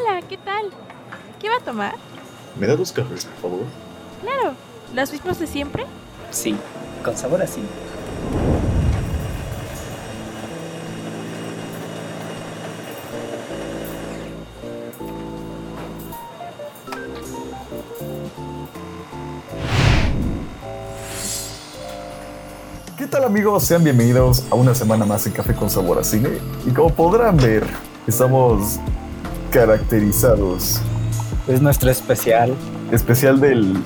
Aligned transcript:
Hola, 0.00 0.22
¿qué 0.28 0.36
tal? 0.36 0.70
¿Qué 1.40 1.48
va 1.48 1.56
a 1.56 1.60
tomar? 1.60 1.94
¿Me 2.58 2.68
da 2.68 2.76
dos 2.76 2.92
cafés, 2.92 3.24
por 3.24 3.50
favor? 3.50 3.66
Claro, 4.22 4.54
¿los 4.94 5.10
mismos 5.10 5.38
de 5.40 5.46
siempre? 5.46 5.86
Sí, 6.30 6.54
con 7.02 7.16
sabor 7.16 7.42
así. 7.42 7.60
¿Qué 22.96 23.06
tal 23.06 23.24
amigos? 23.24 23.64
Sean 23.64 23.82
bienvenidos 23.82 24.44
a 24.50 24.54
una 24.54 24.74
semana 24.74 25.04
más 25.04 25.26
en 25.26 25.32
Café 25.32 25.54
con 25.54 25.70
Sabor 25.70 25.98
a 25.98 26.04
Cine. 26.04 26.38
Y 26.66 26.70
como 26.70 26.90
podrán 26.90 27.36
ver, 27.36 27.64
estamos 28.06 28.78
caracterizados. 29.50 30.80
Es 31.46 31.60
nuestro 31.62 31.90
especial. 31.90 32.54
Especial 32.92 33.40
del 33.40 33.76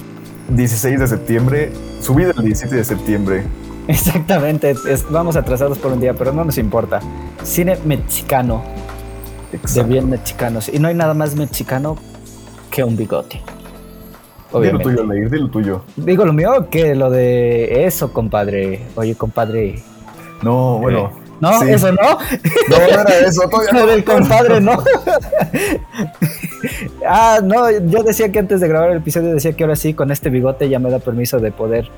16 0.48 1.00
de 1.00 1.06
septiembre, 1.06 1.72
subida 2.00 2.32
el 2.36 2.44
17 2.44 2.74
de 2.76 2.84
septiembre. 2.84 3.44
Exactamente, 3.88 4.70
es- 4.88 5.10
vamos 5.10 5.36
atrasados 5.36 5.78
por 5.78 5.92
un 5.92 6.00
día, 6.00 6.14
pero 6.14 6.32
no 6.32 6.44
nos 6.44 6.58
importa. 6.58 7.00
Cine 7.42 7.78
mexicano, 7.84 8.62
de 9.74 9.82
bien 9.82 10.08
mexicanos. 10.08 10.68
Y 10.72 10.78
no 10.78 10.88
hay 10.88 10.94
nada 10.94 11.14
más 11.14 11.34
mexicano 11.36 11.96
que 12.70 12.84
un 12.84 12.96
bigote. 12.96 13.40
Dilo 14.60 14.78
tuyo, 14.80 15.04
Leir, 15.04 15.30
dilo 15.30 15.48
tuyo. 15.48 15.82
Digo 15.96 16.24
lo 16.26 16.32
mío 16.34 16.68
que 16.70 16.94
lo 16.94 17.10
de 17.10 17.86
eso, 17.86 18.12
compadre. 18.12 18.82
Oye, 18.96 19.14
compadre. 19.14 19.82
No, 20.42 20.78
bueno. 20.78 21.10
No, 21.42 21.58
sí. 21.58 21.70
eso 21.70 21.90
no. 21.90 22.02
No, 22.02 22.78
no 22.78 22.84
era 22.86 23.18
eso, 23.26 23.48
todavía 23.48 23.72
no. 23.80 23.86
del 23.86 24.04
compadre, 24.04 24.60
no. 24.60 24.72
ah, 27.06 27.40
no, 27.42 27.68
yo 27.68 28.04
decía 28.04 28.30
que 28.30 28.38
antes 28.38 28.60
de 28.60 28.68
grabar 28.68 28.92
el 28.92 28.98
episodio 28.98 29.34
decía 29.34 29.52
que 29.52 29.64
ahora 29.64 29.74
sí, 29.74 29.92
con 29.92 30.12
este 30.12 30.30
bigote 30.30 30.68
ya 30.68 30.78
me 30.78 30.88
da 30.88 31.00
permiso 31.00 31.40
de 31.40 31.50
poder 31.50 31.88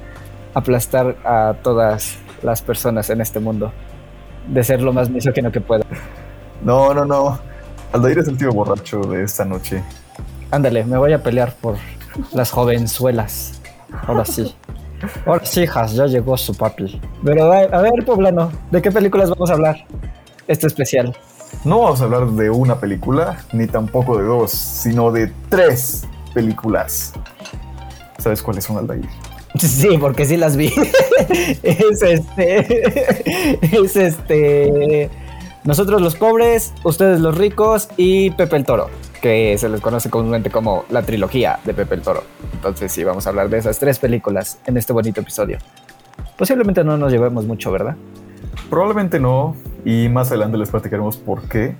aplastar 0.54 1.16
a 1.26 1.56
todas 1.62 2.16
las 2.42 2.62
personas 2.62 3.10
en 3.10 3.20
este 3.20 3.38
mundo. 3.38 3.70
De 4.48 4.64
ser 4.64 4.80
lo 4.80 4.94
más 4.94 5.10
misógino 5.10 5.52
que 5.52 5.60
pueda. 5.60 5.84
No, 6.62 6.94
no, 6.94 7.04
no. 7.04 7.38
Aldair 7.92 8.20
es 8.20 8.28
el 8.28 8.38
tío 8.38 8.50
borracho 8.50 9.00
de 9.00 9.24
esta 9.24 9.44
noche. 9.44 9.84
Ándale, 10.50 10.84
me 10.84 10.96
voy 10.96 11.12
a 11.12 11.22
pelear 11.22 11.54
por 11.60 11.76
las 12.32 12.50
jovenzuelas. 12.50 13.60
Ahora 14.06 14.24
sí. 14.24 14.54
Ahora 15.26 15.44
sí, 15.44 15.62
hijas, 15.62 15.94
ya 15.94 16.06
llegó 16.06 16.36
su 16.36 16.54
papi. 16.54 17.00
Pero 17.24 17.52
a 17.52 17.58
a 17.58 17.82
ver, 17.82 18.04
poblano, 18.04 18.50
¿de 18.70 18.82
qué 18.82 18.90
películas 18.90 19.30
vamos 19.30 19.50
a 19.50 19.54
hablar? 19.54 19.86
Este 20.46 20.66
especial. 20.66 21.16
No 21.64 21.80
vamos 21.80 22.00
a 22.00 22.04
hablar 22.04 22.26
de 22.26 22.50
una 22.50 22.78
película, 22.78 23.38
ni 23.52 23.66
tampoco 23.66 24.18
de 24.18 24.24
dos, 24.24 24.50
sino 24.50 25.10
de 25.10 25.32
tres 25.48 26.06
películas. 26.34 27.12
¿Sabes 28.18 28.42
cuáles 28.42 28.64
son, 28.64 28.78
Aldair? 28.78 29.08
Sí, 29.58 29.96
porque 30.00 30.24
sí 30.24 30.36
las 30.36 30.56
vi. 30.56 30.66
es 31.62 32.02
este. 32.02 33.58
Es 33.76 33.96
este. 33.96 35.10
Nosotros 35.64 36.02
los 36.02 36.14
pobres, 36.14 36.74
ustedes 36.84 37.20
los 37.20 37.38
ricos 37.38 37.88
y 37.96 38.30
Pepe 38.32 38.56
el 38.56 38.66
Toro, 38.66 38.90
que 39.22 39.56
se 39.56 39.70
les 39.70 39.80
conoce 39.80 40.10
comúnmente 40.10 40.50
como 40.50 40.84
la 40.90 41.00
trilogía 41.00 41.58
de 41.64 41.72
Pepe 41.72 41.94
el 41.94 42.02
Toro. 42.02 42.22
Entonces, 42.52 42.92
sí, 42.92 43.02
vamos 43.02 43.26
a 43.26 43.30
hablar 43.30 43.48
de 43.48 43.56
esas 43.58 43.78
tres 43.78 43.98
películas 43.98 44.58
en 44.66 44.76
este 44.76 44.92
bonito 44.92 45.22
episodio. 45.22 45.56
Posiblemente 46.36 46.84
no 46.84 46.98
nos 46.98 47.10
llevemos 47.10 47.46
mucho, 47.46 47.72
¿verdad? 47.72 47.96
Probablemente 48.68 49.18
no, 49.18 49.56
y 49.86 50.10
más 50.10 50.28
adelante 50.28 50.58
les 50.58 50.68
platicaremos 50.68 51.16
por 51.16 51.48
qué 51.48 51.74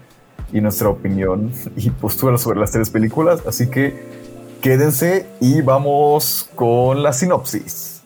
y 0.50 0.62
nuestra 0.62 0.88
opinión 0.88 1.52
y 1.76 1.90
postura 1.90 2.38
sobre 2.38 2.60
las 2.60 2.72
tres 2.72 2.88
películas, 2.88 3.46
así 3.46 3.68
que 3.68 4.02
quédense 4.62 5.26
y 5.42 5.60
vamos 5.60 6.48
con 6.54 7.02
la 7.02 7.12
sinopsis. 7.12 8.02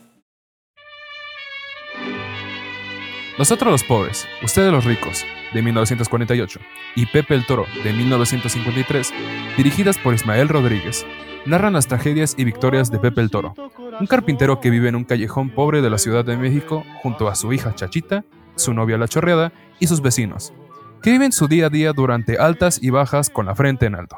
Nosotros 3.38 3.70
los 3.70 3.84
pobres, 3.84 4.26
ustedes 4.42 4.72
los 4.72 4.84
ricos, 4.84 5.24
de 5.53 5.62
1948, 5.62 6.60
y 6.97 7.06
Pepe 7.06 7.34
el 7.34 7.47
Toro, 7.47 7.66
de 7.84 7.92
1953, 7.92 9.12
dirigidas 9.56 9.98
por 9.98 10.14
Ismael 10.14 10.48
Rodríguez, 10.48 11.06
narran 11.47 11.72
las 11.72 11.86
tragedias 11.86 12.34
y 12.36 12.44
victorias 12.44 12.91
de 12.91 12.98
Pepe 12.98 13.20
el 13.20 13.31
Toro, 13.31 13.54
un 14.00 14.06
carpintero 14.06 14.60
que 14.60 14.70
vive 14.70 14.88
en 14.88 14.97
un 14.97 15.04
callejón 15.04 15.50
pobre 15.50 15.81
de 15.82 15.91
la 15.91 15.98
Ciudad 15.98 16.25
de 16.25 16.36
México 16.36 16.84
junto 17.03 17.28
a 17.28 17.34
su 17.34 17.53
hija 17.53 17.75
Chachita, 17.75 18.25
su 18.56 18.75
novia 18.75 18.98
La 18.98 19.09
Chorreada 19.09 19.53
y 19.78 19.86
sus 19.86 20.03
vecinos, 20.03 20.53
que 21.03 21.10
viven 21.10 21.32
su 21.32 21.48
día 21.48 21.66
a 21.66 21.70
día 21.70 21.92
durante 21.92 22.38
altas 22.38 22.82
y 22.82 22.91
bajas 22.91 23.30
con 23.30 23.47
la 23.47 23.54
frente 23.54 23.86
en 23.86 23.94
alto. 23.94 24.16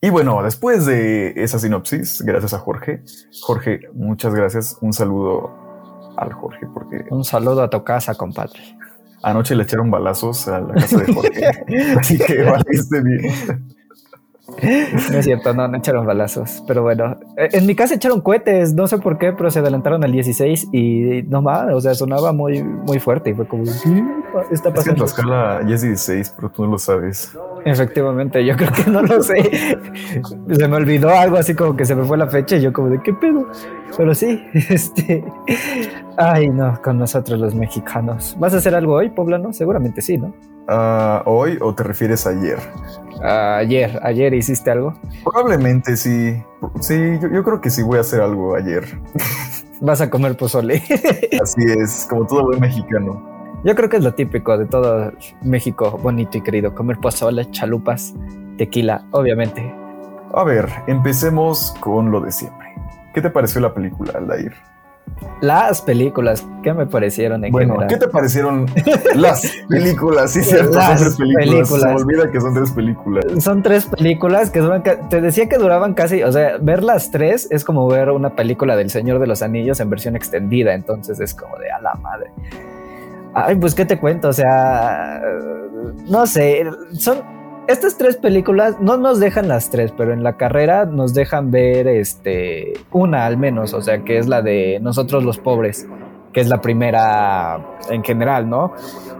Y 0.00 0.10
bueno, 0.10 0.42
después 0.42 0.84
de 0.84 1.32
esa 1.36 1.58
sinopsis, 1.58 2.20
gracias 2.22 2.52
a 2.52 2.58
Jorge. 2.58 3.02
Jorge, 3.40 3.80
muchas 3.94 4.34
gracias. 4.34 4.76
Un 4.82 4.92
saludo 4.92 5.50
al 6.18 6.32
Jorge, 6.34 6.66
porque 6.74 7.04
Un 7.08 7.24
saludo 7.24 7.62
a 7.62 7.70
tu 7.70 7.82
casa, 7.84 8.14
compadre. 8.14 8.60
Anoche 9.24 9.54
le 9.54 9.62
echaron 9.64 9.90
balazos 9.90 10.48
a 10.48 10.60
la 10.60 10.74
casa 10.74 10.98
de 10.98 11.12
Jorge, 11.12 11.46
así 11.98 12.18
que 12.18 12.42
valiste 12.42 13.02
bien. 13.02 13.74
No 14.46 15.18
es 15.18 15.24
cierto, 15.24 15.54
no, 15.54 15.66
no 15.68 15.78
echaron 15.78 16.06
balazos. 16.06 16.62
Pero 16.66 16.82
bueno, 16.82 17.18
eh, 17.36 17.48
en 17.52 17.66
mi 17.66 17.74
casa 17.74 17.94
echaron 17.94 18.20
cohetes, 18.20 18.74
no 18.74 18.86
sé 18.86 18.98
por 18.98 19.18
qué, 19.18 19.32
pero 19.32 19.50
se 19.50 19.60
adelantaron 19.60 20.04
al 20.04 20.12
16 20.12 20.68
y 20.72 21.22
no 21.28 21.40
más, 21.40 21.72
o 21.72 21.80
sea, 21.80 21.94
sonaba 21.94 22.32
muy, 22.32 22.62
muy 22.62 22.98
fuerte 23.00 23.30
y 23.30 23.34
fue 23.34 23.46
como, 23.48 23.64
¿qué 23.64 23.70
está 24.50 24.52
Es 24.52 24.60
que 24.60 24.68
en 24.68 24.74
pasando? 24.74 24.94
Tlaxcala 24.96 25.62
ya 25.66 25.74
es 25.74 25.82
16, 25.82 26.34
pero 26.36 26.50
tú 26.50 26.64
no 26.64 26.72
lo 26.72 26.78
sabes. 26.78 27.34
Efectivamente, 27.64 28.44
yo 28.44 28.54
creo 28.56 28.70
que 28.72 28.90
no 28.90 29.02
lo 29.02 29.22
sé. 29.22 29.42
Se 30.52 30.68
me 30.68 30.76
olvidó 30.76 31.08
algo 31.08 31.38
así 31.38 31.54
como 31.54 31.74
que 31.74 31.86
se 31.86 31.94
me 31.94 32.04
fue 32.04 32.18
la 32.18 32.26
fecha 32.26 32.56
y 32.56 32.60
yo 32.60 32.72
como 32.72 32.90
de 32.90 33.00
qué 33.00 33.14
pedo. 33.14 33.46
Pero 33.96 34.14
sí, 34.14 34.44
este. 34.52 35.24
Ay, 36.18 36.50
no, 36.50 36.80
con 36.82 36.98
nosotros 36.98 37.40
los 37.40 37.54
mexicanos. 37.54 38.36
¿Vas 38.38 38.52
a 38.52 38.58
hacer 38.58 38.74
algo 38.74 38.94
hoy, 38.94 39.08
poblano? 39.08 39.52
Seguramente 39.52 40.02
sí, 40.02 40.18
¿no? 40.18 40.34
¿Hoy 41.26 41.58
o 41.60 41.74
te 41.74 41.82
refieres 41.82 42.26
a 42.26 42.30
ayer? 42.30 42.58
Ayer, 43.22 43.98
ayer 44.02 44.34
hiciste 44.34 44.70
algo. 44.70 44.94
Probablemente 45.24 45.96
sí. 45.96 46.42
Sí, 46.80 47.18
yo, 47.20 47.28
yo 47.28 47.44
creo 47.44 47.60
que 47.60 47.70
sí 47.70 47.82
voy 47.82 47.98
a 47.98 48.00
hacer 48.02 48.20
algo 48.20 48.54
ayer. 48.54 48.84
Vas 49.80 50.00
a 50.00 50.10
comer 50.10 50.36
pozole. 50.36 50.76
Así 51.42 51.62
es, 51.78 52.06
como 52.08 52.26
todo 52.26 52.44
buen 52.44 52.60
mexicano. 52.60 53.34
Yo 53.64 53.74
creo 53.74 53.88
que 53.88 53.96
es 53.96 54.04
lo 54.04 54.14
típico 54.14 54.58
de 54.58 54.66
todo 54.66 55.12
México 55.42 55.98
bonito 56.02 56.38
y 56.38 56.42
querido. 56.42 56.74
Comer 56.74 56.98
pozole, 56.98 57.50
chalupas, 57.50 58.14
tequila, 58.58 59.06
obviamente. 59.10 59.74
A 60.34 60.44
ver, 60.44 60.68
empecemos 60.86 61.74
con 61.80 62.10
lo 62.10 62.20
de 62.20 62.32
siempre. 62.32 62.74
¿Qué 63.14 63.22
te 63.22 63.30
pareció 63.30 63.60
la 63.60 63.72
película, 63.72 64.12
Aldair? 64.16 64.52
Las 65.40 65.82
películas, 65.82 66.46
¿qué 66.62 66.72
me 66.72 66.86
parecieron 66.86 67.44
en 67.44 67.52
Bueno, 67.52 67.74
general? 67.74 67.88
¿qué 67.88 67.98
te 67.98 68.08
parecieron 68.10 68.66
las 69.14 69.42
películas? 69.68 70.30
Sí, 70.32 70.42
cierto, 70.42 70.80
son 70.80 70.96
tres 70.96 71.16
películas. 71.16 71.68
Se 71.68 71.74
películas. 71.74 71.84
me 71.84 72.02
olvida 72.02 72.30
que 72.30 72.40
son 72.40 72.54
tres 72.54 72.70
películas. 72.72 73.24
Son 73.40 73.62
tres 73.62 73.86
películas 73.86 74.50
que 74.50 74.60
duran, 74.60 74.82
te 74.82 75.20
decía 75.20 75.48
que 75.48 75.56
duraban 75.56 75.94
casi, 75.94 76.22
o 76.22 76.32
sea, 76.32 76.56
ver 76.60 76.82
las 76.82 77.10
tres 77.10 77.48
es 77.50 77.64
como 77.64 77.86
ver 77.88 78.10
una 78.10 78.30
película 78.30 78.76
del 78.76 78.90
Señor 78.90 79.18
de 79.18 79.26
los 79.26 79.42
Anillos 79.42 79.80
en 79.80 79.90
versión 79.90 80.16
extendida, 80.16 80.74
entonces 80.74 81.20
es 81.20 81.34
como 81.34 81.56
de 81.58 81.70
a 81.70 81.80
la 81.80 81.94
madre. 81.94 82.30
Ay, 83.34 83.56
pues 83.56 83.74
qué 83.74 83.84
te 83.84 83.98
cuento, 83.98 84.28
o 84.28 84.32
sea, 84.32 85.20
no 86.06 86.26
sé, 86.26 86.64
son 86.92 87.33
estas 87.66 87.96
tres 87.96 88.16
películas 88.16 88.80
no 88.80 88.96
nos 88.96 89.20
dejan 89.20 89.48
las 89.48 89.70
tres, 89.70 89.92
pero 89.96 90.12
en 90.12 90.22
la 90.22 90.36
carrera 90.36 90.84
nos 90.84 91.14
dejan 91.14 91.50
ver 91.50 91.86
este 91.88 92.74
una 92.92 93.26
al 93.26 93.36
menos, 93.36 93.74
o 93.74 93.82
sea, 93.82 94.04
que 94.04 94.18
es 94.18 94.28
la 94.28 94.42
de 94.42 94.78
nosotros 94.80 95.24
los 95.24 95.38
pobres, 95.38 95.86
que 96.32 96.40
es 96.40 96.48
la 96.48 96.60
primera 96.60 97.58
en 97.90 98.02
general, 98.04 98.48
¿no? 98.48 98.72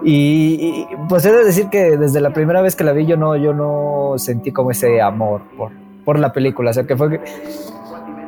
Y, 0.02 0.86
pues 1.08 1.24
he 1.24 1.32
de 1.32 1.44
decir 1.44 1.68
que 1.70 1.96
desde 1.96 2.20
la 2.20 2.32
primera 2.32 2.60
vez 2.60 2.76
que 2.76 2.84
la 2.84 2.92
vi 2.92 3.06
yo 3.06 3.16
no, 3.16 3.36
yo 3.36 3.54
no 3.54 4.14
sentí 4.18 4.52
como 4.52 4.70
ese 4.70 5.00
amor 5.00 5.42
por, 5.56 5.70
por 6.04 6.18
la 6.18 6.32
película. 6.32 6.70
O 6.70 6.74
sea 6.74 6.84
que 6.84 6.96
fue 6.96 7.10
que 7.10 7.20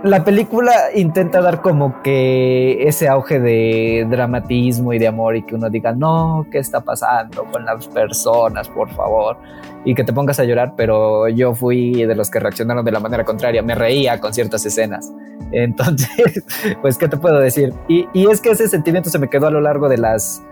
la 0.06 0.24
película 0.24 0.72
intenta 0.94 1.40
dar 1.40 1.60
como 1.60 2.02
que 2.02 2.86
ese 2.88 3.08
auge 3.08 3.40
de 3.40 4.06
dramatismo 4.08 4.92
y 4.92 4.98
de 4.98 5.08
amor 5.08 5.36
y 5.36 5.42
que 5.42 5.54
uno 5.54 5.68
diga, 5.68 5.92
no, 5.92 6.46
¿qué 6.50 6.58
está 6.58 6.80
pasando 6.80 7.44
con 7.52 7.64
las 7.64 7.86
personas, 7.88 8.68
por 8.68 8.90
favor? 8.90 9.36
Y 9.84 9.94
que 9.94 10.04
te 10.04 10.12
pongas 10.12 10.40
a 10.40 10.44
llorar, 10.44 10.74
pero 10.76 11.28
yo 11.28 11.54
fui 11.54 12.04
de 12.04 12.14
los 12.14 12.30
que 12.30 12.40
reaccionaron 12.40 12.84
de 12.84 12.92
la 12.92 13.00
manera 13.00 13.24
contraria, 13.24 13.62
me 13.62 13.74
reía 13.74 14.20
con 14.20 14.32
ciertas 14.32 14.64
escenas. 14.66 15.12
Entonces, 15.52 16.44
pues, 16.80 16.98
¿qué 16.98 17.08
te 17.08 17.16
puedo 17.16 17.38
decir? 17.38 17.72
Y, 17.88 18.08
y 18.12 18.30
es 18.30 18.40
que 18.40 18.50
ese 18.50 18.68
sentimiento 18.68 19.10
se 19.10 19.18
me 19.18 19.28
quedó 19.28 19.46
a 19.46 19.50
lo 19.50 19.60
largo 19.60 19.88
de 19.88 19.98
las 19.98 20.42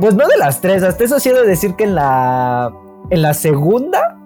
pues 0.00 0.14
no 0.14 0.26
de 0.28 0.36
las 0.36 0.60
tres, 0.60 0.82
hasta 0.82 1.04
eso 1.04 1.18
sí 1.18 1.30
he 1.30 1.34
de 1.34 1.46
decir 1.46 1.74
que 1.74 1.84
en 1.84 1.94
la, 1.94 2.72
en 3.10 3.22
la 3.22 3.34
segunda, 3.34 4.18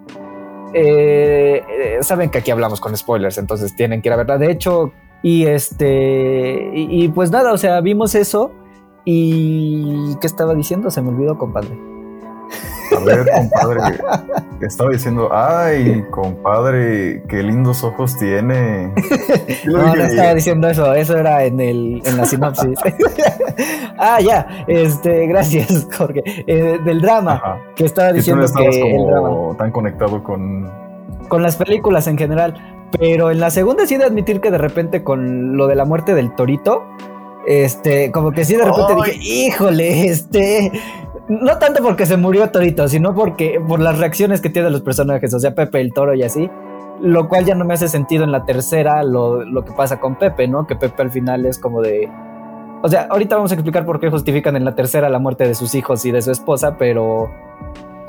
eh, 0.73 1.63
eh, 1.67 1.97
saben 2.01 2.29
que 2.29 2.39
aquí 2.39 2.51
hablamos 2.51 2.79
con 2.79 2.95
spoilers, 2.95 3.37
entonces 3.37 3.75
tienen 3.75 4.01
que 4.01 4.09
ir 4.09 4.13
a 4.13 4.17
verla. 4.17 4.37
De 4.37 4.51
hecho, 4.51 4.91
y 5.23 5.45
este, 5.45 6.71
y, 6.73 7.03
y 7.03 7.09
pues 7.09 7.31
nada, 7.31 7.53
o 7.53 7.57
sea, 7.57 7.81
vimos 7.81 8.15
eso 8.15 8.51
y 9.05 10.15
¿qué 10.19 10.27
estaba 10.27 10.53
diciendo? 10.53 10.91
Se 10.91 11.01
me 11.01 11.09
olvidó, 11.09 11.37
compadre. 11.37 11.96
A 12.97 12.99
ver, 12.99 13.27
compadre. 13.31 13.99
Estaba 14.61 14.89
diciendo, 14.89 15.29
ay, 15.31 16.03
compadre, 16.09 17.21
qué 17.29 17.43
lindos 17.43 17.83
ojos 17.83 18.17
tiene. 18.17 18.87
no, 19.65 19.95
no 19.95 20.03
estaba 20.03 20.33
diciendo 20.33 20.67
eso, 20.67 20.93
eso 20.93 21.15
era 21.15 21.43
en 21.43 21.59
el 21.59 22.01
en 22.03 22.17
la 22.17 22.25
sinopsis. 22.25 22.79
ah, 23.99 24.19
ya, 24.19 24.65
este, 24.67 25.27
gracias, 25.27 25.87
Jorge. 25.97 26.23
Eh, 26.47 26.79
del 26.83 27.01
drama, 27.01 27.61
que 27.75 27.85
estaba 27.85 28.11
diciendo 28.11 28.47
que 28.55 28.95
el 28.95 29.05
drama. 29.05 29.55
tan 29.57 29.71
conectado 29.71 30.23
con 30.23 30.67
con 31.27 31.43
las 31.43 31.55
películas 31.57 32.07
en 32.07 32.17
general. 32.17 32.55
Pero 32.99 33.31
en 33.31 33.39
la 33.39 33.51
segunda 33.51 33.85
sí 33.85 33.97
de 33.97 34.05
admitir 34.05 34.39
que 34.39 34.49
de 34.49 34.57
repente 34.57 35.03
con 35.03 35.57
lo 35.57 35.67
de 35.67 35.75
la 35.75 35.83
muerte 35.83 36.13
del 36.13 36.33
torito, 36.33 36.83
este, 37.45 38.11
como 38.11 38.31
que 38.31 38.45
sí 38.45 38.55
de 38.55 38.63
repente 38.65 38.95
dije, 38.95 39.17
híjole, 39.21 40.07
este, 40.07 40.71
no 41.29 41.57
tanto 41.57 41.83
porque 41.83 42.05
se 42.05 42.17
murió 42.17 42.49
Torito, 42.51 42.87
sino 42.87 43.13
porque 43.13 43.61
por 43.65 43.79
las 43.79 43.99
reacciones 43.99 44.41
que 44.41 44.49
tienen 44.49 44.71
los 44.71 44.81
personajes, 44.81 45.33
o 45.33 45.39
sea, 45.39 45.53
Pepe 45.53 45.81
el 45.81 45.93
Toro 45.93 46.13
y 46.13 46.23
así, 46.23 46.49
lo 47.01 47.27
cual 47.27 47.45
ya 47.45 47.55
no 47.55 47.65
me 47.65 47.73
hace 47.73 47.87
sentido 47.87 48.23
en 48.23 48.31
la 48.31 48.45
tercera 48.45 49.03
lo, 49.03 49.43
lo 49.43 49.63
que 49.63 49.71
pasa 49.73 49.99
con 49.99 50.17
Pepe, 50.17 50.47
¿no? 50.47 50.65
Que 50.65 50.75
Pepe 50.75 51.01
al 51.01 51.11
final 51.11 51.45
es 51.45 51.59
como 51.59 51.81
de... 51.81 52.09
O 52.81 52.89
sea, 52.89 53.07
ahorita 53.09 53.35
vamos 53.35 53.51
a 53.51 53.55
explicar 53.55 53.85
por 53.85 53.99
qué 53.99 54.09
justifican 54.09 54.55
en 54.55 54.63
la 54.63 54.75
tercera 54.75 55.09
la 55.09 55.19
muerte 55.19 55.47
de 55.47 55.55
sus 55.55 55.75
hijos 55.75 56.05
y 56.05 56.11
de 56.11 56.21
su 56.21 56.31
esposa, 56.31 56.77
pero 56.77 57.29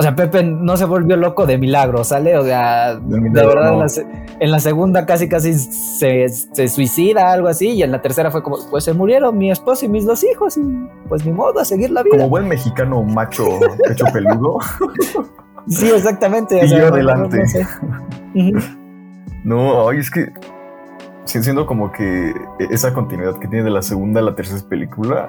o 0.01 0.03
sea, 0.03 0.15
Pepe 0.15 0.45
no 0.45 0.77
se 0.77 0.85
volvió 0.85 1.17
loco 1.17 1.45
de 1.45 1.59
milagro, 1.59 2.05
¿sale? 2.05 2.39
O 2.39 2.45
sea, 2.45 2.95
de, 2.95 3.19
verdad, 3.31 3.85
en, 4.39 4.51
la, 4.53 4.61
segunda 4.61 5.05
casi 5.07 5.29
casi 5.29 5.55
se, 5.55 6.29
se, 6.29 6.69
suicida, 6.69 7.33
algo 7.33 7.49
así, 7.49 7.71
y 7.71 7.83
en 7.83 7.91
la 7.91 8.01
tercera 8.01 8.31
fue 8.31 8.45
como, 8.45 8.59
pues 8.71 8.85
se 8.85 8.95
murieron 8.95 9.37
mi 9.37 9.51
esposo 9.51 9.87
y 9.87 9.89
mis 9.89 10.07
dos 10.07 10.23
hijos, 10.23 10.57
y 10.57 10.63
pues 11.09 11.27
ni 11.27 11.33
modo, 11.33 11.59
a 11.59 11.65
seguir 11.65 11.91
la 11.91 12.05
vida. 12.05 12.17
Como 12.17 12.29
buen 12.29 12.47
mexicano 12.47 13.03
macho, 13.03 13.45
pecho 13.89 14.05
peludo. 14.13 14.61
sí, 15.69 15.91
exactamente. 15.91 16.65
Y 16.65 16.75
adelante. 16.75 17.43
No, 19.43 19.89
ay, 19.89 19.99
es 19.99 20.13
que 20.13 20.33
siendo 21.25 21.67
como 21.67 21.91
que 21.91 22.35
esa 22.71 22.95
continuidad 22.95 23.37
que 23.41 23.49
tiene 23.49 23.65
de 23.65 23.71
la 23.71 23.83
segunda 23.83 24.21
a 24.21 24.23
la 24.23 24.37
tercera 24.37 24.63
película, 24.69 25.29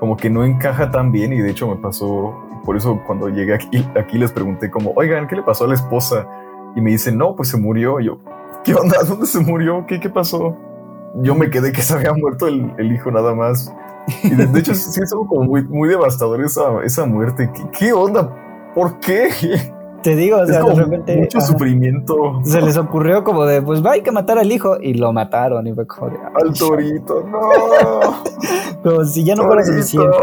como 0.00 0.18
que 0.18 0.28
no 0.28 0.44
encaja 0.44 0.90
tan 0.90 1.12
bien, 1.12 1.32
y 1.32 1.38
de 1.38 1.50
hecho 1.50 1.66
me 1.66 1.76
pasó 1.76 2.51
por 2.64 2.76
eso 2.76 3.00
cuando 3.06 3.28
llegué 3.28 3.54
aquí, 3.54 3.86
aquí 4.00 4.18
les 4.18 4.32
pregunté 4.32 4.70
como, 4.70 4.92
oigan, 4.96 5.26
¿qué 5.26 5.36
le 5.36 5.42
pasó 5.42 5.64
a 5.64 5.68
la 5.68 5.74
esposa? 5.74 6.26
Y 6.74 6.80
me 6.80 6.90
dicen, 6.90 7.18
no, 7.18 7.36
pues 7.36 7.50
se 7.50 7.56
murió. 7.56 8.00
Y 8.00 8.06
yo, 8.06 8.18
¿qué 8.64 8.74
onda? 8.74 9.02
¿Dónde 9.08 9.26
se 9.26 9.40
murió? 9.40 9.84
¿Qué, 9.86 10.00
qué 10.00 10.08
pasó? 10.08 10.56
Yo 11.16 11.34
me 11.34 11.50
quedé 11.50 11.72
que 11.72 11.82
se 11.82 11.94
había 11.94 12.12
muerto 12.14 12.46
el, 12.46 12.72
el 12.78 12.92
hijo 12.92 13.10
nada 13.10 13.34
más. 13.34 13.72
Y 14.24 14.34
de, 14.34 14.58
hecho 14.58 14.74
sí 14.74 15.00
es 15.00 15.12
como 15.12 15.44
muy, 15.44 15.62
muy 15.64 15.88
devastador 15.88 16.42
esa, 16.42 16.82
esa 16.84 17.04
muerte. 17.04 17.50
¿Qué, 17.54 17.62
¿Qué, 17.78 17.92
onda? 17.92 18.34
¿Por 18.74 18.98
qué? 19.00 19.28
Te 20.02 20.16
digo, 20.16 20.38
o 20.38 20.46
sea, 20.46 20.62
de 20.62 20.74
repente. 20.74 21.16
Mucho 21.16 21.40
sufrimiento. 21.40 22.40
Se 22.44 22.60
les 22.60 22.76
ocurrió 22.76 23.22
como 23.22 23.44
de, 23.44 23.62
pues 23.62 23.84
va, 23.84 23.92
hay 23.92 24.02
que 24.02 24.10
matar 24.10 24.38
al 24.38 24.50
hijo. 24.50 24.76
Y 24.80 24.94
lo 24.94 25.12
mataron. 25.12 25.66
Y 25.66 25.72
fue 25.72 25.86
como 25.86 26.10
de. 26.10 26.16
Al 26.16 26.52
torito, 26.52 27.22
no. 27.22 27.40
como 28.82 29.04
si 29.04 29.24
ya 29.24 29.36
no 29.36 29.44
fuera 29.44 29.62
suficiente. 29.62 30.16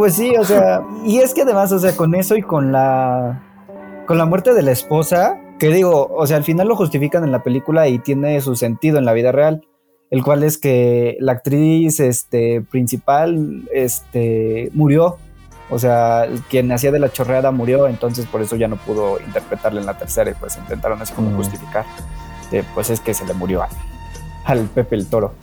Pues 0.00 0.14
sí, 0.14 0.34
o 0.34 0.44
sea, 0.44 0.80
y 1.04 1.18
es 1.18 1.34
que 1.34 1.42
además, 1.42 1.70
o 1.72 1.78
sea, 1.78 1.94
con 1.94 2.14
eso 2.14 2.34
y 2.34 2.40
con 2.40 2.72
la 2.72 3.42
con 4.06 4.16
la 4.16 4.24
muerte 4.24 4.54
de 4.54 4.62
la 4.62 4.70
esposa, 4.70 5.38
que 5.58 5.68
digo, 5.68 6.08
o 6.16 6.26
sea, 6.26 6.38
al 6.38 6.44
final 6.44 6.68
lo 6.68 6.74
justifican 6.74 7.22
en 7.22 7.32
la 7.32 7.42
película 7.42 7.86
y 7.86 7.98
tiene 7.98 8.40
su 8.40 8.56
sentido 8.56 8.96
en 8.96 9.04
la 9.04 9.12
vida 9.12 9.30
real, 9.30 9.60
el 10.08 10.24
cual 10.24 10.42
es 10.42 10.56
que 10.56 11.18
la 11.20 11.32
actriz 11.32 12.00
este 12.00 12.62
principal 12.62 13.68
este 13.74 14.70
murió, 14.72 15.18
o 15.68 15.78
sea, 15.78 16.26
quien 16.48 16.72
hacía 16.72 16.92
de 16.92 16.98
la 16.98 17.12
chorreada 17.12 17.50
murió, 17.50 17.86
entonces 17.86 18.24
por 18.24 18.40
eso 18.40 18.56
ya 18.56 18.68
no 18.68 18.76
pudo 18.76 19.20
interpretarla 19.20 19.80
en 19.80 19.86
la 19.86 19.98
tercera 19.98 20.30
y 20.30 20.34
pues 20.34 20.56
intentaron 20.56 21.02
así 21.02 21.12
como 21.12 21.36
justificar, 21.36 21.84
pues 22.74 22.88
es 22.88 23.00
que 23.00 23.12
se 23.12 23.26
le 23.26 23.34
murió 23.34 23.64
al 24.46 24.60
Pepe 24.60 24.96
el 24.96 25.08
Toro 25.08 25.34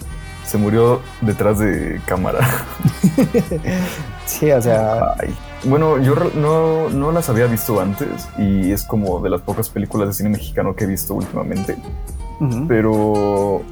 se 0.47 0.57
murió 0.57 1.01
detrás 1.21 1.59
de 1.59 2.01
cámara. 2.05 2.39
sí, 4.25 4.49
o 4.49 4.61
sea. 4.61 5.15
Bueno, 5.65 6.01
yo 6.01 6.15
no, 6.35 6.89
no, 6.89 7.11
las 7.11 7.29
había 7.29 7.47
visto 7.47 7.79
antes 7.81 8.29
y 8.38 8.71
es 8.71 8.83
como 8.83 9.19
de 9.19 9.29
las 9.29 9.41
pocas 9.41 9.69
películas 9.69 10.07
de 10.07 10.13
cine 10.13 10.29
mexicano 10.29 10.75
que 10.75 10.85
he 10.85 10.88
visto 10.88 11.15
últimamente. 11.15 11.75
Pero, 12.67 13.63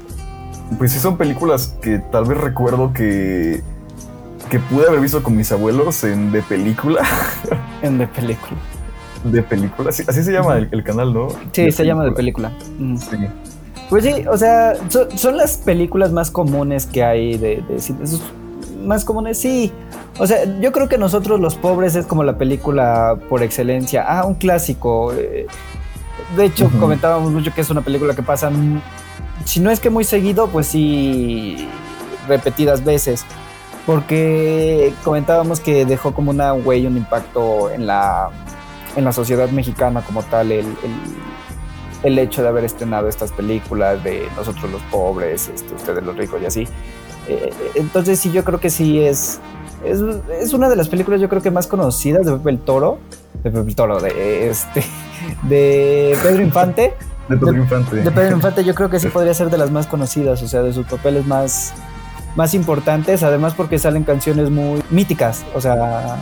pues 0.76 0.92
sí 0.92 0.98
son 0.98 1.16
películas 1.16 1.76
que 1.80 1.98
tal 1.98 2.24
vez 2.24 2.36
recuerdo 2.36 2.92
que, 2.92 3.62
que 4.50 4.58
pude 4.58 4.88
haber 4.88 5.00
visto 5.00 5.22
con 5.22 5.36
mis 5.36 5.50
abuelos 5.52 6.04
en 6.04 6.32
De 6.32 6.42
Película. 6.42 7.02
en 7.82 7.98
De 7.98 8.06
Película. 8.08 8.60
De 9.24 9.42
Película, 9.42 9.90
así, 9.90 10.04
se 10.04 10.32
llama 10.32 10.58
el, 10.58 10.84
canal, 10.84 11.14
¿no? 11.14 11.28
Sí, 11.52 11.70
se 11.70 11.86
llama 11.86 12.04
De 12.04 12.12
Película. 12.12 12.52
Sí. 12.98 13.16
Pues 13.88 14.04
sí, 14.04 14.24
o 14.28 14.36
sea, 14.36 14.74
son 15.14 15.36
las 15.36 15.58
películas 15.58 16.10
más 16.10 16.30
comunes 16.30 16.86
que 16.86 17.04
hay 17.04 17.38
de, 17.38 17.62
de, 17.68 17.78
más 18.84 19.04
comunes, 19.04 19.38
sí. 19.38 19.72
O 20.18 20.26
sea, 20.26 20.44
yo 20.60 20.72
creo 20.72 20.88
que 20.88 20.98
nosotros 20.98 21.40
los 21.40 21.54
pobres 21.54 21.94
es 21.94 22.06
como 22.06 22.24
la 22.24 22.38
película 22.38 23.18
por 23.28 23.42
excelencia. 23.42 24.04
Ah, 24.06 24.24
un 24.24 24.34
clásico. 24.34 25.12
Eh, 25.12 25.46
de 26.36 26.44
hecho, 26.44 26.70
comentábamos 26.80 27.32
mucho 27.32 27.52
que 27.54 27.60
es 27.60 27.70
una 27.70 27.82
película 27.82 28.14
que 28.14 28.22
pasa, 28.22 28.50
si 29.44 29.60
no 29.60 29.70
es 29.70 29.78
que 29.78 29.90
muy 29.90 30.04
seguido, 30.04 30.48
pues 30.48 30.66
sí, 30.66 31.68
repetidas 32.26 32.84
veces. 32.84 33.24
Porque 33.84 34.92
comentábamos 35.04 35.60
que 35.60 35.84
dejó 35.84 36.12
como 36.12 36.32
una 36.32 36.52
huella, 36.54 36.88
un 36.88 36.96
impacto 36.96 37.70
en 37.70 37.86
la, 37.86 38.30
en 38.96 39.04
la 39.04 39.12
sociedad 39.12 39.48
mexicana 39.50 40.02
como 40.02 40.24
tal, 40.24 40.50
el 40.50 40.66
el 40.66 40.92
hecho 42.02 42.42
de 42.42 42.48
haber 42.48 42.64
estrenado 42.64 43.08
estas 43.08 43.32
películas 43.32 44.02
de 44.04 44.28
nosotros 44.36 44.70
los 44.70 44.82
pobres, 44.82 45.50
este, 45.52 45.74
ustedes 45.74 46.04
los 46.04 46.16
ricos 46.16 46.40
y 46.42 46.46
así. 46.46 46.62
Eh, 47.28 47.50
eh, 47.50 47.52
entonces 47.74 48.20
sí, 48.20 48.30
yo 48.30 48.44
creo 48.44 48.60
que 48.60 48.70
sí 48.70 49.00
es, 49.00 49.40
es, 49.84 50.52
una 50.52 50.68
de 50.68 50.76
las 50.76 50.88
películas 50.88 51.20
yo 51.20 51.28
creo 51.28 51.42
que 51.42 51.50
más 51.50 51.66
conocidas 51.66 52.24
de 52.26 52.32
Pepe 52.32 52.50
el 52.50 52.58
Toro, 52.58 52.98
de 53.42 53.50
Pepe 53.50 53.68
el 53.68 53.74
Toro, 53.74 54.00
de, 54.00 54.48
este, 54.48 54.84
de 55.42 56.16
Pedro 56.22 56.42
Infante. 56.42 56.94
De 57.28 57.36
Pedro 57.36 57.56
Infante. 57.56 57.96
De, 57.96 58.10
Pedro 58.10 58.36
Infante 58.36 58.64
yo 58.64 58.74
creo 58.74 58.90
que 58.90 59.00
sí 59.00 59.08
podría 59.08 59.34
ser 59.34 59.50
de 59.50 59.58
las 59.58 59.70
más 59.70 59.86
conocidas, 59.86 60.42
o 60.42 60.48
sea, 60.48 60.62
de 60.62 60.72
sus 60.72 60.86
papeles 60.86 61.26
más, 61.26 61.74
más 62.36 62.54
importantes, 62.54 63.22
además 63.22 63.54
porque 63.54 63.78
salen 63.78 64.04
canciones 64.04 64.50
muy 64.50 64.82
míticas, 64.90 65.44
o 65.54 65.60
sea, 65.60 66.16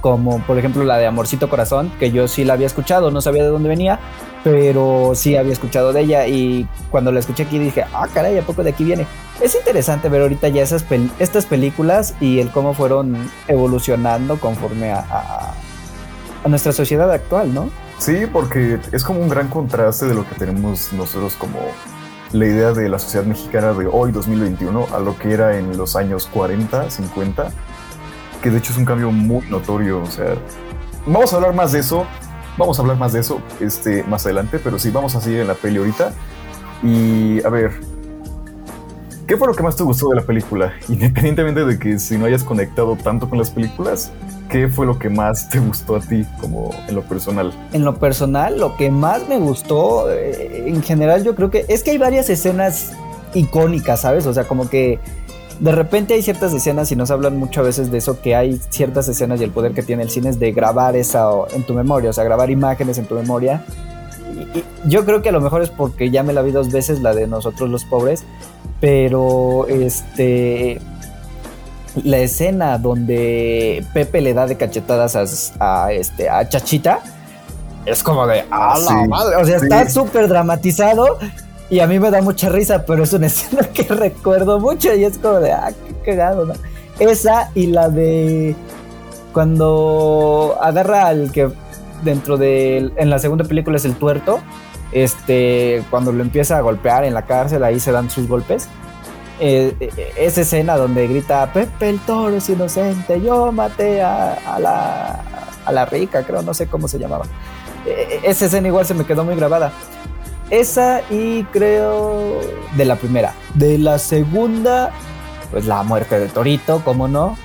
como 0.00 0.40
por 0.46 0.58
ejemplo 0.58 0.84
la 0.84 0.98
de 0.98 1.06
Amorcito 1.06 1.48
Corazón, 1.48 1.90
que 1.98 2.10
yo 2.10 2.28
sí 2.28 2.44
la 2.44 2.54
había 2.54 2.66
escuchado, 2.66 3.10
no 3.10 3.20
sabía 3.20 3.42
de 3.42 3.48
dónde 3.48 3.68
venía, 3.68 3.98
pero 4.44 5.12
sí 5.14 5.36
había 5.36 5.52
escuchado 5.52 5.92
de 5.92 6.02
ella 6.02 6.26
y 6.26 6.66
cuando 6.90 7.12
la 7.12 7.20
escuché 7.20 7.44
aquí 7.44 7.58
dije, 7.58 7.84
ah, 7.92 8.06
caray, 8.12 8.38
¿a 8.38 8.42
poco 8.42 8.62
de 8.62 8.70
aquí 8.70 8.84
viene? 8.84 9.06
Es 9.40 9.54
interesante 9.54 10.08
ver 10.08 10.22
ahorita 10.22 10.48
ya 10.48 10.62
esas 10.62 10.84
estas 11.18 11.46
películas 11.46 12.14
y 12.20 12.40
el 12.40 12.50
cómo 12.50 12.74
fueron 12.74 13.30
evolucionando 13.46 14.38
conforme 14.38 14.92
a, 14.92 15.04
a, 16.44 16.48
nuestra 16.48 16.72
sociedad 16.72 17.10
actual, 17.12 17.52
¿no? 17.52 17.68
Sí, 17.98 18.26
porque 18.32 18.78
es 18.92 19.04
como 19.04 19.20
un 19.20 19.28
gran 19.28 19.48
contraste 19.48 20.06
de 20.06 20.14
lo 20.14 20.26
que 20.26 20.34
tenemos 20.36 20.92
nosotros 20.92 21.34
como 21.34 21.58
la 22.32 22.46
idea 22.46 22.72
de 22.72 22.88
la 22.88 22.98
sociedad 22.98 23.24
mexicana 23.24 23.72
de 23.72 23.86
hoy, 23.86 24.12
2021, 24.12 24.86
a 24.92 24.98
lo 24.98 25.18
que 25.18 25.32
era 25.32 25.58
en 25.58 25.76
los 25.76 25.96
años 25.96 26.28
40, 26.32 26.90
50, 26.90 27.50
que 28.42 28.50
de 28.50 28.58
hecho 28.58 28.72
es 28.72 28.78
un 28.78 28.84
cambio 28.84 29.10
muy 29.10 29.44
notorio, 29.48 30.02
o 30.02 30.06
sea, 30.06 30.34
vamos 31.06 31.32
a 31.32 31.36
hablar 31.36 31.54
más 31.54 31.72
de 31.72 31.80
eso 31.80 32.06
Vamos 32.58 32.76
a 32.76 32.82
hablar 32.82 32.96
más 32.96 33.12
de 33.12 33.20
eso 33.20 33.40
este, 33.60 34.02
más 34.02 34.26
adelante, 34.26 34.58
pero 34.62 34.80
sí, 34.80 34.90
vamos 34.90 35.14
a 35.14 35.20
seguir 35.20 35.38
en 35.38 35.46
la 35.46 35.54
peli 35.54 35.78
ahorita. 35.78 36.12
Y 36.82 37.40
a 37.44 37.48
ver, 37.50 37.70
¿qué 39.28 39.36
fue 39.36 39.46
lo 39.46 39.54
que 39.54 39.62
más 39.62 39.76
te 39.76 39.84
gustó 39.84 40.08
de 40.08 40.16
la 40.16 40.22
película? 40.22 40.74
Independientemente 40.88 41.64
de 41.64 41.78
que 41.78 42.00
si 42.00 42.18
no 42.18 42.26
hayas 42.26 42.42
conectado 42.42 42.96
tanto 42.96 43.28
con 43.28 43.38
las 43.38 43.50
películas, 43.50 44.10
¿qué 44.50 44.66
fue 44.66 44.86
lo 44.86 44.98
que 44.98 45.08
más 45.08 45.48
te 45.48 45.60
gustó 45.60 45.94
a 45.94 46.00
ti 46.00 46.26
como 46.40 46.70
en 46.88 46.96
lo 46.96 47.02
personal? 47.02 47.52
En 47.72 47.84
lo 47.84 47.94
personal, 47.94 48.58
lo 48.58 48.76
que 48.76 48.90
más 48.90 49.28
me 49.28 49.38
gustó, 49.38 50.10
eh, 50.10 50.64
en 50.66 50.82
general 50.82 51.22
yo 51.22 51.36
creo 51.36 51.50
que 51.50 51.64
es 51.68 51.84
que 51.84 51.92
hay 51.92 51.98
varias 51.98 52.28
escenas 52.28 52.90
icónicas, 53.34 54.00
¿sabes? 54.00 54.26
O 54.26 54.34
sea, 54.34 54.48
como 54.48 54.68
que 54.68 54.98
de 55.60 55.72
repente 55.72 56.14
hay 56.14 56.22
ciertas 56.22 56.52
escenas 56.54 56.90
y 56.92 56.96
nos 56.96 57.10
hablan 57.10 57.36
mucho 57.36 57.60
a 57.60 57.64
veces 57.64 57.90
de 57.90 57.98
eso, 57.98 58.20
que 58.20 58.36
hay 58.36 58.60
ciertas 58.70 59.08
escenas 59.08 59.40
y 59.40 59.44
el 59.44 59.50
poder 59.50 59.72
que 59.72 59.82
tiene 59.82 60.02
el 60.02 60.10
cine 60.10 60.30
es 60.30 60.38
de 60.38 60.52
grabar 60.52 60.96
esa 60.96 61.28
en 61.52 61.64
tu 61.64 61.74
memoria, 61.74 62.10
o 62.10 62.12
sea, 62.12 62.24
grabar 62.24 62.50
imágenes 62.50 62.98
en 62.98 63.06
tu 63.06 63.14
memoria. 63.14 63.64
Y, 64.54 64.64
yo 64.88 65.04
creo 65.04 65.20
que 65.20 65.30
a 65.30 65.32
lo 65.32 65.40
mejor 65.40 65.62
es 65.62 65.70
porque 65.70 66.10
ya 66.10 66.22
me 66.22 66.32
la 66.32 66.42
vi 66.42 66.52
dos 66.52 66.70
veces, 66.70 67.00
la 67.00 67.14
de 67.14 67.26
nosotros 67.26 67.68
los 67.70 67.84
pobres, 67.84 68.24
pero 68.80 69.66
este 69.68 70.80
la 72.04 72.18
escena 72.18 72.78
donde 72.78 73.84
Pepe 73.92 74.20
le 74.20 74.34
da 74.34 74.46
de 74.46 74.56
cachetadas 74.56 75.16
a, 75.58 75.92
este 75.92 76.28
a 76.28 76.48
Chachita 76.48 77.00
es 77.86 78.02
como 78.02 78.26
de 78.26 78.44
¡ah, 78.50 78.78
la 78.78 79.06
madre! 79.08 79.36
O 79.36 79.44
sea, 79.44 79.56
está 79.56 79.88
súper 79.88 80.28
dramatizado 80.28 81.18
y 81.70 81.80
a 81.80 81.86
mí 81.86 81.98
me 81.98 82.10
da 82.10 82.22
mucha 82.22 82.48
risa, 82.48 82.84
pero 82.84 83.04
es 83.04 83.12
una 83.12 83.26
escena 83.28 83.68
que 83.68 83.82
recuerdo 83.84 84.58
mucho 84.58 84.94
y 84.94 85.04
es 85.04 85.18
como 85.18 85.40
de, 85.40 85.52
ah, 85.52 85.70
qué 85.86 86.12
cagado, 86.12 86.46
¿no? 86.46 86.54
Esa 86.98 87.50
y 87.54 87.68
la 87.68 87.88
de 87.88 88.56
cuando 89.32 90.56
agarra 90.60 91.06
al 91.06 91.30
que 91.30 91.48
dentro 92.02 92.36
de 92.36 92.90
en 92.96 93.10
la 93.10 93.18
segunda 93.18 93.44
película 93.44 93.76
es 93.76 93.84
el 93.84 93.94
tuerto, 93.94 94.40
este, 94.92 95.84
cuando 95.90 96.12
lo 96.12 96.22
empieza 96.22 96.56
a 96.56 96.60
golpear 96.60 97.04
en 97.04 97.14
la 97.14 97.22
cárcel, 97.22 97.62
ahí 97.62 97.78
se 97.78 97.92
dan 97.92 98.10
sus 98.10 98.26
golpes. 98.26 98.68
Eh, 99.40 99.76
eh, 99.78 100.12
esa 100.16 100.40
escena 100.40 100.76
donde 100.76 101.06
grita 101.06 101.52
Pepe 101.52 101.90
el 101.90 102.00
toro 102.00 102.34
es 102.34 102.48
inocente, 102.48 103.20
yo 103.20 103.52
maté 103.52 104.02
a, 104.02 104.58
la, 104.58 105.22
a 105.64 105.72
la 105.72 105.86
rica, 105.86 106.24
creo, 106.24 106.42
no 106.42 106.54
sé 106.54 106.66
cómo 106.66 106.88
se 106.88 106.98
llamaba. 106.98 107.24
Eh, 107.86 108.20
esa 108.24 108.46
escena 108.46 108.66
igual 108.66 108.86
se 108.86 108.94
me 108.94 109.04
quedó 109.04 109.24
muy 109.24 109.36
grabada. 109.36 109.70
Esa 110.50 111.02
y 111.10 111.44
creo 111.44 112.40
de 112.76 112.84
la 112.84 112.96
primera. 112.96 113.34
De 113.54 113.78
la 113.78 113.98
segunda, 113.98 114.92
pues 115.50 115.66
la 115.66 115.82
muerte 115.82 116.18
de 116.18 116.28
Torito, 116.28 116.82
¿cómo 116.84 117.06
no? 117.06 117.36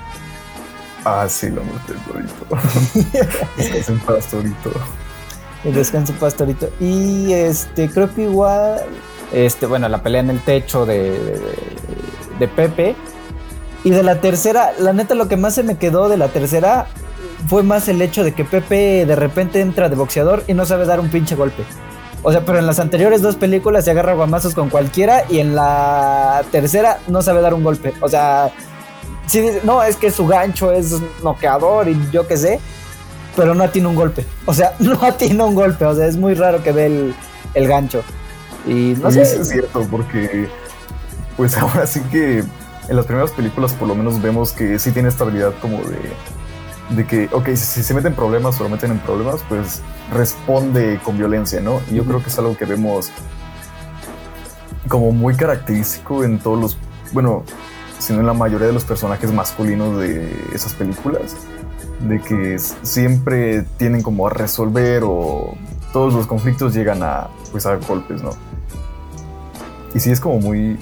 Ah, 1.06 1.26
sí, 1.28 1.50
la 1.50 1.62
muerte 1.62 1.94
de 1.94 2.00
Torito. 2.00 3.20
Descansa 3.58 3.92
en 3.92 4.00
paz, 4.00 4.28
Torito. 4.28 4.72
Descansa 5.66 6.14
en 6.14 6.20
paz, 6.20 6.36
Torito. 6.36 6.70
Y 6.80 7.34
este, 7.34 7.90
creo 7.90 8.14
que 8.14 8.24
igual, 8.24 8.82
este, 9.34 9.66
bueno, 9.66 9.90
la 9.90 10.02
pelea 10.02 10.22
en 10.22 10.30
el 10.30 10.40
techo 10.40 10.86
de, 10.86 11.42
de 12.40 12.48
Pepe. 12.48 12.96
Y 13.84 13.90
de 13.90 14.02
la 14.02 14.22
tercera, 14.22 14.72
la 14.80 14.94
neta, 14.94 15.14
lo 15.14 15.28
que 15.28 15.36
más 15.36 15.56
se 15.56 15.64
me 15.64 15.78
quedó 15.78 16.08
de 16.08 16.16
la 16.16 16.30
tercera 16.30 16.88
fue 17.48 17.64
más 17.64 17.90
el 17.90 18.02
hecho 18.02 18.24
de 18.24 18.34
que 18.34 18.46
Pepe 18.46 19.06
de 19.06 19.16
repente 19.18 19.60
entra 19.60 19.90
de 19.90 19.98
boxeador 19.98 20.46
y 20.48 20.54
no 20.54 20.66
sabe 20.66 20.86
dar 20.86 21.02
un 21.02 21.10
pinche 21.10 21.36
golpe. 21.36 21.64
O 22.24 22.32
sea, 22.32 22.46
pero 22.46 22.58
en 22.58 22.66
las 22.66 22.80
anteriores 22.80 23.22
dos 23.22 23.36
películas 23.36 23.84
se 23.84 23.92
agarra 23.92 24.14
guamazos 24.14 24.56
con 24.56 24.70
cualquiera 24.70 25.26
y 25.30 25.40
en 25.40 25.56
la 25.56 26.44
tercera 26.52 27.00
no 27.08 27.22
sabe 27.22 27.42
dar 27.42 27.54
un 27.54 27.64
golpe. 27.64 27.94
O 28.00 28.08
sea, 28.08 28.50
sí, 29.28 29.46
no, 29.64 29.84
es 29.84 29.98
que 29.98 30.10
su 30.10 30.26
gancho 30.26 30.72
es 30.72 30.96
noqueador 31.22 31.90
y 31.90 31.98
yo 32.12 32.26
qué 32.26 32.38
sé, 32.38 32.60
pero 33.36 33.54
no 33.54 33.70
tiene 33.70 33.90
un 33.90 33.96
golpe. 33.96 34.26
O 34.46 34.54
sea, 34.54 34.74
no 34.80 35.14
tiene 35.16 35.44
un 35.44 35.54
golpe. 35.54 35.84
O 35.86 35.94
sea, 35.94 36.08
es 36.08 36.16
muy 36.16 36.34
raro 36.34 36.64
que 36.64 36.72
dé 36.72 37.14
el, 37.54 37.68
gancho. 37.68 38.04
Y 38.66 38.96
no 39.02 39.12
sé. 39.12 39.24
es 39.24 39.50
cierto, 39.50 39.86
porque 39.92 40.48
pues 41.36 41.58
ahora 41.58 41.86
sí 41.86 42.00
que 42.10 42.40
en 42.88 42.96
las 42.96 43.06
primeras 43.06 43.32
películas 43.32 43.74
por 43.74 43.88
lo 43.88 43.96
menos 43.96 44.22
vemos 44.22 44.54
que 44.54 44.80
sí 44.80 44.92
tiene 44.92 45.10
estabilidad 45.10 45.54
como 45.62 45.78
de 45.84 45.98
de 46.90 47.06
que, 47.06 47.30
ok, 47.32 47.48
si, 47.56 47.84
se 47.84 47.94
meten 47.94 48.14
problemas 48.14 48.60
o 48.60 48.64
lo 48.64 48.70
meten 48.70 48.92
en 48.92 49.00
problemas, 49.00 49.42
pues 49.48 49.82
responde 50.12 51.00
con 51.04 51.18
violencia, 51.18 51.62
¿no? 51.62 51.82
Y 51.90 51.96
yo 51.96 52.04
creo 52.04 52.22
que 52.22 52.30
es 52.30 52.38
algo 52.38 52.58
que 52.58 52.66
vemos 52.66 53.12
como 54.88 55.12
muy 55.12 55.36
característico 55.36 56.24
en 56.24 56.40
todos 56.40 56.60
los, 56.60 56.78
bueno, 57.14 57.44
sino 58.00 58.20
en 58.20 58.28
la 58.28 58.34
mayoría 58.34 58.68
de 58.68 58.74
los 58.74 58.84
personajes 58.84 59.32
masculinos 59.32 59.98
de 60.00 60.36
esas 60.54 60.74
películas, 60.74 61.36
de 62.02 62.20
que 62.20 62.60
siempre 62.60 63.64
tienen 63.78 64.02
como 64.02 64.28
a 64.28 64.30
resolver 64.30 65.04
o 65.06 65.56
todos 65.94 66.14
los 66.14 66.28
conflictos 66.28 66.74
llegan 66.74 67.02
a, 67.02 67.30
pues, 67.52 67.66
a 67.66 67.76
golpes, 67.76 68.22
¿no? 68.22 68.32
Y 69.96 70.00
sí 70.00 70.12
es 70.12 70.20
como 70.20 70.40
muy, 70.40 70.78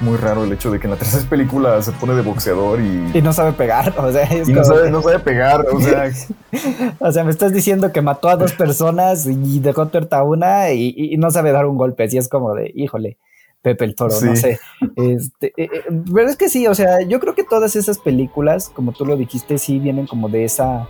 muy 0.00 0.16
raro 0.16 0.44
el 0.44 0.52
hecho 0.52 0.70
de 0.70 0.78
que 0.78 0.86
en 0.86 0.92
la 0.92 0.96
tercera 0.98 1.28
película 1.28 1.80
se 1.82 1.92
pone 1.92 2.14
de 2.14 2.22
boxeador 2.22 2.80
y... 2.80 3.10
Y 3.14 3.22
no 3.22 3.32
sabe 3.32 3.52
pegar, 3.52 3.94
o 3.98 4.10
sea... 4.12 4.28
y 4.32 4.52
no, 4.52 4.64
sabe, 4.64 5.18
pegar, 5.18 5.66
o 5.72 5.80
sea... 5.80 6.10
o 6.98 7.12
sea, 7.12 7.24
me 7.24 7.30
estás 7.30 7.52
diciendo 7.52 7.92
que 7.92 8.02
mató 8.02 8.28
a 8.28 8.36
dos 8.36 8.52
personas 8.52 9.26
y 9.26 9.60
dejó 9.60 9.88
tuerta 9.88 10.18
a 10.18 10.22
una 10.24 10.72
y, 10.72 11.16
no 11.18 11.30
sabe 11.30 11.52
dar 11.52 11.66
un 11.66 11.76
golpe, 11.76 12.04
así 12.04 12.18
es 12.18 12.28
como 12.28 12.54
de, 12.54 12.72
híjole, 12.74 13.18
Pepe 13.62 13.86
el 13.86 13.94
Toro, 13.94 14.14
no 14.20 14.36
sé. 14.36 14.58
Este, 14.96 15.46
eh, 15.56 15.68
eh, 15.72 15.82
pero 16.12 16.28
es 16.28 16.36
que 16.36 16.50
sí, 16.50 16.66
o 16.66 16.74
sea, 16.74 17.00
yo 17.00 17.18
creo 17.18 17.34
que 17.34 17.44
todas 17.44 17.76
esas 17.76 17.98
películas, 17.98 18.68
como 18.68 18.92
tú 18.92 19.06
lo 19.06 19.16
dijiste, 19.16 19.56
sí 19.56 19.78
vienen 19.78 20.06
como 20.06 20.28
de 20.28 20.44
esa 20.44 20.86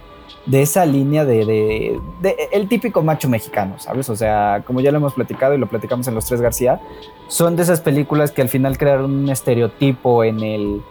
de 0.47 0.63
esa 0.63 0.85
línea 0.85 1.25
de, 1.25 1.99
de, 2.21 2.37
el 2.53 2.69
típico 2.69 3.03
macho 3.03 3.29
mexicano, 3.29 3.79
¿sabes? 3.79 4.09
O 4.11 4.17
sea, 4.17 4.63
como 4.67 4.81
ya 4.81 4.91
lo 4.91 4.99
hemos 4.99 5.15
platicado 5.15 5.55
y 5.55 5.59
lo 5.59 5.67
platicamos 5.67 6.07
en 6.07 6.15
Los 6.15 6.27
Tres 6.27 6.41
García, 6.41 6.81
son 7.29 7.57
de 7.57 7.63
esas 7.63 7.81
películas 7.81 8.31
que 8.31 8.43
al 8.43 8.49
final 8.49 8.77
crearon 8.77 9.13
un 9.13 9.29
estereotipo 9.31 10.23
en 10.23 10.41
el, 10.41 10.83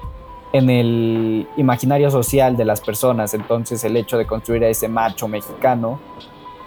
en 0.54 0.70
el 0.70 1.48
imaginario 1.58 2.10
social 2.10 2.58
de 2.58 2.66
las 2.66 2.82
personas. 2.82 3.34
Entonces 3.34 3.84
el 3.84 3.96
hecho 3.96 4.18
de 4.18 4.26
construir 4.26 4.64
a 4.64 4.70
ese 4.70 4.88
macho 4.88 5.28
mexicano, 5.28 6.00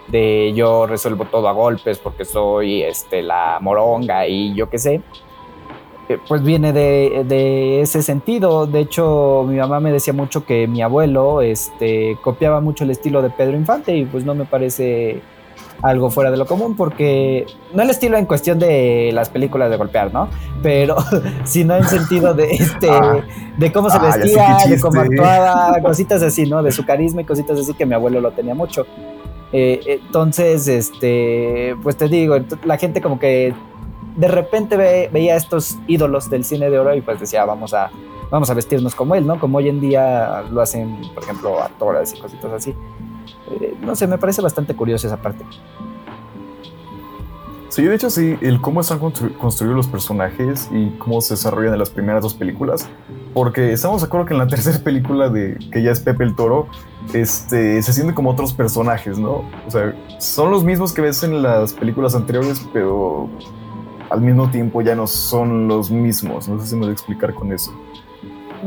de 0.09 0.53
yo 0.55 0.87
resuelvo 0.87 1.25
todo 1.25 1.49
a 1.49 1.53
golpes 1.53 1.99
porque 1.99 2.25
soy 2.25 2.83
este, 2.83 3.23
la 3.23 3.59
moronga 3.61 4.27
y 4.29 4.55
yo 4.55 4.71
qué 4.71 4.79
sé, 4.79 5.03
pues 6.29 6.43
viene 6.43 6.73
de, 6.73 7.81
ese 7.81 8.03
sentido. 8.03 8.67
De 8.67 8.81
hecho, 8.81 9.45
mi 9.49 9.57
mamá 9.57 9.81
me 9.81 9.93
decía 9.93 10.13
mucho 10.13 10.45
que 10.45 10.67
mi 10.67 10.83
abuelo 10.83 11.43
este, 11.43 12.17
copiaba 12.23 12.61
mucho 12.61 12.85
el 12.85 12.91
estilo 12.91 13.23
de 13.23 13.31
Pedro 13.31 13.57
Infante 13.57 13.97
y 13.97 14.05
pues 14.05 14.25
no 14.25 14.35
me 14.35 14.45
parece 14.45 15.23
algo 15.83 16.11
fuera 16.11 16.31
de 16.31 16.37
lo 16.37 16.47
común 16.47 16.75
porque 16.75 17.47
no 17.75 17.83
el 17.83 17.91
estilo 17.91 18.17
en 18.17 18.25
cuestión 18.27 18.59
de 18.59 19.11
las 19.13 19.29
películas 19.29 19.71
de 19.71 19.77
golpear, 19.77 20.13
¿no? 20.13 20.29
Pero 20.63 20.97
sino 21.45 21.77
en 21.77 21.87
sentido 21.87 22.35
de 22.35 22.51
este 22.51 22.91
ah. 22.91 23.21
de 23.57 23.73
cómo 23.73 23.91
se 23.91 23.99
ah, 23.99 24.17
vestía, 24.17 24.57
de 24.69 24.81
cómo 24.81 25.01
actuaba, 25.01 25.81
cositas 25.83 26.23
así, 26.23 26.47
¿no? 26.47 26.63
De 26.63 26.73
su 26.73 26.85
carisma 26.85 27.23
y 27.23 27.25
cositas 27.25 27.59
así 27.59 27.75
que 27.75 27.85
mi 27.85 27.95
abuelo 27.95 28.21
lo 28.21 28.31
tenía 28.33 28.55
mucho. 28.55 28.87
Eh, 29.53 29.81
entonces, 29.87 30.67
este, 30.67 31.77
pues 31.83 31.97
te 31.97 32.09
digo, 32.09 32.37
la 32.65 32.79
gente 32.79 33.01
como 33.01 33.19
que 33.19 33.55
de 34.17 34.29
repente 34.29 34.77
veía 34.77 35.37
estos 35.37 35.77
ídolos 35.87 36.31
del 36.31 36.45
cine 36.45 36.71
de 36.71 36.79
oro 36.79 36.95
y 36.95 37.03
pues 37.03 37.21
decía, 37.21 37.45
vamos 37.45 37.75
a, 37.75 37.91
vamos 38.31 38.51
a 38.51 38.55
vestirnos 38.55 38.95
como 38.95 39.15
él, 39.15 39.27
¿no? 39.27 39.39
Como 39.39 39.59
hoy 39.59 39.69
en 39.69 39.81
día 39.81 40.43
lo 40.51 40.63
hacen, 40.63 41.01
por 41.15 41.23
ejemplo, 41.23 41.63
actores 41.63 42.15
y 42.15 42.21
cositas 42.21 42.53
así. 42.53 42.75
Eh, 43.51 43.77
no 43.81 43.95
sé, 43.95 44.07
me 44.07 44.19
parece 44.19 44.43
bastante 44.43 44.75
curioso 44.75 45.07
esa 45.07 45.17
parte. 45.17 45.45
Sí, 47.69 47.83
de 47.83 47.95
hecho 47.95 48.09
sí, 48.09 48.39
el 48.41 48.63
cómo 48.63 48.81
están 48.81 48.99
construidos 48.99 49.77
los 49.77 49.87
personajes 49.87 50.71
y 50.73 50.91
cómo 50.99 51.21
se 51.21 51.35
desarrollan 51.35 51.75
en 51.75 51.79
las 51.79 51.91
primeras 51.91 52.23
dos 52.23 52.33
películas, 52.33 52.89
porque 53.35 53.71
estamos 53.73 54.01
de 54.01 54.07
acuerdo 54.07 54.25
que 54.25 54.33
en 54.33 54.39
la 54.39 54.47
tercera 54.49 54.79
película 54.79 55.29
de 55.29 55.59
que 55.71 55.83
ya 55.83 55.91
es 55.91 56.01
Pepe 56.01 56.25
el 56.25 56.35
Toro, 56.35 56.69
este, 57.13 57.83
se 57.83 57.93
sienten 57.93 58.15
como 58.15 58.31
otros 58.31 58.55
personajes, 58.55 59.19
¿no? 59.19 59.45
O 59.67 59.71
sea, 59.71 59.95
son 60.19 60.51
los 60.51 60.65
mismos 60.65 60.95
que 60.95 61.03
ves 61.03 61.23
en 61.23 61.43
las 61.43 61.75
películas 61.75 62.15
anteriores, 62.15 62.67
pero 62.73 63.29
al 64.11 64.21
mismo 64.21 64.51
tiempo 64.51 64.83
ya 64.83 64.95
no 64.95 65.07
son 65.07 65.69
los 65.69 65.91
mismos. 65.91 66.49
No 66.49 66.61
sé 66.61 66.69
si 66.69 66.75
me 66.75 66.83
voy 66.83 66.91
a 66.91 66.93
explicar 66.93 67.35
con 67.35 67.53
eso. 67.53 67.73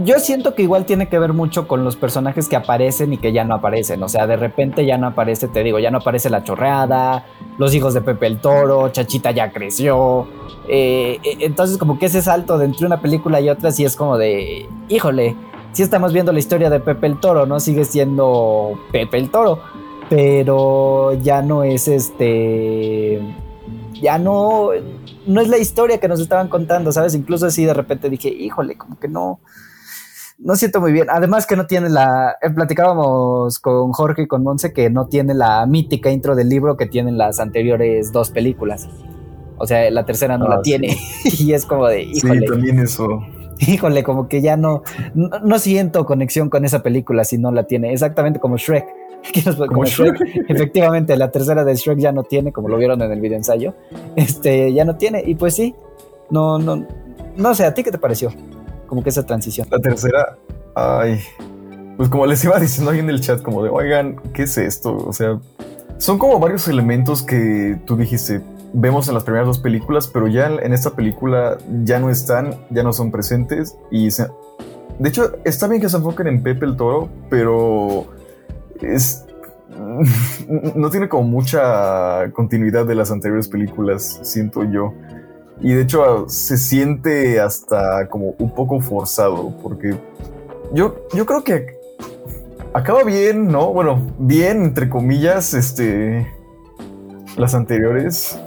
Yo 0.04 0.20
siento 0.20 0.56
que 0.56 0.64
igual 0.64 0.86
tiene 0.86 1.10
que 1.10 1.20
ver 1.20 1.34
mucho 1.34 1.68
con 1.68 1.84
los 1.84 1.96
personajes 1.96 2.48
que 2.48 2.56
aparecen 2.56 3.12
y 3.12 3.18
que 3.18 3.34
ya 3.34 3.44
no 3.44 3.56
aparecen. 3.56 4.02
O 4.04 4.08
sea, 4.08 4.28
de 4.28 4.38
repente 4.38 4.86
ya 4.86 4.98
no 4.98 5.08
aparece, 5.08 5.48
te 5.48 5.64
digo, 5.64 5.80
ya 5.80 5.92
no 5.92 5.98
aparece 5.98 6.30
la 6.30 6.44
chorreada, 6.44 7.26
los 7.58 7.74
hijos 7.74 7.94
de 7.94 8.02
Pepe 8.02 8.28
el 8.28 8.40
Toro, 8.40 8.90
Chachita 8.90 9.32
ya 9.32 9.52
creció. 9.52 10.28
Eh, 10.70 11.20
eh, 11.24 11.38
entonces, 11.42 11.78
como 11.78 12.00
que 12.00 12.06
ese 12.06 12.22
salto 12.22 12.58
de 12.58 12.66
entre 12.66 12.86
una 12.86 13.02
película 13.02 13.42
y 13.42 13.50
otra, 13.50 13.72
sí 13.72 13.84
es 13.84 13.96
como 13.96 14.18
de, 14.18 14.70
híjole, 14.88 15.36
sí 15.74 15.84
estamos 15.84 16.14
viendo 16.14 16.32
la 16.32 16.40
historia 16.40 16.70
de 16.70 16.80
Pepe 16.80 17.08
el 17.08 17.20
Toro, 17.20 17.46
¿no? 17.46 17.60
Sigue 17.60 17.84
siendo 17.84 18.80
Pepe 18.92 19.18
el 19.18 19.30
Toro, 19.30 19.60
pero 20.10 21.14
ya 21.22 21.42
no 21.42 21.64
es 21.64 21.88
este. 21.88 23.22
Ya 24.02 24.18
no 24.18 24.70
no 25.30 25.42
es 25.42 25.48
la 25.48 25.58
historia 25.58 26.00
que 26.00 26.08
nos 26.08 26.20
estaban 26.20 26.48
contando, 26.48 26.92
¿sabes? 26.92 27.14
Incluso 27.14 27.46
así 27.46 27.64
de 27.64 27.74
repente 27.74 28.10
dije, 28.10 28.30
híjole, 28.30 28.76
como 28.76 29.00
que 29.00 29.08
no, 29.08 29.40
no 30.40 30.56
siento 30.56 30.82
muy 30.82 30.92
bien. 30.92 31.08
Además 31.10 31.46
que 31.46 31.56
no 31.56 31.68
tiene 31.68 31.90
la, 31.90 32.36
eh, 32.42 32.50
platicábamos 32.50 33.60
con 33.60 33.92
Jorge 33.92 34.24
y 34.24 34.28
con 34.28 34.44
Monse 34.44 34.74
que 34.74 34.90
no 34.90 35.06
tiene 35.08 35.36
la 35.36 35.66
mítica 35.68 36.10
intro 36.10 36.36
del 36.36 36.50
libro 36.50 36.78
que 36.78 36.88
tienen 36.88 37.18
las 37.18 37.40
anteriores 37.40 38.12
dos 38.12 38.32
películas. 38.32 38.90
O 39.58 39.68
sea, 39.68 39.90
la 39.92 40.04
tercera 40.04 40.38
no 40.40 40.48
la 40.48 40.56
ah, 40.56 40.62
tiene. 40.64 40.98
y 41.24 41.54
es 41.54 41.66
como 41.66 41.88
de, 41.88 42.04
híjole. 42.04 42.40
Sí, 42.40 42.46
también 42.48 42.80
eso. 42.80 43.22
Híjole, 43.60 44.04
como 44.04 44.28
que 44.30 44.42
ya 44.42 44.58
no, 44.58 44.82
no 45.14 45.60
siento 45.60 46.06
conexión 46.06 46.50
con 46.50 46.66
esa 46.66 46.82
película 46.82 47.24
si 47.24 47.38
no 47.38 47.52
la 47.52 47.66
tiene. 47.66 47.94
Exactamente 47.94 48.40
como 48.40 48.58
Shrek 48.58 48.86
efectivamente, 50.48 51.16
la 51.18 51.32
tercera 51.32 51.64
de 51.64 51.76
Shrek 51.76 52.00
ya 52.00 52.12
no 52.12 52.24
tiene, 52.24 52.52
como 52.52 52.70
lo 52.70 52.78
vieron 52.78 53.02
en 53.02 53.12
el 53.12 53.22
video 53.22 53.38
ensayo. 53.38 53.74
Este, 54.16 54.74
ya 54.74 54.86
no 54.86 54.96
tiene. 54.96 55.24
Y 55.26 55.36
pues 55.36 55.56
sí, 55.56 55.76
no, 56.30 56.58
no, 56.58 56.86
no 57.36 57.56
sé, 57.56 57.66
¿a 57.66 57.74
ti 57.74 57.84
qué 57.84 57.92
te 57.92 57.98
pareció? 57.98 58.32
Como 58.88 59.04
que 59.04 59.10
esa 59.10 59.26
transición. 59.26 59.68
La 59.70 59.80
tercera, 59.80 60.38
ay, 60.76 61.20
pues 61.98 62.10
como 62.10 62.26
les 62.26 62.44
iba 62.44 62.60
diciendo 62.60 62.92
ahí 62.92 63.00
en 63.00 63.10
el 63.10 63.22
chat, 63.22 63.42
como 63.42 63.64
de, 63.64 63.70
oigan, 63.70 64.20
¿qué 64.34 64.44
es 64.44 64.58
esto? 64.58 64.96
O 64.96 65.14
sea, 65.14 65.40
son 65.98 66.18
como 66.18 66.40
varios 66.40 66.68
elementos 66.68 67.22
que 67.22 67.78
tú 67.86 67.98
dijiste, 67.98 68.42
vemos 68.74 69.08
en 69.08 69.16
las 69.16 69.24
primeras 69.24 69.48
dos 69.48 69.60
películas, 69.60 70.08
pero 70.08 70.28
ya 70.28 70.48
en 70.48 70.74
esta 70.74 70.92
película 70.92 71.58
ya 71.84 72.00
no 72.00 72.10
están, 72.10 72.56
ya 72.70 72.84
no 72.84 72.94
son 72.94 73.12
presentes 73.12 73.78
y 73.92 74.10
de 74.10 75.10
hecho 75.10 75.32
está 75.44 75.68
bien 75.68 75.82
que 75.82 75.90
se 75.90 75.98
enfoquen 75.98 76.28
en 76.28 76.44
Pepe 76.44 76.66
el 76.66 76.76
Toro, 76.76 77.10
pero 77.30 78.08
es 78.82 79.26
no 80.76 80.90
tiene 80.90 81.08
como 81.08 81.24
mucha 81.24 82.32
continuidad 82.34 82.86
de 82.86 82.96
las 82.96 83.12
anteriores 83.12 83.48
películas, 83.48 84.20
siento 84.24 84.64
yo. 84.64 84.94
Y 85.62 85.74
de 85.74 85.82
hecho 85.82 86.28
se 86.30 86.58
siente 86.58 87.40
hasta 87.40 88.08
como 88.08 88.36
un 88.40 88.54
poco 88.54 88.80
forzado, 88.80 89.54
porque 89.62 89.98
yo, 90.74 90.96
yo 91.14 91.26
creo 91.26 91.44
que 91.44 91.78
acaba 92.74 93.04
bien, 93.04 93.48
¿no? 93.48 93.74
Bueno, 93.74 94.02
bien, 94.18 94.64
entre 94.64 94.90
comillas, 94.90 95.54
este, 95.54 96.28
las 97.38 97.54
anteriores. 97.56 98.40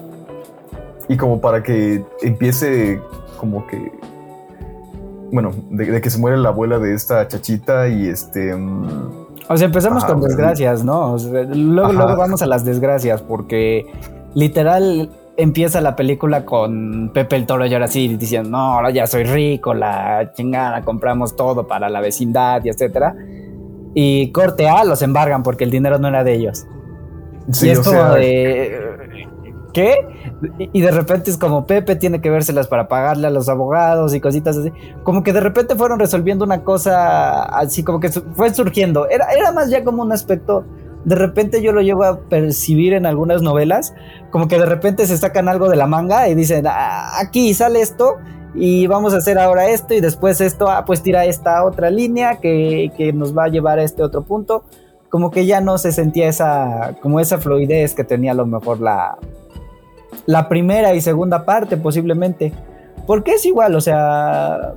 Y 1.08 1.16
como 1.16 1.40
para 1.40 1.62
que 1.62 2.02
empiece 2.22 3.00
como 3.38 3.66
que, 3.66 3.92
bueno, 5.30 5.52
de, 5.70 6.00
que 6.00 6.10
se 6.10 6.18
muere 6.18 6.38
la 6.38 6.50
abuela 6.50 6.78
de 6.78 6.94
esta 6.94 7.26
chachita 7.28 7.88
y 7.88 8.08
este... 8.08 8.54
Mm, 8.54 9.21
o 9.48 9.56
sea, 9.56 9.66
empezamos 9.66 10.04
con 10.04 10.20
desgracias, 10.20 10.84
¿no? 10.84 11.16
luego, 11.18 11.92
luego 11.92 12.16
vamos 12.16 12.42
a 12.42 12.46
las 12.46 12.64
desgracias 12.64 13.22
porque 13.22 13.86
literal 14.34 15.10
empieza 15.36 15.80
la 15.80 15.96
película 15.96 16.44
con 16.44 17.10
Pepe 17.12 17.36
el 17.36 17.46
Toro 17.46 17.66
y 17.66 17.72
ahora 17.72 17.88
sí 17.88 18.16
diciendo, 18.16 18.50
no, 18.50 18.74
ahora 18.74 18.90
ya 18.90 19.06
soy 19.06 19.24
rico, 19.24 19.74
la 19.74 20.32
chingada, 20.34 20.82
compramos 20.82 21.36
todo 21.36 21.66
para 21.66 21.88
la 21.88 22.00
vecindad 22.00 22.64
y 22.64 22.68
etcétera. 22.68 23.14
Y 23.94 24.32
corte 24.32 24.68
A 24.68 24.84
los 24.84 25.02
embargan 25.02 25.42
porque 25.42 25.64
el 25.64 25.70
dinero 25.70 25.98
no 25.98 26.08
era 26.08 26.24
de 26.24 26.34
ellos. 26.34 26.66
y 27.62 27.68
es 27.68 27.80
como 27.80 28.14
de. 28.14 28.81
¿Qué? 29.72 29.94
Y 30.58 30.80
de 30.80 30.90
repente 30.90 31.30
es 31.30 31.38
como 31.38 31.66
Pepe 31.66 31.96
tiene 31.96 32.20
que 32.20 32.28
vérselas 32.28 32.68
para 32.68 32.88
pagarle 32.88 33.26
a 33.26 33.30
los 33.30 33.48
abogados 33.48 34.14
y 34.14 34.20
cositas 34.20 34.58
así. 34.58 34.70
Como 35.02 35.22
que 35.22 35.32
de 35.32 35.40
repente 35.40 35.76
fueron 35.76 35.98
resolviendo 35.98 36.44
una 36.44 36.62
cosa 36.62 37.44
así, 37.44 37.82
como 37.82 37.98
que 38.00 38.10
fue 38.10 38.52
surgiendo. 38.52 39.08
Era, 39.08 39.26
era 39.32 39.52
más 39.52 39.70
ya 39.70 39.82
como 39.82 40.02
un 40.02 40.12
aspecto 40.12 40.64
de 41.04 41.16
repente 41.16 41.62
yo 41.62 41.72
lo 41.72 41.80
llevo 41.80 42.04
a 42.04 42.20
percibir 42.20 42.92
en 42.92 43.06
algunas 43.06 43.42
novelas, 43.42 43.94
como 44.30 44.48
que 44.48 44.58
de 44.58 44.66
repente 44.66 45.06
se 45.06 45.16
sacan 45.16 45.48
algo 45.48 45.68
de 45.68 45.76
la 45.76 45.86
manga 45.86 46.28
y 46.28 46.34
dicen, 46.34 46.66
ah, 46.68 47.18
aquí 47.18 47.54
sale 47.54 47.80
esto 47.80 48.16
y 48.54 48.86
vamos 48.86 49.14
a 49.14 49.16
hacer 49.16 49.38
ahora 49.38 49.68
esto 49.68 49.94
y 49.94 50.00
después 50.00 50.40
esto, 50.40 50.68
ah, 50.70 50.84
pues 50.84 51.02
tira 51.02 51.24
esta 51.24 51.64
otra 51.64 51.90
línea 51.90 52.36
que, 52.36 52.92
que, 52.96 53.12
nos 53.12 53.36
va 53.36 53.44
a 53.44 53.48
llevar 53.48 53.78
a 53.78 53.82
este 53.82 54.02
otro 54.02 54.22
punto. 54.22 54.64
Como 55.08 55.30
que 55.30 55.44
ya 55.44 55.60
no 55.60 55.76
se 55.76 55.92
sentía 55.92 56.28
esa, 56.28 56.96
como 57.02 57.20
esa 57.20 57.38
fluidez 57.38 57.94
que 57.94 58.04
tenía 58.04 58.32
a 58.32 58.34
lo 58.34 58.46
mejor 58.46 58.80
la, 58.80 59.18
la 60.26 60.48
primera 60.48 60.94
y 60.94 61.00
segunda 61.00 61.44
parte 61.44 61.76
posiblemente. 61.76 62.52
Porque 63.06 63.32
es 63.32 63.46
igual, 63.46 63.74
o 63.74 63.80
sea, 63.80 64.74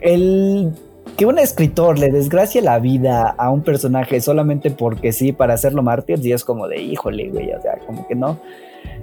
el 0.00 0.72
que 1.16 1.26
un 1.26 1.38
escritor 1.38 1.98
le 1.98 2.10
desgracie 2.10 2.60
la 2.60 2.78
vida 2.78 3.34
a 3.38 3.50
un 3.50 3.62
personaje 3.62 4.20
solamente 4.20 4.70
porque 4.70 5.12
sí, 5.12 5.32
para 5.32 5.54
hacerlo 5.54 5.82
mártir, 5.82 6.24
y 6.24 6.32
es 6.32 6.44
como 6.44 6.68
de, 6.68 6.80
híjole, 6.82 7.30
güey, 7.30 7.52
o 7.52 7.60
sea, 7.60 7.78
como 7.86 8.06
que 8.06 8.14
no, 8.14 8.38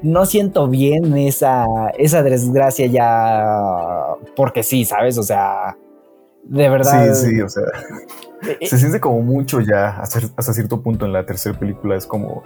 no 0.03 0.25
siento 0.25 0.67
bien 0.67 1.17
esa, 1.17 1.65
esa 1.98 2.22
desgracia 2.22 2.86
ya 2.86 4.15
porque 4.36 4.63
sí, 4.63 4.86
¿sabes? 4.86 5.17
O 5.17 5.24
sea, 5.24 5.75
de 6.43 6.70
verdad. 6.70 7.13
Sí, 7.13 7.29
sí, 7.29 7.41
o 7.41 7.50
sea, 7.50 7.63
eh, 8.48 8.58
eh. 8.60 8.67
se 8.67 8.77
siente 8.77 9.00
como 9.00 9.22
mucho 9.22 9.62
ya 9.62 9.89
hasta, 9.98 10.20
hasta 10.36 10.53
cierto 10.53 10.82
punto 10.82 11.05
en 11.05 11.13
la 11.13 11.25
tercera 11.25 11.58
película, 11.58 11.96
es 11.96 12.05
como, 12.05 12.43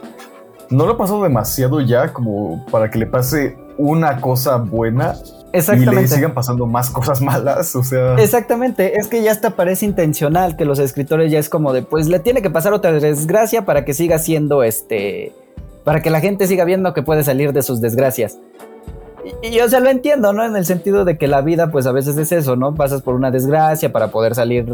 no 0.70 0.86
lo 0.86 0.94
ha 0.94 0.98
pasado 0.98 1.24
demasiado 1.24 1.82
ya 1.82 2.14
como 2.14 2.66
para 2.72 2.90
que 2.90 3.00
le 3.00 3.06
pase 3.06 3.58
una 3.78 4.20
cosa 4.20 4.58
buena 4.58 5.16
Exactamente. 5.54 6.00
Y 6.00 6.04
le 6.04 6.08
sigan 6.08 6.34
pasando 6.34 6.66
más 6.66 6.90
cosas 6.90 7.22
malas, 7.22 7.76
o 7.76 7.84
sea. 7.84 8.16
Exactamente, 8.16 9.00
es 9.00 9.08
que 9.08 9.24
ya 9.24 9.32
hasta 9.32 9.52
parece 9.52 9.86
intencional 9.86 10.58
que 10.58 10.66
los 10.66 10.80
escritores 10.80 11.32
ya 11.32 11.40
es 11.40 11.50
como 11.50 11.74
de, 11.74 11.84
pues 11.84 12.08
le 12.08 12.20
tiene 12.20 12.42
que 12.42 12.50
pasar 12.50 12.74
otra 12.74 12.92
desgracia 12.92 13.66
para 13.66 13.86
que 13.86 13.94
siga 13.94 14.20
siendo 14.20 14.64
este, 14.64 15.34
para 15.84 16.02
que 16.02 16.10
la 16.10 16.20
gente 16.20 16.48
siga 16.48 16.66
viendo 16.66 16.94
que 16.94 17.02
puede 17.02 17.24
salir 17.24 17.54
de 17.54 17.62
sus 17.62 17.82
desgracias. 17.82 18.38
Y, 19.42 19.52
yo, 19.52 19.66
o 19.66 19.70
sea, 19.70 19.80
lo 19.80 19.90
entiendo, 19.90 20.32
¿no? 20.34 20.46
En 20.46 20.56
el 20.56 20.66
sentido 20.66 21.06
de 21.06 21.18
que 21.18 21.28
la 21.28 21.42
vida, 21.42 21.72
pues 21.72 21.86
a 21.86 21.92
veces 21.92 22.18
es 22.18 22.32
eso, 22.32 22.56
¿no? 22.56 22.76
Pasas 22.76 23.02
por 23.02 23.16
una 23.16 23.32
desgracia 23.32 23.92
para 23.92 24.10
poder 24.10 24.36
salir 24.36 24.66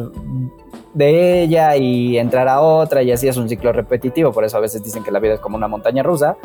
de 0.94 1.42
ella 1.42 1.76
y 1.76 2.18
entrar 2.18 2.48
a 2.48 2.62
otra 2.62 3.02
y 3.02 3.12
así 3.12 3.28
es 3.28 3.38
un 3.38 3.50
ciclo 3.50 3.72
repetitivo, 3.72 4.32
por 4.32 4.44
eso 4.44 4.58
a 4.58 4.60
veces 4.60 4.84
dicen 4.84 5.04
que 5.04 5.12
la 5.12 5.20
vida 5.20 5.36
es 5.36 5.40
como 5.40 5.58
una 5.58 5.68
montaña 5.68 6.04
rusa. 6.04 6.38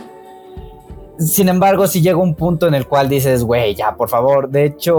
Sin 1.19 1.49
embargo, 1.49 1.89
si 1.89 2.01
llega 2.01 2.17
un 2.17 2.35
punto 2.37 2.69
en 2.69 2.75
el 2.75 2.87
cual 2.87 3.09
dices, 3.09 3.43
güey, 3.43 3.75
ya, 3.75 3.97
por 3.97 4.09
favor. 4.09 4.49
De 4.49 4.65
hecho, 4.65 4.95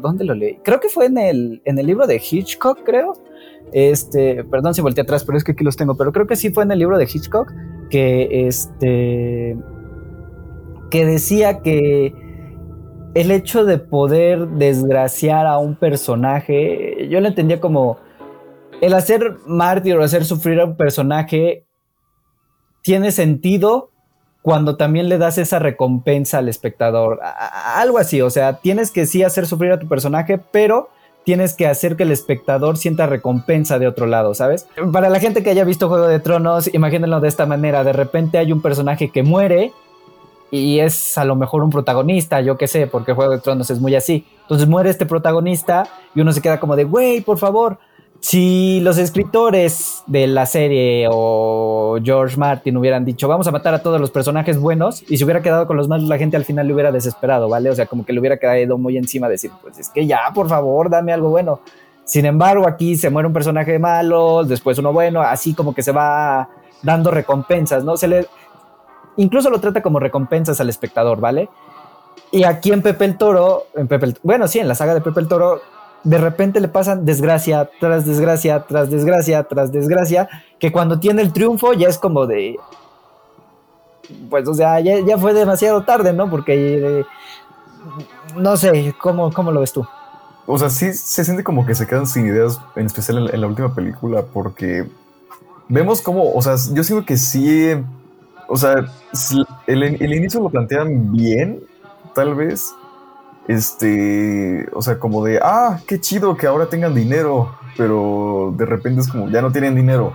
¿dónde 0.00 0.24
lo 0.24 0.34
leí? 0.34 0.56
Creo 0.64 0.80
que 0.80 0.88
fue 0.88 1.06
en 1.06 1.18
el, 1.18 1.62
en 1.64 1.78
el 1.78 1.86
libro 1.86 2.06
de 2.08 2.16
Hitchcock, 2.16 2.80
creo. 2.84 3.12
Este, 3.72 4.42
perdón 4.44 4.74
si 4.74 4.80
volteé 4.80 5.02
atrás, 5.02 5.24
pero 5.24 5.38
es 5.38 5.44
que 5.44 5.52
aquí 5.52 5.62
los 5.62 5.76
tengo. 5.76 5.96
Pero 5.96 6.12
creo 6.12 6.26
que 6.26 6.34
sí 6.34 6.50
fue 6.50 6.64
en 6.64 6.72
el 6.72 6.80
libro 6.80 6.98
de 6.98 7.04
Hitchcock 7.04 7.52
que 7.90 8.48
este. 8.48 9.56
que 10.90 11.06
decía 11.06 11.60
que 11.60 12.12
el 13.14 13.30
hecho 13.30 13.64
de 13.64 13.78
poder 13.78 14.48
desgraciar 14.48 15.46
a 15.46 15.58
un 15.58 15.76
personaje, 15.76 17.08
yo 17.08 17.20
lo 17.20 17.28
entendía 17.28 17.60
como 17.60 17.98
el 18.80 18.94
hacer 18.94 19.36
mártir 19.46 19.96
o 19.96 20.04
hacer 20.04 20.24
sufrir 20.24 20.60
a 20.60 20.64
un 20.64 20.76
personaje 20.76 21.64
tiene 22.82 23.10
sentido 23.10 23.90
cuando 24.42 24.76
también 24.76 25.08
le 25.08 25.18
das 25.18 25.38
esa 25.38 25.58
recompensa 25.58 26.38
al 26.38 26.48
espectador. 26.48 27.20
algo 27.74 27.98
así, 27.98 28.20
o 28.22 28.30
sea, 28.30 28.60
tienes 28.60 28.92
que 28.92 29.06
sí 29.06 29.24
hacer 29.24 29.46
sufrir 29.46 29.72
a 29.72 29.78
tu 29.80 29.88
personaje, 29.88 30.38
pero 30.38 30.90
tienes 31.24 31.54
que 31.54 31.66
hacer 31.66 31.96
que 31.96 32.04
el 32.04 32.12
espectador 32.12 32.76
sienta 32.76 33.06
recompensa 33.06 33.80
de 33.80 33.88
otro 33.88 34.06
lado, 34.06 34.34
¿sabes? 34.34 34.68
Para 34.92 35.10
la 35.10 35.18
gente 35.18 35.42
que 35.42 35.50
haya 35.50 35.64
visto 35.64 35.88
Juego 35.88 36.06
de 36.06 36.20
Tronos, 36.20 36.72
imagínenlo 36.72 37.18
de 37.18 37.26
esta 37.26 37.46
manera, 37.46 37.82
de 37.82 37.92
repente 37.92 38.38
hay 38.38 38.52
un 38.52 38.62
personaje 38.62 39.10
que 39.10 39.24
muere 39.24 39.72
y 40.52 40.78
es 40.78 41.18
a 41.18 41.24
lo 41.24 41.34
mejor 41.34 41.64
un 41.64 41.70
protagonista, 41.70 42.40
yo 42.40 42.56
qué 42.56 42.68
sé, 42.68 42.86
porque 42.86 43.14
Juego 43.14 43.32
de 43.32 43.40
Tronos 43.40 43.68
es 43.70 43.80
muy 43.80 43.96
así. 43.96 44.24
Entonces 44.42 44.68
muere 44.68 44.90
este 44.90 45.06
protagonista 45.06 45.88
y 46.14 46.20
uno 46.20 46.30
se 46.30 46.40
queda 46.40 46.60
como 46.60 46.76
de, 46.76 46.84
güey, 46.84 47.20
por 47.20 47.38
favor, 47.38 47.80
si 48.28 48.80
los 48.80 48.98
escritores 48.98 50.02
de 50.08 50.26
la 50.26 50.46
serie 50.46 51.06
o 51.08 51.96
George 52.02 52.36
Martin 52.36 52.76
hubieran 52.76 53.04
dicho 53.04 53.28
vamos 53.28 53.46
a 53.46 53.52
matar 53.52 53.72
a 53.72 53.78
todos 53.84 54.00
los 54.00 54.10
personajes 54.10 54.58
buenos 54.58 55.04
y 55.08 55.16
se 55.16 55.22
hubiera 55.22 55.42
quedado 55.42 55.68
con 55.68 55.76
los 55.76 55.86
malos, 55.86 56.08
la 56.08 56.18
gente 56.18 56.36
al 56.36 56.44
final 56.44 56.66
le 56.66 56.74
hubiera 56.74 56.90
desesperado, 56.90 57.48
¿vale? 57.48 57.70
O 57.70 57.74
sea, 57.76 57.86
como 57.86 58.04
que 58.04 58.12
le 58.12 58.18
hubiera 58.18 58.36
quedado 58.36 58.78
muy 58.78 58.96
encima 58.96 59.28
decir, 59.28 59.52
pues 59.62 59.78
es 59.78 59.90
que 59.90 60.08
ya, 60.08 60.22
por 60.34 60.48
favor, 60.48 60.90
dame 60.90 61.12
algo 61.12 61.30
bueno. 61.30 61.60
Sin 62.02 62.26
embargo, 62.26 62.66
aquí 62.66 62.96
se 62.96 63.10
muere 63.10 63.28
un 63.28 63.32
personaje 63.32 63.78
malo, 63.78 64.42
después 64.42 64.76
uno 64.78 64.92
bueno, 64.92 65.20
así 65.22 65.54
como 65.54 65.72
que 65.72 65.84
se 65.84 65.92
va 65.92 66.48
dando 66.82 67.12
recompensas, 67.12 67.84
¿no? 67.84 67.96
Se 67.96 68.08
le 68.08 68.26
incluso 69.18 69.50
lo 69.50 69.60
trata 69.60 69.82
como 69.82 70.00
recompensas 70.00 70.60
al 70.60 70.68
espectador, 70.68 71.20
¿vale? 71.20 71.48
Y 72.32 72.42
aquí 72.42 72.72
en 72.72 72.82
Pepe 72.82 73.04
el 73.04 73.18
Toro, 73.18 73.66
en 73.76 73.86
Pepe 73.86 74.14
bueno, 74.24 74.48
sí, 74.48 74.58
en 74.58 74.66
la 74.66 74.74
saga 74.74 74.94
de 74.94 75.00
Pepe 75.00 75.20
el 75.20 75.28
Toro 75.28 75.60
de 76.06 76.18
repente 76.18 76.60
le 76.60 76.68
pasan 76.68 77.04
desgracia 77.04 77.68
tras 77.80 78.06
desgracia, 78.06 78.60
tras 78.60 78.88
desgracia, 78.88 79.42
tras 79.42 79.72
desgracia, 79.72 80.28
que 80.60 80.70
cuando 80.70 81.00
tiene 81.00 81.20
el 81.20 81.32
triunfo 81.32 81.72
ya 81.72 81.88
es 81.88 81.98
como 81.98 82.26
de... 82.26 82.56
Pues, 84.30 84.46
o 84.46 84.54
sea, 84.54 84.78
ya, 84.78 85.18
fue 85.18 85.34
demasiado 85.34 85.82
tarde, 85.84 86.12
¿no? 86.12 86.30
Porque... 86.30 86.98
Eh, 87.00 87.04
no 88.36 88.56
sé, 88.56 88.94
¿cómo, 89.00 89.32
¿cómo 89.32 89.50
lo 89.50 89.60
ves 89.60 89.72
tú? 89.72 89.84
O 90.46 90.56
sea, 90.56 90.70
sí 90.70 90.92
se 90.92 91.24
siente 91.24 91.42
como 91.42 91.66
que 91.66 91.74
se 91.74 91.88
quedan 91.88 92.06
sin 92.06 92.26
ideas, 92.26 92.60
en 92.76 92.86
especial 92.86 93.28
en, 93.32 93.40
la 93.40 93.46
última 93.48 93.74
película, 93.74 94.22
porque 94.22 94.86
vemos 95.68 96.00
como, 96.00 96.32
o 96.32 96.40
sea, 96.40 96.54
yo 96.72 96.84
siento 96.84 97.04
que 97.04 97.16
sí, 97.16 97.72
o 98.46 98.56
sea, 98.56 98.76
el, 99.66 99.82
el 99.82 100.14
inicio 100.14 100.40
lo 100.40 100.50
plantean 100.50 101.10
bien, 101.10 101.64
tal 102.14 102.36
vez, 102.36 102.72
este, 103.48 104.68
o 104.72 104.82
sea, 104.82 104.98
como 104.98 105.24
de, 105.24 105.38
ah, 105.42 105.80
qué 105.86 106.00
chido 106.00 106.36
que 106.36 106.46
ahora 106.46 106.68
tengan 106.68 106.94
dinero, 106.94 107.56
pero 107.76 108.52
de 108.56 108.66
repente 108.66 109.00
es 109.00 109.08
como, 109.08 109.28
ya 109.28 109.42
no 109.42 109.52
tienen 109.52 109.74
dinero. 109.74 110.14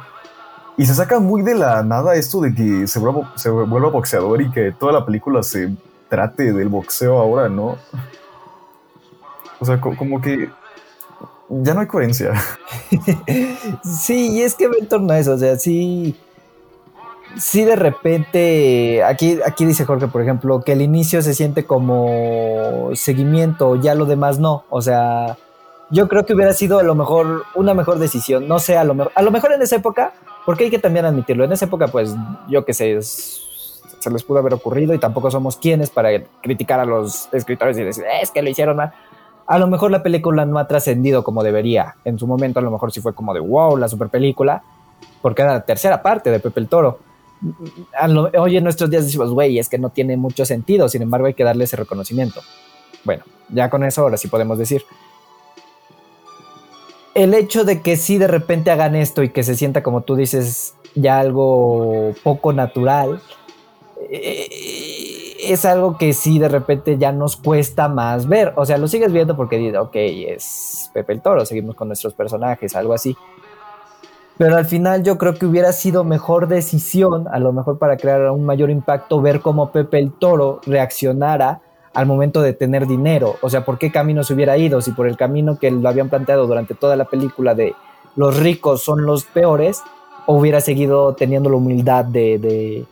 Y 0.77 0.85
se 0.85 0.93
saca 0.93 1.19
muy 1.19 1.41
de 1.41 1.55
la 1.55 1.83
nada 1.83 2.15
esto 2.15 2.41
de 2.41 2.53
que 2.53 2.87
se 2.87 2.99
vuelva, 2.99 3.89
boxeador 3.89 4.41
y 4.41 4.51
que 4.51 4.71
toda 4.71 4.93
la 4.93 5.05
película 5.05 5.43
se 5.43 5.73
trate 6.09 6.53
del 6.53 6.69
boxeo 6.69 7.19
ahora, 7.19 7.49
¿no? 7.49 7.77
O 9.59 9.65
sea, 9.65 9.79
como 9.79 10.21
que 10.21 10.49
ya 11.49 11.73
no 11.73 11.81
hay 11.81 11.87
coherencia. 11.87 12.33
sí, 13.83 14.31
y 14.31 14.41
es 14.41 14.55
que 14.55 14.67
ve 14.67 14.77
en 14.79 14.87
torno 14.87 15.13
a 15.13 15.19
eso, 15.19 15.33
o 15.33 15.37
sea, 15.37 15.57
sí 15.57 16.17
sí 17.37 17.63
de 17.63 17.75
repente, 17.75 19.03
aquí, 19.03 19.39
aquí 19.45 19.65
dice 19.65 19.85
Jorge, 19.85 20.07
por 20.07 20.21
ejemplo, 20.21 20.61
que 20.61 20.73
el 20.73 20.81
inicio 20.81 21.21
se 21.21 21.33
siente 21.33 21.65
como 21.65 22.89
seguimiento, 22.93 23.75
ya 23.75 23.95
lo 23.95 24.05
demás 24.05 24.39
no. 24.39 24.63
O 24.69 24.81
sea, 24.81 25.37
yo 25.89 26.07
creo 26.07 26.25
que 26.25 26.33
hubiera 26.33 26.53
sido 26.53 26.79
a 26.79 26.83
lo 26.83 26.95
mejor 26.95 27.43
una 27.55 27.73
mejor 27.73 27.99
decisión. 27.99 28.47
No 28.47 28.59
sé, 28.59 28.77
a 28.77 28.83
lo 28.83 28.93
mejor, 28.93 29.11
a 29.15 29.21
lo 29.21 29.31
mejor 29.31 29.53
en 29.53 29.61
esa 29.61 29.75
época, 29.75 30.13
porque 30.45 30.65
hay 30.65 30.69
que 30.69 30.79
también 30.79 31.05
admitirlo, 31.05 31.43
en 31.43 31.51
esa 31.51 31.65
época, 31.65 31.87
pues 31.87 32.15
yo 32.47 32.65
que 32.65 32.73
sé, 32.73 33.01
se 33.01 34.09
les 34.09 34.23
pudo 34.23 34.39
haber 34.39 34.53
ocurrido 34.53 34.93
y 34.93 34.99
tampoco 34.99 35.29
somos 35.29 35.57
quienes 35.57 35.89
para 35.89 36.09
criticar 36.41 36.79
a 36.79 36.85
los 36.85 37.29
escritores 37.33 37.77
y 37.77 37.83
decir, 37.83 38.03
es 38.21 38.31
que 38.31 38.41
lo 38.41 38.49
hicieron 38.49 38.77
mal. 38.77 38.93
A 39.47 39.59
lo 39.59 39.67
mejor 39.67 39.91
la 39.91 40.01
película 40.01 40.45
no 40.45 40.59
ha 40.59 40.67
trascendido 40.67 41.23
como 41.23 41.43
debería. 41.43 41.95
En 42.05 42.17
su 42.17 42.25
momento, 42.25 42.59
a 42.59 42.63
lo 42.63 42.71
mejor 42.71 42.91
sí 42.91 43.01
fue 43.01 43.13
como 43.13 43.33
de 43.33 43.41
wow, 43.41 43.75
la 43.75 43.89
super 43.89 44.09
película, 44.09 44.63
porque 45.21 45.41
era 45.41 45.53
la 45.53 45.61
tercera 45.61 46.01
parte 46.01 46.31
de 46.31 46.39
Pepe 46.39 46.61
el 46.61 46.67
Toro 46.67 46.99
hoy 48.38 48.58
en 48.58 48.63
nuestros 48.63 48.89
días 48.89 49.06
decimos, 49.06 49.32
güey, 49.32 49.60
es 49.60 49.69
que 49.69 49.77
no 49.77 49.89
tiene 49.89 50.17
mucho 50.17 50.45
sentido, 50.45 50.89
sin 50.89 51.01
embargo 51.01 51.27
hay 51.27 51.34
que 51.34 51.43
darle 51.43 51.63
ese 51.63 51.77
reconocimiento. 51.77 52.41
Bueno, 53.04 53.23
ya 53.49 53.69
con 53.69 53.84
eso 53.84 54.01
ahora 54.01 54.17
sí 54.17 54.27
podemos 54.27 54.58
decir. 54.58 54.84
el 57.13 57.34
hecho 57.34 57.65
de 57.65 57.82
que 57.82 57.97
sí 57.97 58.17
de 58.17 58.27
repente 58.27 58.71
hagan 58.71 58.95
esto 58.95 59.23
y 59.23 59.30
que 59.30 59.43
se 59.43 59.56
sienta 59.56 59.84
como 59.84 60.01
tú 60.01 60.15
dices 60.15 60.75
ya 60.95 61.19
algo 61.19 62.13
poco 62.23 62.54
natural, 62.54 63.21
eh, 64.10 64.47
es 65.43 65.65
algo 65.65 65.97
que 65.97 66.13
sí 66.13 66.39
de 66.39 66.47
repente 66.49 66.97
ya 66.97 67.12
nos 67.12 67.36
cuesta 67.36 67.88
más 67.88 68.27
ver. 68.27 68.54
O 68.56 68.65
sea, 68.65 68.77
lo 68.77 68.88
sigues 68.88 69.12
viendo 69.12 69.36
porque 69.36 69.58
dices, 69.58 69.77
ok, 69.77 69.95
es 69.95 70.89
Pepe 70.93 71.13
el 71.13 71.21
Toro, 71.21 71.45
seguimos 71.45 71.75
con 71.75 71.88
nuestros 71.88 72.13
personajes, 72.13 72.75
algo 72.75 72.93
así. 72.93 73.15
Pero 74.37 74.57
al 74.57 74.65
final 74.65 75.03
yo 75.03 75.17
creo 75.17 75.35
que 75.35 75.45
hubiera 75.45 75.71
sido 75.71 76.03
mejor 76.03 76.47
decisión, 76.47 77.27
a 77.31 77.39
lo 77.39 77.53
mejor 77.53 77.77
para 77.77 77.97
crear 77.97 78.31
un 78.31 78.43
mayor 78.43 78.69
impacto, 78.69 79.21
ver 79.21 79.41
cómo 79.41 79.71
Pepe 79.71 79.99
el 79.99 80.11
Toro 80.11 80.61
reaccionara 80.65 81.61
al 81.93 82.05
momento 82.05 82.41
de 82.41 82.53
tener 82.53 82.87
dinero. 82.87 83.35
O 83.41 83.49
sea, 83.49 83.65
por 83.65 83.77
qué 83.77 83.91
camino 83.91 84.23
se 84.23 84.33
hubiera 84.33 84.57
ido, 84.57 84.81
si 84.81 84.91
por 84.91 85.07
el 85.07 85.17
camino 85.17 85.59
que 85.59 85.69
lo 85.69 85.87
habían 85.87 86.09
planteado 86.09 86.47
durante 86.47 86.73
toda 86.73 86.95
la 86.95 87.05
película 87.05 87.53
de 87.53 87.75
los 88.15 88.39
ricos 88.39 88.83
son 88.83 89.05
los 89.05 89.25
peores, 89.25 89.81
o 90.25 90.35
hubiera 90.37 90.61
seguido 90.61 91.13
teniendo 91.13 91.49
la 91.49 91.57
humildad 91.57 92.05
de, 92.05 92.37
de, 92.37 92.85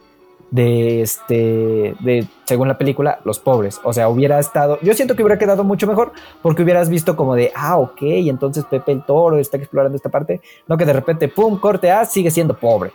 de 0.52 1.02
este, 1.02 1.96
de, 2.00 2.28
según 2.46 2.68
la 2.68 2.78
película, 2.78 3.20
los 3.24 3.40
pobres. 3.40 3.80
O 3.84 3.94
sea, 3.94 4.10
hubiera 4.10 4.40
estado, 4.40 4.80
yo 4.82 4.94
siento 4.94 5.16
que 5.16 5.24
hubiera 5.24 5.38
quedado 5.38 5.64
mucho 5.64 5.88
mejor 5.88 6.12
porque 6.42 6.64
hubieras 6.64 6.90
visto 6.90 7.16
como 7.16 7.36
de, 7.36 7.52
ah, 7.56 7.78
ok, 7.78 8.02
entonces 8.02 8.66
Pepe 8.66 8.92
el 8.92 9.04
Toro 9.04 9.38
está 9.38 9.58
explorando 9.58 9.96
esta 9.96 10.10
parte, 10.10 10.42
no 10.68 10.78
que 10.78 10.86
de 10.86 10.94
repente, 10.94 11.28
pum, 11.28 11.60
corte, 11.60 11.92
ah, 11.92 12.06
sigue 12.06 12.32
siendo 12.32 12.56
pobre. 12.56 12.92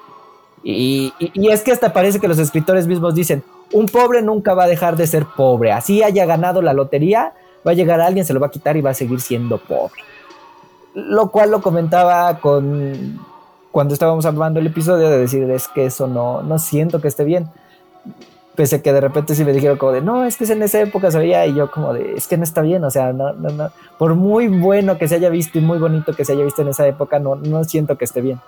Y, 0.62 1.12
y, 1.18 1.30
y 1.34 1.48
es 1.50 1.62
que 1.62 1.72
hasta 1.72 1.92
parece 1.92 2.20
que 2.20 2.28
los 2.28 2.38
escritores 2.38 2.86
mismos 2.86 3.14
dicen, 3.14 3.44
un 3.72 3.86
pobre 3.86 4.22
nunca 4.22 4.54
va 4.54 4.64
a 4.64 4.68
dejar 4.68 4.96
de 4.96 5.06
ser 5.06 5.26
pobre, 5.36 5.72
así 5.72 6.02
haya 6.02 6.24
ganado 6.26 6.62
la 6.62 6.72
lotería, 6.72 7.34
va 7.66 7.72
a 7.72 7.74
llegar 7.74 8.00
alguien, 8.00 8.24
se 8.24 8.32
lo 8.32 8.40
va 8.40 8.48
a 8.48 8.50
quitar 8.50 8.76
y 8.76 8.80
va 8.80 8.90
a 8.90 8.94
seguir 8.94 9.20
siendo 9.20 9.58
pobre. 9.58 10.02
Lo 10.94 11.30
cual 11.30 11.50
lo 11.50 11.60
comentaba 11.60 12.38
con 12.38 13.18
cuando 13.74 13.92
estábamos 13.92 14.24
hablando 14.24 14.60
el 14.60 14.68
episodio 14.68 15.10
de 15.10 15.18
decir 15.18 15.50
es 15.50 15.66
que 15.66 15.86
eso 15.86 16.06
no, 16.06 16.44
no 16.44 16.60
siento 16.60 17.00
que 17.00 17.08
esté 17.08 17.24
bien. 17.24 17.50
Pese 18.54 18.76
a 18.76 18.82
que 18.82 18.92
de 18.92 19.00
repente 19.00 19.34
sí 19.34 19.44
me 19.44 19.52
dijeron 19.52 19.78
como 19.78 19.90
de, 19.90 20.00
no, 20.00 20.24
es 20.24 20.36
que 20.36 20.44
en 20.44 20.62
esa 20.62 20.80
época 20.80 21.10
se 21.10 21.18
veía 21.18 21.44
y 21.44 21.54
yo 21.54 21.68
como 21.72 21.92
de, 21.92 22.12
es 22.12 22.28
que 22.28 22.36
no 22.36 22.44
está 22.44 22.62
bien, 22.62 22.84
o 22.84 22.90
sea, 22.92 23.12
no, 23.12 23.32
no, 23.32 23.48
no. 23.48 23.70
Por 23.98 24.14
muy 24.14 24.46
bueno 24.46 24.96
que 24.96 25.08
se 25.08 25.16
haya 25.16 25.28
visto 25.28 25.58
y 25.58 25.60
muy 25.60 25.78
bonito 25.78 26.12
que 26.12 26.24
se 26.24 26.34
haya 26.34 26.44
visto 26.44 26.62
en 26.62 26.68
esa 26.68 26.86
época, 26.86 27.18
no, 27.18 27.34
no 27.34 27.64
siento 27.64 27.98
que 27.98 28.04
esté 28.04 28.20
bien. 28.20 28.38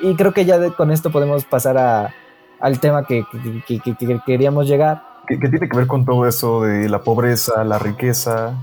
Y 0.00 0.14
creo 0.14 0.32
que 0.32 0.46
ya 0.46 0.58
de, 0.58 0.72
con 0.72 0.90
esto 0.90 1.10
podemos 1.10 1.44
pasar 1.44 1.76
a, 1.76 2.14
al 2.60 2.80
tema 2.80 3.04
que, 3.04 3.26
que, 3.66 3.78
que, 3.78 3.94
que 3.94 4.20
queríamos 4.24 4.66
llegar. 4.66 5.02
¿Qué, 5.26 5.36
tiene 5.36 5.68
que 5.68 5.76
ver 5.76 5.86
con 5.86 6.06
todo 6.06 6.26
eso 6.26 6.62
de 6.62 6.88
la 6.88 7.02
pobreza, 7.02 7.62
la 7.62 7.78
riqueza 7.78 8.54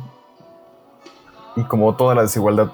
y 1.56 1.64
como 1.66 1.96
toda 1.96 2.16
la 2.16 2.24
desigualdad 2.24 2.72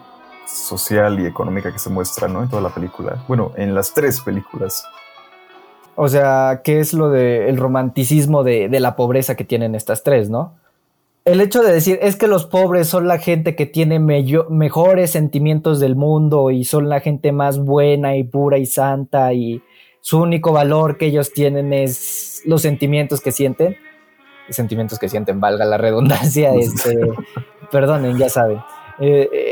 social 0.51 1.19
y 1.19 1.25
económica 1.25 1.71
que 1.71 1.79
se 1.79 1.89
muestra, 1.89 2.27
¿no? 2.27 2.43
En 2.43 2.49
toda 2.49 2.61
la 2.61 2.69
película. 2.69 3.23
Bueno, 3.27 3.51
en 3.55 3.73
las 3.73 3.93
tres 3.93 4.21
películas. 4.21 4.83
O 5.95 6.07
sea, 6.07 6.61
¿qué 6.63 6.79
es 6.79 6.93
lo 6.93 7.09
del 7.09 7.57
romanticismo 7.57 8.43
de, 8.43 8.69
de, 8.69 8.79
la 8.79 8.95
pobreza 8.95 9.35
que 9.35 9.43
tienen 9.43 9.75
estas 9.75 10.03
tres, 10.03 10.29
no? 10.29 10.55
El 11.23 11.39
hecho 11.39 11.61
de 11.61 11.71
decir 11.71 11.99
es 12.01 12.15
que 12.15 12.27
los 12.27 12.45
pobres 12.45 12.87
son 12.87 13.07
la 13.07 13.19
gente 13.19 13.55
que 13.55 13.67
tiene 13.67 13.99
mejores 13.99 15.11
sentimientos 15.11 15.79
del 15.79 15.95
mundo 15.95 16.49
y 16.49 16.63
son 16.65 16.89
la 16.89 16.99
gente 16.99 17.31
más 17.31 17.59
buena 17.59 18.15
y 18.15 18.23
pura 18.23 18.57
y 18.57 18.65
santa 18.65 19.31
y 19.33 19.61
su 19.99 20.19
único 20.19 20.51
valor 20.51 20.97
que 20.97 21.05
ellos 21.05 21.31
tienen 21.31 21.73
es 21.73 22.41
los 22.45 22.63
sentimientos 22.63 23.21
que 23.21 23.31
sienten. 23.31 23.77
Sentimientos 24.49 24.97
que 24.97 25.09
sienten, 25.09 25.39
valga 25.39 25.63
la 25.65 25.77
redundancia, 25.77 26.53
este, 26.55 26.99
perdonen, 27.71 28.17
ya 28.17 28.27
saben. 28.27 28.57
Eh, 28.99 29.29
eh, 29.31 29.50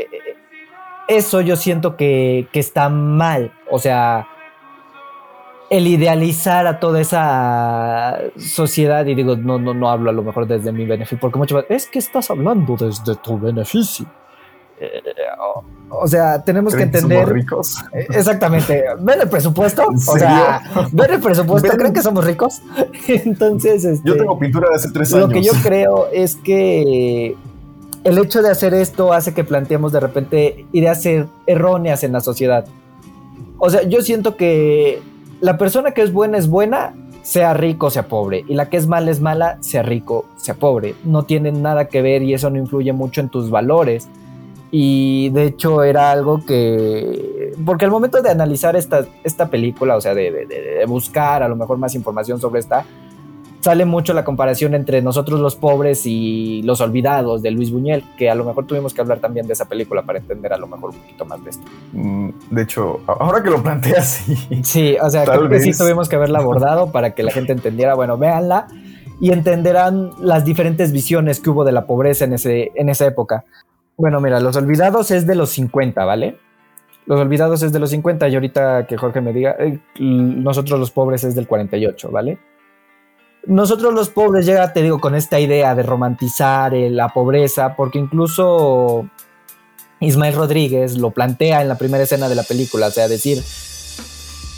eso 1.10 1.40
yo 1.40 1.56
siento 1.56 1.96
que, 1.96 2.48
que, 2.52 2.60
está 2.60 2.88
mal. 2.88 3.52
O 3.70 3.78
sea, 3.78 4.28
el 5.68 5.86
idealizar 5.86 6.66
a 6.66 6.78
toda 6.78 7.00
esa 7.00 8.18
sociedad, 8.36 9.04
y 9.06 9.14
digo, 9.14 9.36
no, 9.36 9.58
no, 9.58 9.74
no 9.74 9.90
hablo 9.90 10.10
a 10.10 10.12
lo 10.12 10.22
mejor 10.22 10.46
desde 10.46 10.72
mi 10.72 10.86
beneficio, 10.86 11.18
porque 11.20 11.38
muchas 11.38 11.62
veces, 11.62 11.84
es 11.84 11.90
que 11.90 11.98
estás 11.98 12.30
hablando 12.30 12.76
desde 12.76 13.16
tu 13.16 13.38
beneficio. 13.38 14.06
Eh, 14.80 15.02
o, 15.38 15.64
o, 15.90 16.08
sea, 16.08 16.42
tenemos 16.42 16.74
que 16.74 16.84
entender. 16.84 17.18
somos 17.18 17.32
ricos? 17.32 17.76
Eh, 17.92 18.06
exactamente. 18.10 18.82
¿Ven 19.00 19.20
el 19.20 19.28
presupuesto? 19.28 19.82
O 19.88 20.18
sea, 20.18 20.62
¿ven 20.90 21.12
el 21.12 21.20
presupuesto? 21.20 21.68
¿Creen 21.76 21.92
que 21.92 22.02
somos 22.02 22.24
ricos? 22.24 22.62
Entonces. 23.08 23.84
Este, 23.84 24.08
yo 24.08 24.16
tengo 24.16 24.38
pintura 24.38 24.70
de 24.70 24.76
hace 24.76 24.90
tres 24.90 25.12
años. 25.12 25.28
Lo 25.28 25.34
que 25.34 25.42
yo 25.42 25.52
creo 25.62 26.08
es 26.12 26.36
que 26.36 27.36
el 28.04 28.18
hecho 28.18 28.42
de 28.42 28.50
hacer 28.50 28.74
esto 28.74 29.12
hace 29.12 29.34
que 29.34 29.44
planteemos 29.44 29.92
de 29.92 30.00
repente 30.00 30.66
ideas 30.72 31.04
er 31.06 31.26
erróneas 31.46 32.02
en 32.04 32.12
la 32.12 32.20
sociedad. 32.20 32.64
O 33.58 33.68
sea, 33.68 33.82
yo 33.82 34.00
siento 34.00 34.36
que 34.36 35.00
la 35.40 35.58
persona 35.58 35.92
que 35.92 36.02
es 36.02 36.12
buena 36.12 36.38
es 36.38 36.48
buena, 36.48 36.94
sea 37.22 37.52
rico, 37.52 37.90
sea 37.90 38.08
pobre, 38.08 38.44
y 38.48 38.54
la 38.54 38.70
que 38.70 38.78
es 38.78 38.86
mala 38.86 39.10
es 39.10 39.20
mala, 39.20 39.58
sea 39.60 39.82
rico, 39.82 40.24
sea 40.36 40.54
pobre. 40.54 40.94
No 41.04 41.24
tienen 41.24 41.62
nada 41.62 41.88
que 41.88 42.00
ver 42.00 42.22
y 42.22 42.32
eso 42.32 42.48
no 42.48 42.58
influye 42.58 42.92
mucho 42.92 43.20
en 43.20 43.28
tus 43.28 43.50
valores. 43.50 44.08
Y 44.72 45.30
de 45.30 45.46
hecho 45.46 45.82
era 45.82 46.12
algo 46.12 46.44
que, 46.46 47.52
porque 47.66 47.84
al 47.84 47.90
momento 47.90 48.22
de 48.22 48.30
analizar 48.30 48.76
esta, 48.76 49.04
esta 49.24 49.48
película, 49.48 49.96
o 49.96 50.00
sea, 50.00 50.14
de, 50.14 50.30
de, 50.30 50.46
de 50.46 50.86
buscar 50.86 51.42
a 51.42 51.48
lo 51.48 51.56
mejor 51.56 51.76
más 51.76 51.94
información 51.96 52.40
sobre 52.40 52.60
esta, 52.60 52.86
sale 53.60 53.84
mucho 53.84 54.14
la 54.14 54.24
comparación 54.24 54.74
entre 54.74 55.02
nosotros 55.02 55.40
los 55.40 55.56
pobres 55.56 56.02
y 56.06 56.62
los 56.62 56.80
olvidados 56.80 57.42
de 57.42 57.50
Luis 57.50 57.70
Buñuel, 57.70 58.04
que 58.16 58.30
a 58.30 58.34
lo 58.34 58.44
mejor 58.44 58.66
tuvimos 58.66 58.94
que 58.94 59.00
hablar 59.00 59.20
también 59.20 59.46
de 59.46 59.52
esa 59.52 59.66
película 59.66 60.02
para 60.02 60.18
entender 60.18 60.52
a 60.52 60.56
lo 60.56 60.66
mejor 60.66 60.90
un 60.90 60.96
poquito 60.96 61.24
más 61.24 61.42
de 61.44 61.50
esto. 61.50 61.62
Mm, 61.92 62.30
de 62.50 62.62
hecho, 62.62 63.00
ahora 63.06 63.42
que 63.42 63.50
lo 63.50 63.62
planteas, 63.62 64.08
sí. 64.08 64.62
Sí, 64.62 64.96
o 65.00 65.10
sea, 65.10 65.24
creo 65.24 65.48
que 65.48 65.60
sí 65.60 65.72
tuvimos 65.76 66.08
que 66.08 66.16
haberla 66.16 66.38
abordado 66.38 66.90
para 66.90 67.14
que 67.14 67.22
la 67.22 67.32
gente 67.32 67.52
entendiera, 67.52 67.94
bueno, 67.94 68.16
véanla 68.16 68.68
y 69.20 69.32
entenderán 69.32 70.12
las 70.18 70.44
diferentes 70.44 70.92
visiones 70.92 71.40
que 71.40 71.50
hubo 71.50 71.64
de 71.64 71.72
la 71.72 71.86
pobreza 71.86 72.24
en, 72.24 72.32
ese, 72.32 72.72
en 72.74 72.88
esa 72.88 73.06
época. 73.06 73.44
Bueno, 73.96 74.20
mira, 74.20 74.40
Los 74.40 74.56
Olvidados 74.56 75.10
es 75.10 75.26
de 75.26 75.34
los 75.34 75.50
50, 75.50 76.04
¿vale? 76.06 76.38
Los 77.04 77.20
Olvidados 77.20 77.62
es 77.62 77.72
de 77.72 77.78
los 77.78 77.90
50 77.90 78.28
y 78.28 78.34
ahorita 78.34 78.86
que 78.86 78.96
Jorge 78.96 79.20
me 79.20 79.34
diga, 79.34 79.56
eh, 79.58 79.78
nosotros 79.98 80.80
los 80.80 80.90
pobres 80.90 81.24
es 81.24 81.34
del 81.34 81.46
48, 81.46 82.10
¿vale? 82.10 82.38
Nosotros 83.46 83.94
los 83.94 84.10
pobres 84.10 84.46
llega, 84.46 84.72
te 84.72 84.82
digo, 84.82 85.00
con 85.00 85.14
esta 85.14 85.40
idea 85.40 85.74
de 85.74 85.82
romantizar 85.82 86.74
eh, 86.74 86.90
la 86.90 87.08
pobreza, 87.08 87.74
porque 87.76 87.98
incluso 87.98 89.08
Ismael 90.00 90.34
Rodríguez 90.34 90.96
lo 90.96 91.10
plantea 91.10 91.62
en 91.62 91.68
la 91.68 91.76
primera 91.76 92.04
escena 92.04 92.28
de 92.28 92.34
la 92.34 92.42
película, 92.42 92.88
o 92.88 92.90
sea, 92.90 93.08
decir, 93.08 93.42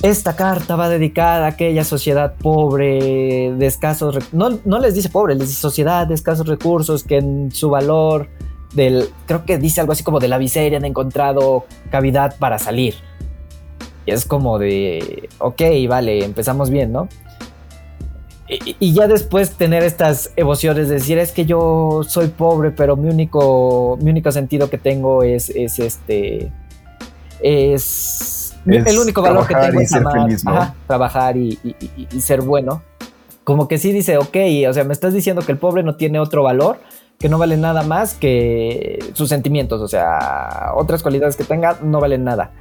esta 0.03 0.35
carta 0.35 0.75
va 0.75 0.89
dedicada 0.89 1.47
a 1.47 1.49
aquella 1.51 1.85
sociedad 1.85 2.35
pobre, 2.35 3.53
de 3.57 3.67
escasos, 3.67 4.19
no, 4.33 4.59
no 4.65 4.79
les 4.81 4.95
dice 4.95 5.09
pobre, 5.09 5.35
les 5.35 5.49
dice 5.49 5.61
sociedad 5.61 6.07
de 6.07 6.15
escasos 6.15 6.47
recursos, 6.47 7.05
que 7.05 7.19
en 7.19 7.53
su 7.53 7.71
valor 7.71 8.29
del, 8.75 9.09
creo 9.27 9.45
que 9.45 9.59
dice 9.59 9.81
algo 9.81 9.93
así 9.93 10.03
como 10.03 10.19
de 10.19 10.29
la 10.29 10.39
miseria 10.39 10.79
han 10.79 10.85
encontrado 10.85 11.67
cavidad 11.91 12.37
para 12.39 12.59
salir. 12.59 12.95
Y 14.05 14.11
es 14.11 14.25
como 14.25 14.59
de, 14.59 15.29
ok, 15.39 15.63
vale, 15.89 16.25
empezamos 16.25 16.71
bien, 16.71 16.91
¿no? 16.91 17.09
Y 18.49 18.93
ya 18.93 19.07
después 19.07 19.53
tener 19.53 19.83
estas 19.83 20.31
emociones 20.37 20.89
de 20.89 20.97
decir 20.97 21.19
es 21.19 21.33
que 21.33 21.47
yo 21.47 22.03
soy 22.07 22.29
pobre 22.29 22.71
pero 22.71 22.97
mi 22.97 23.09
único 23.09 23.97
mi 24.03 24.11
único 24.11 24.33
sentido 24.33 24.69
que 24.69 24.79
tengo 24.79 25.23
es, 25.23 25.49
es 25.51 25.79
este 25.79 26.53
es, 27.41 28.55
es, 28.67 28.87
el 28.87 28.99
único 28.99 29.23
valor 29.23 29.47
que 29.47 29.55
tengo 29.55 29.81
es 29.81 29.93
amar, 29.93 30.23
feliz, 30.23 30.45
¿no? 30.45 30.51
ajá, 30.53 30.75
trabajar 30.87 31.37
y, 31.37 31.59
y, 31.65 32.07
y, 32.13 32.21
ser 32.21 32.43
bueno. 32.43 32.83
Como 33.45 33.67
que 33.67 33.79
sí 33.79 33.93
dice 33.93 34.19
ok 34.19 34.37
o 34.69 34.73
sea 34.73 34.85
me 34.85 34.93
estás 34.93 35.15
diciendo 35.15 35.43
que 35.43 35.53
el 35.53 35.59
pobre 35.59 35.83
no 35.83 35.97
tiene 35.97 36.21
otro 36.21 36.43
valor 36.43 36.79
que 37.19 37.29
no 37.29 37.39
vale 37.39 37.57
nada 37.57 37.83
más 37.83 38.15
que 38.15 38.99
sus 39.15 39.29
sentimientos 39.29 39.81
o 39.81 39.89
sea 39.89 40.73
otras 40.75 41.03
cualidades 41.03 41.37
que 41.37 41.45
tenga 41.45 41.79
no 41.83 42.01
valen 42.01 42.23
nada 42.23 42.53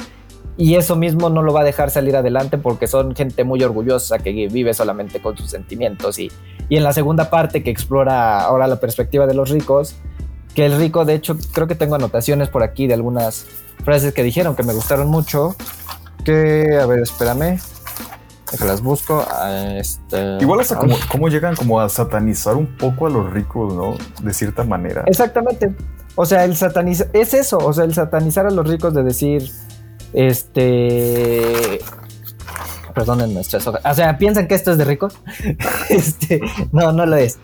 y 0.61 0.75
eso 0.75 0.95
mismo 0.95 1.31
no 1.31 1.41
lo 1.41 1.53
va 1.53 1.61
a 1.61 1.63
dejar 1.63 1.89
salir 1.89 2.15
adelante 2.15 2.59
porque 2.59 2.85
son 2.85 3.15
gente 3.15 3.43
muy 3.43 3.63
orgullosa 3.63 4.19
que 4.19 4.47
vive 4.47 4.75
solamente 4.75 5.19
con 5.19 5.35
sus 5.35 5.49
sentimientos 5.49 6.19
y, 6.19 6.31
y 6.69 6.77
en 6.77 6.83
la 6.83 6.93
segunda 6.93 7.31
parte 7.31 7.63
que 7.63 7.71
explora 7.71 8.41
ahora 8.41 8.67
la 8.67 8.79
perspectiva 8.79 9.25
de 9.25 9.33
los 9.33 9.49
ricos, 9.49 9.95
que 10.53 10.67
el 10.67 10.77
rico 10.77 11.03
de 11.03 11.15
hecho 11.15 11.35
creo 11.51 11.67
que 11.67 11.73
tengo 11.73 11.95
anotaciones 11.95 12.49
por 12.49 12.61
aquí 12.61 12.85
de 12.85 12.93
algunas 12.93 13.47
frases 13.83 14.13
que 14.13 14.21
dijeron 14.21 14.55
que 14.55 14.61
me 14.61 14.73
gustaron 14.73 15.07
mucho, 15.07 15.55
que 16.23 16.77
a 16.79 16.85
ver 16.85 16.99
espérame, 16.99 17.57
que 18.55 18.63
las 18.63 18.83
busco. 18.83 19.25
Este, 19.79 20.37
Igual 20.41 20.59
hasta 20.59 20.77
como, 20.77 20.95
como, 21.09 21.29
llegan 21.29 21.55
como 21.55 21.79
a 21.79 21.89
satanizar 21.89 22.55
un 22.55 22.67
poco 22.77 23.07
a 23.07 23.09
los 23.09 23.33
ricos, 23.33 23.73
¿no? 23.73 23.95
De 24.21 24.31
cierta 24.31 24.63
manera. 24.63 25.05
Exactamente. 25.07 25.73
O 26.13 26.27
sea, 26.27 26.45
el 26.45 26.55
satanizar, 26.55 27.07
es 27.13 27.33
eso, 27.33 27.57
o 27.57 27.73
sea, 27.73 27.83
el 27.83 27.95
satanizar 27.95 28.45
a 28.45 28.51
los 28.51 28.67
ricos 28.67 28.93
de 28.93 29.01
decir, 29.01 29.49
este. 30.13 31.79
Perdonen 32.93 33.33
nuestras 33.33 33.65
hojas. 33.67 33.81
O 33.85 33.93
sea, 33.95 34.17
piensan 34.17 34.47
que 34.47 34.55
esto 34.55 34.71
es 34.71 34.77
de 34.77 34.85
ricos. 34.85 35.13
este, 35.89 36.41
no, 36.71 36.91
no 36.91 37.05
lo 37.05 37.15
es. 37.15 37.39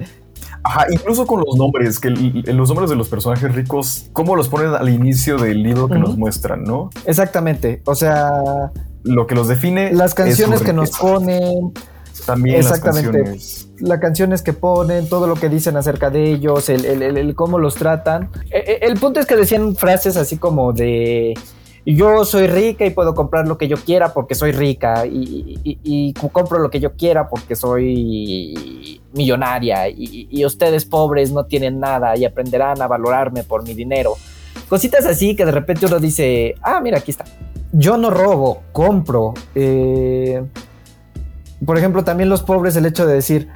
Ajá, 0.63 0.85
incluso 0.91 1.25
con 1.25 1.41
los 1.45 1.55
nombres, 1.55 1.99
que 1.99 2.09
los 2.09 2.67
nombres 2.69 2.89
de 2.89 2.97
los 2.97 3.07
personajes 3.07 3.53
ricos, 3.55 4.09
cómo 4.11 4.35
los 4.35 4.49
ponen 4.49 4.73
al 4.75 4.89
inicio 4.89 5.37
del 5.37 5.63
libro 5.63 5.87
que 5.87 5.97
nos 5.97 6.17
muestran, 6.17 6.63
¿no? 6.63 6.89
Exactamente. 7.05 7.81
O 7.85 7.95
sea, 7.95 8.31
Lo 9.03 9.27
que 9.27 9.35
los 9.35 9.47
define. 9.47 9.93
las 9.93 10.09
es 10.11 10.15
canciones 10.15 10.61
que 10.63 10.73
nos 10.73 10.89
ponen, 10.97 11.71
También 12.25 12.57
las 12.57 12.65
Exactamente. 12.65 13.11
canciones. 13.23 13.69
las 13.79 13.99
canciones 13.99 14.41
que 14.41 14.51
ponen, 14.51 15.07
todo 15.07 15.27
lo 15.27 15.35
que 15.35 15.47
dicen 15.47 15.77
acerca 15.77 16.09
de 16.09 16.31
ellos, 16.31 16.67
el, 16.67 16.83
el- 16.83 17.01
el- 17.03 17.17
el 17.17 17.35
cómo 17.35 17.59
los 17.59 17.75
tratan. 17.75 18.29
E- 18.51 18.57
e- 18.57 18.79
El, 18.87 18.99
punto 18.99 19.21
es 19.21 19.25
que 19.25 19.37
decían 19.37 19.75
frases 19.77 20.17
así 20.17 20.35
como 20.37 20.73
de 20.73 21.33
yo 21.95 22.25
soy 22.25 22.47
rica 22.47 22.85
y 22.85 22.89
puedo 22.89 23.15
comprar 23.15 23.47
lo 23.47 23.57
que 23.57 23.67
yo 23.67 23.77
quiera 23.77 24.13
porque 24.13 24.35
soy 24.35 24.51
rica 24.51 25.05
y, 25.05 26.13
compro 26.33 26.59
lo 26.59 26.69
que 26.69 26.79
yo 26.79 26.93
quiera 26.93 27.29
porque 27.29 27.55
soy 27.55 29.01
millonaria 29.13 29.87
y, 29.87 30.27
y 30.29 30.45
ustedes 30.45 30.85
pobres 30.85 31.31
no 31.31 31.45
tienen 31.45 31.79
nada 31.79 32.17
y 32.17 32.25
aprenderán 32.25 32.81
a 32.81 32.87
valorarme 32.87 33.43
por 33.43 33.63
mi 33.63 33.73
dinero. 33.73 34.15
Cositas 34.69 35.05
así 35.05 35.35
que 35.35 35.45
de 35.45 35.51
repente 35.51 35.85
uno 35.85 35.99
dice, 35.99 36.55
ah, 36.61 36.81
mira, 36.81 36.97
aquí 36.97 37.11
está. 37.11 37.23
Yo 37.71 37.97
no 37.97 38.09
robo, 38.09 38.63
compro. 38.73 39.33
Eh, 39.55 40.43
por 41.65 41.77
ejemplo, 41.77 42.03
también 42.03 42.29
los 42.29 42.43
pobres, 42.43 42.75
el 42.75 42.85
hecho 42.85 43.07
de 43.07 43.13
decir, 43.13 43.49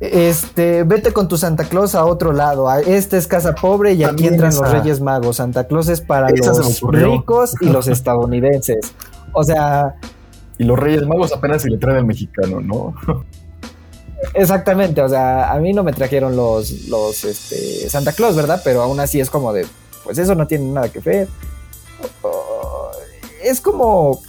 este, 0.00 0.82
vete 0.82 1.12
con 1.12 1.28
tu 1.28 1.36
Santa 1.36 1.64
Claus 1.64 1.94
a 1.94 2.04
otro 2.04 2.32
lado. 2.32 2.70
Esta 2.72 3.16
es 3.16 3.26
casa 3.26 3.54
pobre 3.54 3.94
y 3.94 4.04
aquí 4.04 4.26
entran 4.26 4.50
esa. 4.50 4.62
los 4.62 4.70
Reyes 4.72 5.00
Magos. 5.00 5.36
Santa 5.36 5.64
Claus 5.64 5.88
es 5.88 6.00
para 6.00 6.28
Esa 6.28 6.52
los 6.52 6.80
ricos 6.82 7.54
y 7.60 7.66
los 7.66 7.88
estadounidenses. 7.88 8.92
O 9.32 9.44
sea, 9.44 9.94
Y 10.58 10.64
los 10.64 10.78
Reyes 10.78 11.06
Magos 11.06 11.32
apenas 11.32 11.62
se 11.62 11.70
le 11.70 11.78
traen 11.78 11.98
al 11.98 12.06
mexicano, 12.06 12.60
¿no? 12.60 12.94
exactamente. 14.34 15.00
O 15.00 15.08
sea, 15.08 15.52
a 15.52 15.58
mí 15.58 15.72
no 15.72 15.82
me 15.82 15.92
trajeron 15.92 16.36
los, 16.36 16.88
los 16.88 17.24
este, 17.24 17.88
Santa 17.88 18.12
Claus, 18.12 18.36
¿verdad? 18.36 18.60
Pero 18.64 18.82
aún 18.82 19.00
así 19.00 19.20
es 19.20 19.30
como 19.30 19.52
de, 19.52 19.66
pues 20.02 20.18
eso 20.18 20.34
no 20.34 20.46
tiene 20.46 20.70
nada 20.70 20.88
que 20.88 21.00
ver. 21.00 21.28
Es 23.42 23.60
como 23.60 24.20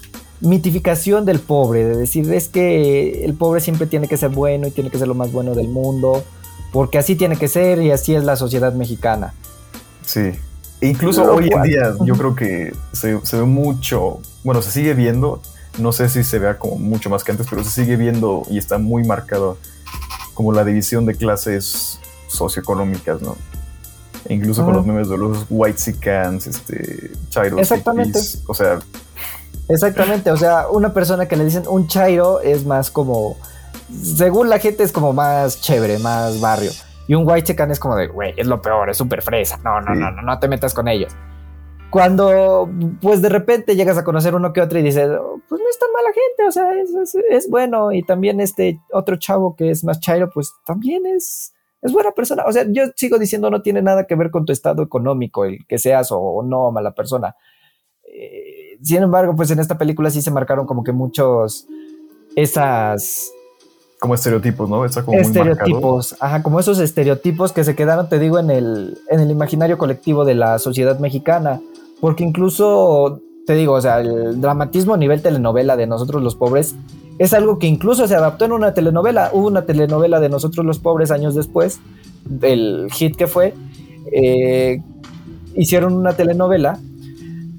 mitificación 0.45 1.25
del 1.25 1.39
pobre, 1.39 1.83
de 1.85 1.95
decir, 1.95 2.31
es 2.33 2.47
que 2.47 3.25
el 3.25 3.33
pobre 3.33 3.61
siempre 3.61 3.87
tiene 3.87 4.07
que 4.07 4.17
ser 4.17 4.29
bueno 4.29 4.67
y 4.67 4.71
tiene 4.71 4.89
que 4.89 4.97
ser 4.97 5.07
lo 5.07 5.15
más 5.15 5.31
bueno 5.31 5.55
del 5.55 5.67
mundo, 5.67 6.23
porque 6.71 6.97
así 6.97 7.15
tiene 7.15 7.37
que 7.37 7.47
ser 7.47 7.81
y 7.81 7.91
así 7.91 8.15
es 8.15 8.23
la 8.23 8.35
sociedad 8.35 8.73
mexicana. 8.73 9.33
Sí. 10.05 10.31
E 10.81 10.87
incluso 10.87 11.25
Lo 11.25 11.35
hoy 11.35 11.49
en 11.51 11.61
día 11.63 11.93
yo 12.03 12.15
creo 12.15 12.35
que 12.35 12.73
se, 12.91 13.19
se 13.25 13.37
ve 13.37 13.43
mucho, 13.43 14.19
bueno, 14.43 14.61
se 14.61 14.71
sigue 14.71 14.93
viendo, 14.93 15.41
no 15.77 15.91
sé 15.91 16.09
si 16.09 16.23
se 16.23 16.39
vea 16.39 16.59
como 16.59 16.77
mucho 16.77 17.09
más 17.09 17.23
que 17.23 17.31
antes, 17.31 17.47
pero 17.49 17.63
se 17.63 17.69
sigue 17.69 17.95
viendo 17.95 18.43
y 18.49 18.57
está 18.57 18.77
muy 18.77 19.03
marcado 19.03 19.57
como 20.33 20.51
la 20.51 20.63
división 20.63 21.05
de 21.05 21.15
clases 21.15 21.99
socioeconómicas, 22.27 23.21
¿no? 23.21 23.35
E 24.27 24.33
incluso 24.33 24.65
con 24.65 24.73
los 24.73 24.85
memes 24.85 25.07
de 25.07 25.17
los 25.17 25.45
white 25.49 25.93
cans, 25.99 26.47
este, 26.47 27.11
chairos, 27.29 27.59
Exactamente. 27.59 28.19
hippies, 28.19 28.43
o 28.47 28.53
sea, 28.53 28.79
Exactamente, 29.67 30.31
o 30.31 30.37
sea, 30.37 30.67
una 30.69 30.93
persona 30.93 31.27
que 31.27 31.35
le 31.35 31.45
dicen 31.45 31.63
un 31.67 31.87
chairo 31.87 32.39
es 32.41 32.65
más 32.65 32.91
como, 32.91 33.35
según 33.91 34.49
la 34.49 34.59
gente 34.59 34.83
es 34.83 34.91
como 34.91 35.11
más 35.13 35.59
chévere, 35.61 35.97
más 35.99 36.39
barrio. 36.39 36.71
Y 37.07 37.15
un 37.15 37.27
white 37.27 37.43
chican 37.43 37.71
es 37.71 37.79
como 37.79 37.95
de, 37.95 38.07
güey, 38.07 38.33
es 38.37 38.47
lo 38.47 38.61
peor, 38.61 38.89
es 38.89 38.97
súper 38.97 39.21
fresa. 39.21 39.57
No, 39.63 39.79
no, 39.81 39.93
Sí. 39.93 39.99
no, 39.99 40.11
no, 40.11 40.21
no 40.21 40.39
te 40.39 40.47
metas 40.47 40.73
con 40.73 40.87
ellos. 40.87 41.15
Cuando, 41.91 42.69
pues 43.01 43.21
de 43.21 43.29
repente 43.29 43.75
llegas 43.75 43.97
a 43.97 44.03
conocer 44.03 44.35
uno 44.35 44.51
que 44.53 44.61
otro 44.61 44.79
y 44.79 44.83
dices, 44.83 45.09
"Oh, 45.19 45.39
pues 45.47 45.61
no 45.61 45.69
es 45.69 45.79
tan 45.79 45.89
mala 45.93 46.09
gente, 46.13 46.47
o 46.47 46.51
sea, 46.51 46.73
es, 46.81 46.89
es- 46.93 47.23
es 47.29 47.49
bueno. 47.49 47.91
Y 47.91 48.03
también 48.03 48.41
este 48.41 48.79
otro 48.91 49.15
chavo 49.17 49.55
que 49.55 49.69
es 49.69 49.83
más 49.83 49.99
chairo, 49.99 50.29
pues 50.33 50.51
también 50.65 51.05
es, 51.05 51.53
es 51.81 51.93
buena 51.93 52.11
persona. 52.11 52.43
O 52.47 52.51
sea, 52.51 52.65
yo 52.67 52.83
sigo 52.95 53.17
diciendo, 53.17 53.49
no 53.49 53.61
tiene 53.61 53.81
nada 53.81 54.05
que 54.07 54.15
ver 54.15 54.29
con 54.29 54.45
tu 54.45 54.51
estado 54.51 54.83
económico, 54.83 55.45
el 55.45 55.65
que 55.67 55.77
seas 55.77 56.11
o, 56.11 56.19
o 56.19 56.43
no 56.43 56.71
mala 56.71 56.91
persona. 56.93 57.35
Eh, 58.03 58.54
sin 58.81 59.03
embargo, 59.03 59.35
pues 59.35 59.51
en 59.51 59.59
esta 59.59 59.77
película 59.77 60.09
sí 60.09 60.21
se 60.21 60.31
marcaron 60.31 60.65
como 60.65 60.83
que 60.83 60.91
muchos 60.91 61.67
esas 62.35 63.31
como 63.99 64.13
estereotipos, 64.13 64.69
¿no? 64.69 64.85
Está 64.85 65.03
como 65.03 65.17
muy 65.17 65.25
estereotipos, 65.25 66.15
ajá, 66.19 66.43
como 66.43 66.59
esos 66.59 66.79
estereotipos 66.79 67.53
que 67.53 67.63
se 67.63 67.75
quedaron, 67.75 68.07
te 68.09 68.19
digo, 68.19 68.37
en 68.37 68.51
el, 68.51 68.99
en 69.09 69.19
el 69.19 69.31
imaginario 69.31 69.77
colectivo 69.77 70.25
de 70.25 70.35
la 70.35 70.59
sociedad 70.59 70.99
mexicana, 70.99 71.61
porque 72.01 72.23
incluso, 72.23 73.21
te 73.47 73.55
digo, 73.55 73.73
o 73.73 73.81
sea, 73.81 74.01
el 74.01 74.39
dramatismo 74.41 74.93
a 74.93 74.97
nivel 74.97 75.21
telenovela 75.21 75.75
de 75.75 75.87
nosotros 75.87 76.21
los 76.21 76.35
pobres 76.35 76.75
es 77.17 77.33
algo 77.33 77.57
que 77.57 77.67
incluso 77.67 78.07
se 78.07 78.15
adaptó 78.15 78.45
en 78.45 78.51
una 78.51 78.73
telenovela, 78.73 79.31
hubo 79.33 79.47
una 79.47 79.65
telenovela 79.65 80.19
de 80.19 80.29
nosotros 80.29 80.65
los 80.65 80.79
pobres 80.79 81.09
años 81.11 81.33
después, 81.33 81.79
del 82.25 82.89
hit 82.91 83.15
que 83.15 83.27
fue, 83.27 83.53
eh, 84.11 84.81
hicieron 85.55 85.93
una 85.93 86.13
telenovela, 86.13 86.79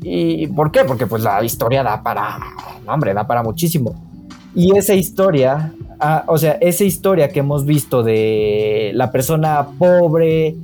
¿y 0.08 0.46
por 0.46 0.70
qué? 0.70 0.84
Porque 0.84 1.06
pues 1.06 1.22
la 1.22 1.42
historia 1.42 1.82
da 1.82 2.02
para, 2.02 2.38
hombre, 2.86 3.12
da 3.12 3.26
para 3.26 3.42
muchísimo. 3.42 3.94
Y 4.54 4.76
esa 4.76 4.94
historia, 4.94 5.72
ah, 6.00 6.24
o 6.28 6.38
sea, 6.38 6.52
esa 6.60 6.84
historia 6.84 7.28
que 7.28 7.40
hemos 7.40 7.64
visto 7.64 8.02
de 8.02 8.92
la 8.94 9.10
persona 9.10 9.66
pobre, 9.78 10.54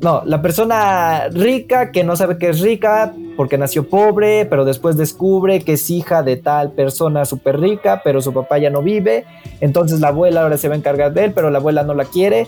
no, 0.00 0.22
la 0.26 0.42
persona 0.42 1.28
rica 1.30 1.90
que 1.90 2.04
no 2.04 2.16
sabe 2.16 2.36
que 2.36 2.50
es 2.50 2.60
rica 2.60 3.14
porque 3.36 3.56
nació 3.56 3.88
pobre, 3.88 4.46
pero 4.46 4.64
después 4.64 4.96
descubre 4.96 5.60
que 5.60 5.72
es 5.72 5.88
hija 5.88 6.22
de 6.22 6.36
tal 6.36 6.72
persona 6.72 7.24
súper 7.24 7.58
rica, 7.60 8.02
pero 8.04 8.20
su 8.20 8.32
papá 8.32 8.58
ya 8.58 8.68
no 8.68 8.82
vive, 8.82 9.24
entonces 9.60 10.00
la 10.00 10.08
abuela 10.08 10.42
ahora 10.42 10.58
se 10.58 10.68
va 10.68 10.74
a 10.74 10.78
encargar 10.78 11.14
de 11.14 11.24
él, 11.24 11.32
pero 11.32 11.50
la 11.50 11.58
abuela 11.58 11.82
no 11.82 11.94
la 11.94 12.04
quiere. 12.04 12.46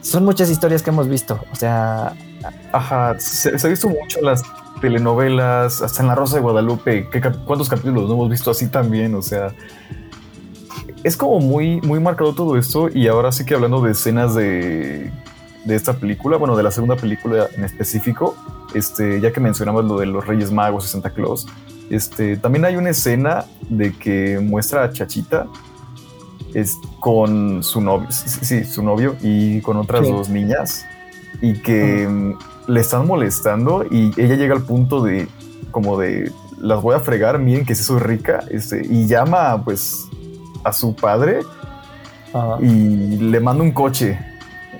Son 0.00 0.24
muchas 0.24 0.48
historias 0.48 0.82
que 0.82 0.90
hemos 0.90 1.08
visto, 1.08 1.38
o 1.52 1.56
sea, 1.56 2.14
Ajá, 2.72 3.14
se, 3.18 3.58
se 3.58 3.66
ha 3.66 3.70
visto 3.70 3.88
mucho 3.88 4.20
las 4.20 4.42
telenovelas, 4.82 5.80
hasta 5.80 6.02
en 6.02 6.08
La 6.08 6.14
Rosa 6.14 6.36
de 6.36 6.42
Guadalupe. 6.42 7.08
¿qué 7.10 7.22
¿Cuántos 7.46 7.70
capítulos 7.70 8.08
no 8.08 8.14
hemos 8.14 8.28
visto 8.28 8.50
así 8.50 8.68
también? 8.68 9.14
O 9.14 9.22
sea, 9.22 9.54
es 11.04 11.16
como 11.16 11.40
muy, 11.40 11.80
muy 11.80 12.00
marcado 12.00 12.34
todo 12.34 12.58
esto. 12.58 12.90
Y 12.92 13.06
ahora 13.08 13.32
sí 13.32 13.46
que 13.46 13.54
hablando 13.54 13.80
de 13.80 13.92
escenas 13.92 14.34
de, 14.34 15.10
de 15.64 15.74
esta 15.74 15.94
película, 15.94 16.36
bueno, 16.36 16.56
de 16.56 16.64
la 16.64 16.70
segunda 16.70 16.96
película 16.96 17.46
en 17.56 17.64
específico, 17.64 18.36
este, 18.74 19.20
ya 19.20 19.32
que 19.32 19.40
mencionamos 19.40 19.84
lo 19.84 19.98
de 19.98 20.06
los 20.06 20.26
Reyes 20.26 20.50
Magos 20.52 20.84
y 20.84 20.88
Santa 20.88 21.10
Claus, 21.10 21.46
este, 21.88 22.36
también 22.36 22.64
hay 22.64 22.76
una 22.76 22.90
escena 22.90 23.44
de 23.68 23.92
que 23.92 24.40
muestra 24.42 24.84
a 24.84 24.92
Chachita 24.92 25.46
es 26.54 26.76
con 27.00 27.62
su 27.62 27.80
novio, 27.80 28.08
sí, 28.10 28.28
sí, 28.42 28.64
su 28.64 28.82
novio 28.82 29.16
y 29.22 29.60
con 29.62 29.76
otras 29.78 30.04
Sí. 30.04 30.12
dos 30.12 30.28
niñas 30.28 30.84
y 31.40 31.54
que 31.54 32.34
le 32.66 32.80
están 32.80 33.06
molestando 33.06 33.84
y 33.90 34.12
ella 34.20 34.36
llega 34.36 34.54
al 34.54 34.62
punto 34.62 35.02
de 35.02 35.28
como 35.70 35.98
de 35.98 36.30
las 36.58 36.80
voy 36.80 36.94
a 36.94 37.00
fregar, 37.00 37.38
miren 37.38 37.66
que 37.66 37.74
sí 37.74 37.82
soy 37.82 37.98
rica, 37.98 38.44
este, 38.50 38.86
y 38.88 39.06
llama 39.06 39.62
pues 39.64 40.08
a 40.62 40.72
su 40.72 40.94
padre 40.94 41.40
ajá. 42.32 42.58
y 42.60 43.16
le 43.16 43.40
manda 43.40 43.64
un 43.64 43.72
coche, 43.72 44.18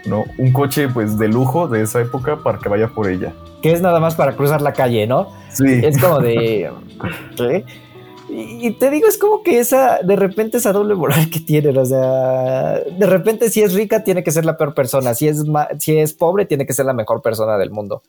¿no? 0.07 0.25
Un 0.38 0.53
coche 0.53 0.88
pues 0.88 1.18
de 1.18 1.29
lujo 1.29 1.66
de 1.66 1.83
esa 1.83 2.01
época 2.01 2.37
para 2.37 2.59
que 2.59 2.68
vaya 2.68 2.88
por 2.88 3.09
ella. 3.09 3.33
que 3.62 3.73
es 3.73 3.81
nada 3.81 4.01
más 4.01 4.14
para 4.14 4.37
cruzar 4.37 4.62
la 4.62 4.73
calle, 4.73 5.07
¿no? 5.07 5.29
Sí, 5.51 5.81
Es 5.83 5.99
como 5.99 6.21
de. 6.21 6.71
¿Qué? 7.37 7.64
Y 8.33 8.53
y 8.62 8.71
te 8.75 8.90
digo, 8.90 9.09
es 9.09 9.18
como 9.18 9.42
que 9.42 9.59
esa, 9.59 9.99
de 10.05 10.14
repente 10.14 10.59
esa 10.59 10.73
doble 10.73 10.95
moral 10.95 11.29
que 11.29 11.40
tienen, 11.40 11.77
o 11.77 11.85
sea, 11.85 12.79
de 12.79 13.07
repente 13.07 13.51
si 13.51 13.61
es 13.61 13.75
rica 13.75 14.05
tiene 14.05 14.23
que 14.23 14.31
ser 14.31 14.45
la 14.45 14.57
peor 14.57 14.73
persona, 14.73 15.14
si 15.14 15.27
es, 15.27 15.42
si 15.81 15.99
es 15.99 16.14
pobre 16.14 16.47
tiene 16.47 16.64
que 16.64 16.73
ser 16.73 16.87
la 16.87 16.92
mejor 16.92 17.21
persona 17.23 17.59
del 17.59 17.73
mundo. 17.73 18.03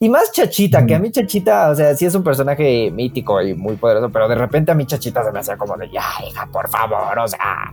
Y 0.00 0.08
más 0.08 0.32
Chachita, 0.32 0.84
que 0.84 0.96
a 0.96 0.98
mí 0.98 1.12
Chachita, 1.12 1.70
o 1.70 1.76
sea, 1.76 1.94
sí 1.94 2.06
es 2.06 2.14
un 2.16 2.24
personaje 2.24 2.90
mítico 2.90 3.40
y 3.40 3.54
muy 3.54 3.76
poderoso, 3.76 4.10
pero 4.10 4.28
de 4.28 4.34
repente 4.34 4.72
a 4.72 4.74
mí 4.74 4.84
Chachita 4.84 5.24
se 5.24 5.30
me 5.30 5.38
hacía 5.38 5.56
como 5.56 5.76
de, 5.76 5.88
ya, 5.90 6.04
hija, 6.28 6.48
por 6.52 6.68
favor, 6.68 7.16
o 7.16 7.28
sea, 7.28 7.72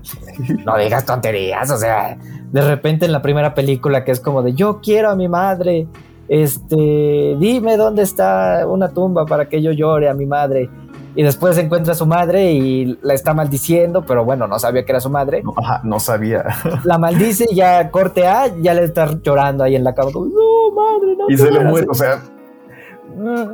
no 0.64 0.78
digas 0.78 1.06
tonterías, 1.06 1.72
o 1.72 1.78
sea, 1.78 2.18
de 2.52 2.62
repente 2.62 3.06
en 3.06 3.14
la 3.14 3.22
primera 3.24 3.56
película 3.56 4.04
que 4.04 4.12
es 4.12 4.20
como 4.20 4.44
de, 4.44 4.54
yo 4.54 4.80
quiero 4.80 5.10
a 5.10 5.16
mi 5.16 5.28
madre, 5.28 5.88
este, 6.28 7.36
dime 7.40 7.78
dónde 7.78 8.04
está 8.04 8.66
una 8.68 8.90
tumba 8.90 9.26
para 9.26 9.50
que 9.50 9.62
yo 9.62 9.72
llore 9.72 10.08
a 10.08 10.14
mi 10.14 10.26
madre. 10.26 10.70
Y 11.16 11.24
después 11.24 11.58
encuentra 11.58 11.94
a 11.94 11.96
su 11.96 12.06
madre 12.06 12.52
y 12.52 12.98
la 13.02 13.14
está 13.14 13.34
maldiciendo, 13.34 14.06
pero 14.06 14.26
bueno, 14.26 14.48
no 14.48 14.60
sabía 14.60 14.84
que 14.84 14.92
era 14.92 15.00
su 15.00 15.10
madre. 15.10 15.42
no, 15.44 15.54
ajá, 15.56 15.82
no 15.84 16.00
sabía. 16.00 16.44
La 16.84 16.98
maldice 16.98 17.46
y 17.50 17.56
ya 17.56 17.90
corte 17.90 18.28
A, 18.28 18.48
ya 18.58 18.74
le 18.74 18.84
está 18.84 19.10
llorando 19.24 19.64
ahí 19.64 19.76
en 19.76 19.84
la 19.84 19.96
cama. 19.96 20.12
como, 20.12 20.26
no, 20.26 20.72
madre, 20.76 21.16
no. 21.18 21.26
y 21.30 21.38
se 21.38 21.46
le 21.46 21.52
mueras". 21.52 21.72
muere, 21.72 21.88
o 21.90 21.94
sea, 21.94 22.22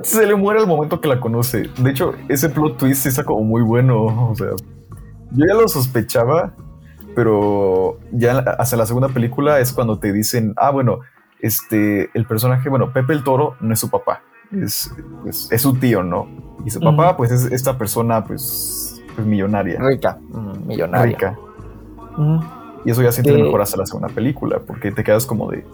se 0.02 0.26
le 0.26 0.36
muere 0.36 0.60
al 0.60 0.68
momento 0.68 1.00
que 1.00 1.08
la 1.08 1.20
conoce. 1.20 1.70
De 1.78 1.92
hecho, 1.92 2.14
ese 2.28 2.50
plot 2.50 2.78
twist 2.78 3.06
está 3.06 3.24
como 3.24 3.44
muy 3.44 3.62
bueno, 3.62 4.30
o 4.32 4.36
sea, 4.36 4.50
yo 5.32 5.46
ya 5.46 5.54
lo 5.54 5.68
sospechaba, 5.68 6.54
pero 7.16 8.00
ya 8.12 8.40
hasta 8.40 8.76
la 8.76 8.86
segunda 8.86 9.10
película 9.10 9.60
es 9.60 9.72
cuando 9.72 10.00
te 10.00 10.12
dicen, 10.12 10.54
ah, 10.58 10.72
bueno, 10.72 11.00
este, 11.40 12.10
el 12.14 12.26
personaje, 12.26 12.70
bueno, 12.70 12.92
Pepe 12.94 13.14
el 13.14 13.24
Toro 13.24 13.56
no 13.60 13.74
es 13.74 13.80
su 13.80 13.90
papá, 13.90 14.24
es, 14.52 14.92
es, 15.26 15.52
es 15.52 15.62
su 15.62 15.74
tío, 15.76 16.04
¿no? 16.04 16.28
Y 16.66 16.70
su 16.72 16.80
papá, 16.80 17.18
pues, 17.18 17.32
es 17.32 17.46
esta 17.52 17.78
persona, 17.78 18.24
pues, 18.24 19.02
pues 19.16 19.26
millonaria, 19.28 19.80
Rica, 19.82 20.20
mm, 20.30 20.68
millonaria. 20.68 21.06
rica. 21.18 21.38
Y 22.86 22.92
eso 22.92 23.02
ya 23.02 23.12
siente 23.12 23.34
Sí. 23.36 23.42
mejor 23.42 23.62
hasta 23.62 23.78
la 23.78 23.86
segunda 23.86 24.10
película, 24.10 24.60
porque 24.66 24.92
te 24.92 25.04
quedas 25.04 25.26
como 25.26 25.50
de. 25.52 25.66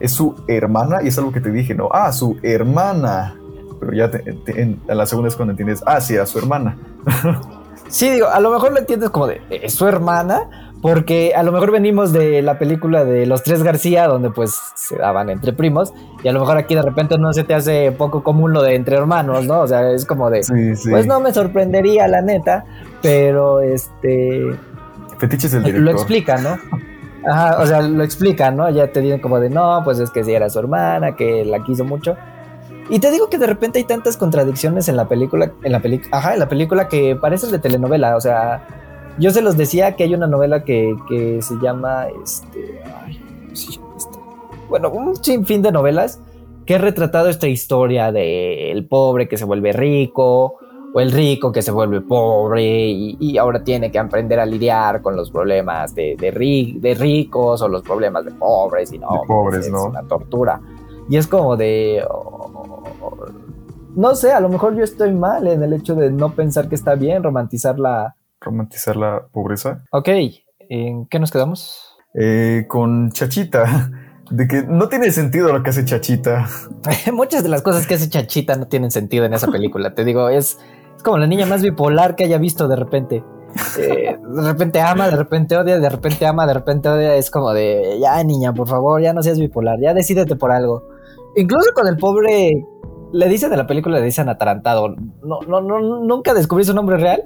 Es 0.00 0.12
su 0.12 0.34
hermana, 0.46 1.02
y 1.02 1.08
es 1.08 1.18
algo 1.18 1.32
que 1.32 1.40
te 1.40 1.50
dije, 1.50 1.74
¿no? 1.74 1.88
Ah, 1.92 2.12
su 2.12 2.36
hermana. 2.42 3.34
Pero 3.80 3.92
ya 3.92 4.10
te- 4.10 4.18
te- 4.20 4.60
en, 4.62 4.80
en 4.88 4.96
la 4.96 5.06
segunda 5.06 5.28
es 5.28 5.36
cuando 5.36 5.52
entiendes, 5.52 5.82
ah, 5.86 6.00
sí, 6.00 6.14
era 6.14 6.26
su 6.26 6.38
hermana. 6.38 6.76
Sí, 7.90 8.10
digo, 8.10 8.26
a 8.28 8.38
lo 8.38 8.50
mejor 8.50 8.72
lo 8.72 8.80
entiendes 8.80 9.08
como 9.08 9.26
de 9.28 9.40
es 9.50 9.72
su 9.72 9.86
hermana, 9.88 10.67
porque 10.80 11.32
a 11.34 11.42
lo 11.42 11.52
mejor 11.52 11.72
venimos 11.72 12.12
de 12.12 12.40
la 12.42 12.58
película 12.58 13.04
de 13.04 13.26
Los 13.26 13.42
Tres 13.42 13.62
García, 13.62 14.06
donde 14.06 14.30
pues 14.30 14.58
se 14.74 14.96
daban 14.96 15.28
entre 15.30 15.52
primos, 15.52 15.92
y 16.22 16.28
a 16.28 16.32
lo 16.32 16.40
mejor 16.40 16.56
aquí 16.56 16.74
de 16.74 16.82
repente 16.82 17.18
no 17.18 17.32
se 17.32 17.44
te 17.44 17.54
hace 17.54 17.92
poco 17.92 18.22
común 18.22 18.52
lo 18.52 18.62
de 18.62 18.74
entre 18.74 18.96
hermanos, 18.96 19.46
¿no? 19.46 19.60
O 19.60 19.66
sea, 19.66 19.90
es 19.90 20.04
como 20.04 20.30
de, 20.30 20.42
Sí, 20.42 20.76
sí. 20.76 20.90
pues 20.90 21.06
no 21.06 21.20
me 21.20 21.32
sorprendería, 21.32 22.06
la 22.08 22.22
neta, 22.22 22.64
pero 23.02 23.60
este, 23.60 24.56
Fetiches 25.18 25.52
del 25.52 25.64
director. 25.64 25.84
lo 25.84 25.90
explica, 25.90 26.38
¿no? 26.38 26.56
Ajá, 27.26 27.58
o 27.60 27.66
sea, 27.66 27.82
lo 27.82 28.04
explica, 28.04 28.50
¿no? 28.52 28.70
Ya 28.70 28.92
te 28.92 29.00
dicen 29.00 29.20
como 29.20 29.40
de, 29.40 29.50
no, 29.50 29.80
pues 29.84 29.98
es 29.98 30.10
que 30.10 30.22
sí 30.22 30.32
era 30.32 30.48
su 30.48 30.60
hermana, 30.60 31.16
que 31.16 31.44
la 31.44 31.62
quiso 31.64 31.84
mucho. 31.84 32.16
Y 32.90 33.00
te 33.00 33.10
digo 33.10 33.28
que 33.28 33.36
de 33.36 33.46
repente 33.46 33.80
hay 33.80 33.84
tantas 33.84 34.16
contradicciones 34.16 34.88
en 34.88 34.96
la 34.96 35.08
película, 35.08 35.50
en 35.62 35.72
la 35.72 35.80
película, 35.80 36.16
ajá, 36.16 36.34
en 36.34 36.38
la 36.38 36.48
película 36.48 36.88
que 36.88 37.16
parecen 37.16 37.50
de 37.50 37.58
telenovela, 37.58 38.16
o 38.16 38.20
sea, 38.20 38.64
yo 39.18 39.30
se 39.30 39.42
los 39.42 39.56
decía 39.56 39.96
que 39.96 40.04
hay 40.04 40.14
una 40.14 40.26
novela 40.26 40.64
que, 40.64 40.94
que 41.08 41.40
se 41.42 41.54
llama, 41.62 42.06
este, 42.22 42.80
bueno, 44.68 44.90
un 44.90 45.16
sinfín 45.16 45.62
de 45.62 45.72
novelas 45.72 46.20
que 46.66 46.74
he 46.74 46.78
retratado 46.78 47.28
esta 47.28 47.48
historia 47.48 48.12
del 48.12 48.86
pobre 48.86 49.26
que 49.28 49.36
se 49.36 49.44
vuelve 49.44 49.72
rico, 49.72 50.56
o 50.94 51.00
el 51.00 51.12
rico 51.12 51.52
que 51.52 51.60
se 51.60 51.70
vuelve 51.70 52.00
pobre 52.00 52.62
y, 52.88 53.16
y 53.20 53.36
ahora 53.38 53.62
tiene 53.62 53.90
que 53.90 53.98
aprender 53.98 54.40
a 54.40 54.46
lidiar 54.46 55.02
con 55.02 55.16
los 55.16 55.30
problemas 55.30 55.94
de, 55.94 56.16
de, 56.18 56.32
ri- 56.32 56.80
de 56.80 56.94
ricos 56.94 57.60
o 57.60 57.68
los 57.68 57.82
problemas 57.82 58.24
de 58.24 58.30
pobres 58.32 58.92
y 58.92 58.98
no, 58.98 59.08
De 59.12 59.18
pobres, 59.26 59.66
es 59.66 59.72
¿no? 59.72 59.84
una 59.86 60.02
tortura. 60.02 60.60
Y 61.10 61.16
es 61.18 61.26
como 61.26 61.56
de... 61.56 62.02
oh, 62.10 63.16
no 63.96 64.14
sé, 64.14 64.32
a 64.32 64.40
lo 64.40 64.48
mejor 64.48 64.76
yo 64.76 64.84
estoy 64.84 65.12
mal 65.12 65.46
en 65.46 65.62
el 65.62 65.72
hecho 65.74 65.94
de 65.94 66.10
no 66.10 66.30
pensar 66.32 66.68
que 66.68 66.74
está 66.74 66.94
bien 66.94 67.22
romantizar 67.22 67.78
la... 67.78 68.14
Romantizar 68.40 68.96
la 68.96 69.26
pobreza. 69.32 69.84
Ok, 69.90 70.08
¿en 70.68 71.06
qué 71.06 71.18
nos 71.18 71.30
quedamos? 71.30 71.96
Eh, 72.14 72.66
con 72.68 73.10
Chachita. 73.10 73.90
De 74.30 74.46
que 74.46 74.62
no 74.62 74.90
tiene 74.90 75.10
sentido 75.10 75.50
lo 75.52 75.62
que 75.62 75.70
hace 75.70 75.86
Chachita. 75.86 76.46
Muchas 77.14 77.42
de 77.42 77.48
las 77.48 77.62
cosas 77.62 77.86
que 77.86 77.94
hace 77.94 78.10
Chachita 78.10 78.56
no 78.56 78.68
tienen 78.68 78.90
sentido 78.90 79.24
en 79.24 79.32
esa 79.32 79.46
película. 79.46 79.94
Te 79.94 80.04
digo, 80.04 80.28
es, 80.28 80.58
es 80.96 81.02
como 81.02 81.16
la 81.16 81.26
niña 81.26 81.46
más 81.46 81.62
bipolar 81.62 82.14
que 82.14 82.24
haya 82.24 82.36
visto 82.36 82.68
de 82.68 82.76
repente. 82.76 83.24
Eh, 83.78 84.18
de 84.20 84.42
repente 84.42 84.80
ama, 84.82 85.08
de 85.08 85.16
repente 85.16 85.56
odia, 85.56 85.78
de 85.78 85.88
repente 85.88 86.26
ama, 86.26 86.46
de 86.46 86.54
repente 86.54 86.90
odia. 86.90 87.14
Es 87.14 87.30
como 87.30 87.54
de, 87.54 87.98
ya 88.02 88.22
niña, 88.22 88.52
por 88.52 88.68
favor, 88.68 89.00
ya 89.00 89.14
no 89.14 89.22
seas 89.22 89.38
bipolar, 89.38 89.78
ya 89.80 89.94
decídete 89.94 90.36
por 90.36 90.52
algo. 90.52 90.84
Incluso 91.34 91.72
con 91.74 91.86
el 91.86 91.96
pobre, 91.96 92.66
le 93.12 93.28
dicen 93.28 93.50
de 93.50 93.56
la 93.56 93.66
película, 93.66 93.98
le 93.98 94.04
dicen 94.04 94.28
atarantado. 94.28 94.90
No, 95.22 95.40
no, 95.48 95.60
no, 95.60 96.04
nunca 96.04 96.34
descubrí 96.34 96.64
su 96.64 96.74
nombre 96.74 96.98
real. 96.98 97.24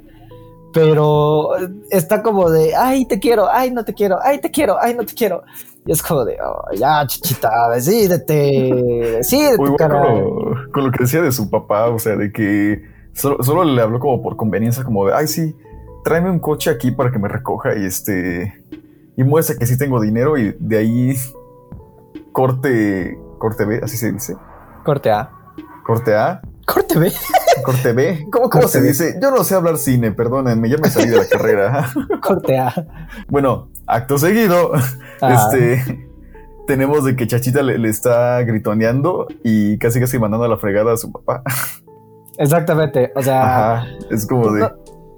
Pero 0.72 1.50
está 1.90 2.22
como 2.22 2.50
de, 2.50 2.74
ay, 2.74 3.06
te 3.06 3.18
quiero, 3.18 3.48
ay, 3.50 3.70
no 3.70 3.84
te 3.84 3.92
quiero, 3.92 4.18
ay, 4.22 4.40
te 4.40 4.50
quiero, 4.50 4.76
ay, 4.80 4.94
no 4.94 5.04
te 5.04 5.14
quiero. 5.14 5.42
Y 5.84 5.92
es 5.92 6.02
como 6.02 6.24
de, 6.24 6.38
oh, 6.40 6.74
ya, 6.74 7.06
chichita, 7.06 7.50
decídete, 7.74 9.14
decídete, 9.16 9.58
Muy 9.58 9.70
bueno 9.70 10.00
con 10.00 10.14
lo, 10.14 10.72
con 10.72 10.84
lo 10.84 10.90
que 10.92 11.04
decía 11.04 11.20
de 11.20 11.32
su 11.32 11.50
papá, 11.50 11.88
o 11.88 11.98
sea, 11.98 12.16
de 12.16 12.32
que 12.32 12.82
solo, 13.12 13.42
solo 13.42 13.64
le 13.64 13.82
habló 13.82 13.98
como 13.98 14.22
por 14.22 14.36
conveniencia, 14.36 14.84
como 14.84 15.06
de, 15.06 15.14
ay, 15.14 15.26
sí, 15.26 15.56
tráeme 16.04 16.30
un 16.30 16.38
coche 16.38 16.70
aquí 16.70 16.90
para 16.90 17.10
que 17.10 17.18
me 17.18 17.28
recoja 17.28 17.76
y 17.76 17.84
este, 17.84 18.62
y 19.16 19.24
muestra 19.24 19.56
que 19.56 19.66
sí 19.66 19.76
tengo 19.76 20.00
dinero 20.00 20.38
y 20.38 20.56
de 20.58 20.78
ahí 20.78 21.16
corte, 22.32 23.18
corte 23.38 23.64
B, 23.64 23.80
así 23.82 23.96
se 23.96 24.12
dice, 24.12 24.36
Corte 24.84 25.10
A. 25.10 25.30
corte 25.84 26.14
A, 26.14 26.42
Corte 26.66 26.98
B. 26.98 27.12
corte 27.64 27.92
B, 27.92 28.26
¿cómo, 28.32 28.48
cómo 28.48 28.62
Corte 28.62 28.68
se 28.68 28.80
B. 28.80 28.88
dice? 28.88 29.18
Yo 29.20 29.30
no 29.30 29.42
sé 29.44 29.54
hablar 29.54 29.78
cine, 29.78 30.12
perdónenme, 30.12 30.68
ya 30.68 30.76
me 30.78 30.88
salí 30.90 31.08
de 31.10 31.16
la 31.18 31.26
carrera. 31.28 31.88
Corte 32.22 32.58
A. 32.58 32.72
Bueno, 33.28 33.68
acto 33.86 34.18
seguido, 34.18 34.72
Ah. 35.20 35.48
este, 35.50 36.08
tenemos 36.66 37.04
de 37.04 37.14
que 37.16 37.26
Chachita 37.26 37.62
le, 37.62 37.78
le 37.78 37.88
está 37.88 38.40
gritoneando 38.42 39.26
y 39.44 39.78
casi 39.78 40.00
casi 40.00 40.18
mandando 40.18 40.44
a 40.46 40.48
la 40.48 40.56
fregada 40.56 40.92
a 40.92 40.96
su 40.96 41.10
papá. 41.12 41.42
Exactamente. 42.38 43.12
O 43.14 43.22
sea, 43.22 43.76
Ajá, 43.78 43.86
es 44.10 44.26
como 44.26 44.50
de... 44.52 44.60
no, 44.60 44.66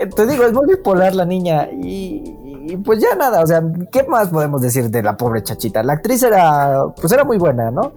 eh, 0.00 0.06
te 0.06 0.26
digo, 0.26 0.44
es 0.44 0.52
muy 0.52 0.66
bipolar 0.66 1.14
la 1.14 1.24
niña. 1.24 1.68
Y, 1.70 2.22
y, 2.66 2.76
pues 2.78 3.00
ya 3.00 3.14
nada. 3.14 3.42
O 3.42 3.46
sea, 3.46 3.62
¿qué 3.92 4.02
más 4.04 4.28
podemos 4.28 4.60
decir 4.62 4.90
de 4.90 5.02
la 5.02 5.16
pobre 5.16 5.42
chachita? 5.42 5.82
La 5.82 5.94
actriz 5.94 6.22
era, 6.22 6.82
pues 7.00 7.12
era 7.12 7.24
muy 7.24 7.38
buena, 7.38 7.70
¿no? 7.70 7.92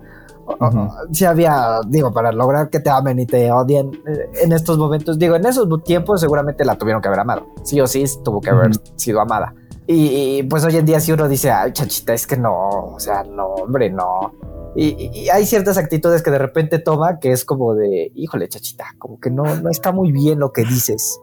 Ujú. 0.59 0.87
Sí 1.11 1.25
había, 1.25 1.79
digo, 1.87 2.11
para 2.11 2.31
lograr 2.31 2.69
que 2.69 2.79
te 2.79 2.89
amen 2.89 3.19
y 3.19 3.25
te 3.25 3.51
odien 3.51 3.91
eh, 4.07 4.29
en 4.43 4.51
estos 4.53 4.77
momentos, 4.77 5.19
digo, 5.19 5.35
en 5.35 5.45
esos 5.45 5.67
tiempos 5.83 6.21
seguramente 6.21 6.63
la 6.65 6.75
tuvieron 6.77 7.01
que 7.01 7.07
haber 7.09 7.19
amado. 7.19 7.47
Sí 7.63 7.79
o 7.81 7.87
sí 7.87 8.05
tuvo 8.23 8.39
que 8.41 8.49
haber 8.49 8.69
Ujú. 8.71 8.79
sido 8.95 9.19
amada. 9.21 9.53
Y, 9.85 10.37
y, 10.39 10.43
pues 10.43 10.63
hoy 10.65 10.75
en 10.77 10.85
día 10.85 10.99
si 10.99 11.11
uno 11.11 11.27
dice, 11.29 11.51
ay, 11.51 11.71
chachita, 11.71 12.13
es 12.13 12.27
que 12.27 12.35
no, 12.37 12.69
o 12.93 12.99
sea, 12.99 13.23
no, 13.23 13.45
hombre, 13.47 13.89
no. 13.89 14.33
Y, 14.75 14.87
y- 14.89 15.19
y 15.23 15.29
hay 15.29 15.45
ciertas 15.45 15.77
actitudes 15.77 16.21
que 16.21 16.29
de 16.31 16.37
repente 16.37 16.79
toma 16.79 17.19
que 17.19 17.31
es 17.31 17.45
como 17.45 17.73
de, 17.73 18.11
híjole, 18.15 18.47
chachita, 18.49 18.85
como 18.99 19.19
que 19.19 19.29
no, 19.31 19.43
no 19.55 19.69
está 19.69 19.91
muy 19.91 20.11
bien 20.11 20.39
lo 20.39 20.51
que 20.51 20.63
dices. 20.65 21.19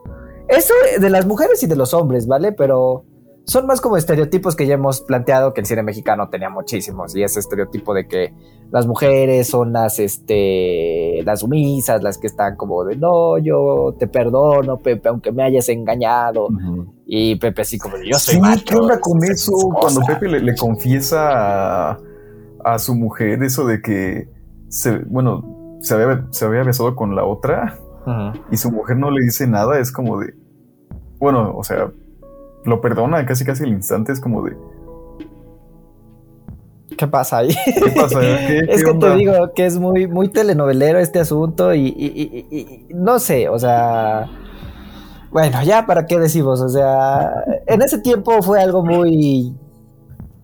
Eso 0.48 0.74
de 1.00 1.10
las 1.10 1.24
mujeres 1.26 1.62
y 1.62 1.66
de 1.66 1.76
los 1.76 1.94
hombres, 1.94 2.26
¿vale? 2.26 2.52
Pero 2.52 3.04
son 3.46 3.66
más 3.66 3.80
como 3.80 3.96
estereotipos 3.96 4.56
que 4.56 4.66
ya 4.66 4.74
hemos 4.74 5.00
planteado 5.02 5.52
que 5.52 5.60
el 5.60 5.66
cine 5.66 5.82
mexicano 5.82 6.28
tenía 6.30 6.48
muchísimos. 6.48 7.14
Y 7.14 7.22
ese 7.22 7.40
estereotipo 7.40 7.92
de 7.92 8.06
que 8.08 8.32
las 8.70 8.86
mujeres 8.86 9.48
son 9.48 9.72
las, 9.72 9.98
este, 9.98 11.22
las 11.24 11.40
sumisas, 11.40 12.02
las 12.02 12.16
que 12.18 12.26
están 12.26 12.56
como 12.56 12.84
de, 12.84 12.96
no, 12.96 13.36
yo 13.38 13.94
te 13.98 14.06
perdono, 14.06 14.78
Pepe, 14.78 15.08
aunque 15.10 15.30
me 15.30 15.42
hayas 15.42 15.68
engañado. 15.68 16.48
Y 17.06 17.36
Pepe 17.36 17.62
así 17.62 17.78
como 17.78 17.98
de, 17.98 18.08
yo 18.08 18.18
soy 18.18 18.36
Sí, 18.36 18.40
macho. 18.40 18.64
¿qué 18.66 18.76
onda 18.76 18.98
con 18.98 19.22
eso? 19.24 19.52
cosas". 19.52 19.94
Cuando 19.94 20.00
Pepe 20.06 20.28
le, 20.28 20.40
le 20.40 20.54
confiesa 20.56 21.90
a, 21.92 21.98
a 22.64 22.78
su 22.78 22.94
mujer 22.94 23.42
eso 23.42 23.66
de 23.66 23.82
que, 23.82 24.28
se, 24.68 24.98
bueno, 25.00 25.76
se 25.80 25.94
había, 25.94 26.26
se 26.30 26.46
había 26.46 26.62
besado 26.62 26.96
con 26.96 27.14
la 27.14 27.24
otra 27.24 27.78
y 28.50 28.56
su 28.56 28.70
mujer 28.70 28.96
no 28.96 29.10
le 29.10 29.22
dice 29.22 29.46
nada, 29.46 29.78
es 29.78 29.92
como 29.92 30.18
de, 30.20 30.34
bueno, 31.18 31.54
o 31.56 31.62
sea, 31.64 31.90
lo 32.64 32.80
perdona 32.80 33.24
casi 33.26 33.44
casi 33.44 33.64
al 33.64 33.70
instante, 33.70 34.12
es 34.12 34.20
como 34.20 34.42
de, 34.42 34.56
¿Qué 36.96 37.08
pasa 37.08 37.38
ahí? 37.38 37.48
¿qué 37.64 37.90
pasa? 37.90 38.20
¿Qué, 38.20 38.58
es 38.68 38.78
qué 38.78 38.84
que 38.84 38.90
onda? 38.90 39.12
te 39.12 39.16
digo 39.18 39.52
que 39.54 39.66
es 39.66 39.78
muy, 39.78 40.06
muy 40.06 40.28
telenovelero 40.28 40.98
este 40.98 41.18
asunto 41.18 41.74
y, 41.74 41.86
y- 41.88 41.88
y- 41.90 42.46
y- 42.56 42.86
y 42.90 42.94
no 42.94 43.18
sé, 43.18 43.48
o 43.48 43.58
sea, 43.58 44.26
bueno, 45.30 45.62
ya 45.64 45.86
para 45.86 46.06
qué 46.06 46.18
decimos, 46.20 46.60
o 46.60 46.68
sea, 46.68 47.32
en 47.66 47.82
ese 47.82 47.98
tiempo 47.98 48.40
fue 48.42 48.60
algo 48.60 48.84
muy 48.84 49.52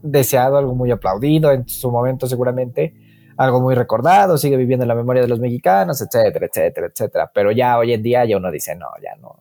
deseado, 0.03 0.57
algo 0.57 0.75
muy 0.75 0.91
aplaudido 0.91 1.53
en 1.53 1.69
su 1.69 1.91
momento 1.93 2.27
seguramente, 2.27 2.95
algo 3.37 3.61
muy 3.61 3.75
recordado, 3.77 4.37
sigue 4.37 4.57
viviendo 4.57 4.83
en 4.85 4.89
la 4.89 4.95
memoria 4.97 5.23
de 5.23 5.29
los 5.29 5.39
mexicanos, 5.39 6.01
etcétera, 6.01 6.47
etcétera, 6.47 6.89
etcétera, 6.89 7.31
pero 7.33 7.53
ya 7.53 7.79
hoy 7.79 7.93
en 7.93 8.03
día 8.03 8.25
ya 8.25 8.37
uno 8.39 8.51
dice, 8.51 8.75
no, 8.75 8.89
ya 9.01 9.15
no, 9.21 9.37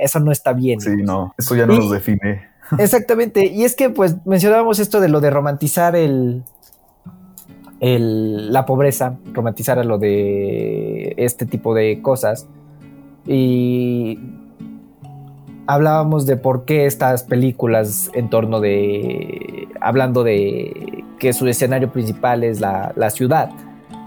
eso 0.00 0.20
no 0.20 0.32
está 0.32 0.52
bien. 0.52 0.80
Sí, 0.80 0.90
no, 1.02 1.34
eso 1.38 1.54
ya 1.54 1.66
no 1.66 1.74
Y- 1.74 1.78
nos 1.78 1.90
define. 1.90 2.42
Exactamente. 2.78 3.46
Y 3.46 3.64
es 3.64 3.76
que, 3.76 3.90
pues, 3.90 4.16
mencionábamos 4.26 4.78
esto 4.78 5.00
de 5.00 5.08
lo 5.08 5.20
de 5.20 5.30
romantizar 5.30 5.94
el, 5.96 6.42
el- 7.80 8.52
la 8.52 8.64
pobreza, 8.66 9.16
romantizar 9.32 9.78
a 9.78 9.84
lo 9.84 9.98
de 9.98 11.14
este 11.16 11.46
tipo 11.46 11.74
de 11.74 12.00
cosas. 12.02 12.46
Y 13.26 14.18
hablábamos 15.66 16.26
de 16.26 16.36
por 16.36 16.64
qué 16.64 16.86
estas 16.86 17.22
películas 17.22 18.10
en 18.14 18.28
torno 18.30 18.60
de. 18.60 19.68
hablando 19.80 20.22
de 20.24 21.04
que 21.18 21.32
su 21.32 21.46
escenario 21.46 21.90
principal 21.92 22.44
es 22.44 22.60
la, 22.60 22.92
la 22.96 23.10
ciudad, 23.10 23.50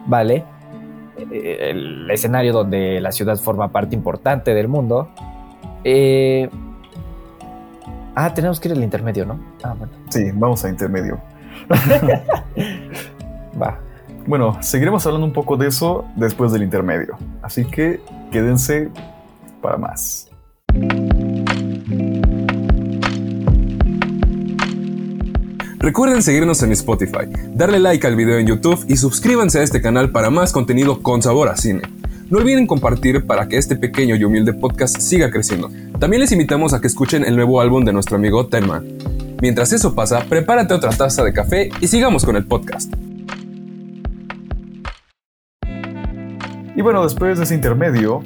¿vale? 0.08 0.44
El 1.32 2.10
escenario 2.12 2.54
donde 2.54 3.02
la 3.02 3.12
ciudad 3.12 3.38
forma 3.38 3.72
parte 3.72 3.96
importante 3.96 4.54
del 4.54 4.68
mundo. 4.68 5.10
Eh, 5.84 6.50
Ah, 8.20 8.34
tenemos 8.34 8.60
que 8.60 8.68
ir 8.68 8.74
al 8.74 8.84
intermedio, 8.84 9.28
¿no? 9.28 9.40
Ah, 9.62 9.76
bueno. 9.78 9.94
Sí, 10.10 10.32
vamos 10.34 10.66
a 10.66 10.70
intermedio. 10.70 11.20
Va. 13.62 13.78
Bueno, 14.26 14.58
seguiremos 14.60 15.06
hablando 15.06 15.28
un 15.28 15.34
poco 15.34 15.56
de 15.56 15.68
eso 15.68 16.04
después 16.16 16.52
del 16.52 16.64
intermedio, 16.64 17.16
así 17.44 17.64
que 17.64 18.02
quédense 18.32 18.90
para 19.62 19.78
más. 19.78 20.32
Recuerden 25.78 26.24
seguirnos 26.24 26.64
en 26.64 26.72
Spotify, 26.72 27.30
darle 27.54 27.80
like 27.80 28.08
al 28.08 28.16
video 28.16 28.40
en 28.40 28.48
YouTube 28.48 28.84
y 28.88 28.98
suscríbanse 28.98 29.60
a 29.60 29.64
este 29.64 29.80
canal 29.80 30.12
para 30.12 30.32
más 30.32 30.52
contenido 30.52 31.04
con 31.04 31.22
sabor 31.22 31.50
a 31.50 31.56
cine. 31.56 31.82
No 32.30 32.40
olviden 32.40 32.68
compartir 32.68 33.26
para 33.26 33.48
que 33.48 33.56
este 33.56 33.78
pequeño 33.78 34.18
y 34.18 34.24
humilde 34.26 34.52
podcast 34.52 35.00
siga 35.00 35.32
creciendo. 35.32 35.72
También 35.98 36.20
les 36.20 36.34
invitamos 36.34 36.74
a 36.74 36.82
que 36.82 36.88
escuchen 36.88 37.24
el 37.24 37.38
nuevo 37.38 37.62
álbum 37.62 37.86
de 37.86 37.94
nuestro 37.94 38.18
amigo 38.18 38.48
Tenman. 38.48 38.86
Mientras 39.42 39.72
eso 39.72 39.96
pasa, 39.96 40.26
prepárate 40.28 40.74
otra 40.74 40.90
taza 40.90 41.24
de 41.24 41.32
café 41.32 41.70
y 41.80 41.88
sigamos 41.88 42.26
con 42.26 42.36
el 42.36 42.46
podcast. 42.46 42.94
Y 46.76 46.82
bueno, 46.82 47.02
después 47.02 47.38
de 47.38 47.46
ese 47.46 47.56
intermedio, 47.56 48.22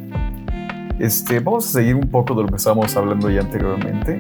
este, 0.98 1.40
vamos 1.40 1.68
a 1.68 1.72
seguir 1.72 1.94
un 1.94 2.10
poco 2.10 2.34
de 2.34 2.42
lo 2.42 2.48
que 2.48 2.56
estábamos 2.56 2.96
hablando 2.98 3.30
ya 3.30 3.42
anteriormente, 3.42 4.20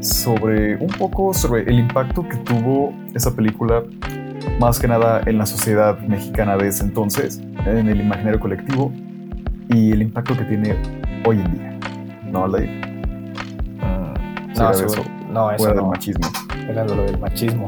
sobre 0.00 0.74
un 0.74 0.90
poco 0.98 1.32
sobre 1.32 1.62
el 1.62 1.78
impacto 1.78 2.28
que 2.28 2.36
tuvo 2.38 2.92
esa 3.14 3.32
película, 3.36 3.84
más 4.60 4.78
que 4.78 4.88
nada 4.88 5.22
en 5.26 5.38
la 5.38 5.46
sociedad 5.46 5.98
mexicana 6.00 6.56
de 6.56 6.68
ese 6.68 6.84
entonces, 6.84 7.40
en 7.66 7.88
el 7.88 8.00
imaginario 8.00 8.40
colectivo, 8.40 8.92
y 9.68 9.92
el 9.92 10.02
impacto 10.02 10.36
que 10.36 10.44
tiene 10.44 10.76
hoy 11.26 11.40
en 11.40 11.52
día. 11.54 11.78
¿No, 12.30 12.44
Aldair? 12.44 12.68
Mm, 12.68 14.52
no, 14.56 14.70
eso, 14.70 15.04
no, 15.30 15.50
eso 15.50 15.58
Fuera 15.58 15.74
del 15.74 15.82
no. 15.82 15.90
machismo. 15.90 16.28
Era 16.68 16.84
lo 16.84 17.02
del 17.02 17.18
machismo. 17.18 17.66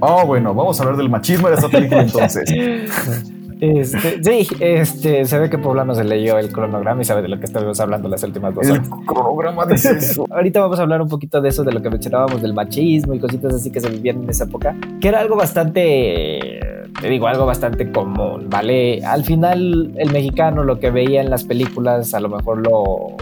Ah, 0.00 0.24
bueno, 0.24 0.54
vamos 0.54 0.78
a 0.78 0.82
hablar 0.82 0.98
del 0.98 1.08
machismo 1.08 1.48
de 1.48 1.54
esa 1.54 1.68
película 1.68 2.02
entonces. 2.02 2.50
Este, 3.64 4.22
sí, 4.22 4.46
este, 4.60 5.24
se 5.24 5.38
ve 5.38 5.48
que 5.48 5.56
Poblano 5.56 5.94
se 5.94 6.04
leyó 6.04 6.38
el 6.38 6.52
cronograma 6.52 7.00
y 7.00 7.04
sabe 7.06 7.22
de 7.22 7.28
lo 7.28 7.38
que 7.38 7.46
estamos 7.46 7.80
hablando 7.80 8.08
las 8.10 8.22
últimas 8.22 8.54
dos 8.54 8.66
el 8.66 8.72
horas. 8.72 8.90
cronograma 9.06 9.64
dice 9.64 9.92
eso. 9.92 10.26
Ahorita 10.30 10.60
vamos 10.60 10.78
a 10.78 10.82
hablar 10.82 11.00
un 11.00 11.08
poquito 11.08 11.40
de 11.40 11.48
eso, 11.48 11.64
de 11.64 11.72
lo 11.72 11.80
que 11.80 11.88
mencionábamos 11.88 12.42
del 12.42 12.52
machismo 12.52 13.14
y 13.14 13.20
cositas 13.20 13.54
así 13.54 13.70
que 13.70 13.80
se 13.80 13.88
vivían 13.88 14.22
en 14.22 14.28
esa 14.28 14.44
época, 14.44 14.76
que 15.00 15.08
era 15.08 15.20
algo 15.20 15.36
bastante, 15.36 16.60
te 17.00 17.08
digo, 17.08 17.26
algo 17.26 17.46
bastante 17.46 17.90
común, 17.90 18.48
¿vale? 18.50 19.02
Al 19.04 19.24
final, 19.24 19.92
el 19.96 20.12
mexicano 20.12 20.62
lo 20.62 20.78
que 20.78 20.90
veía 20.90 21.22
en 21.22 21.30
las 21.30 21.44
películas, 21.44 22.12
a 22.12 22.20
lo 22.20 22.28
mejor 22.28 22.58
lo, 22.58 23.16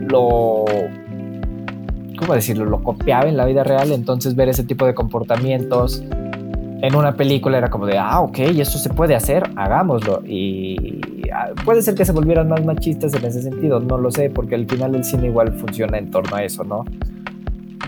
lo, 0.00 0.64
¿cómo 2.18 2.34
decirlo? 2.34 2.66
Lo 2.66 2.82
copiaba 2.82 3.26
en 3.26 3.38
la 3.38 3.46
vida 3.46 3.64
real, 3.64 3.92
entonces 3.92 4.36
ver 4.36 4.50
ese 4.50 4.64
tipo 4.64 4.84
de 4.84 4.94
comportamientos 4.94 6.02
en 6.82 6.94
una 6.94 7.16
película 7.16 7.58
era 7.58 7.68
como 7.68 7.86
de, 7.86 7.98
ah, 7.98 8.20
ok, 8.20 8.38
eso 8.38 8.78
se 8.78 8.90
puede 8.90 9.14
hacer, 9.14 9.44
hagámoslo. 9.56 10.22
Y 10.26 11.00
ah, 11.32 11.48
puede 11.64 11.82
ser 11.82 11.94
que 11.94 12.04
se 12.04 12.12
volvieran 12.12 12.48
más 12.48 12.64
machistas 12.64 13.14
en 13.14 13.24
ese 13.24 13.42
sentido, 13.42 13.80
no 13.80 13.98
lo 13.98 14.10
sé, 14.10 14.30
porque 14.30 14.54
al 14.54 14.66
final 14.66 14.94
el 14.94 15.04
cine 15.04 15.26
igual 15.28 15.52
funciona 15.54 15.98
en 15.98 16.10
torno 16.10 16.36
a 16.36 16.42
eso, 16.44 16.64
¿no? 16.64 16.84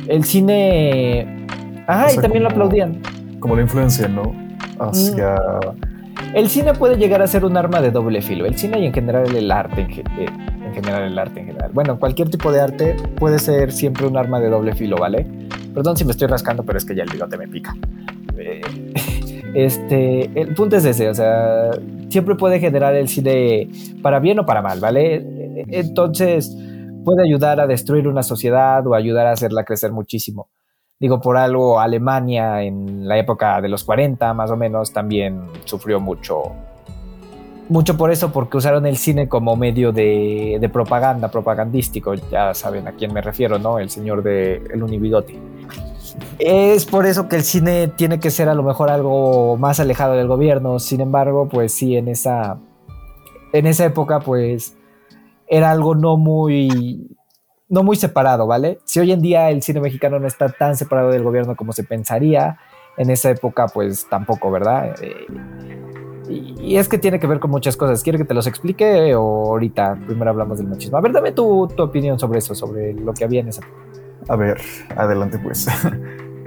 El 0.07 0.25
cine... 0.25 1.47
Ajá, 1.87 2.07
O 2.11 2.15
y 2.15 2.17
también 2.19 2.43
lo 2.45 2.51
aplaudían. 2.51 3.01
Como 3.41 3.57
la 3.57 3.63
influencia, 3.63 4.09
¿no? 4.09 4.35
Hacia... 4.79 5.37
El 6.35 6.49
cine 6.49 6.75
puede 6.75 6.97
llegar 6.97 7.23
a 7.23 7.27
ser 7.27 7.45
un 7.45 7.57
arma 7.57 7.81
de 7.81 7.91
doble 7.91 8.21
filo. 8.21 8.45
El 8.45 8.57
cine 8.57 8.81
y 8.81 8.87
en 8.87 8.93
general 8.93 9.35
el 9.35 9.51
arte, 9.51 9.83
en, 9.83 9.89
ge- 9.89 10.05
eh, 10.19 10.27
en 10.67 10.75
general 10.75 11.05
el 11.05 11.19
arte 11.19 11.41
en 11.41 11.47
general. 11.47 11.71
Bueno, 11.73 11.99
cualquier 11.99 12.29
tipo 12.29 12.53
de 12.53 12.61
arte 12.61 12.97
puede 13.17 13.39
ser 13.39 13.73
siempre 13.73 14.07
un 14.07 14.17
arma 14.17 14.41
de 14.41 14.49
doble 14.51 14.75
filo, 14.75 14.97
¿vale? 14.99 15.27
Perdón 15.73 15.97
si 15.97 16.05
me 16.05 16.11
estoy 16.11 16.27
rascando, 16.29 16.65
pero 16.65 16.77
es 16.77 16.85
que 16.85 16.95
ya 16.95 17.05
el 17.05 17.11
bigote 17.11 17.39
me 17.39 17.49
pica. 17.49 17.75
Este, 19.55 20.31
el 20.39 20.55
punto 20.55 20.77
es 20.77 20.85
ese, 20.85 21.09
o 21.09 21.15
sea, 21.15 21.71
siempre 22.11 22.35
puede 22.35 22.61
generar 22.61 22.95
el 22.95 23.09
cine 23.09 23.69
para 24.03 24.21
bien 24.21 24.39
o 24.39 24.47
para 24.47 24.61
mal, 24.61 24.79
¿vale? 24.79 25.65
Entonces, 25.71 26.55
puede 27.03 27.25
ayudar 27.25 27.59
a 27.59 27.67
destruir 27.67 28.07
una 28.09 28.23
sociedad 28.23 28.87
o 28.87 28.95
ayudar 28.95 29.27
a 29.27 29.33
hacerla 29.33 29.65
crecer 29.65 29.91
muchísimo. 29.91 30.49
Digo, 31.01 31.21
por 31.21 31.37
algo, 31.37 31.81
Alemania 31.81 32.63
en 32.63 33.09
la 33.09 33.19
época 33.19 33.61
de 33.61 33.69
los 33.69 33.85
40, 33.85 34.35
más 34.35 34.51
o 34.51 34.57
menos, 34.57 34.93
también 34.93 35.41
sufrió 35.65 36.01
mucho. 36.01 36.53
Mucho 37.69 37.99
por 37.99 38.11
eso, 38.11 38.33
porque 38.33 38.57
usaron 38.57 38.87
el 38.87 38.97
cine 38.97 39.29
como 39.29 39.55
medio 39.55 39.93
de, 39.93 40.57
de 40.59 40.69
propaganda, 40.71 41.31
propagandístico. 41.31 42.15
Ya 42.15 42.55
saben 42.55 42.89
a 42.89 42.93
quién 42.93 43.13
me 43.13 43.21
refiero, 43.21 43.59
¿no? 43.59 43.79
El 43.79 43.91
señor 43.91 44.23
de 44.23 44.63
El 44.73 44.83
Unibigote. 44.83 45.39
Es 46.39 46.87
por 46.87 47.05
eso 47.05 47.29
que 47.29 47.37
el 47.37 47.43
cine 47.43 47.89
tiene 47.89 48.21
que 48.21 48.31
ser 48.31 48.49
a 48.49 48.55
lo 48.55 48.63
mejor 48.63 48.91
algo 48.91 49.57
más 49.59 49.81
alejado 49.81 50.15
del 50.15 50.29
gobierno. 50.29 50.79
Sin 50.79 51.01
embargo, 51.01 51.49
pues 51.49 51.73
sí, 51.73 51.97
en 51.97 52.09
esa, 52.09 52.59
en 53.53 53.67
esa 53.67 53.85
época, 53.85 54.21
pues 54.21 54.75
era 55.47 55.71
algo 55.71 55.95
no 55.95 56.17
muy, 56.17 57.17
no 57.69 57.83
muy 57.83 57.97
separado, 57.97 58.47
¿vale? 58.47 58.79
Si 58.85 59.01
hoy 59.01 59.13
en 59.13 59.21
día 59.21 59.51
el 59.51 59.63
cine 59.63 59.81
mexicano 59.81 60.19
no 60.19 60.27
está 60.27 60.49
tan 60.49 60.77
separado 60.77 61.11
del 61.11 61.23
gobierno 61.23 61.57
como 61.57 61.73
se 61.73 61.85
pensaría, 61.85 62.59
en 62.97 63.11
esa 63.11 63.31
época, 63.31 63.69
pues 63.69 64.09
tampoco, 64.09 64.51
¿verdad? 64.51 64.97
Eh, 65.01 65.27
y, 66.29 66.77
es 66.77 66.89
que 66.89 66.99
tiene 66.99 67.19
que 67.19 67.27
ver 67.27 67.41
con 67.41 67.51
muchas 67.51 67.77
cosas. 67.77 68.03
¿Quiere 68.03 68.19
que 68.19 68.25
te 68.25 68.35
los 68.35 68.47
explique 68.47 69.15
o 69.15 69.51
ahorita 69.51 69.99
primero 70.07 70.31
hablamos 70.31 70.59
del 70.59 70.69
machismo? 70.69 70.99
A 70.99 71.01
ver, 71.01 71.13
dame 71.13 71.33
tu, 71.33 71.69
tu 71.69 71.83
opinión 71.83 72.19
sobre 72.19 72.39
eso, 72.39 72.55
sobre 72.55 72.93
lo 72.95 73.13
que 73.13 73.25
había 73.25 73.41
en 73.41 73.49
esa. 73.49 73.63
A 74.29 74.37
ver, 74.37 74.61
adelante 74.97 75.39
pues. 75.39 75.67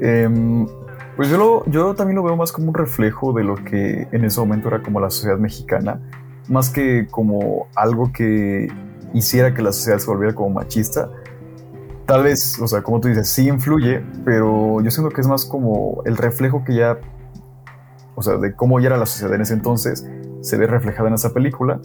Em, 0.03 0.65
pues 1.15 1.29
yo, 1.29 1.37
lo, 1.37 1.65
yo 1.67 1.93
también 1.93 2.15
lo 2.15 2.23
veo 2.23 2.35
más 2.35 2.51
como 2.51 2.69
un 2.69 2.73
reflejo 2.73 3.33
de 3.33 3.43
lo 3.43 3.55
que 3.55 4.07
en 4.11 4.25
ese 4.25 4.39
momento 4.39 4.69
era 4.69 4.81
como 4.81 4.99
la 4.99 5.11
sociedad 5.11 5.37
mexicana, 5.37 6.01
más 6.47 6.71
que 6.71 7.05
como 7.11 7.67
algo 7.75 8.11
que 8.11 8.67
hiciera 9.13 9.53
que 9.53 9.61
la 9.61 9.71
sociedad 9.71 9.99
se 9.99 10.07
volviera 10.07 10.33
como 10.33 10.49
machista. 10.49 11.11
Tal 12.05 12.23
vez, 12.23 12.59
o 12.59 12.67
sea, 12.67 12.81
como 12.81 12.99
tú 12.99 13.09
dices, 13.09 13.29
sí 13.29 13.47
influye, 13.47 14.01
pero 14.25 14.81
yo 14.81 14.89
siento 14.89 15.13
que 15.13 15.21
es 15.21 15.27
más 15.27 15.45
como 15.45 16.01
el 16.05 16.17
reflejo 16.17 16.63
que 16.65 16.75
ya, 16.75 16.97
o 18.15 18.21
sea, 18.21 18.37
de 18.37 18.55
cómo 18.55 18.79
ya 18.79 18.87
era 18.87 18.97
la 18.97 19.05
sociedad 19.05 19.33
en 19.35 19.41
ese 19.41 19.53
entonces, 19.53 20.07
se 20.41 20.57
ve 20.57 20.67
reflejada 20.67 21.07
en 21.07 21.15
esa 21.15 21.33
película. 21.33 21.79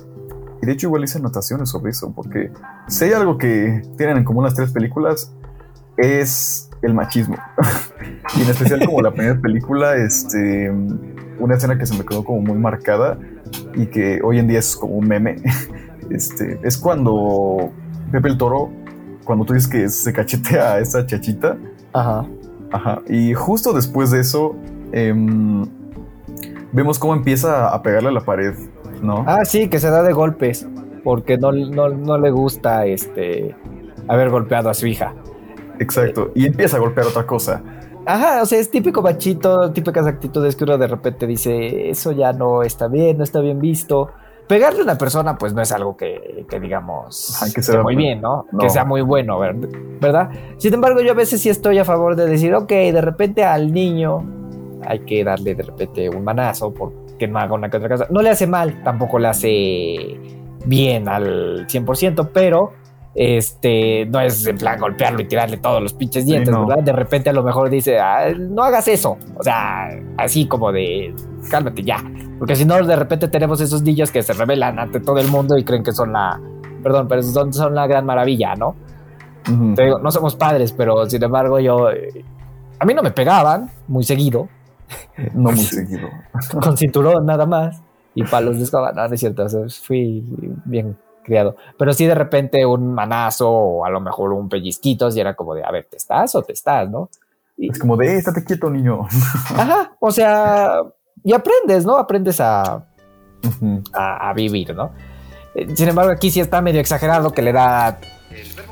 Y 0.62 0.66
de 0.66 0.72
hecho 0.72 0.86
igual 0.86 1.04
hice 1.04 1.18
anotaciones 1.18 1.68
sobre 1.68 1.90
eso, 1.90 2.12
porque 2.14 2.50
si 2.88 3.04
hay 3.04 3.12
algo 3.12 3.38
que 3.38 3.82
tienen 3.96 4.18
en 4.18 4.24
común 4.24 4.44
las 4.44 4.54
tres 4.54 4.72
películas, 4.72 5.32
es 5.96 6.70
el 6.82 6.94
machismo. 6.94 7.36
y 8.36 8.42
en 8.42 8.48
especial 8.48 8.84
como 8.84 9.00
la 9.02 9.12
primera 9.12 9.38
película, 9.40 9.96
este, 9.96 10.70
una 11.38 11.54
escena 11.54 11.78
que 11.78 11.86
se 11.86 11.96
me 11.96 12.04
quedó 12.04 12.24
como 12.24 12.40
muy 12.40 12.58
marcada 12.58 13.18
y 13.74 13.86
que 13.86 14.20
hoy 14.22 14.38
en 14.38 14.48
día 14.48 14.58
es 14.58 14.76
como 14.76 14.94
un 14.94 15.06
meme, 15.06 15.36
este, 16.10 16.58
es 16.62 16.78
cuando 16.78 17.70
Pepe 18.10 18.28
el 18.28 18.38
Toro, 18.38 18.70
cuando 19.24 19.44
tú 19.44 19.52
dices 19.52 19.68
que 19.68 19.88
se 19.88 20.12
cachetea 20.12 20.74
a 20.74 20.78
esa 20.80 21.04
chachita, 21.06 21.56
Ajá. 21.92 22.26
Ajá. 22.72 23.00
Y 23.08 23.32
justo 23.32 23.72
después 23.72 24.10
de 24.10 24.20
eso, 24.20 24.54
em, 24.92 25.64
vemos 26.72 26.98
cómo 26.98 27.14
empieza 27.14 27.68
a 27.68 27.82
pegarle 27.82 28.08
a 28.08 28.12
la 28.12 28.20
pared, 28.20 28.54
¿no? 29.02 29.24
Ah, 29.26 29.44
sí, 29.44 29.68
que 29.68 29.78
se 29.78 29.90
da 29.90 30.02
de 30.02 30.12
golpes 30.12 30.66
porque 31.04 31.38
no, 31.38 31.52
no, 31.52 31.88
no 31.88 32.18
le 32.18 32.30
gusta 32.30 32.84
este 32.86 33.54
haber 34.08 34.30
golpeado 34.30 34.68
a 34.70 34.74
su 34.74 34.86
hija. 34.86 35.14
Exacto. 35.78 36.30
Y 36.34 36.46
empieza 36.46 36.76
a 36.76 36.80
golpear 36.80 37.06
otra 37.06 37.26
cosa. 37.26 37.62
Ajá, 38.06 38.42
o 38.42 38.46
sea, 38.46 38.58
es 38.60 38.70
típico 38.70 39.02
bachito, 39.02 39.72
típicas 39.72 40.06
actitudes 40.06 40.54
que 40.56 40.64
uno 40.64 40.78
de 40.78 40.86
repente 40.86 41.26
dice, 41.26 41.90
eso 41.90 42.12
ya 42.12 42.32
no 42.32 42.62
está 42.62 42.88
bien, 42.88 43.18
no 43.18 43.24
está 43.24 43.40
bien 43.40 43.58
visto. 43.60 44.10
Pegarle 44.48 44.80
a 44.80 44.84
una 44.84 44.96
persona, 44.96 45.36
pues 45.36 45.52
no 45.54 45.60
es 45.60 45.72
algo 45.72 45.96
que, 45.96 46.46
que 46.48 46.60
digamos, 46.60 47.34
Ajá, 47.42 47.52
que 47.52 47.62
sea- 47.62 47.82
muy 47.82 47.96
bien, 47.96 48.20
¿no? 48.20 48.46
no. 48.52 48.58
Que 48.60 48.70
sea 48.70 48.84
muy 48.84 49.00
bueno, 49.02 49.40
ver- 49.40 49.56
¿verdad? 50.00 50.30
Sin 50.56 50.72
embargo, 50.72 51.00
yo 51.00 51.10
a 51.10 51.14
veces 51.16 51.40
sí 51.40 51.48
estoy 51.50 51.78
a 51.78 51.84
favor 51.84 52.14
de 52.14 52.26
decir, 52.26 52.54
ok, 52.54 52.68
de 52.68 53.00
repente 53.00 53.42
al 53.44 53.72
niño 53.72 54.24
hay 54.84 55.00
que 55.00 55.24
darle 55.24 55.54
de 55.54 55.62
repente 55.62 56.08
un 56.08 56.24
manazo 56.24 56.72
porque 56.72 57.26
no 57.28 57.38
haga 57.38 57.54
una 57.54 57.68
que 57.70 57.76
otra 57.76 57.88
cosa. 57.88 58.06
No 58.10 58.22
le 58.22 58.30
hace 58.30 58.46
mal, 58.46 58.82
tampoco 58.82 59.18
le 59.18 59.28
hace 59.28 60.20
bien 60.64 61.08
al 61.08 61.66
100%, 61.66 62.30
pero 62.32 62.72
este 63.14 64.04
no 64.06 64.20
es 64.20 64.46
en 64.46 64.58
plan 64.58 64.78
golpearlo 64.78 65.20
y 65.22 65.24
tirarle 65.24 65.56
todos 65.56 65.82
los 65.82 65.94
pinches 65.94 66.24
Sí, 66.24 66.30
dientes, 66.32 66.52
no. 66.52 66.66
¿verdad? 66.66 66.82
De 66.84 66.92
repente 66.92 67.30
a 67.30 67.32
lo 67.32 67.42
mejor 67.42 67.70
dice, 67.70 67.98
"Ah, 67.98 68.26
no 68.38 68.62
hagas 68.62 68.86
eso. 68.88 69.16
O 69.38 69.42
sea, 69.42 69.88
así 70.18 70.46
como 70.46 70.70
de 70.72 71.14
cálmate 71.50 71.82
ya. 71.82 71.96
Porque 72.38 72.54
si 72.56 72.66
no, 72.66 72.82
de 72.84 72.96
repente 72.96 73.28
tenemos 73.28 73.60
esos 73.62 73.80
niños 73.82 74.10
que 74.12 74.22
se 74.22 74.34
rebelan 74.34 74.78
ante 74.78 75.00
todo 75.00 75.18
el 75.18 75.28
mundo 75.28 75.56
y 75.56 75.64
creen 75.64 75.82
que 75.82 75.92
son 75.92 76.12
la, 76.12 76.38
perdón, 76.82 77.08
pero 77.08 77.22
son, 77.22 77.52
son 77.54 77.74
la 77.74 77.86
gran 77.86 78.04
maravilla, 78.04 78.54
¿no? 78.54 78.74
Te 79.76 79.84
digo, 79.84 79.98
no 80.00 80.10
somos 80.10 80.34
padres, 80.34 80.72
pero 80.72 81.08
sin 81.08 81.22
embargo 81.22 81.60
yo, 81.60 81.90
eh, 81.92 82.24
a 82.80 82.84
mí 82.84 82.92
no 82.94 83.02
me 83.02 83.12
pegaban 83.12 83.70
muy 83.86 84.02
seguido, 84.02 84.48
No 85.34 85.50
muy 85.50 85.56
seguido. 85.58 86.08
con 86.62 86.76
cinturón 86.76 87.24
nada 87.26 87.46
más 87.46 87.80
y 88.14 88.22
palos 88.24 88.56
de 88.58 88.64
escoba. 88.64 88.92
No, 88.92 89.06
no 89.08 89.14
es 89.14 89.20
cierto, 89.20 89.44
o 89.44 89.48
sea, 89.48 89.60
fui 89.82 90.24
bien 90.64 90.96
criado. 91.24 91.56
Pero 91.78 91.92
sí 91.92 92.06
de 92.06 92.14
repente 92.14 92.64
un 92.64 92.94
manazo 92.94 93.50
o 93.50 93.84
a 93.84 93.90
lo 93.90 94.00
mejor 94.00 94.32
un 94.32 94.48
pellizquito 94.48 95.08
y 95.10 95.20
era 95.20 95.34
como 95.34 95.54
de, 95.54 95.64
a 95.64 95.70
ver, 95.70 95.86
¿te 95.90 95.96
estás 95.96 96.34
o 96.34 96.42
te 96.42 96.52
estás, 96.52 96.88
no? 96.88 97.10
Y, 97.58 97.70
Es 97.70 97.78
como 97.78 97.96
de, 97.96 98.14
"Eh, 98.14 98.18
estate 98.18 98.44
quieto, 98.44 98.70
niño. 98.70 99.06
ajá, 99.56 99.92
o 99.98 100.10
sea, 100.10 100.82
y 101.24 101.32
aprendes, 101.32 101.84
¿no? 101.84 101.96
Aprendes 101.96 102.40
a, 102.40 102.84
a, 103.92 104.30
a 104.30 104.32
vivir, 104.34 104.74
¿no? 104.74 104.92
Eh, 105.54 105.66
Sin 105.74 105.88
embargo, 105.88 106.12
aquí 106.12 106.30
sí 106.30 106.40
está 106.40 106.60
medio 106.62 106.80
exagerado 106.80 107.32
que 107.32 107.42
le 107.42 107.52
da 107.52 107.98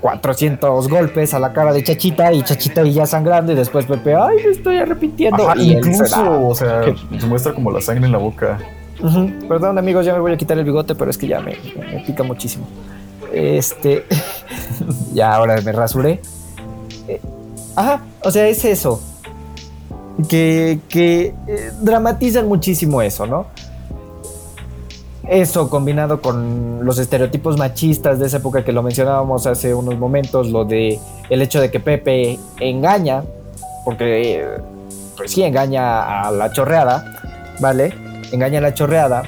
400 0.01 0.89
golpes 0.89 1.35
a 1.35 1.39
la 1.39 1.53
cara 1.53 1.73
de 1.73 1.83
Chachita 1.83 2.33
y 2.33 2.43
Chachita 2.43 2.83
y 2.85 2.93
ya 2.93 3.07
sangrando 3.07 3.53
y 3.53 3.55
después 3.55 3.87
Pepe, 3.87 4.15
ay, 4.15 4.37
me 4.45 4.51
estoy 4.51 4.77
arrepintiendo. 4.79 5.49
Ajá, 5.49 5.61
y 5.61 5.73
incluso, 5.73 6.49
o 6.49 6.55
sea, 6.55 6.83
se 7.19 7.27
muestra 7.27 7.53
como 7.53 7.71
la 7.71 7.81
sangre 7.81 8.07
en 8.07 8.13
la 8.13 8.19
boca. 8.19 8.59
Perdón, 9.49 9.79
amigos, 9.79 10.07
ya 10.07 10.13
me 10.15 10.21
voy 10.21 10.33
a 10.33 10.37
quitar 10.37 10.59
el 10.59 10.65
bigote, 10.65 10.95
pero 10.95 11.11
es 11.11 11.19
que 11.19 11.27
ya 11.27 11.41
me, 11.41 11.57
me 11.77 12.03
pica 12.07 12.23
muchísimo. 12.23 12.67
Este, 13.33 14.05
ya 15.13 15.35
ahora 15.35 15.61
me 15.61 15.73
rasuré. 15.73 16.21
Eh, 17.09 17.21
ajá, 17.75 18.03
o 18.23 18.31
sea, 18.31 18.47
es 18.47 18.65
eso. 18.65 19.03
Que, 20.29 20.79
que 20.89 21.35
eh, 21.49 21.73
dramatizan 21.81 22.47
muchísimo 22.47 23.03
eso, 23.03 23.27
¿no? 23.27 23.47
Eso 25.29 25.71
combinado 25.71 26.21
con 26.21 26.85
los 26.85 26.99
estereotipos 26.99 27.57
machistas 27.57 28.19
de 28.19 28.27
esa 28.27 28.37
época 28.39 28.63
que 28.63 28.73
lo 28.73 28.83
mencionábamos 28.83 29.47
hace 29.47 29.75
unos 29.75 29.99
momentos, 29.99 30.51
lo 30.51 30.65
de 30.65 31.01
el 31.31 31.41
hecho 31.41 31.61
de 31.61 31.71
que 31.71 31.81
Pepe 31.81 32.39
engaña, 32.61 33.25
porque 33.85 34.41
eh, 34.41 34.47
pues 35.17 35.33
sí 35.33 35.43
engaña 35.43 36.21
a 36.23 36.31
la 36.31 36.53
chorreada, 36.53 37.05
¿vale? 37.61 37.95
Engaña 38.33 38.59
a 38.59 38.63
la 38.63 38.75
chorreada. 38.75 39.23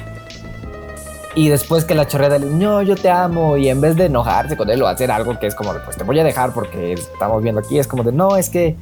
Y 1.33 1.49
después 1.49 1.83
que 1.83 1.95
la 1.95 2.07
chorreada 2.07 2.37
le 2.37 2.45
dice, 2.45 2.57
no, 2.57 2.81
yo 2.83 2.95
te 2.95 3.09
amo, 3.09 3.57
y 3.57 3.69
en 3.69 3.81
vez 3.81 3.95
de 3.95 4.05
enojarse 4.05 4.55
con 4.55 4.69
él 4.69 4.81
o 4.81 4.87
hacer 4.87 5.09
algo 5.09 5.39
que 5.39 5.47
es 5.47 5.55
como 5.55 5.73
pues 5.83 5.97
te 5.97 6.03
voy 6.03 6.19
a 6.19 6.23
dejar 6.23 6.51
porque 6.51 6.93
estamos 6.93 7.41
viendo 7.41 7.61
aquí, 7.61 7.79
es 7.79 7.87
como 7.87 8.03
de, 8.03 8.11
no, 8.11 8.37
es 8.37 8.49
que 8.49 8.75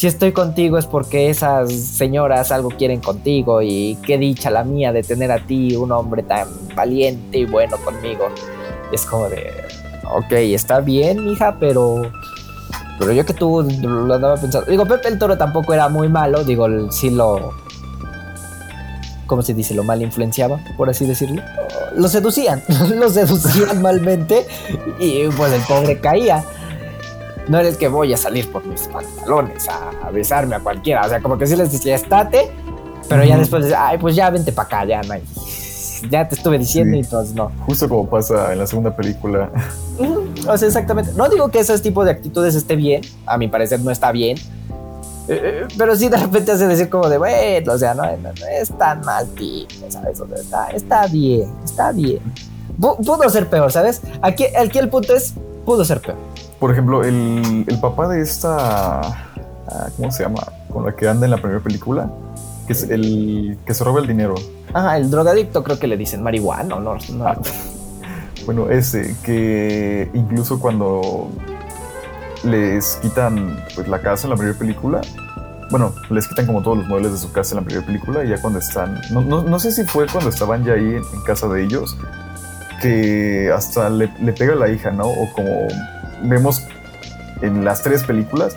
si 0.00 0.06
estoy 0.06 0.32
contigo 0.32 0.78
es 0.78 0.86
porque 0.86 1.28
esas 1.28 1.70
señoras 1.70 2.52
algo 2.52 2.70
quieren 2.70 3.02
contigo 3.02 3.60
y 3.60 3.98
qué 4.02 4.16
dicha 4.16 4.48
la 4.48 4.64
mía 4.64 4.94
de 4.94 5.02
tener 5.02 5.30
a 5.30 5.44
ti, 5.44 5.76
un 5.76 5.92
hombre 5.92 6.22
tan 6.22 6.48
valiente 6.74 7.40
y 7.40 7.44
bueno 7.44 7.76
conmigo. 7.84 8.28
Es 8.90 9.04
como 9.04 9.28
de, 9.28 9.52
ok, 10.10 10.32
está 10.54 10.80
bien, 10.80 11.28
hija, 11.28 11.58
pero... 11.60 12.10
Pero 12.98 13.12
yo 13.12 13.26
que 13.26 13.34
tú 13.34 13.62
lo 13.82 14.14
andaba 14.14 14.36
pensando. 14.38 14.70
Digo, 14.70 14.86
Pepe 14.86 15.08
el 15.08 15.18
Toro 15.18 15.36
tampoco 15.36 15.74
era 15.74 15.90
muy 15.90 16.08
malo. 16.08 16.44
Digo, 16.44 16.66
sí 16.90 17.10
lo... 17.10 17.52
¿Cómo 19.26 19.42
se 19.42 19.52
dice? 19.52 19.74
Lo 19.74 19.84
mal 19.84 20.00
influenciaba, 20.00 20.60
por 20.78 20.88
así 20.88 21.04
decirlo. 21.04 21.42
Lo 21.94 22.08
seducían. 22.08 22.62
lo 22.96 23.10
seducían 23.10 23.82
malmente. 23.82 24.46
Y 24.98 25.26
pues 25.28 25.52
el 25.52 25.60
pobre 25.60 26.00
caía 26.00 26.42
no 27.50 27.58
eres 27.58 27.76
que 27.76 27.88
voy 27.88 28.12
a 28.12 28.16
salir 28.16 28.50
por 28.50 28.64
mis 28.64 28.82
pantalones 28.82 29.68
a, 29.68 30.08
besarme 30.10 30.54
a 30.54 30.60
cualquiera. 30.60 31.04
O 31.04 31.08
sea, 31.08 31.20
como 31.20 31.36
que 31.36 31.48
sí 31.48 31.56
les 31.56 31.72
decía, 31.72 31.96
estate, 31.96 32.48
pero 33.08 33.24
ya 33.24 33.36
después, 33.36 33.72
ay, 33.76 33.98
pues 33.98 34.14
ya 34.14 34.30
vente 34.30 34.52
para 34.52 34.66
acá, 34.66 34.84
ya 34.84 35.02
no 35.02 35.14
hay. 35.14 35.22
Ya 36.08 36.28
te 36.28 36.36
estuve 36.36 36.58
diciendo 36.58 36.96
y 36.96 37.00
entonces 37.00 37.34
no. 37.34 37.50
Justo 37.66 37.88
como 37.88 38.08
pasa 38.08 38.52
en 38.52 38.60
la 38.60 38.66
segunda 38.68 38.94
película. 38.94 39.50
O 40.48 40.56
sea, 40.56 40.68
exactamente. 40.68 41.12
No 41.14 41.28
digo 41.28 41.48
que 41.48 41.58
ese 41.58 41.76
tipo 41.80 42.04
de 42.04 42.12
actitudes 42.12 42.54
esté 42.54 42.76
bien, 42.76 43.02
a 43.26 43.36
mi 43.36 43.48
parecer 43.48 43.80
no 43.80 43.90
está 43.90 44.12
bien. 44.12 44.38
Eh, 45.28 45.40
eh, 45.42 45.68
pero 45.76 45.94
sí 45.96 46.08
de 46.08 46.16
repente 46.16 46.52
hace 46.52 46.68
decir 46.68 46.88
como 46.88 47.08
de, 47.08 47.18
bueno, 47.18 47.72
o 47.72 47.78
sea, 47.78 47.94
no, 47.94 48.04
es 48.04 48.70
tan 48.78 49.00
mal 49.00 49.28
tipo, 49.34 49.90
¿sabes? 49.90 50.20
O 50.20 50.26
sea, 50.28 50.36
está, 50.38 50.66
está 50.68 51.06
bien, 51.08 51.52
está 51.64 51.92
bien. 51.92 52.20
pudo 52.78 53.28
ser 53.28 53.48
peor, 53.48 53.70
¿sabes? 53.72 54.00
Aquí, 54.22 54.46
aquí 54.56 54.78
el 54.78 54.88
punto 54.88 55.14
es, 55.14 55.34
pudo 55.64 55.84
ser 55.84 56.00
peor. 56.00 56.16
Por 56.60 56.70
ejemplo, 56.70 57.02
el, 57.02 57.64
el 57.66 57.80
papá 57.80 58.06
de 58.06 58.20
esta. 58.20 59.00
Ah, 59.00 59.88
¿Cómo 59.96 60.12
se 60.12 60.22
llama? 60.22 60.46
Con 60.70 60.84
la 60.84 60.94
que 60.94 61.08
anda 61.08 61.24
en 61.26 61.30
la 61.30 61.38
primera 61.38 61.60
película. 61.60 62.10
Que 62.66 62.74
es 62.74 62.82
el 62.84 63.58
que 63.64 63.72
se 63.72 63.82
roba 63.82 64.00
el 64.00 64.06
dinero. 64.06 64.34
Ah, 64.74 64.98
el 64.98 65.10
drogadicto, 65.10 65.64
creo 65.64 65.78
que 65.78 65.86
le 65.86 65.96
dicen 65.96 66.22
marihuana, 66.22 66.76
¿no? 66.76 66.96
no. 67.12 67.26
Ah, 67.26 67.36
bueno, 68.44 68.68
ese, 68.70 69.16
que 69.24 70.10
incluso 70.12 70.60
cuando 70.60 71.30
les 72.44 72.96
quitan 72.96 73.64
pues, 73.74 73.88
la 73.88 74.00
casa 74.00 74.26
en 74.26 74.30
la 74.30 74.36
primera 74.36 74.58
película, 74.58 75.00
bueno, 75.70 75.94
les 76.10 76.28
quitan 76.28 76.46
como 76.46 76.62
todos 76.62 76.78
los 76.78 76.86
muebles 76.86 77.12
de 77.12 77.18
su 77.18 77.32
casa 77.32 77.54
en 77.54 77.62
la 77.62 77.66
primera 77.66 77.86
película 77.86 78.24
y 78.24 78.28
ya 78.28 78.40
cuando 78.40 78.58
están, 78.58 79.00
no, 79.10 79.22
no, 79.22 79.58
sé 79.58 79.72
si 79.72 79.84
fue 79.84 80.06
cuando 80.06 80.30
estaban 80.30 80.64
ya 80.64 80.74
ahí 80.74 80.96
en, 80.96 81.22
casa 81.24 81.48
de 81.48 81.64
ellos, 81.64 81.96
que 82.80 83.50
hasta 83.54 83.90
le, 83.90 84.10
le, 84.20 84.32
pega 84.32 84.54
a 84.54 84.56
la 84.56 84.68
hija, 84.68 84.90
¿no? 84.90 85.06
O 85.06 85.32
como 85.32 85.68
vemos 86.22 86.66
en 87.42 87.64
las 87.64 87.82
tres 87.82 88.04
películas, 88.04 88.56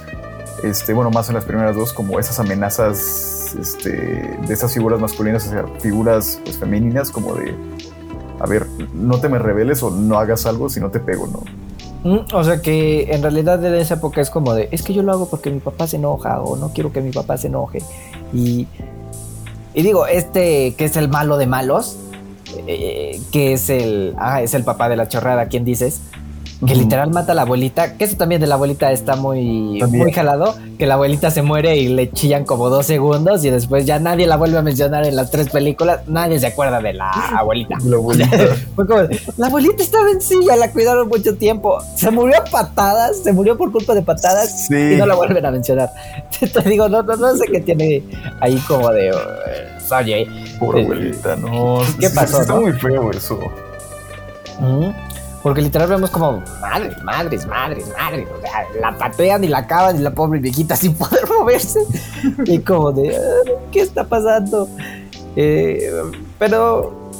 este, 0.64 0.94
bueno, 0.94 1.12
más 1.12 1.30
en 1.30 1.36
las 1.36 1.46
primeras 1.46 1.76
dos, 1.76 1.94
como 1.94 2.20
esas 2.20 2.40
amenazas 2.40 3.56
este, 3.60 3.92
de 3.92 4.54
esas 4.54 4.74
figuras 4.74 5.00
masculinas 5.00 5.46
hacia 5.46 5.66
figuras 5.80 6.40
pues, 6.44 6.58
femeninas, 6.58 7.12
como 7.12 7.36
de, 7.36 7.54
a 8.40 8.46
ver, 8.46 8.68
no 8.94 9.20
te 9.20 9.30
me 9.30 9.40
reveles 9.40 9.84
o 9.84 9.92
no 9.92 10.18
hagas 10.18 10.46
algo 10.46 10.70
si 10.70 10.80
no 10.80 10.90
te 10.90 11.00
pego, 11.00 11.28
¿no? 11.28 11.44
Mm, 12.04 12.26
o 12.34 12.44
sea 12.44 12.62
que 12.62 13.14
en 13.14 13.22
realidad 13.22 13.60
de 13.60 13.80
esa 13.80 13.96
época 13.96 14.20
es 14.20 14.30
como 14.30 14.54
de, 14.54 14.68
es 14.72 14.84
que 14.84 14.94
yo 14.94 15.04
lo 15.04 15.14
hago 15.14 15.30
porque 15.30 15.50
mi 15.50 15.60
papá 15.60 15.88
se 15.88 15.96
enoja 15.96 16.42
o 16.42 16.58
no 16.58 16.74
quiero 16.74 16.92
que 16.92 17.02
mi 17.02 17.12
papá 17.12 17.38
se 17.38 17.48
enoje. 17.48 17.82
Y, 18.34 18.68
y 19.74 19.82
digo, 19.82 20.06
este 20.06 20.76
que 20.76 20.86
es 20.86 20.98
el 20.98 21.08
malo 21.08 21.38
de 21.38 21.48
malos, 21.48 21.98
eh, 22.68 23.22
que 23.32 23.54
es 23.54 23.70
el, 23.70 24.16
ah, 24.18 24.42
es 24.42 24.54
el 24.54 24.64
papá 24.64 24.90
de 24.90 24.98
la 24.98 25.08
chorrada, 25.08 25.48
¿quién 25.48 25.64
dices? 25.64 26.02
Que 26.66 26.76
literal 26.76 27.10
mata 27.12 27.32
a 27.32 27.36
la 27.36 27.44
abuelita, 27.44 27.98
que 27.98 28.06
eso 28.06 28.18
también 28.18 28.42
de 28.42 28.48
la 28.48 28.56
abuelita 28.56 28.92
está 28.92 29.16
muy, 29.16 29.82
muy 29.90 30.12
jalado, 30.12 30.56
que 30.78 30.86
la 30.86 30.96
abuelita 30.96 31.32
se 31.32 31.42
muere 31.42 31.78
y 31.78 31.88
le 31.90 32.12
chillan 32.12 32.46
como 32.46 32.70
dos 32.70 32.86
segundos 32.86 33.44
y 33.46 33.50
después 33.50 33.86
ya 33.86 34.00
nadie 34.00 34.28
la 34.28 34.38
vuelve 34.38 34.58
a 34.58 34.62
mencionar 34.62 35.06
en 35.06 35.16
las 35.16 35.32
tres 35.32 35.50
películas, 35.50 36.02
nadie 36.08 36.40
se 36.40 36.48
acuerda 36.48 36.82
de 36.82 36.94
la 36.94 37.12
abuelita. 37.12 37.78
La 37.84 37.96
abuelita. 37.98 38.38
Fue 38.76 38.88
como, 38.88 39.02
la 39.38 39.48
abuelita 39.48 39.84
estaba 39.84 40.10
en 40.12 40.22
silla, 40.22 40.56
la 40.56 40.72
cuidaron 40.72 41.08
mucho 41.08 41.36
tiempo, 41.36 41.80
se 41.96 42.12
murió 42.12 42.38
a 42.40 42.44
patadas, 42.44 43.18
se 43.24 43.32
murió 43.32 43.58
por 43.58 43.72
culpa 43.72 43.94
de 43.94 44.02
patadas 44.02 44.70
y 44.70 44.96
no 44.96 45.06
la 45.06 45.16
vuelven 45.16 45.46
a 45.46 45.52
mencionar. 45.52 45.92
Te 46.40 46.70
digo, 46.70 46.88
no, 46.90 47.04
no, 47.04 47.36
sé 47.36 47.46
qué 47.52 47.62
tiene 47.62 48.04
ahí 48.40 48.58
como 48.68 48.90
de... 48.92 49.12
oye, 49.12 50.28
Pobre 50.60 50.82
eh, 50.82 50.86
abuelita, 50.86 51.36
no. 51.36 51.80
¿Qué 52.00 52.10
pasó? 52.10 52.42
Está 52.42 52.56
muy 52.56 52.74
feo 52.74 53.12
eso. 53.12 53.40
Porque 55.44 55.62
literal 55.62 55.90
vemos 55.90 56.10
como 56.10 56.42
madres, 56.62 57.04
madres, 57.04 57.46
madres, 57.46 57.86
madres. 57.98 58.28
O 58.36 58.42
sea, 58.42 58.66
la 58.80 58.98
patean 58.98 59.44
y 59.44 59.50
la 59.50 59.60
acaban 59.60 59.98
y 59.98 60.00
la 60.00 60.12
pobre 60.12 60.40
viejita 60.40 60.76
sin 60.78 60.96
poder 60.98 61.28
moverse. 61.28 61.82
y 62.46 62.60
como 62.60 62.94
de, 62.94 63.16
ah, 63.16 63.52
¿qué 63.72 63.82
está 63.82 64.06
pasando? 64.06 64.70
Eh, 65.36 65.92
pero 66.40 67.12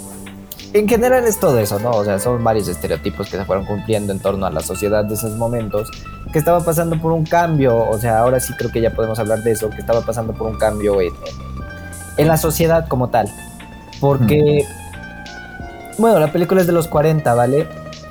en 0.72 0.88
general 0.88 1.26
es 1.26 1.38
todo 1.38 1.60
eso, 1.60 1.80
¿no? 1.80 1.92
O 1.92 2.06
sea, 2.06 2.18
son 2.18 2.42
varios 2.44 2.70
estereotipos 2.70 3.30
que 3.30 3.38
se 3.38 3.46
fueron 3.46 3.66
cumpliendo 3.66 4.14
en 4.14 4.20
torno 4.20 4.46
a 4.46 4.50
la 4.50 4.62
sociedad 4.62 5.04
de 5.04 5.16
esos 5.16 5.36
momentos, 5.36 5.92
que 6.32 6.40
estaba 6.40 6.62
pasando 6.62 7.00
por 7.00 7.12
un 7.12 7.26
cambio, 7.26 7.78
o 7.78 7.98
sea, 8.00 8.20
ahora 8.20 8.40
sí 8.40 8.54
creo 8.58 8.72
que 8.72 8.82
ya 8.82 8.92
podemos 8.92 9.20
hablar 9.20 9.44
de 9.44 9.52
eso, 9.52 9.70
que 9.70 9.78
estaba 9.78 10.02
pasando 10.02 10.34
por 10.34 10.48
un 10.48 10.58
cambio 10.58 11.02
en, 11.02 11.14
en 12.18 12.28
la 12.28 12.38
sociedad 12.38 12.88
como 12.88 13.10
tal. 13.10 13.30
Porque, 14.00 14.66
bueno, 15.98 16.20
la 16.20 16.32
película 16.32 16.62
es 16.62 16.68
de 16.68 16.74
los 16.74 16.88
40, 16.88 17.34
¿vale? 17.36 17.68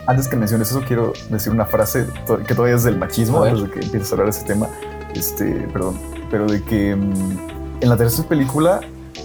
Antes 0.07 0.29
que 0.29 0.37
menciones 0.37 0.71
eso, 0.71 0.83
quiero 0.87 1.13
decir 1.31 1.53
una 1.53 1.65
frase 1.65 2.07
que 2.47 2.55
todavía 2.55 2.77
es 2.77 2.85
del 2.85 2.99
machismo, 2.99 3.43
antes 3.43 3.63
de 3.63 3.71
que 3.71 3.81
empieces 3.81 4.11
a 4.11 4.15
hablar 4.15 4.27
de 4.27 4.39
ese 4.39 4.47
tema. 4.47 4.69
Este, 5.15 5.69
perdón, 5.73 5.99
pero 6.31 6.47
de 6.47 6.63
que 6.63 6.97
mm, 6.97 7.39
en 7.81 7.89
la 7.89 7.97
tercera 7.97 8.29
película, 8.29 8.81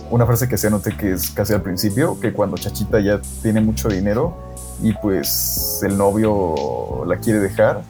una 0.09 0.25
frase 0.25 0.47
que 0.47 0.57
se 0.57 0.67
anote 0.67 0.95
que 0.95 1.13
es 1.13 1.31
casi 1.31 1.53
al 1.53 1.61
principio, 1.61 2.19
que 2.19 2.33
cuando 2.33 2.57
Chachita 2.57 2.99
ya 2.99 3.21
tiene 3.41 3.61
mucho 3.61 3.87
dinero 3.87 4.35
y 4.81 4.93
pues 4.93 5.79
el 5.83 5.97
novio 5.97 7.03
la 7.05 7.17
quiere 7.17 7.39
dejar, 7.39 7.83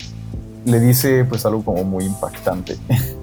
le 0.66 0.80
dice 0.80 1.26
pues 1.26 1.46
algo 1.46 1.64
como 1.64 1.84
muy 1.84 2.06
impactante. 2.06 2.78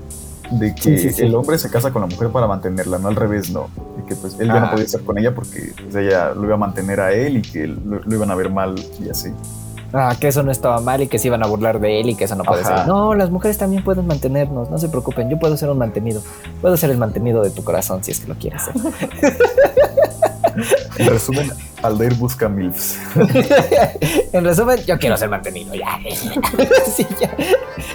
de 0.59 0.75
que 0.75 1.09
el 1.19 1.35
hombre 1.35 1.59
se 1.59 1.71
casa 1.71 1.93
con 1.93 2.03
la 2.03 2.09
mujer 2.09 2.31
para 2.31 2.47
mantenerla, 2.47 2.99
no 2.99 3.09
al 3.09 3.17
revés, 3.17 3.51
no. 3.51 3.69
De 3.97 4.05
que 4.05 4.15
pues 4.15 4.39
él 4.39 4.49
ya 4.49 4.61
no 4.61 4.67
ah. 4.67 4.71
podía 4.71 4.85
estar 4.85 5.03
con 5.03 5.19
ella 5.19 5.35
porque 5.35 5.73
pues, 5.83 5.95
ella 5.95 6.35
lo 6.35 6.45
iba 6.45 6.55
a 6.55 6.59
mantener 6.59 7.01
a 7.01 7.13
él 7.13 7.39
y 7.39 7.43
que 7.43 7.67
lo, 7.67 8.01
iban 8.15 8.31
a 8.31 8.35
ver 8.35 8.51
mal 8.51 8.75
y 9.05 9.09
así. 9.09 9.31
Ah, 9.93 10.17
que 10.19 10.27
eso 10.27 10.43
no 10.43 10.51
estaba 10.51 10.81
mal 10.81 11.03
y 11.03 11.07
que 11.07 11.21
se 11.21 11.29
iban 11.29 11.45
a 11.45 11.47
burlar 11.47 11.79
de 11.79 12.01
él 12.01 12.11
y 12.11 12.15
que 12.17 12.25
eso 12.25 12.35
no 12.35 12.43
puede 12.43 12.65
ser. 12.65 12.87
No, 12.89 13.15
las 13.15 13.31
mujeres 13.31 13.59
también 13.59 13.85
pueden 13.85 14.07
mantenernos, 14.07 14.69
no 14.69 14.79
se 14.79 14.89
preocupen, 14.89 15.31
yo 15.31 15.39
puedo 15.39 15.57
ser 15.57 15.71
un 15.71 15.79
mantenido. 15.79 16.21
Puedo 16.61 16.77
ser 16.77 16.91
el 16.91 16.99
mantenido 16.99 17.43
de 17.43 17.51
tu 17.51 17.63
corazón 17.63 18.03
si 18.03 18.11
es 18.11 18.21
que 18.21 18.29
lo 18.29 18.35
quieres 18.35 18.63
ser. 18.63 18.75
En 20.99 21.09
resumen, 21.09 21.51
Aldair 21.83 22.15
busca 22.15 22.49
MILFs. 22.49 22.99
en 24.33 24.45
resumen, 24.45 24.79
yo 24.87 24.99
quiero 24.99 25.17
ser 25.17 25.29
mantenido, 25.29 25.75
ya. 25.75 25.99
sí, 26.97 27.07
ya. 27.21 27.31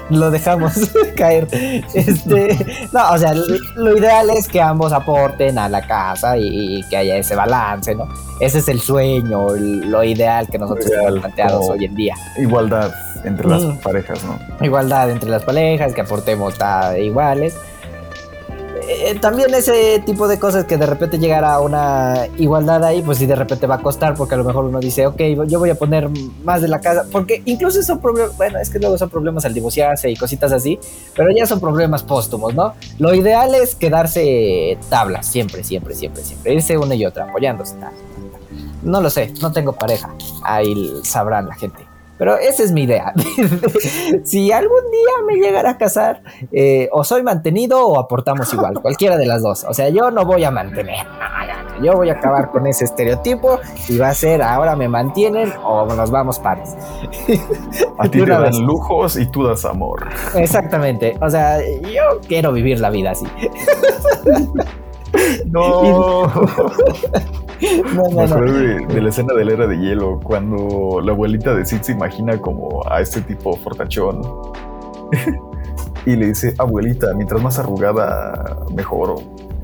Lo 0.09 0.29
dejamos 0.29 0.73
caer. 1.15 1.47
Este, 1.93 2.57
no, 2.91 3.11
o 3.11 3.17
sea, 3.17 3.33
lo 3.33 3.97
ideal 3.97 4.29
es 4.29 4.47
que 4.47 4.61
ambos 4.61 4.93
aporten 4.93 5.57
a 5.57 5.69
la 5.69 5.85
casa 5.87 6.37
y, 6.37 6.81
que 6.89 6.97
haya 6.97 7.17
ese 7.17 7.35
balance, 7.35 7.95
¿no? 7.95 8.07
Ese 8.39 8.59
es 8.59 8.67
el 8.67 8.79
sueño, 8.79 9.49
lo 9.55 10.03
ideal 10.03 10.47
que 10.49 10.57
nosotros 10.57 10.85
tenemos 10.85 11.19
planteados 11.19 11.69
hoy 11.69 11.85
en 11.85 11.95
día. 11.95 12.15
Igualdad 12.37 12.93
entre 13.23 13.47
las 13.47 13.63
mm. 13.63 13.77
parejas, 13.77 14.23
¿no? 14.23 14.39
Igualdad 14.65 15.09
entre 15.09 15.29
las 15.29 15.43
parejas, 15.43 15.93
que 15.93 16.01
aportemos 16.01 16.59
a 16.61 16.97
iguales. 16.97 17.55
Eh, 18.87 19.17
también 19.19 19.53
ese 19.53 20.01
tipo 20.05 20.27
de 20.27 20.39
cosas 20.39 20.65
que 20.65 20.77
de 20.77 20.85
repente 20.85 21.19
llegará 21.19 21.55
a 21.55 21.61
una 21.61 22.27
igualdad 22.37 22.83
ahí, 22.83 23.01
pues 23.01 23.17
sí 23.17 23.25
de 23.25 23.35
repente 23.35 23.67
va 23.67 23.75
a 23.75 23.81
costar, 23.81 24.15
porque 24.15 24.35
a 24.35 24.37
lo 24.37 24.43
mejor 24.43 24.65
uno 24.65 24.79
dice, 24.79 25.07
ok, 25.07 25.19
yo 25.47 25.59
voy 25.59 25.69
a 25.69 25.75
poner 25.75 26.09
más 26.43 26.61
de 26.61 26.67
la 26.67 26.79
casa, 26.79 27.05
porque 27.11 27.41
incluso 27.45 27.81
son 27.83 27.99
problemas, 27.99 28.37
bueno, 28.37 28.59
es 28.59 28.69
que 28.69 28.79
luego 28.79 28.97
son 28.97 29.09
problemas 29.09 29.45
al 29.45 29.53
divorciarse 29.53 30.09
y 30.09 30.15
cositas 30.15 30.51
así, 30.51 30.79
pero 31.15 31.31
ya 31.31 31.45
son 31.45 31.59
problemas 31.59 32.03
póstumos, 32.03 32.53
¿no? 32.53 32.73
Lo 32.99 33.13
ideal 33.13 33.53
es 33.55 33.75
quedarse 33.75 34.77
tablas, 34.89 35.27
siempre, 35.27 35.63
siempre, 35.63 35.95
siempre, 35.95 36.23
siempre, 36.23 36.53
irse 36.53 36.77
una 36.77 36.95
y 36.95 37.05
otra, 37.05 37.25
apoyándose. 37.25 37.75
No 38.83 39.01
lo 39.01 39.09
sé, 39.09 39.33
no 39.41 39.51
tengo 39.51 39.73
pareja, 39.73 40.13
ahí 40.43 40.93
sabrán 41.03 41.47
la 41.47 41.55
gente. 41.55 41.88
Pero 42.19 42.37
esa 42.37 42.63
es 42.63 42.73
mi 42.73 42.83
idea. 42.83 43.13
si 44.23 44.51
algún 44.51 44.91
día 44.91 45.25
me 45.25 45.35
llegara 45.37 45.71
a 45.71 45.77
casar, 45.77 46.21
eh, 46.51 46.89
o 46.91 47.03
soy 47.05 47.23
mantenido 47.23 47.87
o 47.87 47.97
aportamos 47.97 48.53
igual, 48.53 48.73
cualquiera 48.81 49.17
de 49.17 49.25
las 49.25 49.41
dos. 49.41 49.65
O 49.67 49.73
sea, 49.73 49.89
yo 49.89 50.11
no 50.11 50.25
voy 50.25 50.43
a 50.43 50.51
mantener. 50.51 51.07
Yo 51.81 51.93
voy 51.93 52.09
a 52.09 52.13
acabar 52.13 52.51
con 52.51 52.67
ese 52.67 52.83
estereotipo 52.83 53.57
y 53.87 53.97
va 53.97 54.09
a 54.09 54.13
ser 54.13 54.41
ahora 54.41 54.75
me 54.75 54.89
mantienen 54.89 55.53
o 55.63 55.85
nos 55.85 56.11
vamos 56.11 56.37
pares. 56.37 56.75
A 57.97 58.09
ti 58.09 58.19
te 58.19 58.25
dan 58.25 58.65
lujos 58.65 59.15
y 59.15 59.25
tú 59.31 59.45
das 59.45 59.63
amor. 59.63 60.09
Exactamente. 60.35 61.17
O 61.21 61.29
sea, 61.29 61.61
yo 61.61 62.19
quiero 62.27 62.51
vivir 62.51 62.81
la 62.81 62.89
vida 62.89 63.11
así. 63.11 63.25
No. 65.45 66.29
no, 67.95 68.09
Me 68.09 68.23
acuerdo 68.23 68.53
de, 68.53 69.01
la 69.01 69.09
escena 69.09 69.33
de 69.33 69.45
la 69.45 69.53
era 69.53 69.67
de 69.67 69.77
hielo, 69.77 70.19
cuando 70.23 71.01
la 71.03 71.11
abuelita 71.11 71.53
de 71.53 71.65
Sid 71.65 71.81
se 71.81 71.91
imagina 71.91 72.39
como 72.39 72.81
a 72.89 73.01
este 73.01 73.21
tipo 73.21 73.55
fortachón. 73.57 74.21
y 76.05 76.15
le 76.15 76.27
dice, 76.27 76.53
abuelita, 76.57 77.13
mientras 77.13 77.41
más 77.41 77.59
arrugada, 77.59 78.57
mejor. 78.73 79.15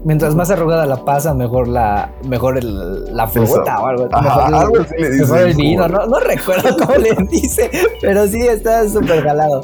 Mientras 0.03 0.35
más 0.35 0.51
arrugada 0.51 0.85
la 0.85 0.97
pasa, 0.97 1.33
mejor 1.33 1.67
la, 1.67 2.11
mejor 2.27 2.63
la 2.63 3.27
fruta 3.27 3.79
o 3.81 3.87
algo. 3.87 4.07
mejor, 4.21 5.39
el, 5.39 5.55
vino, 5.55 5.87
no, 5.87 6.05
no 6.05 6.19
recuerdo 6.19 6.77
cómo 6.77 6.95
le 6.97 7.15
dice, 7.29 7.71
pero 8.01 8.27
sí 8.27 8.41
está 8.41 8.87
súper 8.87 9.23
galado. 9.23 9.63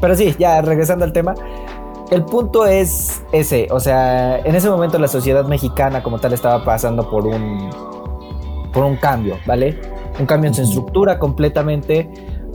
Pero 0.00 0.14
sí, 0.14 0.34
ya 0.38 0.60
regresando 0.60 1.04
al 1.04 1.12
tema, 1.12 1.34
el 2.10 2.24
punto 2.24 2.66
es 2.66 3.22
ese, 3.32 3.68
o 3.70 3.80
sea, 3.80 4.38
en 4.38 4.54
ese 4.54 4.70
momento 4.70 4.98
la 4.98 5.08
sociedad 5.08 5.44
mexicana 5.46 6.02
como 6.02 6.18
tal 6.18 6.32
estaba 6.32 6.64
pasando 6.64 7.08
por 7.10 7.26
un 7.26 7.70
por 8.72 8.84
un 8.84 8.96
cambio, 8.96 9.36
¿vale? 9.46 9.78
Un 10.18 10.26
cambio 10.26 10.48
en 10.48 10.54
su 10.54 10.62
estructura 10.62 11.18
completamente 11.18 12.10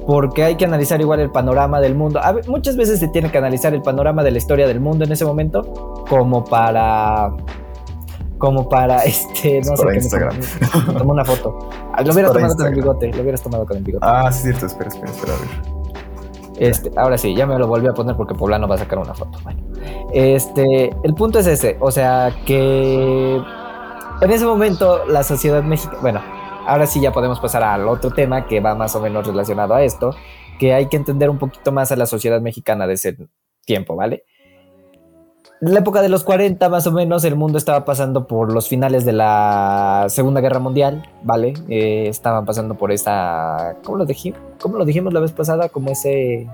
porque 0.05 0.43
hay 0.43 0.55
que 0.55 0.65
analizar 0.65 0.99
igual 1.01 1.19
el 1.19 1.31
panorama 1.31 1.79
del 1.79 1.95
mundo. 1.95 2.19
muchas 2.47 2.75
veces 2.75 2.99
se 2.99 3.07
tiene 3.07 3.31
que 3.31 3.37
analizar 3.37 3.73
el 3.73 3.81
panorama 3.81 4.23
de 4.23 4.31
la 4.31 4.37
historia 4.37 4.67
del 4.67 4.79
mundo 4.79 5.05
en 5.05 5.11
ese 5.11 5.25
momento 5.25 6.03
como 6.09 6.43
para 6.43 7.31
como 8.37 8.67
para 8.67 8.97
este 9.05 9.61
no 9.61 9.77
sé 9.77 9.85
qué 9.87 9.95
Instagram. 9.95 10.35
Me, 10.87 10.93
tomó 10.93 11.13
una 11.13 11.25
foto. 11.25 11.69
Lo 12.03 12.11
hubieras 12.11 12.33
tomado 12.33 12.55
con 12.55 12.67
el 12.67 12.75
bigote, 12.75 13.13
lo 13.13 13.21
hubieras 13.21 13.41
tomado 13.41 13.65
con 13.65 13.77
el 13.77 13.83
bigote. 13.83 14.05
Ah, 14.05 14.31
sí, 14.31 14.43
cierto, 14.43 14.65
espera, 14.65 14.89
espera, 14.89 15.11
espera, 15.11 15.33
a 15.33 15.39
ver. 15.39 15.72
Este, 16.57 16.91
ahora 16.95 17.17
sí, 17.17 17.35
ya 17.35 17.45
me 17.45 17.57
lo 17.57 17.67
volví 17.67 17.87
a 17.87 17.93
poner 17.93 18.15
porque 18.15 18.35
Poblano 18.35 18.67
va 18.67 18.75
a 18.75 18.79
sacar 18.79 18.99
una 18.99 19.13
foto. 19.13 19.39
Bueno, 19.43 19.61
este, 20.13 20.91
el 21.03 21.13
punto 21.15 21.39
es 21.39 21.47
ese, 21.47 21.77
o 21.79 21.91
sea 21.91 22.35
que 22.45 23.41
en 24.21 24.31
ese 24.31 24.45
momento 24.45 25.05
la 25.05 25.23
sociedad 25.23 25.63
mexicana, 25.63 25.99
bueno, 26.01 26.21
ahora 26.65 26.85
sí 26.87 27.01
ya 27.01 27.11
podemos 27.11 27.39
pasar 27.39 27.63
al 27.63 27.87
otro 27.87 28.11
tema 28.11 28.45
que 28.45 28.59
va 28.59 28.75
más 28.75 28.95
o 28.95 29.01
menos 29.01 29.25
relacionado 29.25 29.73
a 29.73 29.83
esto, 29.83 30.15
que 30.59 30.73
hay 30.73 30.87
que 30.87 30.97
entender 30.97 31.29
un 31.29 31.39
poquito 31.39 31.71
más 31.71 31.91
a 31.91 31.95
la 31.95 32.05
sociedad 32.05 32.39
mexicana 32.39 32.87
de 32.87 32.93
ese 32.93 33.17
tiempo, 33.65 33.95
¿vale? 33.95 34.23
En 35.63 35.73
la 35.73 35.79
época 35.79 36.01
de 36.01 36.09
los 36.09 36.25
40 36.25 36.67
más 36.67 36.87
o 36.87 36.91
menos 36.91 37.23
el 37.23 37.37
mundo 37.37 37.57
estaba 37.57 37.85
pasando 37.85 38.27
por 38.27 38.51
los 38.51 38.67
finales 38.67 39.05
de 39.05 39.13
la 39.13 40.07
Segunda 40.09 40.41
Guerra 40.41 40.59
Mundial, 40.59 41.07
¿vale? 41.21 41.53
Eh, 41.69 42.07
estaban 42.09 42.43
pasando 42.43 42.75
por 42.75 42.91
esa... 42.91 43.77
¿Cómo 43.81 43.99
lo, 43.99 44.05
dijimos? 44.05 44.41
¿Cómo 44.59 44.77
lo 44.77 44.83
dijimos 44.83 45.13
la 45.13 45.21
vez 45.21 45.31
pasada? 45.31 45.69
Como 45.69 45.89
ese... 45.91 46.47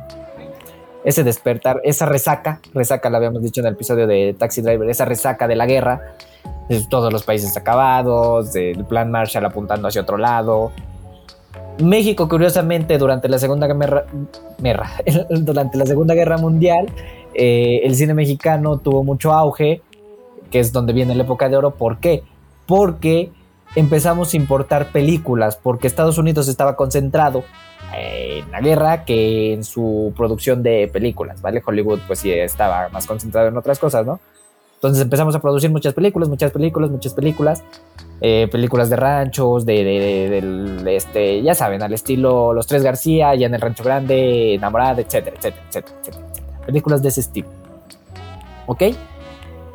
Ese 1.04 1.24
despertar, 1.24 1.82
esa 1.86 2.06
resaca, 2.06 2.60
resaca 2.72 3.10
la 3.10 3.18
habíamos 3.18 3.42
dicho 3.42 3.62
en 3.62 3.68
el 3.68 3.74
episodio 3.74 4.06
de 4.06 4.36
Taxi 4.38 4.62
Driver, 4.62 4.88
esa 4.88 5.06
resaca 5.06 5.48
de 5.48 5.56
la 5.56 5.66
guerra, 5.66 6.02
todos 6.90 7.12
los 7.12 7.24
países 7.24 7.58
acabados, 7.58 8.54
del 8.54 8.86
plan 8.86 9.10
Marshall 9.10 9.46
apuntando 9.46 9.88
hacia 9.88 10.02
otro 10.02 10.18
lado, 10.18 10.72
México, 11.80 12.28
curiosamente, 12.28 12.98
durante 12.98 13.30
la 13.30 13.40
Segunda 13.40 13.68
Guerra, 13.68 14.06
durante 15.30 15.78
la 15.78 15.86
Segunda 15.86 16.14
Guerra 16.14 16.38
Mundial, 16.38 16.88
eh, 17.34 17.82
el 17.84 17.96
cine 17.96 18.14
mexicano 18.14 18.78
tuvo 18.78 19.04
mucho 19.04 19.34
auge, 19.34 19.82
que 20.52 20.60
es 20.60 20.72
donde 20.72 20.94
viene 20.94 21.16
la 21.16 21.24
época 21.24 21.48
de 21.48 21.58
oro. 21.58 21.72
¿Por 21.72 22.00
qué? 22.00 22.24
Porque 22.66 23.32
empezamos 23.76 24.34
a 24.34 24.38
importar 24.38 24.92
películas, 24.92 25.58
porque 25.62 25.88
Estados 25.88 26.18
Unidos 26.18 26.48
estaba 26.48 26.76
concentrado 26.76 27.44
en 27.94 28.50
la 28.52 28.62
guerra 28.62 29.06
que 29.06 29.54
en 29.54 29.64
su 29.64 30.14
producción 30.16 30.62
de 30.62 30.90
películas, 30.92 31.42
¿vale? 31.42 31.62
Hollywood 31.66 32.00
pues 32.08 32.20
sí 32.20 32.32
estaba 32.32 32.90
más 32.90 33.08
concentrado 33.08 33.48
en 33.48 33.58
otras 33.58 33.80
cosas, 33.80 34.06
¿no? 34.06 34.20
Entonces 34.80 35.04
empezamos 35.04 35.36
a 35.36 35.42
producir 35.42 35.70
muchas 35.70 35.94
películas, 35.94 36.30
muchas 36.30 36.52
películas, 36.52 36.90
muchas 36.90 37.14
películas, 37.14 37.64
eh, 38.22 38.48
películas 38.50 38.90
de 38.90 38.96
ranchos, 38.96 39.66
de, 39.66 40.96
este, 40.96 41.42
ya 41.42 41.54
saben, 41.54 41.84
al 41.84 41.94
estilo 41.94 42.54
Los 42.54 42.66
Tres 42.66 42.82
García, 42.82 43.36
ya 43.36 43.48
en 43.48 43.56
el 43.56 43.62
Rancho 43.62 43.84
Grande, 43.84 44.54
Enamorada, 44.54 45.02
etcétera, 45.02 45.36
etcétera, 45.38 45.66
etcétera, 45.68 45.98
etcétera 46.00 46.30
películas 46.70 47.02
de 47.02 47.10
ese 47.10 47.22
estilo. 47.22 47.48
¿Ok? 48.68 48.84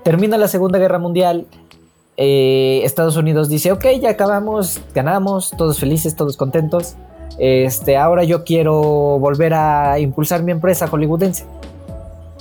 Termina 0.05 0.39
la 0.39 0.47
Segunda 0.47 0.79
Guerra 0.79 0.99
Mundial. 0.99 1.47
Eh, 2.17 2.83
Estados 2.85 3.17
Unidos 3.17 3.49
dice, 3.49 3.73
ok, 3.73 3.85
ya 4.01 4.11
acabamos, 4.11 4.81
ganamos, 4.95 5.51
todos 5.59 5.81
felices, 5.81 6.15
todos 6.15 6.37
contentos. 6.37 6.95
Este, 7.39 7.97
ahora 7.97 8.23
yo 8.23 8.45
quiero 8.45 8.81
volver 9.19 9.55
a 9.55 9.99
impulsar 9.99 10.45
mi 10.45 10.53
empresa 10.53 10.87
hollywoodense. 10.87 11.45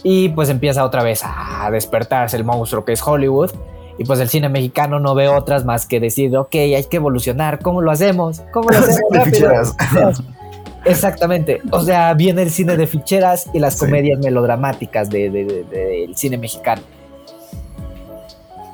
Y 0.04 0.30
pues 0.30 0.50
empieza 0.50 0.84
otra 0.84 1.02
vez 1.02 1.22
a 1.24 1.70
despertarse 1.72 2.36
el 2.36 2.44
monstruo 2.44 2.84
que 2.84 2.92
es 2.94 3.02
Hollywood. 3.02 3.52
Y 3.98 4.06
pues 4.06 4.20
el 4.20 4.28
cine 4.28 4.50
mexicano 4.50 5.00
no 5.00 5.16
ve 5.16 5.30
otras 5.30 5.66
más 5.66 5.86
que 5.86 6.00
decir, 6.00 6.36
ok, 6.36 6.56
hay 6.56 6.84
que 6.86 6.98
evolucionar, 6.98 7.60
¿cómo 7.60 7.82
lo 7.82 7.92
hacemos? 7.92 8.42
¿Cómo 8.52 8.70
lo 8.70 8.78
hacemos? 8.78 9.76
Exactamente. 10.86 11.62
O 11.72 11.82
sea, 11.82 12.14
viene 12.14 12.42
el 12.42 12.52
cine 12.52 12.76
de 12.76 12.88
ficheras 12.88 13.50
y 13.54 13.60
las 13.60 13.78
comedias 13.78 14.20
melodramáticas 14.20 15.10
del 15.10 16.12
cine 16.16 16.38
mexicano. 16.38 16.82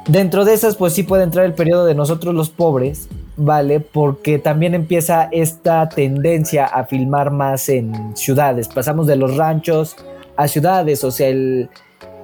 Dentro 0.08 0.44
de 0.44 0.56
esas, 0.56 0.76
pues 0.76 0.94
sí 0.94 1.04
puede 1.04 1.24
entrar 1.24 1.46
el 1.46 1.54
periodo 1.54 1.86
de 1.86 1.94
nosotros 1.94 2.34
los 2.34 2.50
pobres, 2.50 3.08
¿vale? 3.38 3.80
Porque 3.80 4.40
también 4.40 4.74
empieza 4.74 5.30
esta 5.32 5.88
tendencia 5.88 6.66
a 6.66 6.86
filmar 6.86 7.30
más 7.30 7.70
en 7.70 8.18
ciudades. 8.18 8.68
Pasamos 8.70 9.06
de 9.06 9.16
los 9.16 9.38
ranchos 9.38 9.96
a 10.40 10.48
ciudades, 10.48 11.04
o 11.04 11.12
sea, 11.12 11.36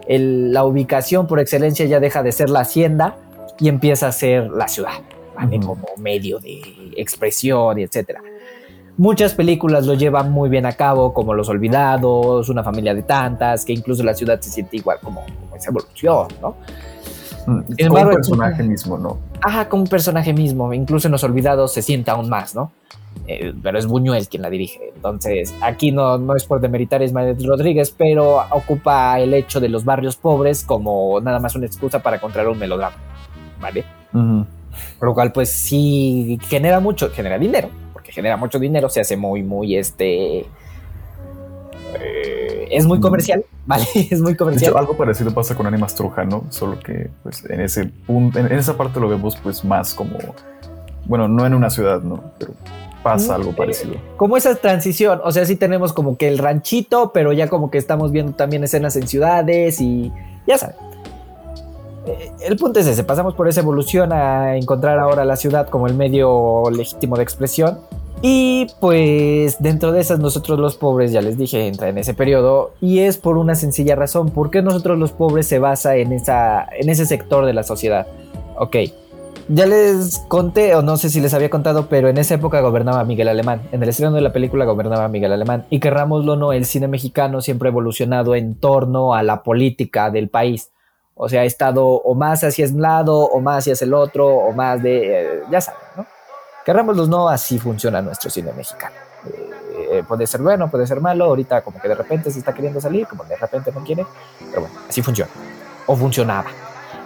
la 0.08 0.64
ubicación 0.64 1.28
por 1.28 1.42
excelencia 1.42 1.86
ya 1.86 2.00
deja 2.00 2.24
de 2.24 2.32
ser 2.32 2.50
la 2.50 2.62
hacienda 2.62 3.18
y 3.60 3.68
empieza 3.68 4.08
a 4.08 4.14
ser 4.14 4.50
la 4.52 4.70
ciudad, 4.70 5.02
¿vale? 5.36 5.60
Como 5.60 5.86
medio 5.98 6.40
de 6.40 6.62
expresión 6.96 7.78
etcétera. 7.78 8.22
Muchas 8.96 9.34
películas 9.34 9.86
lo 9.86 9.96
llevan 9.96 10.32
muy 10.32 10.48
bien 10.48 10.66
a 10.66 10.72
cabo, 10.72 11.14
como 11.14 11.34
Los 11.34 11.50
Olvidados, 11.50 12.48
Una 12.48 12.64
familia 12.64 12.94
de 12.94 13.04
tantas, 13.04 13.66
que 13.66 13.74
incluso 13.74 14.02
la 14.02 14.14
ciudad 14.14 14.40
se 14.40 14.50
siente 14.50 14.78
igual 14.78 15.00
como, 15.04 15.26
esa 15.54 15.72
evolución, 15.72 16.28
¿no? 16.42 16.56
Mm, 17.46 17.88
como 17.88 18.02
un 18.02 18.10
personaje 18.10 18.64
mismo, 18.64 18.98
¿no? 18.98 19.18
Ajá, 19.42 19.70
como 19.70 19.84
un 19.84 19.90
personaje 19.90 20.34
mismo. 20.34 20.74
Incluso 20.74 21.08
en 21.08 21.14
Los 21.14 21.24
Olvidados 21.24 21.74
se 21.74 21.82
siente 21.82 22.12
aún 22.12 22.30
más, 22.30 22.56
¿no? 22.56 22.72
Eh, 23.28 23.54
pero 23.62 23.78
es 23.78 23.86
Buñuel 23.86 24.28
quien 24.28 24.42
la 24.42 24.50
dirige. 24.50 24.92
Entonces, 24.96 25.54
aquí 25.62 25.92
no, 25.92 26.18
no 26.18 26.36
es 26.36 26.46
por 26.46 26.60
demeritar 26.60 27.02
a 27.02 27.06
Ismael 27.06 27.38
Rodríguez, 27.46 27.94
pero 27.98 28.44
ocupa 28.52 29.20
el 29.20 29.34
hecho 29.34 29.60
de 29.60 29.70
los 29.70 29.86
barrios 29.86 30.16
pobres 30.16 30.64
como 30.64 31.22
nada 31.22 31.40
más 31.40 31.56
una 31.56 31.66
excusa 31.66 32.00
para 32.00 32.18
encontrar 32.18 32.48
un 32.48 32.60
melodrama, 32.60 32.96
¿vale? 33.62 33.86
Por 34.12 35.08
lo 35.08 35.14
cual, 35.14 35.32
pues 35.32 35.50
sí 35.50 36.40
genera 36.48 36.80
mucho, 36.80 37.10
genera 37.10 37.38
dinero 37.38 37.70
genera 38.16 38.38
mucho 38.38 38.60
dinero, 38.60 38.90
se 38.90 39.02
hace 39.02 39.18
muy, 39.18 39.44
muy, 39.44 39.76
este... 39.76 40.46
Eh, 42.00 42.45
es 42.76 42.86
muy 42.86 43.00
comercial, 43.00 43.46
¿vale? 43.66 43.86
Es 43.94 44.22
muy 44.22 44.36
comercial. 44.36 44.76
algo 44.78 44.96
parecido 44.96 45.34
pasa 45.34 45.56
con 45.56 45.68
Animas 45.68 45.96
¿no? 46.28 46.46
Solo 46.50 46.80
que, 46.80 47.10
pues, 47.24 47.44
en 47.50 47.62
ese 47.62 47.86
punto, 47.86 48.40
en, 48.40 48.52
esa 48.52 48.78
parte 48.78 49.00
lo 49.00 49.10
vemos, 49.10 49.38
pues, 49.38 49.64
más 49.64 49.94
como, 49.94 50.18
bueno, 51.06 51.28
no 51.28 51.46
en 51.46 51.54
una 51.54 51.70
ciudad, 51.70 52.02
¿no? 52.02 52.24
Pero 52.40 52.54
pasa 53.04 53.36
algo 53.36 53.56
parecido. 53.56 53.96
como 54.18 54.36
esa 54.36 54.56
transición, 54.56 55.22
o 55.24 55.32
sea, 55.32 55.46
sí 55.46 55.56
tenemos 55.56 55.94
como 55.94 56.18
que 56.18 56.28
el 56.28 56.40
ranchito, 56.40 57.12
pero 57.14 57.34
ya 57.34 57.48
como 57.50 57.70
que 57.70 57.78
estamos 57.78 58.12
viendo 58.12 58.34
también 58.34 58.64
escenas 58.64 58.96
en 58.96 59.08
ciudades 59.08 59.80
y 59.80 60.12
ya 60.48 60.58
saben. 60.58 60.76
Eh, 62.08 62.32
el 62.42 62.56
punto 62.56 62.80
es 62.80 62.88
ese, 62.88 63.04
pasamos 63.04 63.36
por 63.36 63.48
esa 63.48 63.62
evolución 63.62 64.12
a 64.12 64.58
encontrar 64.58 65.00
ahora 65.00 65.24
la 65.24 65.36
ciudad 65.36 65.70
como 65.70 65.88
el 65.88 65.94
medio 65.94 66.64
legítimo 66.72 67.16
de 67.16 67.24
expresión 67.24 67.80
y 68.28 68.66
pues 68.80 69.62
dentro 69.62 69.92
de 69.92 70.02
esas 70.02 70.18
nosotros 70.18 70.58
los 70.58 70.78
pobres, 70.78 71.12
ya 71.12 71.22
les 71.22 71.38
dije, 71.38 71.68
entra 71.68 71.90
en 71.90 72.00
ese 72.00 72.16
periodo 72.16 72.72
y 72.82 73.02
es 73.02 73.20
por 73.20 73.38
una 73.38 73.54
sencilla 73.54 73.96
razón, 73.96 74.32
porque 74.32 74.64
nosotros 74.64 74.98
los 74.98 75.12
pobres 75.12 75.46
se 75.46 75.60
basa 75.60 75.96
en, 75.98 76.12
esa, 76.12 76.68
en 76.72 76.90
ese 76.90 77.06
sector 77.06 77.46
de 77.46 77.54
la 77.54 77.62
sociedad. 77.62 78.08
Ok, 78.58 78.78
ya 79.48 79.68
les 79.68 80.26
conté, 80.28 80.74
o 80.74 80.82
no 80.82 80.98
sé 80.98 81.12
si 81.12 81.22
les 81.22 81.36
había 81.36 81.52
contado, 81.52 81.86
pero 81.88 82.10
en 82.10 82.18
esa 82.18 82.34
época 82.34 82.62
gobernaba 82.62 83.04
Miguel 83.04 83.28
Alemán. 83.28 83.62
En 83.72 83.84
el 83.84 83.90
estreno 83.90 84.14
de 84.14 84.22
la 84.22 84.34
película 84.34 84.66
gobernaba 84.66 85.08
Miguel 85.08 85.32
Alemán. 85.32 85.68
Y 85.70 85.80
querrámoslo 85.80 86.34
o 86.34 86.36
no, 86.36 86.52
el 86.52 86.66
cine 86.66 86.88
mexicano 86.88 87.42
siempre 87.42 87.70
ha 87.70 87.72
evolucionado 87.72 88.34
en 88.34 88.56
torno 88.56 89.14
a 89.14 89.22
la 89.22 89.44
política 89.44 90.10
del 90.10 90.30
país. 90.30 90.72
O 91.14 91.30
sea, 91.30 91.42
ha 91.42 91.46
estado 91.46 91.86
o 91.86 92.16
más 92.16 92.44
hacia 92.44 92.66
un 92.66 92.82
lado, 92.82 93.20
o 93.20 93.40
más 93.40 93.68
hacia 93.68 93.86
el 93.86 93.94
otro, 93.94 94.28
o 94.28 94.52
más 94.52 94.82
de, 94.82 95.22
eh, 95.22 95.42
ya 95.52 95.62
saben, 95.62 95.80
¿no? 95.96 96.15
Querrámoslos 96.66 97.08
no, 97.08 97.30
así 97.30 97.60
funciona 97.60 98.02
nuestro 98.02 98.30
cine 98.32 98.52
mexicano. 98.52 98.96
Eh, 99.92 100.04
puede 100.08 100.26
ser 100.26 100.42
bueno, 100.42 100.70
puede 100.70 100.88
ser 100.88 101.00
malo, 101.00 101.26
ahorita 101.26 101.62
como 101.62 101.80
que 101.80 101.88
de 101.88 101.96
repente 101.96 102.32
se 102.32 102.40
está 102.40 102.54
queriendo 102.54 102.82
salir, 102.82 103.06
como 103.08 103.24
de 103.26 103.36
repente 103.36 103.72
no 103.72 103.84
quiere, 103.84 104.06
pero 104.50 104.62
bueno, 104.62 104.76
así 104.90 105.02
funciona, 105.02 105.30
o 105.86 105.96
funcionaba. 105.96 106.50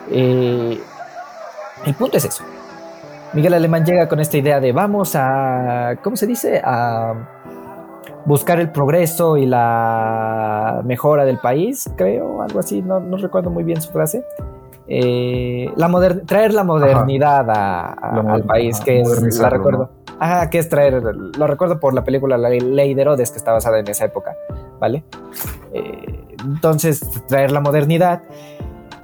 Eh, 0.09 0.81
el 1.85 1.93
punto 1.95 2.17
es 2.17 2.25
eso. 2.25 2.43
Miguel 3.33 3.53
Alemán 3.53 3.85
llega 3.85 4.07
con 4.07 4.19
esta 4.19 4.37
idea 4.37 4.59
de 4.59 4.71
vamos 4.71 5.15
a, 5.15 5.97
¿cómo 6.01 6.15
se 6.15 6.25
dice? 6.25 6.61
A 6.63 7.13
buscar 8.25 8.59
el 8.59 8.71
progreso 8.71 9.37
y 9.37 9.45
la 9.45 10.81
mejora 10.85 11.25
del 11.25 11.37
país, 11.37 11.89
creo, 11.95 12.41
algo 12.41 12.59
así, 12.59 12.81
no, 12.81 12.99
no 12.99 13.17
recuerdo 13.17 13.49
muy 13.49 13.63
bien 13.63 13.81
su 13.81 13.91
frase. 13.91 14.23
Eh, 14.91 15.71
la 15.75 16.17
traer 16.25 16.51
la 16.51 16.63
modernidad 16.63 17.47
a, 17.47 17.91
al 18.33 18.43
país, 18.43 18.79
que 18.79 19.01
es, 19.01 19.37
la 19.37 19.49
recuerdo. 19.49 19.91
Ajá, 20.19 20.49
que 20.49 20.57
es 20.57 20.67
traer, 20.67 21.03
lo 21.03 21.47
recuerdo 21.47 21.79
por 21.79 21.93
la 21.93 22.03
película 22.03 22.37
La 22.39 22.49
Ley 22.49 22.93
de 22.95 23.01
Herodes, 23.01 23.29
que 23.29 23.37
está 23.37 23.51
basada 23.51 23.79
en 23.79 23.87
esa 23.87 24.05
época, 24.05 24.35
¿vale? 24.79 25.03
Eh, 25.73 26.25
entonces, 26.43 27.01
traer 27.27 27.51
la 27.51 27.61
modernidad 27.61 28.23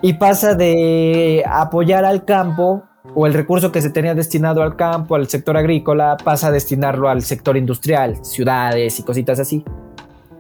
y 0.02 0.14
pasa 0.14 0.56
de 0.56 1.44
apoyar 1.48 2.04
al 2.04 2.26
campo 2.26 2.84
o 3.14 3.28
el 3.28 3.36
recurso 3.36 3.72
que 3.72 3.82
se 3.82 3.92
tenía 3.92 4.16
destinado 4.16 4.64
al 4.64 4.76
campo, 4.76 5.16
al 5.16 5.28
sector 5.28 5.56
agrícola, 5.56 6.18
pasa 6.22 6.48
a 6.48 6.52
destinarlo 6.52 7.10
al 7.10 7.22
sector 7.22 7.58
industrial, 7.58 8.26
ciudades 8.26 9.00
y 9.00 9.04
cositas 9.04 9.40
así. 9.40 9.64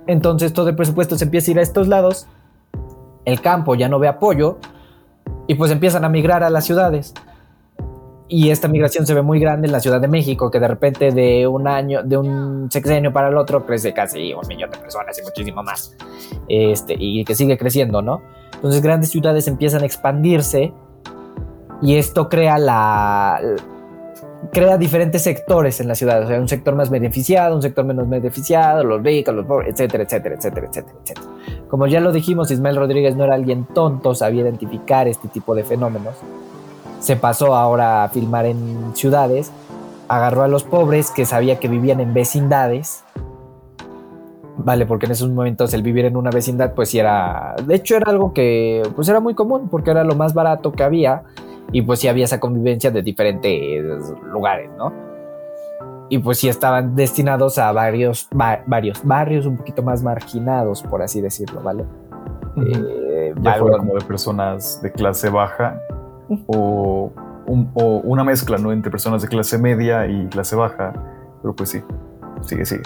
Entonces 0.08 0.54
todo 0.54 0.70
el 0.70 0.76
presupuesto 0.76 1.16
se 1.18 1.26
empieza 1.26 1.52
a 1.52 1.54
ir 1.54 1.60
a 1.60 1.62
estos 1.62 1.88
lados, 1.88 2.28
el 3.26 3.42
campo 3.42 3.76
ya 3.76 3.88
no 3.88 4.00
ve 4.00 4.08
apoyo 4.08 4.58
y 5.48 5.56
pues 5.56 5.72
empiezan 5.72 6.06
a 6.06 6.10
migrar 6.10 6.44
a 6.44 6.50
las 6.50 6.66
ciudades. 6.66 7.14
Y 8.28 8.50
esta 8.50 8.68
migración 8.68 9.06
se 9.06 9.14
ve 9.14 9.22
muy 9.22 9.40
grande 9.40 9.68
en 9.68 9.72
la 9.72 9.80
Ciudad 9.80 10.02
de 10.02 10.08
México, 10.08 10.50
que 10.50 10.60
de 10.60 10.68
repente 10.68 11.12
de 11.12 11.46
un 11.46 11.68
año, 11.68 12.02
de 12.04 12.18
un 12.18 12.72
sexenio 12.72 13.14
para 13.14 13.30
el 13.30 13.38
otro, 13.38 13.66
crece 13.66 13.94
casi 13.94 14.34
un 14.34 14.48
millón 14.48 14.72
de 14.72 14.78
personas 14.80 15.18
y 15.20 15.22
muchísimo 15.22 15.62
más. 15.62 15.96
Este, 16.50 16.96
y 16.98 17.24
que 17.24 17.36
sigue 17.36 17.56
creciendo, 17.58 18.02
¿no? 18.02 18.22
Entonces 18.56 18.82
grandes 18.82 19.12
ciudades 19.12 19.48
empiezan 19.48 19.84
a 19.84 19.86
expandirse 19.86 20.74
y 21.82 21.98
esto 21.98 22.28
crea 22.28 22.58
la 22.58 23.40
crea 24.52 24.78
diferentes 24.78 25.24
sectores 25.24 25.80
en 25.80 25.88
la 25.88 25.96
ciudad, 25.96 26.24
o 26.24 26.28
sea, 26.28 26.40
un 26.40 26.48
sector 26.48 26.76
más 26.76 26.90
beneficiado, 26.90 27.56
un 27.56 27.62
sector 27.62 27.86
menos 27.86 28.08
beneficiado, 28.08 28.84
los 28.84 29.02
ricos, 29.02 29.34
los 29.34 29.46
pobres, 29.46 29.74
etcétera, 29.74 30.04
etcétera, 30.04 30.36
etcétera, 30.36 30.68
etcétera, 30.68 30.98
etcétera. 31.04 31.28
Como 31.68 31.88
ya 31.88 32.00
lo 32.00 32.12
dijimos, 32.12 32.52
Ismael 32.52 32.76
Rodríguez 32.76 33.16
no 33.16 33.24
era 33.24 33.36
alguien 33.36 33.66
tonto, 33.66 34.16
sabía 34.16 34.44
identificar 34.44 35.08
este 35.08 35.28
tipo 35.28 35.56
de 35.56 35.64
fenómenos. 35.64 36.16
Se 37.00 37.16
pasó 37.16 37.56
ahora 37.56 38.04
a 38.04 38.10
filmar 38.10 38.46
en 38.46 38.96
ciudades, 38.96 39.52
agarró 40.08 40.44
a 40.44 40.48
los 40.48 40.64
pobres 40.64 41.12
que 41.12 41.26
sabía 41.26 41.60
que 41.60 41.68
vivían 41.68 42.00
en 42.00 42.14
vecindades, 42.14 43.04
Vale, 44.58 44.86
porque 44.86 45.06
en 45.06 45.12
esos 45.12 45.30
momentos 45.30 45.74
el 45.74 45.84
vivir 45.84 46.06
en 46.06 46.16
una 46.16 46.30
vecindad, 46.30 46.74
pues 46.74 46.90
sí 46.90 46.98
era. 46.98 47.56
De 47.66 47.76
hecho, 47.76 47.98
era 47.98 48.10
algo 48.10 48.34
que 48.34 48.84
pues 48.96 49.10
era 49.10 49.20
muy 49.20 49.36
común, 49.36 49.68
porque 49.70 49.92
era 49.92 50.04
lo 50.04 50.16
más 50.16 50.34
barato 50.34 50.72
que 50.72 50.84
había 50.84 51.24
y 51.72 51.82
pues 51.82 52.00
sí 52.00 52.08
había 52.08 52.26
esa 52.26 52.40
convivencia 52.40 52.92
de 52.92 53.02
diferentes 53.02 54.14
lugares, 54.32 54.70
¿no? 54.78 54.94
Y 56.10 56.20
pues 56.20 56.38
sí 56.38 56.48
estaban 56.48 56.96
destinados 56.96 57.58
a 57.58 57.72
varios, 57.72 58.28
varios 58.68 59.04
barrios 59.04 59.46
un 59.46 59.58
poquito 59.58 59.82
más 59.82 60.04
marginados, 60.04 60.84
por 60.84 61.02
así 61.02 61.20
decirlo, 61.20 61.62
¿vale? 61.62 61.86
Eh, 62.58 63.34
ya 63.42 63.56
fuera 63.56 63.78
como 63.80 63.96
de 63.96 64.06
personas 64.06 64.82
de 64.82 64.92
clase 64.92 65.30
baja 65.30 65.82
o, 66.48 67.12
una 67.48 68.24
mezcla, 68.24 68.58
¿no? 68.58 68.72
Entre 68.72 68.90
personas 68.90 69.22
de 69.22 69.28
clase 69.28 69.58
media 69.58 70.08
y 70.08 70.28
clase 70.28 70.56
baja, 70.56 70.94
pero 71.42 71.56
pues 71.56 71.70
sí, 71.70 71.84
sigue, 72.42 72.66
sigue. 72.66 72.84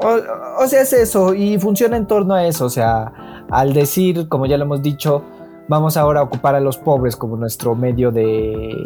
o, 0.00 0.62
o 0.62 0.66
sea, 0.66 0.82
es 0.82 0.92
eso, 0.92 1.34
y 1.34 1.58
funciona 1.58 1.96
en 1.96 2.06
torno 2.06 2.34
a 2.34 2.46
eso, 2.46 2.66
o 2.66 2.70
sea, 2.70 3.12
al 3.50 3.72
decir, 3.72 4.28
como 4.28 4.46
ya 4.46 4.56
lo 4.56 4.64
hemos 4.64 4.82
dicho, 4.82 5.22
vamos 5.68 5.96
ahora 5.96 6.20
a 6.20 6.22
ocupar 6.22 6.54
a 6.54 6.60
los 6.60 6.78
pobres 6.78 7.16
como 7.16 7.36
nuestro 7.36 7.74
medio 7.74 8.10
de, 8.10 8.84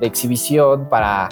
de 0.00 0.06
exhibición 0.06 0.88
para 0.88 1.28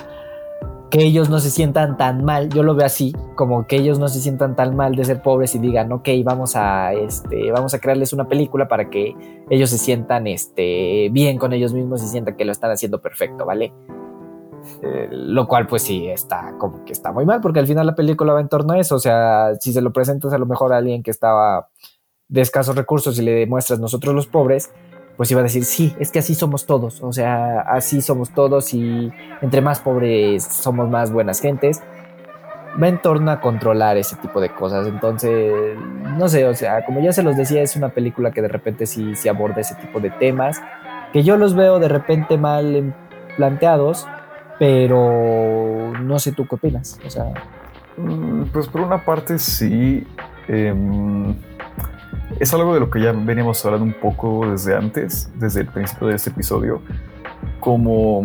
que 0.91 1.03
ellos 1.03 1.29
no 1.29 1.41
se 1.41 1.51
sientan 1.51 1.97
tan 1.97 2.25
mal, 2.25 2.49
yo 2.49 2.63
lo 2.63 2.75
veo 2.75 2.87
así, 2.87 3.13
como 3.35 3.67
que 3.67 3.77
ellos 3.77 3.99
no 3.99 4.09
se 4.09 4.21
sientan 4.21 4.55
tan 4.55 4.77
mal 4.77 4.95
de 4.95 5.05
ser 5.05 5.21
pobres 5.21 5.55
y 5.55 5.59
digan, 5.59 5.91
ok, 5.93 6.09
vamos 6.25 6.55
a, 6.55 6.93
este, 6.93 7.51
vamos 7.51 7.75
a 7.75 7.81
crearles 7.81 8.13
una 8.13 8.29
película 8.29 8.69
para 8.69 8.89
que 8.89 9.15
ellos 9.51 9.71
se 9.71 9.79
sientan 9.79 10.27
este, 10.27 11.09
bien 11.11 11.39
con 11.39 11.53
ellos 11.53 11.73
mismos 11.73 12.03
y 12.03 12.07
sientan 12.07 12.37
que 12.37 12.45
lo 12.45 12.53
están 12.53 12.71
haciendo 12.71 13.01
perfecto, 13.01 13.45
¿vale? 13.45 13.73
Eh, 14.83 15.09
lo 15.11 15.47
cual 15.47 15.67
pues 15.67 15.83
sí 15.83 16.09
está 16.09 16.55
como 16.59 16.85
que 16.85 16.93
está 16.93 17.13
muy 17.13 17.25
mal 17.25 17.41
porque 17.41 17.61
al 17.61 17.69
final 17.69 17.87
la 17.87 17.95
película 17.95 18.33
va 18.33 18.41
en 18.41 18.49
torno 18.49 18.73
a 18.73 18.79
eso, 18.79 18.97
o 18.97 18.99
sea, 18.99 19.55
si 19.61 19.73
se 19.73 19.81
lo 19.81 19.93
presentas 19.93 20.33
a 20.33 20.39
lo 20.39 20.47
mejor 20.47 20.73
a 20.73 20.79
alguien 20.79 21.03
que 21.03 21.11
estaba 21.11 21.69
de 22.29 22.41
escasos 22.41 22.77
recursos 22.77 23.19
y 23.19 23.23
le 23.23 23.33
demuestras 23.33 23.79
nosotros 23.79 24.15
los 24.15 24.27
pobres, 24.27 24.71
pues 25.17 25.31
iba 25.31 25.41
a 25.41 25.45
decir, 25.45 25.65
sí, 25.65 25.95
es 25.99 26.11
que 26.11 26.19
así 26.19 26.35
somos 26.35 26.67
todos, 26.67 27.03
o 27.03 27.13
sea, 27.13 27.61
así 27.61 28.03
somos 28.03 28.31
todos 28.31 28.75
y 28.75 29.11
entre 29.41 29.61
más 29.63 29.81
pobres 29.81 30.45
somos 30.45 30.89
más 30.91 31.11
buenas 31.11 31.41
gentes. 31.41 31.83
Va 32.81 32.89
en 32.89 33.01
torno 33.01 33.31
a 33.31 33.41
controlar 33.41 33.97
ese 33.97 34.17
tipo 34.17 34.39
de 34.39 34.51
cosas. 34.51 34.87
Entonces, 34.87 35.79
no 36.19 36.29
sé, 36.29 36.47
o 36.47 36.55
sea, 36.55 36.85
como 36.85 37.01
ya 37.01 37.11
se 37.11 37.23
los 37.23 37.35
decía, 37.35 37.63
es 37.63 37.75
una 37.75 37.89
película 37.89 38.33
que 38.33 38.43
de 38.43 38.49
repente 38.49 38.85
sí, 38.85 39.15
sí 39.15 39.31
aborda 39.31 39.63
ese 39.63 39.77
tipo 39.77 39.99
de 39.99 40.11
temas, 40.11 40.61
que 41.11 41.23
yo 41.23 41.39
los 41.39 41.55
veo 41.55 41.79
de 41.79 41.89
repente 41.89 42.37
mal 42.37 42.95
planteados, 43.39 44.07
pero 44.59 45.93
no 46.03 46.19
sé 46.19 46.33
tú 46.33 46.47
qué 46.47 46.57
opinas. 46.57 47.01
O 47.07 47.09
sea, 47.09 47.33
mm, 47.97 48.45
pues 48.53 48.69
por 48.69 48.83
una 48.83 49.03
parte 49.03 49.39
sí. 49.39 50.07
Em, 50.49 51.35
es 52.41 52.53
algo 52.53 52.75
de 52.75 52.81
lo 52.81 52.91
que 52.91 53.01
ya 53.01 53.13
veníamos 53.13 53.65
hablando 53.65 53.87
un 53.87 53.95
poco 53.95 54.51
desde 54.51 54.77
antes, 54.77 55.31
desde 55.37 55.61
el 55.61 55.67
principio 55.67 56.09
de 56.09 56.17
este 56.17 56.31
episodio, 56.31 56.83
como, 57.61 58.23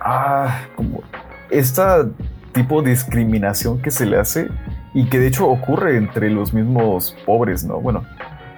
ah, 0.00 0.62
como 0.76 1.02
esta 1.50 2.06
tipo 2.52 2.82
de 2.82 2.90
discriminación 2.90 3.80
que 3.80 3.90
se 3.90 4.06
le 4.06 4.18
hace 4.18 4.48
y 4.94 5.06
que 5.06 5.18
de 5.18 5.28
hecho 5.28 5.48
ocurre 5.48 5.96
entre 5.96 6.30
los 6.30 6.52
mismos 6.52 7.16
pobres, 7.24 7.64
¿no? 7.64 7.80
Bueno, 7.80 8.04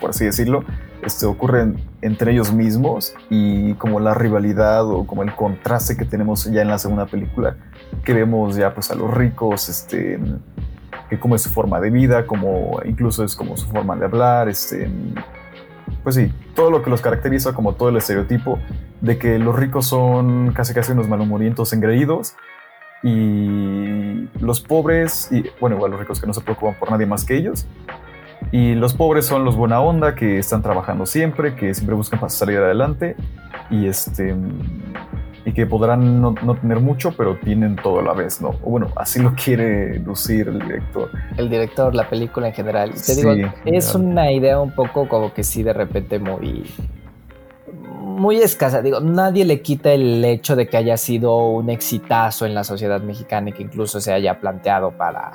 por 0.01 0.11
así 0.11 0.25
decirlo, 0.25 0.65
este, 1.03 1.27
ocurre 1.27 1.73
entre 2.03 2.33
ellos 2.33 2.53
mismos 2.53 3.15
y 3.31 3.75
como 3.75 4.01
la 4.01 4.15
rivalidad 4.15 4.85
o 4.87 5.07
como 5.07 5.23
el 5.23 5.35
contraste 5.35 5.97
que 5.97 6.05
tenemos 6.05 6.45
ya 6.47 6.63
en 6.63 6.69
la 6.69 6.79
segunda 6.79 7.07
película, 7.07 7.57
que 8.05 8.15
vemos 8.15 8.57
ya 8.57 8.75
pues 8.75 8.91
a 8.91 8.95
los 8.95 9.13
ricos, 9.13 9.69
este, 9.69 10.19
como 11.19 11.37
es 11.37 11.43
su 11.43 11.51
forma 11.51 11.81
de 11.81 11.91
vida, 11.91 12.27
como 12.27 12.81
incluso 12.85 13.25
es 13.25 13.37
como 13.37 13.57
su 13.57 13.67
forma 13.69 13.97
de 13.97 14.05
hablar, 14.05 14.49
este, 14.49 14.91
pues 16.03 16.15
sí, 16.15 16.33
todo 16.55 16.71
lo 16.71 16.83
que 16.83 16.91
los 16.91 17.01
caracteriza 17.01 17.53
como 17.53 17.75
todo 17.75 17.89
el 17.89 17.97
estereotipo 17.97 18.59
de 19.01 19.19
que 19.19 19.39
los 19.39 19.57
ricos 19.57 19.87
son 19.87 20.53
casi 20.53 20.75
casi 20.75 20.93
unos 20.93 21.09
malhumorientos 21.09 21.73
engreídos 21.73 22.35
y 23.03 24.29
los 24.41 24.61
pobres, 24.61 25.29
y 25.31 25.45
bueno, 25.61 25.77
igual 25.77 25.91
los 25.91 26.01
ricos 26.01 26.21
que 26.21 26.27
no 26.27 26.33
se 26.33 26.41
preocupan 26.41 26.75
por 26.79 26.91
nadie 26.91 27.07
más 27.07 27.25
que 27.25 27.37
ellos, 27.37 27.67
y 28.53 28.75
los 28.75 28.95
pobres 28.95 29.27
son 29.27 29.45
los 29.45 29.57
buena 29.57 29.81
onda 29.81 30.15
que 30.15 30.39
están 30.39 30.63
trabajando 30.63 31.07
siempre, 31.07 31.55
que 31.55 31.75
siempre 31.75 31.95
buscan 31.95 32.21
para 32.21 32.31
salir 32.31 32.59
adelante 32.59 33.17
y 33.71 33.87
este 33.87 34.35
y 35.45 35.53
que 35.53 35.67
podrán 35.67 36.21
no, 36.21 36.35
tener 36.35 36.81
mucho, 36.81 37.13
pero 37.17 37.37
tienen 37.37 37.77
todo 37.77 38.01
a 38.01 38.03
la 38.03 38.15
vez, 38.15 38.41
¿no? 38.41 38.49
O 38.63 38.71
bueno, 38.71 38.89
así 38.97 39.21
lo 39.21 39.35
quiere 39.35 39.99
lucir 39.99 40.49
el 40.49 40.59
director. 40.59 41.11
El 41.37 41.51
director, 41.51 41.95
la 41.95 42.09
película 42.09 42.49
en 42.49 42.55
general. 42.55 42.93
Te 42.95 43.15
digo, 43.15 43.33
es 43.65 43.95
una 43.95 44.33
idea 44.33 44.59
un 44.61 44.75
poco 44.75 45.07
como 45.07 45.35
que 45.35 45.45
sí, 45.45 45.63
de 45.63 45.73
repente 45.73 46.19
muy. 46.19 46.65
Muy 48.01 48.37
escasa. 48.37 48.81
Digo, 48.81 49.01
nadie 49.01 49.45
le 49.45 49.61
quita 49.61 49.93
el 49.93 50.25
hecho 50.25 50.55
de 50.55 50.69
que 50.69 50.77
haya 50.77 50.97
sido 50.97 51.37
un 51.49 51.69
exitazo 51.69 52.47
en 52.47 52.55
la 52.55 52.63
sociedad 52.63 53.01
mexicana 53.01 53.51
y 53.51 53.53
que 53.53 53.63
incluso 53.65 54.01
se 54.01 54.13
haya 54.13 54.41
planteado 54.41 54.93
para 54.93 55.33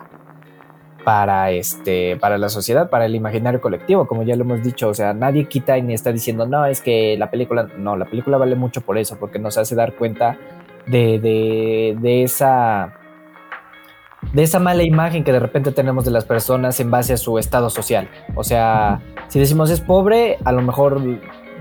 para, 1.04 1.52
este, 1.52 2.18
para 2.18 2.38
la 2.38 2.50
sociedad, 2.50 2.90
para 2.90 3.06
el 3.06 3.16
imaginario 3.16 3.62
colectivo, 3.62 4.08
como 4.08 4.24
ya 4.24 4.36
lo 4.36 4.44
hemos 4.44 4.64
dicho, 4.64 4.90
o 4.90 4.94
sea, 4.94 5.14
nadie 5.14 5.46
quita 5.46 5.78
ni 5.78 5.94
está 5.94 6.12
diciendo, 6.12 6.46
no, 6.46 6.66
es 6.66 6.82
que 6.82 7.16
la 7.18 7.30
película, 7.30 7.68
no, 7.78 7.96
la 7.96 8.06
película 8.06 8.38
vale 8.38 8.56
mucho 8.56 8.82
por 8.82 8.98
eso, 8.98 9.18
porque 9.20 9.40
nos 9.40 9.58
hace 9.58 9.76
dar 9.76 9.94
cuenta 9.94 10.38
de, 10.86 11.20
de, 11.20 11.98
de 12.00 12.24
esa 12.24 12.96
de 14.34 14.44
esa 14.44 14.60
mala 14.60 14.84
imagen 14.84 15.24
que 15.24 15.32
de 15.32 15.40
repente 15.40 15.72
tenemos 15.72 16.04
de 16.04 16.12
las 16.12 16.26
personas 16.26 16.80
en 16.82 16.92
base 16.92 17.14
a 17.14 17.18
su 17.18 17.40
estado 17.40 17.70
social. 17.70 18.10
O 18.36 18.44
sea, 18.44 19.00
si 19.30 19.40
decimos 19.40 19.70
es 19.70 19.80
pobre, 19.80 20.38
a 20.44 20.52
lo 20.52 20.62
mejor 20.62 21.02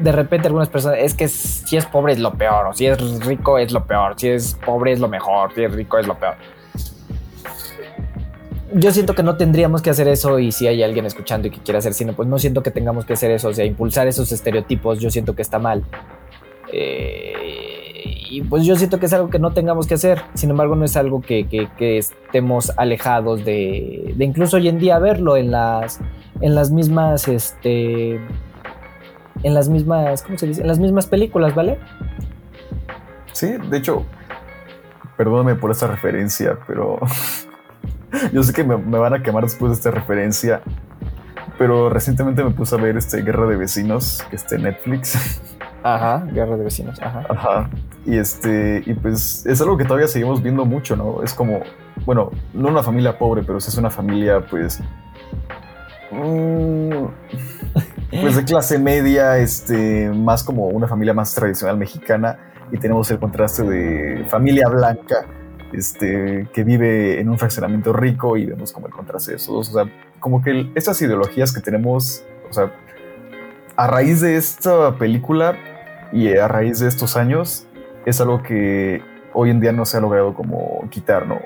de 0.01 0.13
repente 0.13 0.49
algunas 0.49 0.69
personas 0.69 0.99
es 1.01 1.15
que 1.15 1.29
si 1.29 1.77
es 1.77 1.87
pobre 1.87 2.15
es 2.15 2.19
lo 2.19 2.35
peor, 2.35 2.67
o 2.67 2.73
si 2.73 2.87
es 2.87 3.25
rico 3.25 3.59
es 3.59 3.73
lo 3.73 3.85
peor, 3.87 4.15
si 4.17 4.29
es 4.29 4.59
pobre 4.67 4.93
es 4.93 4.99
lo 4.99 5.09
mejor, 5.09 5.55
si 5.55 5.63
es 5.63 5.73
rico 5.73 5.99
es 5.99 6.07
lo 6.07 6.19
peor 6.19 6.35
yo 8.75 8.91
siento 8.93 9.15
que 9.15 9.23
no 9.23 9.37
tendríamos 9.37 9.83
que 9.83 9.91
hacer 9.91 10.09
eso 10.09 10.39
y 10.39 10.53
si 10.53 10.67
hay 10.67 10.83
alguien 10.83 11.07
escuchando 11.07 11.49
y 11.49 11.51
que 11.51 11.61
quiere 11.61 11.79
hacer 11.79 11.95
cine, 11.95 12.13
pues 12.13 12.29
no 12.29 12.39
siento 12.39 12.63
que 12.63 12.71
tengamos 12.71 13.05
que 13.05 13.15
hacer 13.15 13.31
eso, 13.31 13.49
o 13.49 13.55
sea, 13.55 13.65
impulsar 13.65 14.07
esos 14.07 14.31
estereotipos, 14.33 14.99
yo 15.01 15.11
siento 15.11 15.35
que 15.35 15.43
está 15.43 15.59
mal. 15.59 15.85
Eh, 16.73 17.35
y 18.31 18.43
pues 18.43 18.65
yo 18.65 18.77
siento 18.77 18.99
que 19.01 19.07
es 19.07 19.13
algo 19.13 19.31
que 19.31 19.39
no 19.39 19.53
tengamos 19.53 19.87
que 19.87 19.95
hacer. 19.95 20.21
Sin 20.35 20.51
embargo, 20.51 20.77
no 20.77 20.85
es 20.85 20.97
algo 20.97 21.21
que, 21.23 21.49
que- 21.49 21.69
que 21.79 21.99
estemos 21.99 22.73
alejados 22.77 23.45
de, 23.45 24.13
de 24.17 24.25
incluso 24.25 24.59
hoy 24.59 24.69
en 24.69 24.79
día 24.79 24.99
verlo 24.99 25.37
en 25.37 25.51
las, 25.51 25.99
en 26.41 26.55
las 26.55 26.71
mismas, 26.71 27.27
este, 27.29 28.17
en 29.43 29.55
las 29.55 29.69
mismas, 29.71 30.23
¿cómo 30.23 30.37
se 30.37 30.47
dice? 30.47 30.61
En 30.61 30.69
las 30.69 30.79
mismas 30.79 31.07
películas, 31.07 31.55
¿vale? 31.55 31.79
Sí, 33.33 33.55
de 33.71 33.79
hecho, 33.79 34.05
perdóname 35.17 35.55
por 35.55 35.71
esta 35.71 35.87
referencia, 35.87 36.59
pero 36.67 36.99
yo 38.33 38.43
sé 38.43 38.53
que 38.53 38.65
me, 38.65 38.77
me 38.77 38.99
van 38.99 39.15
a 39.15 39.23
quemar 39.23 39.45
después 39.45 39.71
de 39.71 39.77
esta 39.77 39.91
referencia. 39.91 40.63
Pero 41.59 41.91
recientemente 41.91 42.45
me 42.45 42.51
puse 42.51 42.77
a 42.77 42.79
ver 42.79 42.97
este 42.97 43.23
Guerra 43.23 43.47
de 43.47 43.57
Vecinos, 43.57 44.25
que 44.31 44.37
está 44.37 44.55
en 44.55 44.63
Netflix. 44.63 45.41
Ajá, 45.83 46.27
guerra 46.33 46.57
de 46.57 46.65
vecinos, 46.65 47.01
ajá. 47.01 47.25
Ajá. 47.29 47.71
Y 48.05 48.17
este, 48.17 48.83
y 48.85 48.95
pues 48.95 49.47
es 49.47 49.61
algo 49.61 49.77
que 49.77 49.85
todavía 49.85 50.09
seguimos 50.09 50.43
viendo 50.43 50.65
mucho, 50.65 50.97
¿no? 50.97 51.23
Es 51.23 51.33
como, 51.33 51.61
bueno, 52.05 52.31
no 52.53 52.69
una 52.69 52.83
familia 52.83 53.17
pobre, 53.17 53.43
pero 53.43 53.61
sí 53.61 53.69
es 53.69 53.79
una 53.79 53.91
familia, 53.91 54.45
pues. 54.45 54.81
mm, 56.11 57.05
pues 58.11 58.37
de 58.37 58.45
clase 58.47 58.79
media, 58.79 59.39
este, 59.39 60.11
más 60.11 60.43
como 60.43 60.67
una 60.67 60.89
familia 60.89 61.15
más 61.15 61.35
tradicional 61.35 61.77
mexicana. 61.79 62.39
Y 62.71 62.79
tenemos 62.79 63.11
el 63.11 63.19
contraste 63.19 63.63
de 63.63 64.27
familia 64.29 64.69
blanca, 64.69 65.27
este, 65.73 66.49
que 66.53 66.65
vive 66.65 67.21
en 67.21 67.29
un 67.29 67.39
fraccionamiento 67.39 67.93
rico 67.93 68.37
y 68.37 68.47
vemos 68.47 68.73
como 68.73 68.87
el 68.87 68.93
contraste 68.93 69.33
de 69.33 69.37
esos 69.37 69.55
dos. 69.55 69.69
O 69.71 69.73
sea, 69.73 69.93
como 70.21 70.43
que 70.43 70.71
estas 70.75 71.01
ideologías 71.03 71.53
que 71.53 71.61
tenemos, 71.61 72.25
o 72.49 72.53
sea, 72.53 72.73
a 73.77 73.87
raíz 73.87 74.21
de 74.21 74.37
esta 74.37 74.97
película 74.97 75.57
y 76.13 76.35
a 76.37 76.49
raíz 76.49 76.81
de 76.81 76.89
estos 76.89 77.17
años, 77.17 77.67
es 78.07 78.21
algo 78.21 78.43
que 78.43 79.03
hoy 79.33 79.51
en 79.51 79.61
día 79.61 79.73
no 79.73 79.85
se 79.85 79.97
ha 79.97 80.01
logrado 80.01 80.35
como 80.35 80.89
quitar, 80.91 81.27
¿no? 81.27 81.41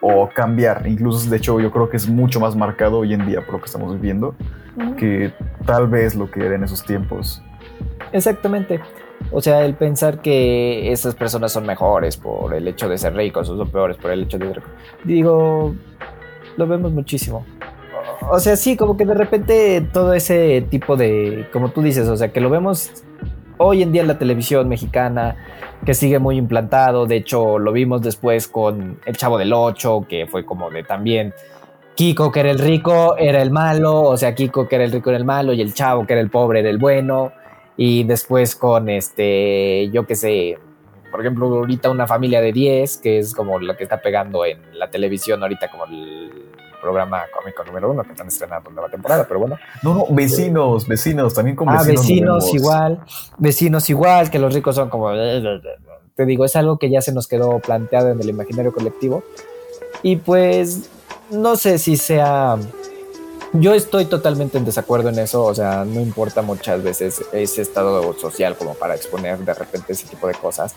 O 0.00 0.28
cambiar. 0.30 0.86
Incluso, 0.86 1.28
de 1.28 1.36
hecho, 1.36 1.60
yo 1.60 1.70
creo 1.70 1.90
que 1.90 1.96
es 1.96 2.08
mucho 2.08 2.40
más 2.40 2.56
marcado 2.56 2.98
hoy 2.98 3.14
en 3.14 3.26
día 3.26 3.44
por 3.44 3.54
lo 3.54 3.60
que 3.60 3.66
estamos 3.66 3.92
viviendo 3.94 4.34
que 4.96 5.32
tal 5.66 5.88
vez 5.88 6.14
lo 6.14 6.30
que 6.30 6.44
era 6.44 6.54
en 6.54 6.64
esos 6.64 6.82
tiempos. 6.84 7.42
Exactamente. 8.12 8.80
O 9.30 9.40
sea, 9.40 9.64
el 9.64 9.74
pensar 9.74 10.20
que 10.20 10.92
esas 10.92 11.14
personas 11.14 11.52
son 11.52 11.66
mejores 11.66 12.16
por 12.16 12.54
el 12.54 12.66
hecho 12.68 12.88
de 12.88 12.98
ser 12.98 13.14
ricos 13.14 13.48
o 13.48 13.56
son 13.56 13.70
peores 13.70 13.96
por 13.96 14.10
el 14.10 14.24
hecho 14.24 14.38
de 14.38 14.48
ser. 14.48 14.62
Digo, 15.04 15.74
lo 16.56 16.66
vemos 16.66 16.92
muchísimo. 16.92 17.44
O 18.30 18.38
sea, 18.38 18.56
sí, 18.56 18.76
como 18.76 18.96
que 18.96 19.04
de 19.04 19.14
repente 19.14 19.86
todo 19.92 20.14
ese 20.14 20.66
tipo 20.70 20.96
de, 20.96 21.46
como 21.52 21.70
tú 21.70 21.82
dices, 21.82 22.08
o 22.08 22.16
sea, 22.16 22.32
que 22.32 22.40
lo 22.40 22.50
vemos 22.50 22.90
hoy 23.58 23.82
en 23.82 23.92
día 23.92 24.02
en 24.02 24.08
la 24.08 24.18
televisión 24.18 24.68
mexicana, 24.68 25.36
que 25.84 25.94
sigue 25.94 26.18
muy 26.18 26.36
implantado. 26.36 27.06
De 27.06 27.16
hecho, 27.16 27.58
lo 27.58 27.72
vimos 27.72 28.02
después 28.02 28.48
con 28.48 28.98
El 29.04 29.16
Chavo 29.16 29.38
del 29.38 29.52
Ocho, 29.52 30.04
que 30.08 30.26
fue 30.26 30.44
como 30.44 30.70
de 30.70 30.82
también 30.82 31.32
Kiko, 31.94 32.32
que 32.32 32.40
era 32.40 32.50
el 32.50 32.58
rico, 32.58 33.16
era 33.16 33.42
el 33.42 33.50
malo. 33.50 34.02
O 34.02 34.16
sea, 34.16 34.34
Kiko, 34.34 34.68
que 34.68 34.76
era 34.76 34.84
el 34.84 34.92
rico, 34.92 35.10
era 35.10 35.18
el 35.18 35.24
malo, 35.24 35.52
y 35.52 35.60
el 35.60 35.74
Chavo, 35.74 36.06
que 36.06 36.14
era 36.14 36.22
el 36.22 36.30
pobre, 36.30 36.60
era 36.60 36.70
el 36.70 36.78
bueno. 36.78 37.32
Y 37.76 38.04
después 38.04 38.54
con 38.54 38.88
este, 38.88 39.88
yo 39.90 40.06
qué 40.06 40.14
sé, 40.14 40.58
por 41.10 41.20
ejemplo, 41.20 41.46
ahorita 41.46 41.90
una 41.90 42.06
familia 42.06 42.40
de 42.40 42.52
10, 42.52 42.98
que 42.98 43.18
es 43.18 43.34
como 43.34 43.58
lo 43.58 43.76
que 43.76 43.84
está 43.84 44.00
pegando 44.00 44.44
en 44.44 44.78
la 44.78 44.90
televisión 44.90 45.42
ahorita, 45.42 45.70
como 45.70 45.84
el 45.86 46.30
programa 46.80 47.22
cómico 47.32 47.64
número 47.64 47.90
uno 47.92 48.02
que 48.02 48.10
están 48.10 48.26
estrenando 48.26 48.68
en 48.68 48.74
nueva 48.74 48.90
temporada, 48.90 49.24
pero 49.26 49.40
bueno. 49.40 49.56
No, 49.82 49.94
no, 49.94 50.06
vecinos, 50.10 50.86
vecinos, 50.88 51.32
también 51.32 51.56
con 51.56 51.68
Ah, 51.68 51.82
vecinos. 51.86 52.08
lo 52.08 52.34
vecinos 52.34 52.54
igual, 52.54 53.00
vecinos 53.38 53.88
igual, 53.90 54.30
que 54.30 54.38
los 54.38 54.52
ricos 54.52 54.74
son 54.74 54.90
como... 54.90 55.12
Te 56.14 56.26
digo, 56.26 56.44
es 56.44 56.56
algo 56.56 56.78
que 56.78 56.90
ya 56.90 57.00
se 57.00 57.12
nos 57.12 57.26
quedó 57.26 57.58
planteado 57.60 58.10
en 58.10 58.20
el 58.20 58.28
imaginario 58.28 58.72
colectivo. 58.72 59.22
Y 60.02 60.16
pues, 60.16 60.90
no 61.30 61.56
sé 61.56 61.78
si 61.78 61.96
sea... 61.96 62.56
Yo 63.54 63.74
estoy 63.74 64.06
totalmente 64.06 64.56
en 64.56 64.64
desacuerdo 64.64 65.10
en 65.10 65.18
eso, 65.18 65.44
o 65.44 65.54
sea, 65.54 65.84
no 65.84 66.00
importa 66.00 66.40
muchas 66.40 66.82
veces 66.82 67.22
ese 67.32 67.60
estado 67.60 68.14
social 68.14 68.56
como 68.56 68.74
para 68.74 68.94
exponer 68.94 69.38
de 69.38 69.52
repente 69.52 69.92
ese 69.92 70.06
tipo 70.06 70.26
de 70.26 70.34
cosas. 70.34 70.74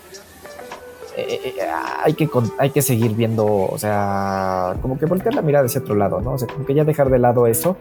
Eh, 1.15 1.53
eh, 1.57 1.61
hay, 2.03 2.13
que, 2.13 2.29
hay 2.57 2.71
que 2.71 2.81
seguir 2.81 3.13
viendo, 3.13 3.45
o 3.45 3.77
sea, 3.77 4.75
como 4.81 4.99
que 4.99 5.05
voltear 5.05 5.33
la 5.33 5.41
mirada 5.41 5.65
hacia 5.65 5.79
otro 5.79 5.95
lado, 5.95 6.19
¿no? 6.19 6.33
O 6.33 6.37
sea, 6.37 6.49
como 6.49 6.65
que 6.65 6.73
ya 6.73 6.83
dejar 6.83 7.09
de 7.09 7.19
lado 7.19 7.47
eso, 7.47 7.77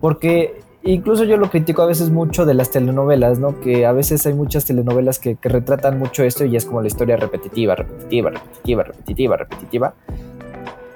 porque 0.00 0.62
incluso 0.82 1.24
yo 1.24 1.36
lo 1.36 1.50
critico 1.50 1.82
a 1.82 1.86
veces 1.86 2.08
mucho 2.08 2.46
de 2.46 2.54
las 2.54 2.70
telenovelas, 2.70 3.38
¿no? 3.38 3.60
Que 3.60 3.84
a 3.84 3.92
veces 3.92 4.24
hay 4.26 4.32
muchas 4.32 4.64
telenovelas 4.64 5.18
que, 5.18 5.36
que 5.36 5.50
retratan 5.50 5.98
mucho 5.98 6.24
esto 6.24 6.46
y 6.46 6.56
es 6.56 6.64
como 6.64 6.80
la 6.80 6.86
historia 6.86 7.18
repetitiva, 7.18 7.74
repetitiva, 7.74 8.30
repetitiva, 8.30 8.84
repetitiva, 8.84 9.36
repetitiva. 9.36 9.94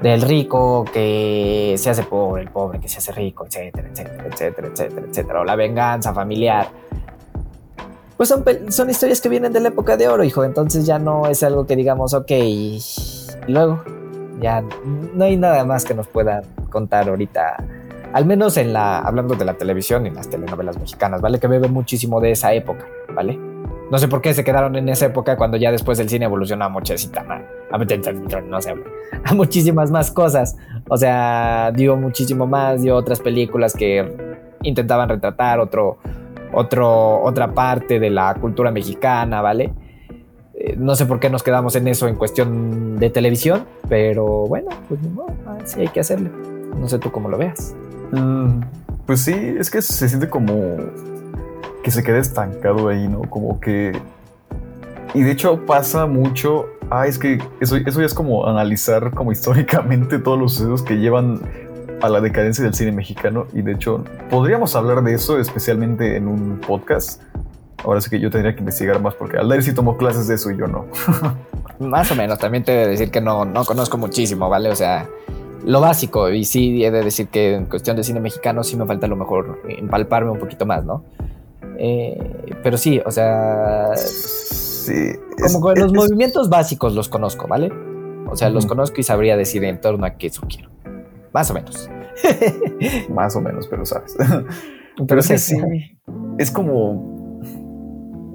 Del 0.01 0.23
rico 0.23 0.85
que 0.85 1.75
se 1.77 1.91
hace 1.91 2.05
pobre, 2.05 2.43
el 2.43 2.51
pobre 2.51 2.79
que 2.79 2.89
se 2.89 2.99
hace 2.99 3.13
rico, 3.13 3.47
etcétera, 3.47 3.89
etcétera, 3.89 4.25
etcétera, 4.31 4.69
etcétera, 4.69 5.07
etcétera. 5.09 5.41
O 5.41 5.45
la 5.45 5.57
venganza 5.57 6.15
familiar. 6.15 6.69
Pues 8.17 8.29
son, 8.29 8.45
son 8.71 8.91
historias 8.91 9.21
que 9.21 9.29
vienen 9.29 9.53
de 9.53 9.61
la 9.61 9.69
época 9.69 9.97
de 9.97 10.09
oro, 10.09 10.25
hijo. 10.25 10.45
Entonces 10.45 10.87
ya 10.87 10.99
no 10.99 11.27
es 11.27 11.43
algo 11.43 11.67
que 11.67 11.77
digamos, 11.77 12.15
ok, 12.15 12.31
y 12.31 12.81
luego 13.49 13.83
ya 14.41 14.63
no 15.15 15.25
hay 15.25 15.37
nada 15.37 15.65
más 15.65 15.85
que 15.85 15.95
nos 15.95 16.07
puedan 16.07 16.43
contar 16.71 17.09
ahorita 17.09 17.57
al 18.13 18.25
menos 18.25 18.57
en 18.57 18.73
la, 18.73 19.01
hablando 19.01 19.35
de 19.35 19.45
la 19.45 19.55
televisión 19.55 20.07
y 20.07 20.11
las 20.11 20.29
telenovelas 20.31 20.79
mexicanas, 20.79 21.21
¿vale? 21.21 21.39
Que 21.39 21.47
beben 21.47 21.73
muchísimo 21.73 22.21
de 22.21 22.33
esa 22.33 22.53
época, 22.53 22.87
¿vale? 23.15 23.39
No 23.91 23.99
sé 23.99 24.09
por 24.09 24.21
qué 24.21 24.35
se 24.35 24.45
quedaron 24.45 24.77
en 24.77 24.89
esa 24.89 25.07
época 25.07 25.37
cuando 25.37 25.57
ya 25.57 25.73
después 25.73 25.99
el 25.99 26.09
cine 26.09 26.27
evolucionó 26.27 26.67
a 26.67 26.69
muchísimas, 26.69 27.25
a, 27.27 28.43
no 28.43 28.61
sé, 28.61 28.75
a 29.25 29.35
muchísimas 29.35 29.91
más 29.91 30.11
cosas. 30.11 30.57
O 30.89 30.97
sea, 30.97 31.73
dio 31.75 31.97
muchísimo 31.97 32.47
más, 32.47 32.83
dio 32.83 32.97
otras 32.97 33.21
películas 33.21 33.75
que 33.75 34.07
intentaban 34.63 35.09
retratar 35.09 35.59
otro, 35.59 35.99
otro, 36.53 37.23
otra 37.23 37.55
parte 37.55 37.99
de 37.99 38.11
la 38.11 38.35
cultura 38.35 38.71
mexicana, 38.71 39.41
¿vale? 39.41 39.73
Eh, 40.55 40.75
no 40.77 40.95
sé 40.97 41.07
por 41.07 41.21
qué 41.21 41.31
nos 41.31 41.43
quedamos 41.43 41.77
en 41.77 41.89
eso 41.89 42.09
en 42.09 42.17
cuestión 42.17 42.99
de 42.99 43.11
televisión, 43.11 43.65
pero 43.89 44.47
bueno, 44.47 44.69
pues 44.89 45.01
modo, 45.03 45.33
así 45.63 45.81
hay 45.81 45.89
que 45.89 46.01
hacerlo. 46.01 46.31
No 46.77 46.89
sé 46.89 46.99
tú 46.99 47.11
cómo 47.11 47.29
lo 47.29 47.39
veas. 47.39 47.75
Mm, 48.13 48.61
pues 49.07 49.21
sí, 49.21 49.33
es 49.59 49.71
que 49.71 49.81
se 49.81 50.09
siente 50.09 50.29
como 50.29 50.77
que 51.89 51.93
se 51.93 52.03
queda 52.03 52.19
estancado 52.19 52.89
ahí, 52.89 53.09
¿no? 53.09 53.23
Como 53.23 53.59
que... 53.61 53.99
Y 55.15 55.23
de 55.23 55.31
hecho 55.31 55.65
pasa 55.65 56.05
mucho... 56.05 56.67
Ah, 56.91 57.07
es 57.07 57.19
que 57.19 57.39
eso, 57.61 57.77
eso 57.77 58.01
ya 58.01 58.07
es 58.07 58.13
como 58.13 58.47
analizar 58.47 59.11
como 59.15 59.33
históricamente 59.33 60.19
todos 60.19 60.39
los 60.39 60.53
sucesos 60.53 60.83
que 60.83 60.99
llevan 60.99 61.41
a 62.03 62.11
la 62.11 62.21
decadencia 62.21 62.63
del 62.63 62.75
cine 62.75 62.93
mexicano. 62.93 63.47
Y 63.55 63.63
de 63.63 63.73
hecho, 63.73 64.05
podríamos 64.29 64.77
hablar 64.77 65.03
de 65.03 65.15
eso 65.15 65.39
especialmente 65.39 66.17
en 66.17 66.29
un 66.29 66.61
podcast. 66.61 67.23
Ahora 67.83 68.03
sí 68.03 68.11
que 68.11 68.21
yo 68.21 68.29
tendría 68.29 68.53
que 68.53 68.59
investigar 68.59 69.01
más 69.01 69.15
porque 69.15 69.39
Aldair 69.39 69.63
sí 69.63 69.73
tomó 69.73 69.97
clases 69.97 70.29
de 70.29 70.35
eso 70.35 70.51
y 70.51 70.59
yo 70.59 70.67
no. 70.67 70.85
Más 71.79 72.11
o 72.11 72.17
menos, 72.17 72.39
también 72.39 72.65
te 72.65 72.75
he 72.75 72.77
de 72.85 72.89
decir 72.89 73.11
que 73.11 73.23
no, 73.23 73.47
no 73.47 73.65
conozco 73.65 73.97
muchísimo, 73.97 74.51
¿vale? 74.51 74.69
O 74.69 74.77
sea, 74.77 75.09
lo 75.65 75.81
básico, 75.81 76.29
y 76.29 76.45
sí 76.45 76.85
he 76.85 76.91
de 76.91 77.03
decir 77.03 77.29
que 77.29 77.55
en 77.55 77.65
cuestión 77.67 77.97
de 77.97 78.05
cine 78.05 78.21
mexicano 78.21 78.63
sí 78.63 78.77
me 78.77 78.85
falta 78.85 79.07
a 79.07 79.09
lo 79.09 79.17
mejor 79.17 79.63
empalparme 79.69 80.33
un 80.33 80.39
poquito 80.39 80.67
más, 80.67 80.85
¿no? 80.85 81.05
Eh, 81.79 82.19
pero 82.63 82.77
sí, 82.77 83.01
o 83.07 83.11
sea, 83.11 83.91
Sí. 83.97 85.13
como 85.53 85.73
que 85.73 85.81
los 85.81 85.93
es- 85.93 85.97
movimientos 85.97 86.49
básicos 86.49 86.95
los 86.95 87.09
conozco, 87.09 87.47
¿vale? 87.49 87.71
O 88.31 88.37
sea, 88.37 88.51
los 88.51 88.67
conozco 88.67 89.01
y 89.01 89.05
sabría 89.05 89.37
decir 89.37 89.65
en 89.65 89.81
torno 89.81 90.05
a 90.05 90.11
qué 90.17 90.27
eso 90.27 90.43
quiero. 90.49 90.71
Más 91.33 91.51
o 91.51 91.55
menos. 91.55 91.89
Más 93.15 93.37
o 93.37 93.41
menos, 93.41 93.69
pero 93.69 93.87
sabes. 93.87 94.17
Pero, 94.97 95.07
Pero 95.07 95.21
es 95.21 95.29
que 95.29 95.39
sí, 95.39 95.55
sí, 95.55 95.99
es 96.39 96.51
como 96.51 97.39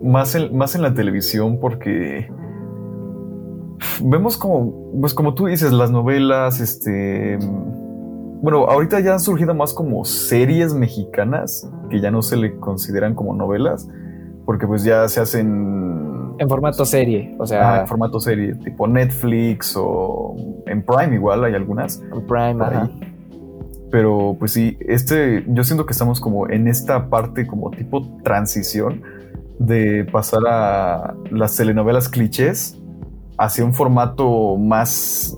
más 0.02 0.34
en, 0.36 0.56
más 0.56 0.76
en 0.76 0.82
la 0.82 0.94
televisión 0.94 1.60
porque 1.60 2.30
vemos 4.02 4.38
como, 4.38 4.92
pues 5.02 5.14
como 5.14 5.34
tú 5.34 5.48
dices, 5.48 5.74
las 5.74 5.92
novelas, 5.92 6.62
este, 6.62 7.38
bueno, 8.44 8.66
ahorita 8.66 9.00
ya 9.00 9.14
han 9.14 9.22
surgido 9.22 9.54
más 9.54 9.74
como 9.74 10.04
series 10.04 10.74
mexicanas 10.74 11.72
que 11.90 12.02
ya 12.02 12.12
no 12.12 12.22
se 12.22 12.36
le 12.36 12.60
consideran 12.60 13.16
como 13.16 13.34
novelas 13.34 13.88
porque 14.46 14.68
pues 14.68 14.84
ya 14.84 15.08
se 15.08 15.22
hacen 15.22 16.36
En 16.38 16.50
formato 16.50 16.84
serie, 16.84 17.38
o 17.40 17.44
ah, 17.44 17.48
sea, 17.48 17.80
en 17.80 17.88
formato 17.88 18.20
serie, 18.20 18.56
tipo 18.56 18.86
Netflix 18.86 19.76
o 19.78 20.36
en 20.66 20.84
Prime 20.84 21.16
igual 21.16 21.46
hay 21.46 21.54
algunas 21.54 22.02
en 22.02 22.28
Prime, 22.28 22.62
ajá. 22.62 22.90
Pero 23.90 24.36
pues 24.38 24.52
sí, 24.52 24.78
este, 24.82 25.46
yo 25.48 25.64
siento 25.64 25.86
que 25.86 25.94
estamos 25.94 26.20
como 26.20 26.50
en 26.50 26.68
esta 26.68 27.10
parte 27.10 27.48
como 27.48 27.72
tipo 27.72 28.06
transición 28.24 29.04
de 29.58 30.04
pasar 30.12 30.42
a 30.50 31.16
las 31.32 31.56
telenovelas 31.56 32.10
clichés 32.10 32.78
hacia 33.38 33.64
un 33.64 33.74
formato 33.74 34.58
más 34.58 35.38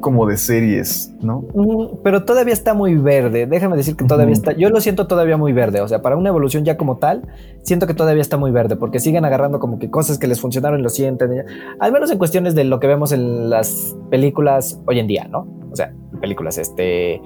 como 0.00 0.26
de 0.26 0.36
series, 0.36 1.12
¿no? 1.20 1.44
Mm, 1.54 1.98
Pero 2.02 2.24
todavía 2.24 2.52
está 2.52 2.74
muy 2.74 2.96
verde. 2.96 3.46
Déjame 3.46 3.76
decir 3.76 3.96
que 3.96 4.04
todavía 4.04 4.32
está. 4.32 4.52
Yo 4.52 4.70
lo 4.70 4.80
siento 4.80 5.06
todavía 5.06 5.36
muy 5.36 5.52
verde. 5.52 5.80
O 5.80 5.88
sea, 5.88 6.02
para 6.02 6.16
una 6.16 6.30
evolución 6.30 6.64
ya 6.64 6.76
como 6.76 6.98
tal, 6.98 7.22
siento 7.62 7.86
que 7.86 7.94
todavía 7.94 8.22
está 8.22 8.36
muy 8.36 8.50
verde 8.50 8.76
porque 8.76 8.98
siguen 8.98 9.24
agarrando 9.24 9.60
como 9.60 9.78
que 9.78 9.90
cosas 9.90 10.18
que 10.18 10.26
les 10.26 10.40
funcionaron 10.40 10.80
y 10.80 10.82
lo 10.82 10.88
sienten. 10.88 11.44
Al 11.78 11.92
menos 11.92 12.10
en 12.10 12.18
cuestiones 12.18 12.54
de 12.54 12.64
lo 12.64 12.80
que 12.80 12.86
vemos 12.86 13.12
en 13.12 13.50
las 13.50 13.96
películas 14.10 14.80
hoy 14.86 14.98
en 14.98 15.06
día, 15.06 15.28
¿no? 15.28 15.46
O 15.70 15.76
sea, 15.76 15.92
películas, 16.20 16.58
este. 16.58 17.20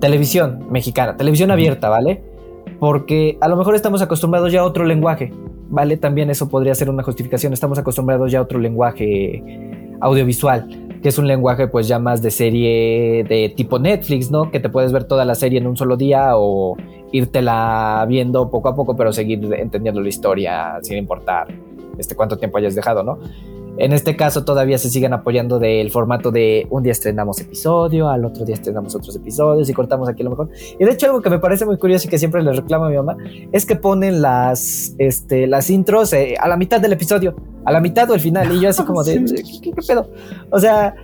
Televisión 0.00 0.66
mexicana, 0.70 1.16
televisión 1.16 1.50
abierta, 1.50 1.88
¿vale? 1.88 2.22
Porque 2.78 3.38
a 3.40 3.48
lo 3.48 3.56
mejor 3.56 3.74
estamos 3.74 4.02
acostumbrados 4.02 4.52
ya 4.52 4.60
a 4.60 4.64
otro 4.64 4.84
lenguaje, 4.84 5.32
¿vale? 5.70 5.96
También 5.96 6.28
eso 6.28 6.50
podría 6.50 6.74
ser 6.74 6.90
una 6.90 7.02
justificación. 7.02 7.54
Estamos 7.54 7.78
acostumbrados 7.78 8.30
ya 8.30 8.40
a 8.40 8.42
otro 8.42 8.58
lenguaje 8.58 9.42
audiovisual 10.00 10.85
que 11.06 11.10
es 11.10 11.18
un 11.18 11.28
lenguaje 11.28 11.68
pues 11.68 11.86
ya 11.86 12.00
más 12.00 12.20
de 12.20 12.32
serie 12.32 13.22
de 13.22 13.48
tipo 13.56 13.78
Netflix, 13.78 14.28
¿no? 14.28 14.50
Que 14.50 14.58
te 14.58 14.68
puedes 14.68 14.90
ver 14.90 15.04
toda 15.04 15.24
la 15.24 15.36
serie 15.36 15.60
en 15.60 15.68
un 15.68 15.76
solo 15.76 15.96
día 15.96 16.32
o 16.34 16.76
írtela 17.12 18.04
viendo 18.08 18.50
poco 18.50 18.70
a 18.70 18.74
poco, 18.74 18.96
pero 18.96 19.12
seguir 19.12 19.38
entendiendo 19.54 20.00
la 20.00 20.08
historia 20.08 20.80
sin 20.82 20.98
importar 20.98 21.46
este 21.96 22.16
cuánto 22.16 22.36
tiempo 22.38 22.58
hayas 22.58 22.74
dejado, 22.74 23.04
¿no? 23.04 23.20
En 23.78 23.92
este 23.92 24.16
caso 24.16 24.44
todavía 24.44 24.78
se 24.78 24.88
siguen 24.90 25.12
apoyando 25.12 25.58
del 25.58 25.90
formato 25.90 26.30
de 26.30 26.66
un 26.70 26.82
día 26.82 26.92
estrenamos 26.92 27.40
episodio, 27.40 28.08
al 28.08 28.24
otro 28.24 28.44
día 28.44 28.54
estrenamos 28.54 28.94
otros 28.94 29.14
episodios 29.16 29.68
y 29.68 29.74
cortamos 29.74 30.08
aquí 30.08 30.22
a 30.22 30.24
lo 30.24 30.30
mejor. 30.30 30.48
Y 30.78 30.84
de 30.84 30.90
hecho 30.90 31.06
algo 31.06 31.20
que 31.20 31.30
me 31.30 31.38
parece 31.38 31.66
muy 31.66 31.76
curioso 31.78 32.06
y 32.06 32.10
que 32.10 32.18
siempre 32.18 32.42
le 32.42 32.52
reclamo 32.52 32.86
a 32.86 32.90
mi 32.90 32.96
mamá 32.96 33.16
es 33.52 33.66
que 33.66 33.76
ponen 33.76 34.22
las, 34.22 34.94
este, 34.98 35.46
las 35.46 35.68
intros 35.70 36.12
eh, 36.12 36.36
a 36.40 36.48
la 36.48 36.56
mitad 36.56 36.80
del 36.80 36.92
episodio, 36.92 37.36
a 37.64 37.72
la 37.72 37.80
mitad 37.80 38.08
o 38.10 38.14
al 38.14 38.20
final 38.20 38.50
y 38.52 38.60
yo 38.60 38.70
así 38.70 38.82
como 38.84 39.02
de, 39.02 39.16
Sí. 39.26 39.60
¿qué, 39.60 39.72
qué 39.72 39.82
pedo? 39.86 40.10
O 40.50 40.58
sea, 40.58 40.94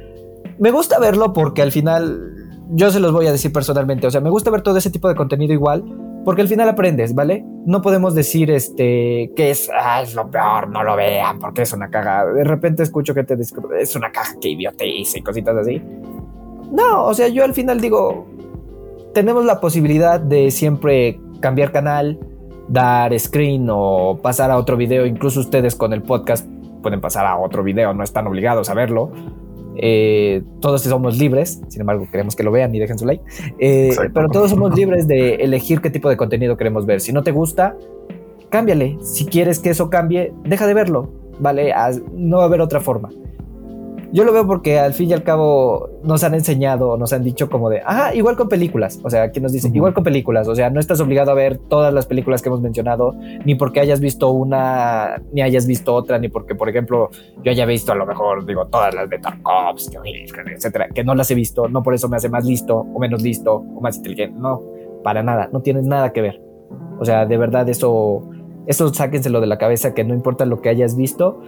me 0.59 0.71
gusta 0.71 0.99
verlo 0.99 1.33
porque 1.33 1.63
al 1.63 1.73
final, 1.73 2.33
yo 2.71 2.91
se 2.91 3.01
los 3.01 3.13
voy 3.13 3.27
a 3.27 3.33
decir 3.33 3.53
personalmente, 3.53 4.07
o 4.07 4.11
sea, 4.11 4.21
me 4.21 4.31
gusta 4.31 4.51
ver 4.51 4.63
todo 4.63 4.77
ese 4.77 4.91
tipo 4.91 5.09
de 5.09 5.15
contenido 5.15 5.53
igual, 5.53 5.85
porque 6.25 6.43
al 6.43 6.49
final 6.49 6.69
aprendes, 6.69 7.15
¿vale? 7.15 7.45
No 7.67 7.83
podemos 7.83 8.15
decir 8.15 8.51
este 8.51 9.33
que 9.37 9.51
es, 9.51 9.71
ah, 9.75 10.03
es 10.03 10.15
lo 10.15 10.31
peor, 10.31 10.69
no 10.69 10.83
lo 10.83 10.97
vean, 10.97 11.39
porque 11.39 11.63
es 11.63 11.73
una 11.73 11.91
caga. 11.91 12.25
De 12.27 12.45
repente 12.45 12.83
escucho 12.83 13.15
que 13.15 13.25
te 13.25 13.37
es 13.79 13.97
una 13.97 14.11
caja 14.13 14.35
que 14.41 14.51
idiotiza 14.51 15.19
y 15.19 15.23
cositas 15.23 15.57
así. 15.57 15.83
No, 16.71 17.07
o 17.07 17.15
sea, 17.15 17.29
yo 17.29 17.45
al 17.45 17.55
final 17.55 17.81
digo, 17.81 18.27
tenemos 19.15 19.45
la 19.45 19.61
posibilidad 19.61 20.21
de 20.21 20.51
siempre 20.51 21.21
cambiar 21.41 21.73
canal, 21.73 22.19
dar 22.69 23.19
screen 23.19 23.69
o 23.71 24.19
pasar 24.23 24.51
a 24.51 24.57
otro 24.57 24.77
video, 24.77 25.05
incluso 25.05 25.41
ustedes 25.41 25.75
con 25.77 25.93
el 25.93 26.03
podcast 26.03 26.47
pueden 26.83 27.01
pasar 27.01 27.27
a 27.27 27.37
otro 27.37 27.63
video, 27.63 27.93
no 27.95 28.03
están 28.03 28.27
obligados 28.27 28.71
a 28.71 28.75
verlo. 28.75 29.13
Eh, 29.77 30.43
todos 30.61 30.83
somos 30.83 31.19
libres, 31.19 31.61
sin 31.69 31.81
embargo, 31.81 32.07
queremos 32.11 32.37
que 32.37 32.43
lo 32.43 32.51
vean 32.51 32.75
y 32.75 32.79
dejen 32.79 32.99
su 32.99 33.07
like. 33.07 33.23
Eh, 33.59 33.95
pero 34.13 34.29
todos 34.29 34.51
somos 34.51 34.75
libres 34.75 35.07
de 35.07 35.37
elegir 35.37 35.81
qué 35.81 35.91
tipo 35.91 36.09
de 36.09 36.17
contenido 36.17 36.57
queremos 36.57 36.87
ver. 36.87 37.01
Si 37.01 37.13
no 37.13 37.23
te 37.23 37.33
gusta, 37.33 37.77
cámbiale. 38.51 38.99
Si 39.03 39.27
quieres 39.27 39.59
que 39.59 39.71
eso 39.71 39.91
cambie, 39.91 40.33
deja 40.45 40.67
de 40.67 40.75
verlo. 40.75 41.11
Vale, 41.39 41.73
no 42.13 42.39
va 42.39 42.45
a 42.45 42.47
haber 42.47 42.61
otra 42.61 42.81
forma. 42.81 43.09
Yo 44.13 44.25
lo 44.25 44.33
veo 44.35 44.47
porque 44.47 44.79
al 44.79 44.93
fin 44.93 45.09
y 45.09 45.15
al 45.15 45.23
cabo 45.23 45.89
nos 46.05 46.23
han 46.23 46.35
enseñado, 46.35 46.99
nos 46.99 47.15
han 47.15 47.25
dicho 47.25 47.49
como 47.49 47.71
de, 47.71 47.81
ajá, 47.81 48.15
igual 48.15 48.37
con 48.37 48.49
películas. 48.49 49.01
O 49.03 49.09
sea, 49.09 49.31
quien 49.31 49.43
nos 49.43 49.53
dice, 49.53 49.69
Ujú. 49.69 49.77
igual 49.77 49.95
con 49.95 50.05
películas. 50.05 50.49
O 50.49 50.55
sea, 50.55 50.69
no 50.69 50.81
estás 50.81 51.01
obligado 51.01 51.31
a 51.31 51.35
ver 51.35 51.57
todas 51.57 51.95
las 51.95 52.05
películas 52.05 52.43
que 52.43 52.51
hemos 52.51 52.61
mencionado, 52.61 53.15
ni 53.47 53.55
porque 53.55 53.81
hayas 53.81 54.01
visto 54.01 54.31
una, 54.31 55.23
ni 55.33 55.41
hayas 55.41 55.67
visto 55.67 55.95
otra, 55.95 56.19
ni 56.19 56.29
porque, 56.29 56.55
por 56.55 56.69
ejemplo, 56.69 57.09
yo 57.43 57.51
haya 57.51 57.65
visto 57.65 57.93
a 57.93 57.95
lo 57.95 58.05
mejor, 58.05 58.45
digo, 58.45 58.67
todas 58.67 58.95
las 58.95 59.09
de 59.09 59.19
Tarkovsky, 59.19 59.97
etcétera, 60.55 60.89
que 60.95 61.05
no 61.05 61.15
las 61.15 61.31
he 61.31 61.35
visto, 61.35 61.69
no 61.69 61.83
por 61.83 61.95
eso 61.95 62.09
me 62.11 62.17
hace 62.19 62.29
más 62.29 62.45
listo 62.45 62.77
o 62.79 62.99
menos 62.99 63.23
listo 63.23 63.65
o 63.75 63.81
más 63.81 63.97
inteligente. 63.97 64.39
No, 64.39 64.61
para 65.03 65.23
nada, 65.23 65.49
no 65.53 65.63
tienes 65.63 65.87
nada 65.87 66.13
que 66.13 66.21
ver. 66.21 66.43
O 67.01 67.05
sea, 67.07 67.25
de 67.25 67.37
verdad, 67.39 67.67
eso, 67.69 68.23
eso 68.67 68.93
sáquenselo 68.93 69.41
de 69.41 69.47
la 69.47 69.57
cabeza, 69.57 69.95
que 69.95 70.05
no 70.05 70.13
importa 70.15 70.45
lo 70.45 70.61
que 70.61 70.69
hayas 70.69 70.97
visto, 70.97 71.41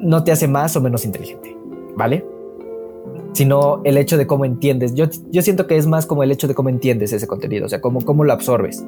no 0.00 0.24
te 0.24 0.32
hace 0.32 0.48
más 0.48 0.76
o 0.76 0.80
menos 0.80 1.04
inteligente, 1.04 1.56
¿vale? 1.96 2.24
Sino 3.32 3.80
el 3.84 3.96
hecho 3.98 4.16
de 4.16 4.26
cómo 4.26 4.44
entiendes. 4.44 4.94
Yo, 4.94 5.06
yo 5.30 5.42
siento 5.42 5.66
que 5.66 5.76
es 5.76 5.86
más 5.86 6.06
como 6.06 6.22
el 6.22 6.30
hecho 6.32 6.48
de 6.48 6.54
cómo 6.54 6.68
entiendes 6.68 7.12
ese 7.12 7.26
contenido, 7.26 7.66
o 7.66 7.68
sea, 7.68 7.80
cómo, 7.80 8.00
cómo 8.04 8.24
lo 8.24 8.32
absorbes 8.32 8.84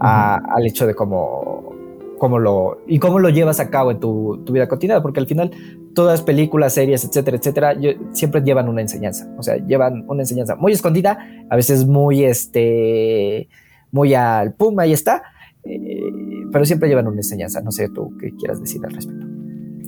a- 0.00 0.36
al 0.54 0.66
hecho 0.66 0.86
de 0.86 0.94
cómo, 0.94 1.72
cómo 2.18 2.38
lo 2.38 2.78
y 2.86 2.98
cómo 2.98 3.18
lo 3.18 3.28
llevas 3.30 3.60
a 3.60 3.70
cabo 3.70 3.90
en 3.90 4.00
tu, 4.00 4.42
tu 4.44 4.52
vida 4.52 4.68
cotidiana, 4.68 5.02
porque 5.02 5.20
al 5.20 5.26
final 5.26 5.50
todas 5.94 6.20
películas, 6.22 6.74
series, 6.74 7.04
etcétera, 7.04 7.36
etcétera, 7.38 7.80
yo- 7.80 7.92
siempre 8.12 8.42
llevan 8.42 8.68
una 8.68 8.82
enseñanza, 8.82 9.28
o 9.38 9.42
sea, 9.42 9.56
llevan 9.56 10.04
una 10.08 10.22
enseñanza 10.22 10.56
muy 10.56 10.72
escondida, 10.72 11.18
a 11.48 11.56
veces 11.56 11.86
muy 11.86 12.24
este, 12.24 13.48
muy 13.92 14.14
al 14.14 14.52
pum, 14.54 14.78
ahí 14.78 14.92
está, 14.92 15.22
eh, 15.64 16.00
pero 16.52 16.64
siempre 16.64 16.88
llevan 16.88 17.06
una 17.08 17.16
enseñanza. 17.18 17.60
No 17.62 17.70
sé 17.72 17.88
tú 17.88 18.12
qué 18.20 18.30
quieras 18.32 18.60
decir 18.60 18.80
al 18.84 18.92
respecto. 18.92 19.25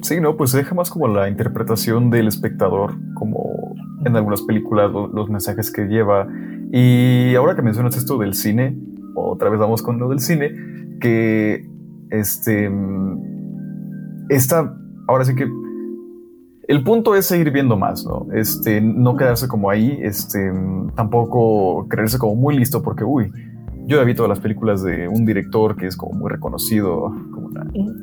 Sí, 0.03 0.20
no, 0.20 0.36
pues 0.36 0.53
deja 0.53 0.74
más 0.74 0.90
como 0.90 1.09
la 1.09 1.28
interpretación 1.28 2.11
del 2.11 2.28
espectador, 2.28 2.94
como 3.14 3.74
en 4.05 4.14
algunas 4.16 4.42
películas, 4.42 4.90
lo- 4.92 5.09
los 5.09 5.28
mensajes 5.28 5.70
que 5.72 5.86
lleva. 5.86 6.28
Y 6.72 7.34
ahora 7.34 7.57
que 7.57 7.62
mencionas 7.62 7.96
esto 7.96 8.18
del 8.18 8.34
cine, 8.34 8.76
otra 9.14 9.51
vez 9.51 9.59
vamos 9.59 9.82
con 9.82 9.99
lo 9.99 10.09
del 10.09 10.20
cine, 10.20 10.53
que 11.01 11.66
este. 12.11 12.68
mm, 12.70 13.22
Esta, 14.28 14.74
ahora 15.09 15.24
sí 15.24 15.34
que. 15.34 15.49
El 16.68 16.84
punto 16.84 17.14
es 17.14 17.24
seguir 17.24 17.51
viendo 17.51 17.78
más, 17.78 18.05
¿no? 18.05 18.26
Este, 18.34 18.82
no 18.82 19.16
quedarse 19.16 19.49
como 19.49 19.70
ahí, 19.70 19.99
este, 20.03 20.53
mm, 20.53 20.90
tampoco 20.94 21.86
creerse 21.88 22.18
como 22.18 22.34
muy 22.34 22.57
listo, 22.59 22.82
porque, 22.82 23.05
uy, 23.05 23.32
yo 23.86 23.96
ya 23.96 24.05
vi 24.05 24.14
todas 24.14 24.28
las 24.28 24.40
películas 24.40 24.82
de 24.82 25.09
un 25.09 25.24
director 25.24 25.76
que 25.76 25.86
es 25.86 25.96
como 25.96 26.12
muy 26.18 26.30
reconocido, 26.30 27.11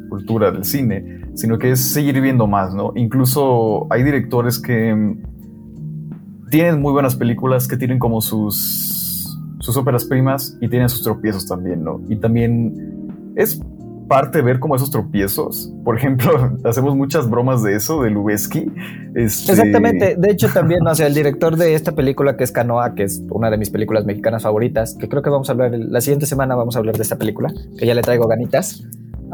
cultura 0.09 0.51
del 0.51 0.63
cine, 0.63 1.21
sino 1.33 1.57
que 1.57 1.71
es 1.71 1.79
seguir 1.79 2.19
viendo 2.21 2.47
más, 2.47 2.73
¿no? 2.73 2.91
Incluso 2.95 3.87
hay 3.91 4.03
directores 4.03 4.59
que 4.59 4.93
mm, 4.93 6.49
tienen 6.49 6.81
muy 6.81 6.93
buenas 6.93 7.15
películas, 7.15 7.67
que 7.67 7.77
tienen 7.77 7.99
como 7.99 8.21
sus, 8.21 9.37
sus 9.59 9.77
óperas 9.77 10.05
primas 10.05 10.57
y 10.61 10.67
tienen 10.67 10.89
sus 10.89 11.03
tropiezos 11.03 11.47
también, 11.47 11.83
¿no? 11.83 12.01
Y 12.09 12.17
también 12.17 13.33
es 13.35 13.61
parte 14.07 14.41
ver 14.41 14.59
como 14.59 14.75
esos 14.75 14.91
tropiezos. 14.91 15.71
Por 15.83 15.97
ejemplo, 15.97 16.57
hacemos 16.63 16.95
muchas 16.95 17.29
bromas 17.29 17.63
de 17.63 17.75
eso, 17.75 18.03
de 18.03 18.09
Lubeski. 18.09 18.71
Este, 19.15 19.51
Exactamente. 19.51 20.15
De 20.17 20.31
hecho, 20.31 20.47
también, 20.49 20.85
o 20.85 20.95
sea, 20.95 21.07
el 21.07 21.13
director 21.13 21.55
de 21.55 21.73
esta 21.73 21.93
película 21.93 22.37
que 22.37 22.43
es 22.43 22.51
Canoa, 22.51 22.95
que 22.95 23.03
es 23.03 23.21
una 23.29 23.49
de 23.49 23.57
mis 23.57 23.69
películas 23.69 24.05
mexicanas 24.05 24.43
favoritas, 24.43 24.95
que 24.99 25.09
creo 25.09 25.21
que 25.21 25.29
vamos 25.29 25.49
a 25.49 25.53
hablar 25.53 25.71
la 25.73 26.01
siguiente 26.01 26.25
semana, 26.25 26.55
vamos 26.55 26.75
a 26.75 26.79
hablar 26.79 26.95
de 26.95 27.03
esta 27.03 27.17
película, 27.17 27.53
que 27.77 27.85
ya 27.85 27.93
le 27.93 28.01
traigo 28.01 28.27
ganitas. 28.27 28.83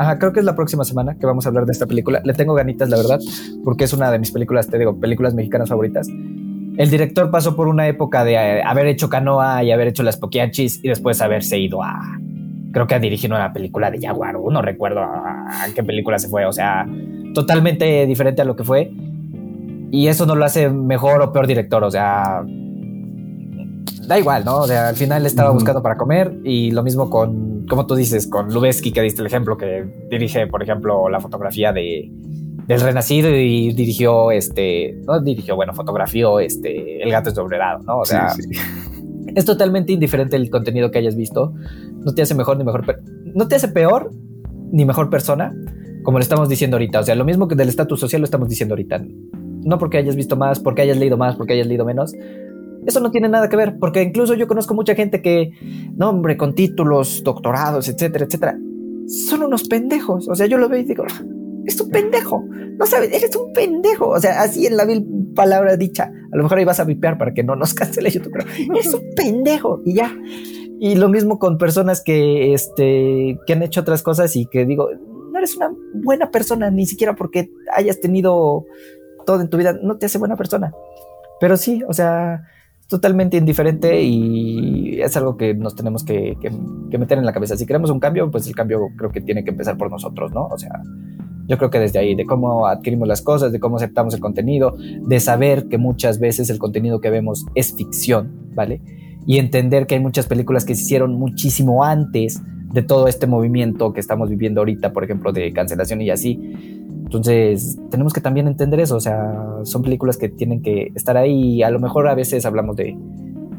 Ajá, 0.01 0.17
creo 0.17 0.33
que 0.33 0.39
es 0.39 0.45
la 0.47 0.55
próxima 0.55 0.83
semana 0.83 1.15
que 1.19 1.27
vamos 1.27 1.45
a 1.45 1.49
hablar 1.49 1.67
de 1.67 1.73
esta 1.73 1.85
película. 1.85 2.21
Le 2.23 2.33
tengo 2.33 2.55
ganitas, 2.55 2.89
la 2.89 2.97
verdad, 2.97 3.19
porque 3.63 3.83
es 3.83 3.93
una 3.93 4.09
de 4.09 4.17
mis 4.17 4.31
películas, 4.31 4.67
te 4.67 4.79
digo, 4.79 4.99
películas 4.99 5.35
mexicanas 5.35 5.69
favoritas. 5.69 6.07
El 6.07 6.89
director 6.89 7.29
pasó 7.29 7.55
por 7.55 7.67
una 7.67 7.87
época 7.87 8.23
de 8.23 8.33
eh, 8.33 8.63
haber 8.63 8.87
hecho 8.87 9.09
Canoa 9.09 9.63
y 9.63 9.71
haber 9.71 9.89
hecho 9.89 10.01
Las 10.01 10.17
Poquianchis 10.17 10.83
y 10.83 10.87
después 10.87 11.21
haberse 11.21 11.59
ido 11.59 11.83
a, 11.83 12.01
creo 12.71 12.87
que 12.87 12.95
a 12.95 12.99
dirigir 12.99 13.31
una 13.31 13.53
película 13.53 13.91
de 13.91 14.01
Jaguar, 14.01 14.39
no 14.39 14.59
recuerdo 14.63 15.01
a, 15.01 15.67
qué 15.75 15.83
película 15.83 16.17
se 16.17 16.29
fue, 16.29 16.47
o 16.47 16.51
sea, 16.51 16.87
totalmente 17.35 18.07
diferente 18.07 18.41
a 18.41 18.45
lo 18.45 18.55
que 18.55 18.63
fue. 18.63 18.91
Y 19.91 20.07
eso 20.07 20.25
no 20.25 20.33
lo 20.33 20.45
hace 20.45 20.67
mejor 20.67 21.21
o 21.21 21.31
peor 21.31 21.45
director, 21.45 21.83
o 21.83 21.91
sea, 21.91 22.43
da 24.07 24.17
igual, 24.17 24.45
¿no? 24.45 24.61
O 24.61 24.67
sea, 24.67 24.87
al 24.87 24.95
final 24.95 25.27
estaba 25.27 25.51
buscando 25.51 25.83
para 25.83 25.95
comer 25.95 26.39
y 26.43 26.71
lo 26.71 26.81
mismo 26.81 27.11
con, 27.11 27.50
como 27.69 27.85
tú 27.87 27.95
dices, 27.95 28.27
con 28.27 28.53
Lubeski, 28.53 28.91
que 28.91 29.01
diste 29.01 29.21
el 29.21 29.27
ejemplo, 29.27 29.57
que 29.57 29.85
dirige, 30.09 30.47
por 30.47 30.61
ejemplo, 30.63 31.09
la 31.09 31.19
fotografía 31.19 31.71
de, 31.73 32.11
del 32.67 32.81
Renacido 32.81 33.29
y 33.35 33.73
dirigió, 33.73 34.31
este, 34.31 34.97
no 35.05 35.19
dirigió, 35.21 35.55
bueno, 35.55 35.73
fotografió, 35.73 36.39
este, 36.39 37.01
El 37.03 37.11
gato 37.11 37.29
es 37.29 37.35
doblerado, 37.35 37.83
¿no? 37.83 37.99
O 37.99 38.05
Sí, 38.05 38.11
sea, 38.11 38.29
sí. 38.29 38.41
es 39.35 39.45
totalmente 39.45 39.93
indiferente 39.93 40.35
el 40.35 40.49
contenido 40.49 40.91
que 40.91 40.99
hayas 40.99 41.15
visto. 41.15 41.53
No 42.03 42.13
te 42.13 42.21
hace 42.21 42.35
mejor 42.35 42.57
ni 42.57 42.63
mejor. 42.63 42.83
No 43.35 43.47
te 43.47 43.55
hace 43.55 43.67
peor 43.67 44.11
ni 44.71 44.85
mejor 44.85 45.09
persona, 45.09 45.53
como 46.03 46.17
le 46.17 46.23
estamos 46.23 46.49
diciendo 46.49 46.75
ahorita. 46.75 46.99
O 46.99 47.03
sea, 47.03 47.15
lo 47.15 47.25
mismo 47.25 47.47
que 47.47 47.55
del 47.55 47.69
estatus 47.69 47.99
social 47.99 48.21
lo 48.21 48.25
estamos 48.25 48.47
diciendo 48.49 48.73
ahorita. 48.73 49.03
No 49.63 49.77
porque 49.77 49.97
hayas 49.99 50.15
visto 50.15 50.35
más, 50.35 50.59
porque 50.59 50.81
hayas 50.81 50.97
leído 50.97 51.17
más, 51.17 51.35
porque 51.35 51.53
hayas 51.53 51.67
leído 51.67 51.85
menos. 51.85 52.13
Eso 52.85 52.99
no 52.99 53.11
tiene 53.11 53.29
nada 53.29 53.49
que 53.49 53.55
ver, 53.55 53.77
porque 53.79 54.01
incluso 54.01 54.33
yo 54.33 54.47
conozco 54.47 54.73
mucha 54.73 54.95
gente 54.95 55.21
que, 55.21 55.51
no, 55.95 56.09
hombre, 56.09 56.37
con 56.37 56.55
títulos, 56.55 57.21
doctorados, 57.23 57.87
etcétera, 57.87 58.25
etcétera, 58.25 58.57
son 59.07 59.43
unos 59.43 59.67
pendejos. 59.67 60.27
O 60.27 60.35
sea, 60.35 60.47
yo 60.47 60.57
lo 60.57 60.67
veo 60.67 60.79
y 60.79 60.83
digo, 60.83 61.05
es 61.65 61.79
un 61.79 61.89
pendejo. 61.89 62.43
No 62.77 62.85
sabes, 62.85 63.11
eres 63.13 63.35
un 63.35 63.53
pendejo. 63.53 64.09
O 64.09 64.19
sea, 64.19 64.41
así 64.41 64.65
en 64.65 64.77
la 64.77 64.85
vil 64.85 65.05
palabra 65.35 65.77
dicha. 65.77 66.11
A 66.31 66.35
lo 66.35 66.43
mejor 66.43 66.57
ahí 66.57 66.65
vas 66.65 66.79
a 66.79 66.85
vipear 66.85 67.17
para 67.17 67.33
que 67.33 67.43
no 67.43 67.55
nos 67.55 67.73
cancele 67.75 68.09
YouTube, 68.09 68.33
pero 68.33 68.45
eres 68.75 68.93
un 68.93 69.03
pendejo 69.15 69.81
y 69.85 69.95
ya. 69.95 70.15
Y 70.79 70.95
lo 70.95 71.09
mismo 71.09 71.37
con 71.37 71.57
personas 71.57 72.01
que, 72.03 72.53
este, 72.53 73.37
que 73.45 73.53
han 73.53 73.61
hecho 73.61 73.81
otras 73.81 74.01
cosas 74.01 74.35
y 74.35 74.47
que 74.47 74.65
digo, 74.65 74.89
no 75.31 75.37
eres 75.37 75.55
una 75.55 75.71
buena 75.93 76.31
persona, 76.31 76.71
ni 76.71 76.87
siquiera 76.87 77.15
porque 77.15 77.51
hayas 77.75 77.99
tenido 77.99 78.65
todo 79.25 79.41
en 79.41 79.49
tu 79.49 79.57
vida 79.57 79.77
no 79.81 79.97
te 79.97 80.07
hace 80.07 80.17
buena 80.17 80.35
persona. 80.35 80.73
Pero 81.39 81.57
sí, 81.57 81.83
o 81.87 81.93
sea, 81.93 82.43
totalmente 82.91 83.37
indiferente 83.37 84.03
y 84.03 84.99
es 84.99 85.15
algo 85.15 85.37
que 85.37 85.53
nos 85.53 85.77
tenemos 85.77 86.03
que, 86.03 86.35
que, 86.41 86.97
meter 86.97 87.17
en 87.17 87.25
la 87.25 87.31
cabeza. 87.31 87.55
Si 87.55 87.65
queremos 87.65 87.89
un 87.89 88.01
cambio, 88.01 88.29
pues 88.29 88.45
el 88.47 88.53
cambio 88.53 88.81
creo 88.97 89.09
que 89.09 89.21
tiene 89.21 89.45
que 89.45 89.51
empezar 89.51 89.77
por 89.77 89.89
nosotros, 89.89 90.33
¿no? 90.33 90.47
O 90.47 90.57
sea, 90.57 90.83
yo 91.47 91.57
creo 91.57 91.69
que 91.69 91.79
desde 91.79 91.99
ahí, 91.99 92.15
de 92.15 92.25
cómo 92.25 92.67
adquirimos 92.67 93.07
las 93.07 93.21
cosas, 93.21 93.53
de 93.53 93.61
cómo 93.61 93.77
aceptamos 93.77 94.13
el 94.13 94.19
contenido, 94.19 94.75
de 95.07 95.19
saber 95.21 95.69
que 95.69 95.77
muchas 95.77 96.19
veces 96.19 96.49
el 96.49 96.59
contenido 96.59 96.99
que 96.99 97.09
vemos 97.09 97.45
es 97.55 97.73
ficción, 97.73 98.49
¿vale? 98.53 98.81
Y 99.25 99.37
entender 99.37 99.87
que 99.87 99.95
hay 99.95 100.01
muchas 100.01 100.27
películas 100.27 100.65
que 100.65 100.75
se 100.75 100.81
hicieron 100.81 101.13
muchísimo 101.13 101.85
antes 101.85 102.41
de 102.73 102.81
todo 102.81 103.07
este 103.07 103.25
movimiento 103.25 103.93
que 103.93 104.01
estamos 104.01 104.29
viviendo 104.29 104.59
ahorita, 104.59 104.91
por 104.91 105.05
ejemplo, 105.05 105.31
de 105.31 105.53
cancelación 105.53 106.01
y 106.01 106.09
así. 106.09 106.80
Entonces, 107.11 107.77
tenemos 107.89 108.13
que 108.13 108.21
también 108.21 108.47
entender 108.47 108.79
eso, 108.79 108.95
o 108.95 109.01
sea, 109.01 109.35
son 109.63 109.81
películas 109.83 110.15
que 110.15 110.29
tienen 110.29 110.61
que 110.61 110.93
estar 110.95 111.17
ahí 111.17 111.55
y 111.55 111.61
a 111.61 111.69
lo 111.69 111.77
mejor 111.77 112.07
a 112.07 112.15
veces 112.15 112.45
hablamos 112.45 112.77
de, 112.77 112.97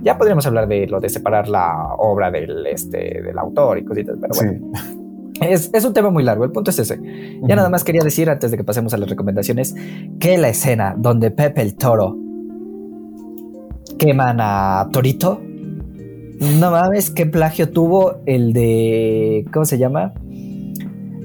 ya 0.02 0.16
podríamos 0.16 0.46
hablar 0.46 0.66
de 0.68 0.86
lo 0.86 1.00
de 1.00 1.10
separar 1.10 1.50
la 1.50 1.94
obra 1.98 2.30
del, 2.30 2.66
este, 2.66 3.20
del 3.20 3.38
autor 3.38 3.76
y 3.76 3.84
cositas, 3.84 4.16
pero 4.18 4.34
bueno. 4.34 4.72
Es, 5.40 5.70
es, 5.72 5.84
un 5.84 5.92
tema 5.92 6.10
muy 6.10 6.22
largo, 6.22 6.44
el 6.44 6.52
punto 6.52 6.70
es 6.70 6.78
ese. 6.78 7.00
Ya 7.42 7.56
nada 7.56 7.68
más 7.68 7.82
quería 7.82 8.04
decir, 8.04 8.30
antes 8.30 8.52
de 8.52 8.56
que 8.56 8.62
pasemos 8.62 8.94
a 8.94 8.96
las 8.96 9.08
recomendaciones, 9.08 9.74
que 10.20 10.38
la 10.38 10.48
escena 10.50 10.94
donde 10.96 11.32
Pepe 11.32 11.62
el 11.62 11.74
Toro 11.74 12.16
queman 13.98 14.36
a 14.40 14.88
Torito, 14.92 15.40
no 16.60 16.70
mames, 16.70 17.10
qué 17.10 17.26
plagio 17.26 17.70
tuvo 17.70 18.20
el 18.24 18.52
de. 18.52 19.44
¿Cómo 19.52 19.64
se 19.64 19.78
llama? 19.78 20.12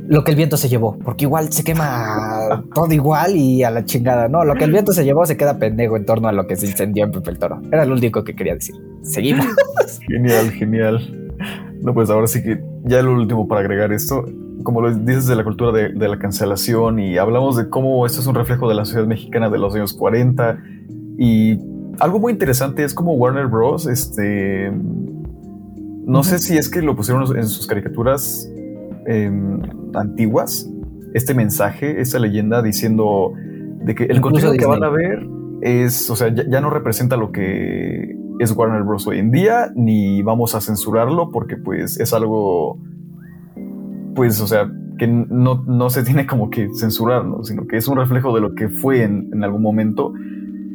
Lo 0.08 0.24
que 0.24 0.32
el 0.32 0.38
viento 0.38 0.56
se 0.56 0.70
llevó, 0.70 0.98
porque 1.00 1.26
igual 1.26 1.52
se 1.52 1.64
quema 1.64 2.64
todo 2.74 2.92
igual 2.94 3.36
y 3.36 3.64
a 3.64 3.72
la 3.72 3.84
chingada. 3.84 4.30
No, 4.30 4.46
lo 4.46 4.56
que 4.56 4.64
el 4.64 4.72
viento 4.72 4.94
se 4.94 5.04
llevó 5.04 5.26
se 5.26 5.36
queda 5.36 5.60
pendejo 5.60 5.98
en 5.98 6.06
torno 6.06 6.30
a 6.30 6.32
lo 6.32 6.48
que 6.48 6.56
se 6.56 6.68
incendió 6.68 7.04
en 7.04 7.12
Pepe 7.12 7.32
el 7.32 7.40
Toro. 7.40 7.62
Era 7.72 7.86
lo 7.86 7.94
único 7.94 8.24
que 8.24 8.34
quería 8.34 8.54
decir. 8.54 8.76
Seguimos. 9.02 9.46
genial, 10.08 10.52
genial. 10.52 11.30
No, 11.82 11.94
pues 11.94 12.10
ahora 12.10 12.28
sí 12.28 12.42
que 12.42 12.64
ya 12.86 13.02
lo 13.02 13.14
último 13.14 13.48
para 13.48 13.62
agregar 13.62 13.92
esto. 13.92 14.26
Como 14.64 14.82
lo 14.82 14.94
dices 14.94 15.28
de 15.28 15.36
la 15.36 15.44
cultura 15.44 15.72
de, 15.72 15.90
de 15.90 16.08
la 16.08 16.18
cancelación 16.18 17.00
y 17.00 17.18
hablamos 17.18 17.58
de 17.58 17.70
cómo 17.70 18.06
esto 18.06 18.22
es 18.22 18.28
un 18.28 18.36
reflejo 18.36 18.70
de 18.70 18.76
la 18.76 18.86
sociedad 18.86 19.08
mexicana 19.08 19.50
de 19.50 19.58
los 19.58 19.76
años 19.76 19.94
40 19.94 20.58
y 21.18 21.60
algo 22.00 22.20
muy 22.20 22.32
interesante 22.32 22.84
es 22.84 22.94
como 22.94 23.14
Warner 23.14 23.48
Bros. 23.48 23.88
Este. 23.88 24.72
No 26.06 26.24
sé 26.24 26.40
si 26.40 26.58
es 26.58 26.70
que 26.70 26.82
lo 26.82 26.96
pusieron 26.96 27.38
en 27.38 27.48
sus 27.48 27.68
caricaturas 27.68 28.50
em, 29.08 29.62
antiguas. 29.96 30.70
Este 31.14 31.34
mensaje, 31.34 32.02
esta 32.02 32.20
leyenda 32.20 32.62
diciendo 32.62 33.34
de 33.84 33.96
que 33.96 34.04
el 34.04 34.22
contenido 34.22 34.54
que 34.54 34.66
van 34.66 34.84
a 34.84 34.90
ver 34.90 35.26
es, 35.62 36.10
o 36.10 36.16
sea, 36.16 36.28
ya, 36.28 36.62
no 36.62 36.70
representa 36.70 37.18
lo 37.18 37.32
que 37.32 38.16
es 38.40 38.52
Warner 38.56 38.84
Bros. 38.84 39.08
hoy 39.08 39.20
en 39.20 39.32
día, 39.32 39.72
ni 39.76 40.22
vamos 40.22 40.54
a 40.54 40.62
censurarlo 40.62 41.32
porque 41.32 41.58
pues 41.58 42.00
es 42.00 42.14
algo, 42.14 42.78
pues, 44.14 44.40
o 44.42 44.48
sea, 44.48 44.72
que 45.00 45.08
no, 45.08 45.64
no 45.66 45.90
se 45.90 46.04
tiene 46.04 46.28
como 46.28 46.50
que 46.50 46.70
censurar, 46.76 47.24
sino 47.44 47.66
que 47.66 47.78
es 47.78 47.88
un 47.88 47.98
reflejo 47.98 48.36
de 48.36 48.42
lo 48.42 48.54
que 48.54 48.70
fue 48.70 49.04
en, 49.04 49.30
en 49.34 49.44
algún 49.44 49.62
momento 49.62 50.14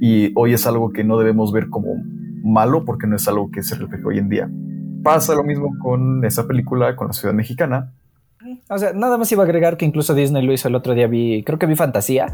y 0.01 0.33
hoy 0.35 0.55
es 0.55 0.67
algo 0.67 0.91
que 0.91 1.05
no 1.05 1.19
debemos 1.19 1.53
ver 1.53 1.69
como 1.69 1.95
malo 2.43 2.85
porque 2.85 3.07
no 3.07 3.17
es 3.17 3.29
algo 3.29 3.51
que 3.51 3.63
se 3.63 3.77
refleja 3.77 4.09
hoy 4.09 4.19
en 4.19 4.29
día. 4.29 4.51
Pasa 5.03 5.35
lo 5.35 5.45
mismo 5.45 5.77
con 5.81 6.25
esa 6.25 6.47
película, 6.47 6.97
con 6.97 7.09
la 7.09 7.13
ciudad 7.13 7.35
mexicana. 7.35 7.93
O 8.69 8.79
sea, 8.79 8.93
nada 8.93 9.19
más 9.19 9.31
iba 9.33 9.43
a 9.43 9.47
agregar 9.47 9.77
que 9.77 9.85
incluso 9.85 10.15
Disney 10.15 10.43
lo 10.45 10.53
hizo 10.53 10.69
el 10.69 10.75
otro 10.75 10.95
día, 10.95 11.07
vi, 11.07 11.43
creo 11.45 11.59
que 11.59 11.67
vi 11.67 11.77
Fantasía. 11.77 12.27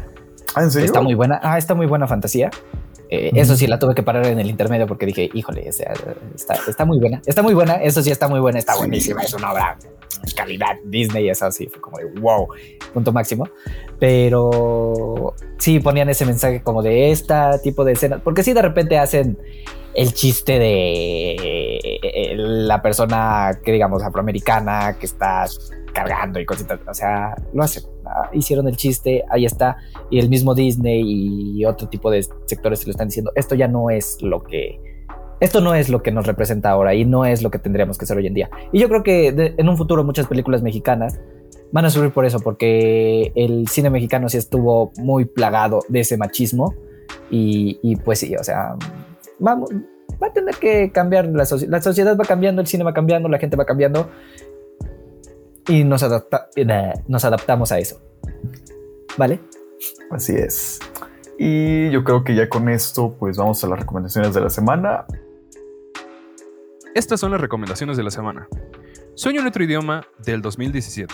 ¿Ah, 0.55 0.63
en 0.63 0.71
serio? 0.71 0.85
Está 0.85 1.01
muy 1.01 1.13
buena. 1.13 1.39
Ah, 1.43 1.57
está 1.57 1.75
muy 1.75 1.85
buena 1.85 2.07
Fantasía. 2.07 2.49
Eh, 3.09 3.31
eso 3.35 3.55
sí, 3.55 3.65
la 3.65 3.79
tuve 3.79 3.95
que 3.95 4.03
parar 4.03 4.25
en 4.27 4.39
el 4.39 4.49
intermedio 4.49 4.85
porque 4.85 5.05
dije, 5.07 5.29
híjole, 5.33 5.67
o 5.67 5.71
sea, 5.71 5.93
está, 6.35 6.55
está, 6.67 6.85
muy 6.85 6.99
buena. 6.99 7.21
Está 7.25 7.41
muy 7.41 7.55
buena, 7.55 7.75
eso 7.75 8.03
sí 8.03 8.11
está 8.11 8.27
muy 8.27 8.39
buena, 8.39 8.59
está 8.59 8.75
buenísima, 8.75 9.21
es 9.23 9.33
una 9.33 9.51
obra 9.51 9.77
calidad 10.35 10.75
Disney, 10.85 11.29
eso 11.29 11.51
sí, 11.51 11.67
fue 11.67 11.81
como 11.81 11.97
de 11.97 12.05
wow, 12.19 12.47
punto 12.93 13.11
máximo. 13.11 13.49
Pero 13.99 15.33
sí 15.57 15.79
ponían 15.79 16.09
ese 16.09 16.25
mensaje 16.25 16.61
como 16.61 16.83
de 16.83 17.11
este 17.11 17.33
tipo 17.63 17.83
de 17.83 17.93
escenas, 17.93 18.21
porque 18.23 18.43
si 18.43 18.53
de 18.53 18.61
repente 18.61 18.97
hacen 18.99 19.39
el 19.93 20.13
chiste 20.13 20.59
de 20.59 21.35
eh, 22.01 22.35
la 22.35 22.81
persona 22.81 23.59
que 23.63 23.71
digamos 23.71 24.03
afroamericana 24.03 24.97
que 24.99 25.05
está 25.05 25.45
cargando 25.93 26.39
y 26.39 26.45
cositas, 26.45 26.79
o 26.87 26.93
sea, 26.93 27.35
lo 27.53 27.63
hacen, 27.63 27.83
ah, 28.05 28.29
hicieron 28.33 28.67
el 28.67 28.77
chiste, 28.77 29.23
ahí 29.29 29.45
está, 29.45 29.77
y 30.09 30.19
el 30.19 30.29
mismo 30.29 30.53
Disney 30.53 31.03
y 31.05 31.65
otro 31.65 31.89
tipo 31.89 32.11
de 32.11 32.23
sectores 32.45 32.79
se 32.79 32.85
lo 32.85 32.91
están 32.91 33.07
diciendo, 33.07 33.31
esto 33.35 33.55
ya 33.55 33.67
no 33.67 33.89
es 33.89 34.21
lo 34.21 34.43
que 34.43 34.79
esto 35.39 35.61
no 35.61 35.73
es 35.73 35.89
lo 35.89 36.03
que 36.03 36.11
nos 36.11 36.27
representa 36.27 36.69
ahora 36.69 36.93
y 36.93 37.05
no 37.05 37.25
es 37.25 37.41
lo 37.41 37.49
que 37.49 37.59
tendríamos 37.59 37.97
que 37.97 38.05
ser 38.05 38.17
hoy 38.17 38.27
en 38.27 38.33
día. 38.33 38.49
Y 38.73 38.79
yo 38.79 38.89
creo 38.89 39.03
que 39.03 39.53
en 39.57 39.69
un 39.69 39.77
futuro 39.77 40.03
muchas 40.03 40.27
películas 40.27 40.61
mexicanas 40.61 41.17
van 41.71 41.85
a 41.85 41.89
subir 41.89 42.11
por 42.11 42.25
eso, 42.25 42.39
porque 42.39 43.31
el 43.35 43.67
cine 43.67 43.89
mexicano 43.89 44.27
sí 44.27 44.37
estuvo 44.37 44.91
muy 44.97 45.25
plagado 45.25 45.79
de 45.87 46.01
ese 46.01 46.17
machismo 46.17 46.73
y, 47.31 47.95
pues 48.03 48.19
sí, 48.19 48.35
o 48.35 48.43
sea, 48.43 48.75
vamos, 49.39 49.69
va 50.21 50.27
a 50.27 50.33
tener 50.33 50.55
que 50.55 50.91
cambiar 50.91 51.27
la, 51.27 51.45
sociedad. 51.45 51.71
la 51.71 51.81
sociedad 51.81 52.17
va 52.17 52.25
cambiando, 52.25 52.61
el 52.61 52.67
cine 52.67 52.83
va 52.83 52.93
cambiando, 52.93 53.29
la 53.29 53.39
gente 53.39 53.55
va 53.57 53.65
cambiando 53.65 54.09
y 55.67 55.83
nos, 55.83 56.03
adapta 56.03 56.49
nos 57.07 57.25
adaptamos 57.25 57.71
a 57.71 57.79
eso. 57.79 58.01
¿Vale? 59.17 59.39
Así 60.11 60.35
es. 60.35 60.79
Y 61.37 61.89
yo 61.91 62.03
creo 62.03 62.23
que 62.23 62.35
ya 62.35 62.49
con 62.49 62.67
esto, 62.69 63.15
pues 63.17 63.37
vamos 63.37 63.63
a 63.63 63.67
las 63.67 63.79
recomendaciones 63.79 64.33
de 64.33 64.41
la 64.41 64.49
semana. 64.49 65.05
Estas 66.95 67.19
son 67.19 67.31
las 67.31 67.39
recomendaciones 67.39 67.95
de 67.97 68.03
la 68.03 68.11
semana. 68.11 68.47
Sueño 69.15 69.41
en 69.41 69.47
otro 69.47 69.63
idioma 69.63 70.05
del 70.25 70.41
2017. 70.41 71.13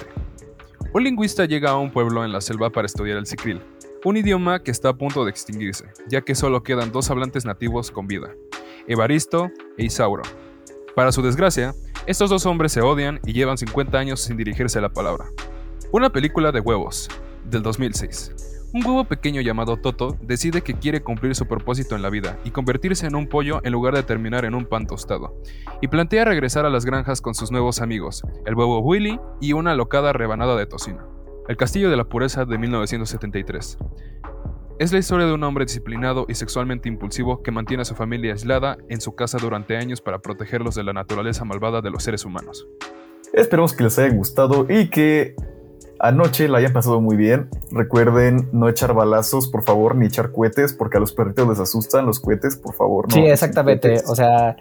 Un 0.93 1.03
lingüista 1.03 1.45
llega 1.45 1.71
a 1.71 1.77
un 1.77 1.91
pueblo 1.91 2.23
en 2.23 2.31
la 2.31 2.39
selva 2.41 2.69
para 2.69 2.85
estudiar 2.85 3.17
el 3.17 3.25
sicril, 3.25 3.61
un 4.05 4.17
idioma 4.17 4.61
que 4.61 4.69
está 4.69 4.89
a 4.89 4.97
punto 4.97 5.25
de 5.25 5.31
extinguirse, 5.31 5.85
ya 6.07 6.21
que 6.21 6.35
solo 6.35 6.61
quedan 6.61 6.91
dos 6.91 7.09
hablantes 7.09 7.43
nativos 7.43 7.89
con 7.89 8.05
vida, 8.05 8.35
Evaristo 8.87 9.49
e 9.79 9.85
Isauro. 9.85 10.21
Para 10.95 11.11
su 11.11 11.23
desgracia, 11.23 11.73
estos 12.05 12.29
dos 12.29 12.45
hombres 12.45 12.71
se 12.71 12.81
odian 12.81 13.19
y 13.25 13.33
llevan 13.33 13.57
50 13.57 13.97
años 13.97 14.21
sin 14.21 14.37
dirigirse 14.37 14.77
a 14.77 14.83
la 14.83 14.93
palabra. 14.93 15.25
Una 15.91 16.11
película 16.11 16.51
de 16.51 16.59
huevos, 16.59 17.09
del 17.45 17.63
2006. 17.63 18.69
Un 18.73 18.85
huevo 18.85 19.05
pequeño 19.05 19.41
llamado 19.41 19.77
Toto 19.77 20.15
decide 20.21 20.61
que 20.61 20.75
quiere 20.75 21.01
cumplir 21.01 21.33
su 21.33 21.47
propósito 21.47 21.95
en 21.95 22.03
la 22.03 22.11
vida 22.11 22.37
y 22.43 22.51
convertirse 22.51 23.07
en 23.07 23.15
un 23.15 23.27
pollo 23.27 23.59
en 23.63 23.71
lugar 23.71 23.95
de 23.95 24.03
terminar 24.03 24.45
en 24.45 24.53
un 24.53 24.65
pan 24.65 24.85
tostado, 24.85 25.41
y 25.81 25.87
plantea 25.87 26.25
regresar 26.25 26.67
a 26.67 26.69
las 26.69 26.85
granjas 26.85 27.21
con 27.21 27.33
sus 27.33 27.51
nuevos 27.51 27.81
amigos, 27.81 28.21
el 28.45 28.53
huevo 28.53 28.81
Willy 28.81 29.19
y 29.41 29.53
una 29.53 29.73
locada 29.73 30.13
rebanada 30.13 30.55
de 30.55 30.67
tocino. 30.67 31.14
El 31.47 31.57
Castillo 31.57 31.91
de 31.91 31.97
la 31.97 32.05
Pureza 32.05 32.45
de 32.45 32.57
1973. 32.57 33.77
Es 34.79 34.91
la 34.91 34.97
historia 34.97 35.27
de 35.27 35.33
un 35.33 35.43
hombre 35.43 35.65
disciplinado 35.65 36.25
y 36.27 36.33
sexualmente 36.33 36.89
impulsivo 36.89 37.43
que 37.43 37.51
mantiene 37.51 37.81
a 37.81 37.85
su 37.85 37.93
familia 37.93 38.33
aislada 38.33 38.77
en 38.89 38.99
su 38.99 39.13
casa 39.13 39.37
durante 39.37 39.77
años 39.77 40.01
para 40.01 40.19
protegerlos 40.19 40.73
de 40.73 40.83
la 40.83 40.91
naturaleza 40.91 41.45
malvada 41.45 41.81
de 41.81 41.91
los 41.91 42.03
seres 42.03 42.25
humanos. 42.25 42.67
Esperemos 43.31 43.73
que 43.73 43.83
les 43.83 43.99
haya 43.99 44.13
gustado 44.13 44.65
y 44.67 44.89
que 44.89 45.35
anoche 45.99 46.47
la 46.47 46.57
hayan 46.57 46.73
pasado 46.73 46.99
muy 46.99 47.15
bien. 47.15 47.47
Recuerden 47.71 48.49
no 48.51 48.67
echar 48.67 48.95
balazos, 48.95 49.47
por 49.47 49.61
favor, 49.61 49.95
ni 49.95 50.07
echar 50.07 50.31
cohetes, 50.31 50.73
porque 50.73 50.97
a 50.97 50.99
los 50.99 51.13
perritos 51.13 51.47
les 51.47 51.59
asustan 51.59 52.07
los 52.07 52.19
cohetes, 52.19 52.57
por 52.57 52.73
favor. 52.73 53.07
No 53.07 53.13
sí, 53.13 53.21
exactamente. 53.21 54.01
O 54.07 54.15
sea, 54.15 54.55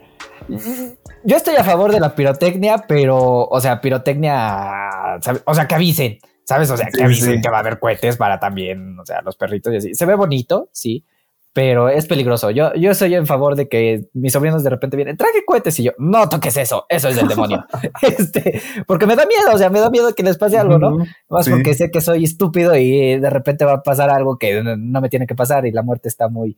yo 1.24 1.36
estoy 1.36 1.56
a 1.56 1.64
favor 1.64 1.92
de 1.92 2.00
la 2.00 2.14
pirotecnia, 2.14 2.84
pero, 2.86 3.46
o 3.46 3.60
sea, 3.60 3.80
pirotecnia, 3.80 5.18
o 5.46 5.54
sea, 5.54 5.66
que 5.66 5.74
avisen, 5.74 6.18
¿sabes? 6.44 6.70
O 6.70 6.76
sea, 6.76 6.88
que 6.88 7.02
avisen 7.02 7.40
que 7.40 7.50
va 7.50 7.58
a 7.58 7.60
haber 7.60 7.78
cohetes 7.78 8.16
para 8.16 8.38
también, 8.38 8.98
o 8.98 9.06
sea, 9.06 9.22
los 9.22 9.36
perritos 9.36 9.72
y 9.72 9.76
así. 9.76 9.94
Se 9.94 10.06
ve 10.06 10.14
bonito, 10.14 10.68
sí, 10.72 11.04
pero 11.54 11.88
es 11.88 12.06
peligroso. 12.06 12.50
Yo, 12.50 12.74
yo 12.74 12.94
soy 12.94 13.14
en 13.14 13.26
favor 13.26 13.54
de 13.54 13.68
que 13.68 14.08
mis 14.12 14.32
sobrinos 14.32 14.64
de 14.64 14.70
repente 14.70 14.96
vienen, 14.96 15.16
traje 15.16 15.44
cohetes 15.46 15.78
y 15.78 15.84
yo, 15.84 15.92
no 15.98 16.28
toques 16.28 16.56
eso, 16.56 16.84
eso 16.88 17.08
es 17.08 17.16
del 17.16 17.28
demonio. 17.28 17.64
este, 18.02 18.60
porque 18.86 19.06
me 19.06 19.14
da 19.14 19.24
miedo, 19.24 19.54
o 19.54 19.58
sea, 19.58 19.70
me 19.70 19.78
da 19.78 19.88
miedo 19.88 20.12
que 20.14 20.24
les 20.24 20.36
pase 20.36 20.58
algo, 20.58 20.78
¿no? 20.78 20.98
Más 21.28 21.48
porque 21.48 21.74
sé 21.74 21.92
que 21.92 22.00
soy 22.00 22.24
estúpido 22.24 22.76
y 22.76 23.20
de 23.20 23.30
repente 23.30 23.64
va 23.64 23.74
a 23.74 23.82
pasar 23.82 24.10
algo 24.10 24.36
que 24.36 24.62
no 24.62 25.00
me 25.00 25.08
tiene 25.08 25.28
que 25.28 25.36
pasar 25.36 25.64
y 25.64 25.70
la 25.70 25.82
muerte 25.82 26.08
está 26.08 26.28
muy 26.28 26.56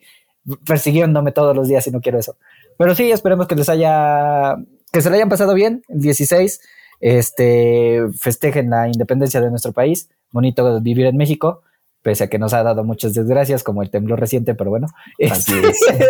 persiguiéndome 0.67 1.33
todos 1.33 1.55
los 1.55 1.69
días 1.69 1.87
y 1.87 1.91
no 1.91 2.01
quiero 2.01 2.19
eso. 2.19 2.37
Pero 2.79 2.95
sí, 2.95 3.11
esperemos 3.11 3.47
que 3.47 3.57
les 3.57 3.69
haya, 3.69 4.57
que 4.93 5.03
se 5.03 5.11
le 5.11 5.17
hayan 5.17 5.29
pasado 5.29 5.53
bien 5.53 5.83
el 5.89 6.01
16, 6.01 6.61
este, 7.01 8.03
festejen 8.19 8.71
la 8.71 8.89
independencia 8.89 9.41
de 9.41 9.51
nuestro 9.51 9.73
país, 9.73 10.09
bonito 10.31 10.81
vivir 10.81 11.07
en 11.07 11.17
México 11.17 11.63
pese 12.07 12.23
a 12.23 12.29
que 12.29 12.39
nos 12.39 12.55
ha 12.55 12.63
dado 12.63 12.85
muchas 12.85 13.15
desgracias, 13.15 13.65
como 13.65 13.83
el 13.83 13.91
temblor 13.91 14.21
reciente, 14.21 14.55
pero 14.55 14.71
bueno. 14.71 14.87
Así 15.29 15.55
este, 15.55 16.05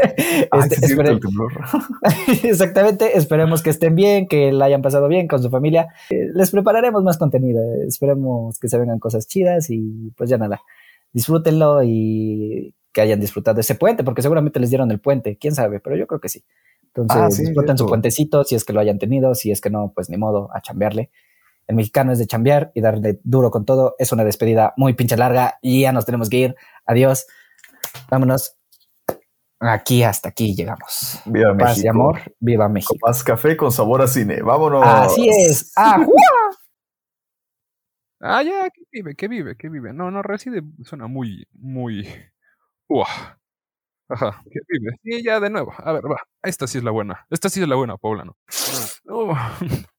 es. 0.52 0.90
el 0.90 1.20
temblor. 1.20 1.52
Exactamente, 2.42 3.16
esperemos 3.16 3.62
que 3.62 3.70
estén 3.70 3.94
bien, 3.94 4.28
que 4.28 4.52
la 4.52 4.66
hayan 4.66 4.82
pasado 4.82 5.08
bien 5.08 5.26
con 5.26 5.42
su 5.42 5.48
familia. 5.48 5.88
Eh, 6.10 6.28
les 6.34 6.50
prepararemos 6.50 7.02
más 7.02 7.16
contenido, 7.16 7.62
esperemos 7.88 8.58
que 8.58 8.68
se 8.68 8.76
vengan 8.76 8.98
cosas 8.98 9.26
chidas 9.26 9.70
y 9.70 10.12
pues 10.18 10.28
ya 10.28 10.36
nada, 10.36 10.60
disfrútenlo 11.14 11.82
y 11.82 12.74
que 12.92 13.00
hayan 13.00 13.18
disfrutado 13.18 13.58
ese 13.58 13.74
puente, 13.74 14.04
porque 14.04 14.20
seguramente 14.20 14.60
les 14.60 14.68
dieron 14.68 14.90
el 14.90 15.00
puente, 15.00 15.38
quién 15.38 15.54
sabe, 15.54 15.80
pero 15.80 15.96
yo 15.96 16.06
creo 16.06 16.20
que 16.20 16.28
sí. 16.28 16.44
Entonces, 16.88 17.16
Ah, 17.16 17.30
sí, 17.30 17.42
disfruten 17.44 17.76
su 17.78 17.86
puentecito, 17.86 18.44
si 18.44 18.54
es 18.54 18.64
que 18.64 18.72
lo 18.72 18.80
hayan 18.80 18.98
tenido, 18.98 19.34
si 19.34 19.50
es 19.50 19.60
que 19.60 19.70
no, 19.70 19.92
pues 19.94 20.08
ni 20.10 20.16
modo, 20.16 20.48
a 20.54 20.60
chambearle. 20.60 21.10
El 21.66 21.76
mexicano 21.76 22.12
es 22.12 22.18
de 22.18 22.26
chambear 22.26 22.70
y 22.74 22.80
darle 22.80 23.20
duro 23.24 23.50
con 23.50 23.64
todo. 23.64 23.96
Es 23.98 24.12
una 24.12 24.24
despedida 24.24 24.72
muy 24.76 24.94
pinche 24.94 25.16
larga 25.16 25.58
y 25.60 25.82
ya 25.82 25.92
nos 25.92 26.04
tenemos 26.06 26.28
que 26.30 26.36
ir. 26.38 26.56
Adiós. 26.86 27.26
Vámonos. 28.10 28.56
Aquí 29.58 30.02
hasta 30.02 30.28
aquí 30.28 30.54
llegamos. 30.54 31.18
Viva 31.24 31.56
Paz 31.56 31.70
México. 31.70 31.84
y 31.84 31.88
amor. 31.88 32.20
Viva 32.38 32.68
México. 32.68 32.94
Con 33.00 33.08
más 33.10 33.24
café 33.24 33.56
con 33.56 33.72
sabor 33.72 34.02
a 34.02 34.06
cine. 34.06 34.42
Vámonos. 34.42 34.82
Así 34.86 35.28
es. 35.28 35.72
Ah, 35.76 35.98
Ah, 38.20 38.42
ya, 38.42 38.70
que 38.70 38.82
vive, 38.90 39.14
que 39.14 39.28
vive, 39.28 39.56
que 39.56 39.68
vive. 39.68 39.92
No, 39.92 40.10
no, 40.10 40.22
reside 40.22 40.62
suena 40.84 41.06
muy, 41.06 41.46
muy. 41.52 42.08
Uah. 42.88 43.35
Ajá, 44.08 44.40
que 44.50 44.60
vive. 44.68 44.92
Sí, 45.02 45.22
ya 45.24 45.40
de 45.40 45.50
nuevo. 45.50 45.72
A 45.78 45.92
ver, 45.92 46.04
va. 46.10 46.18
Esta 46.42 46.66
sí 46.66 46.78
es 46.78 46.84
la 46.84 46.90
buena. 46.92 47.26
Esta 47.30 47.48
sí 47.48 47.60
es 47.62 47.68
la 47.68 47.74
buena, 47.76 47.96
poblano. 47.96 48.36
Uh. 49.06 49.34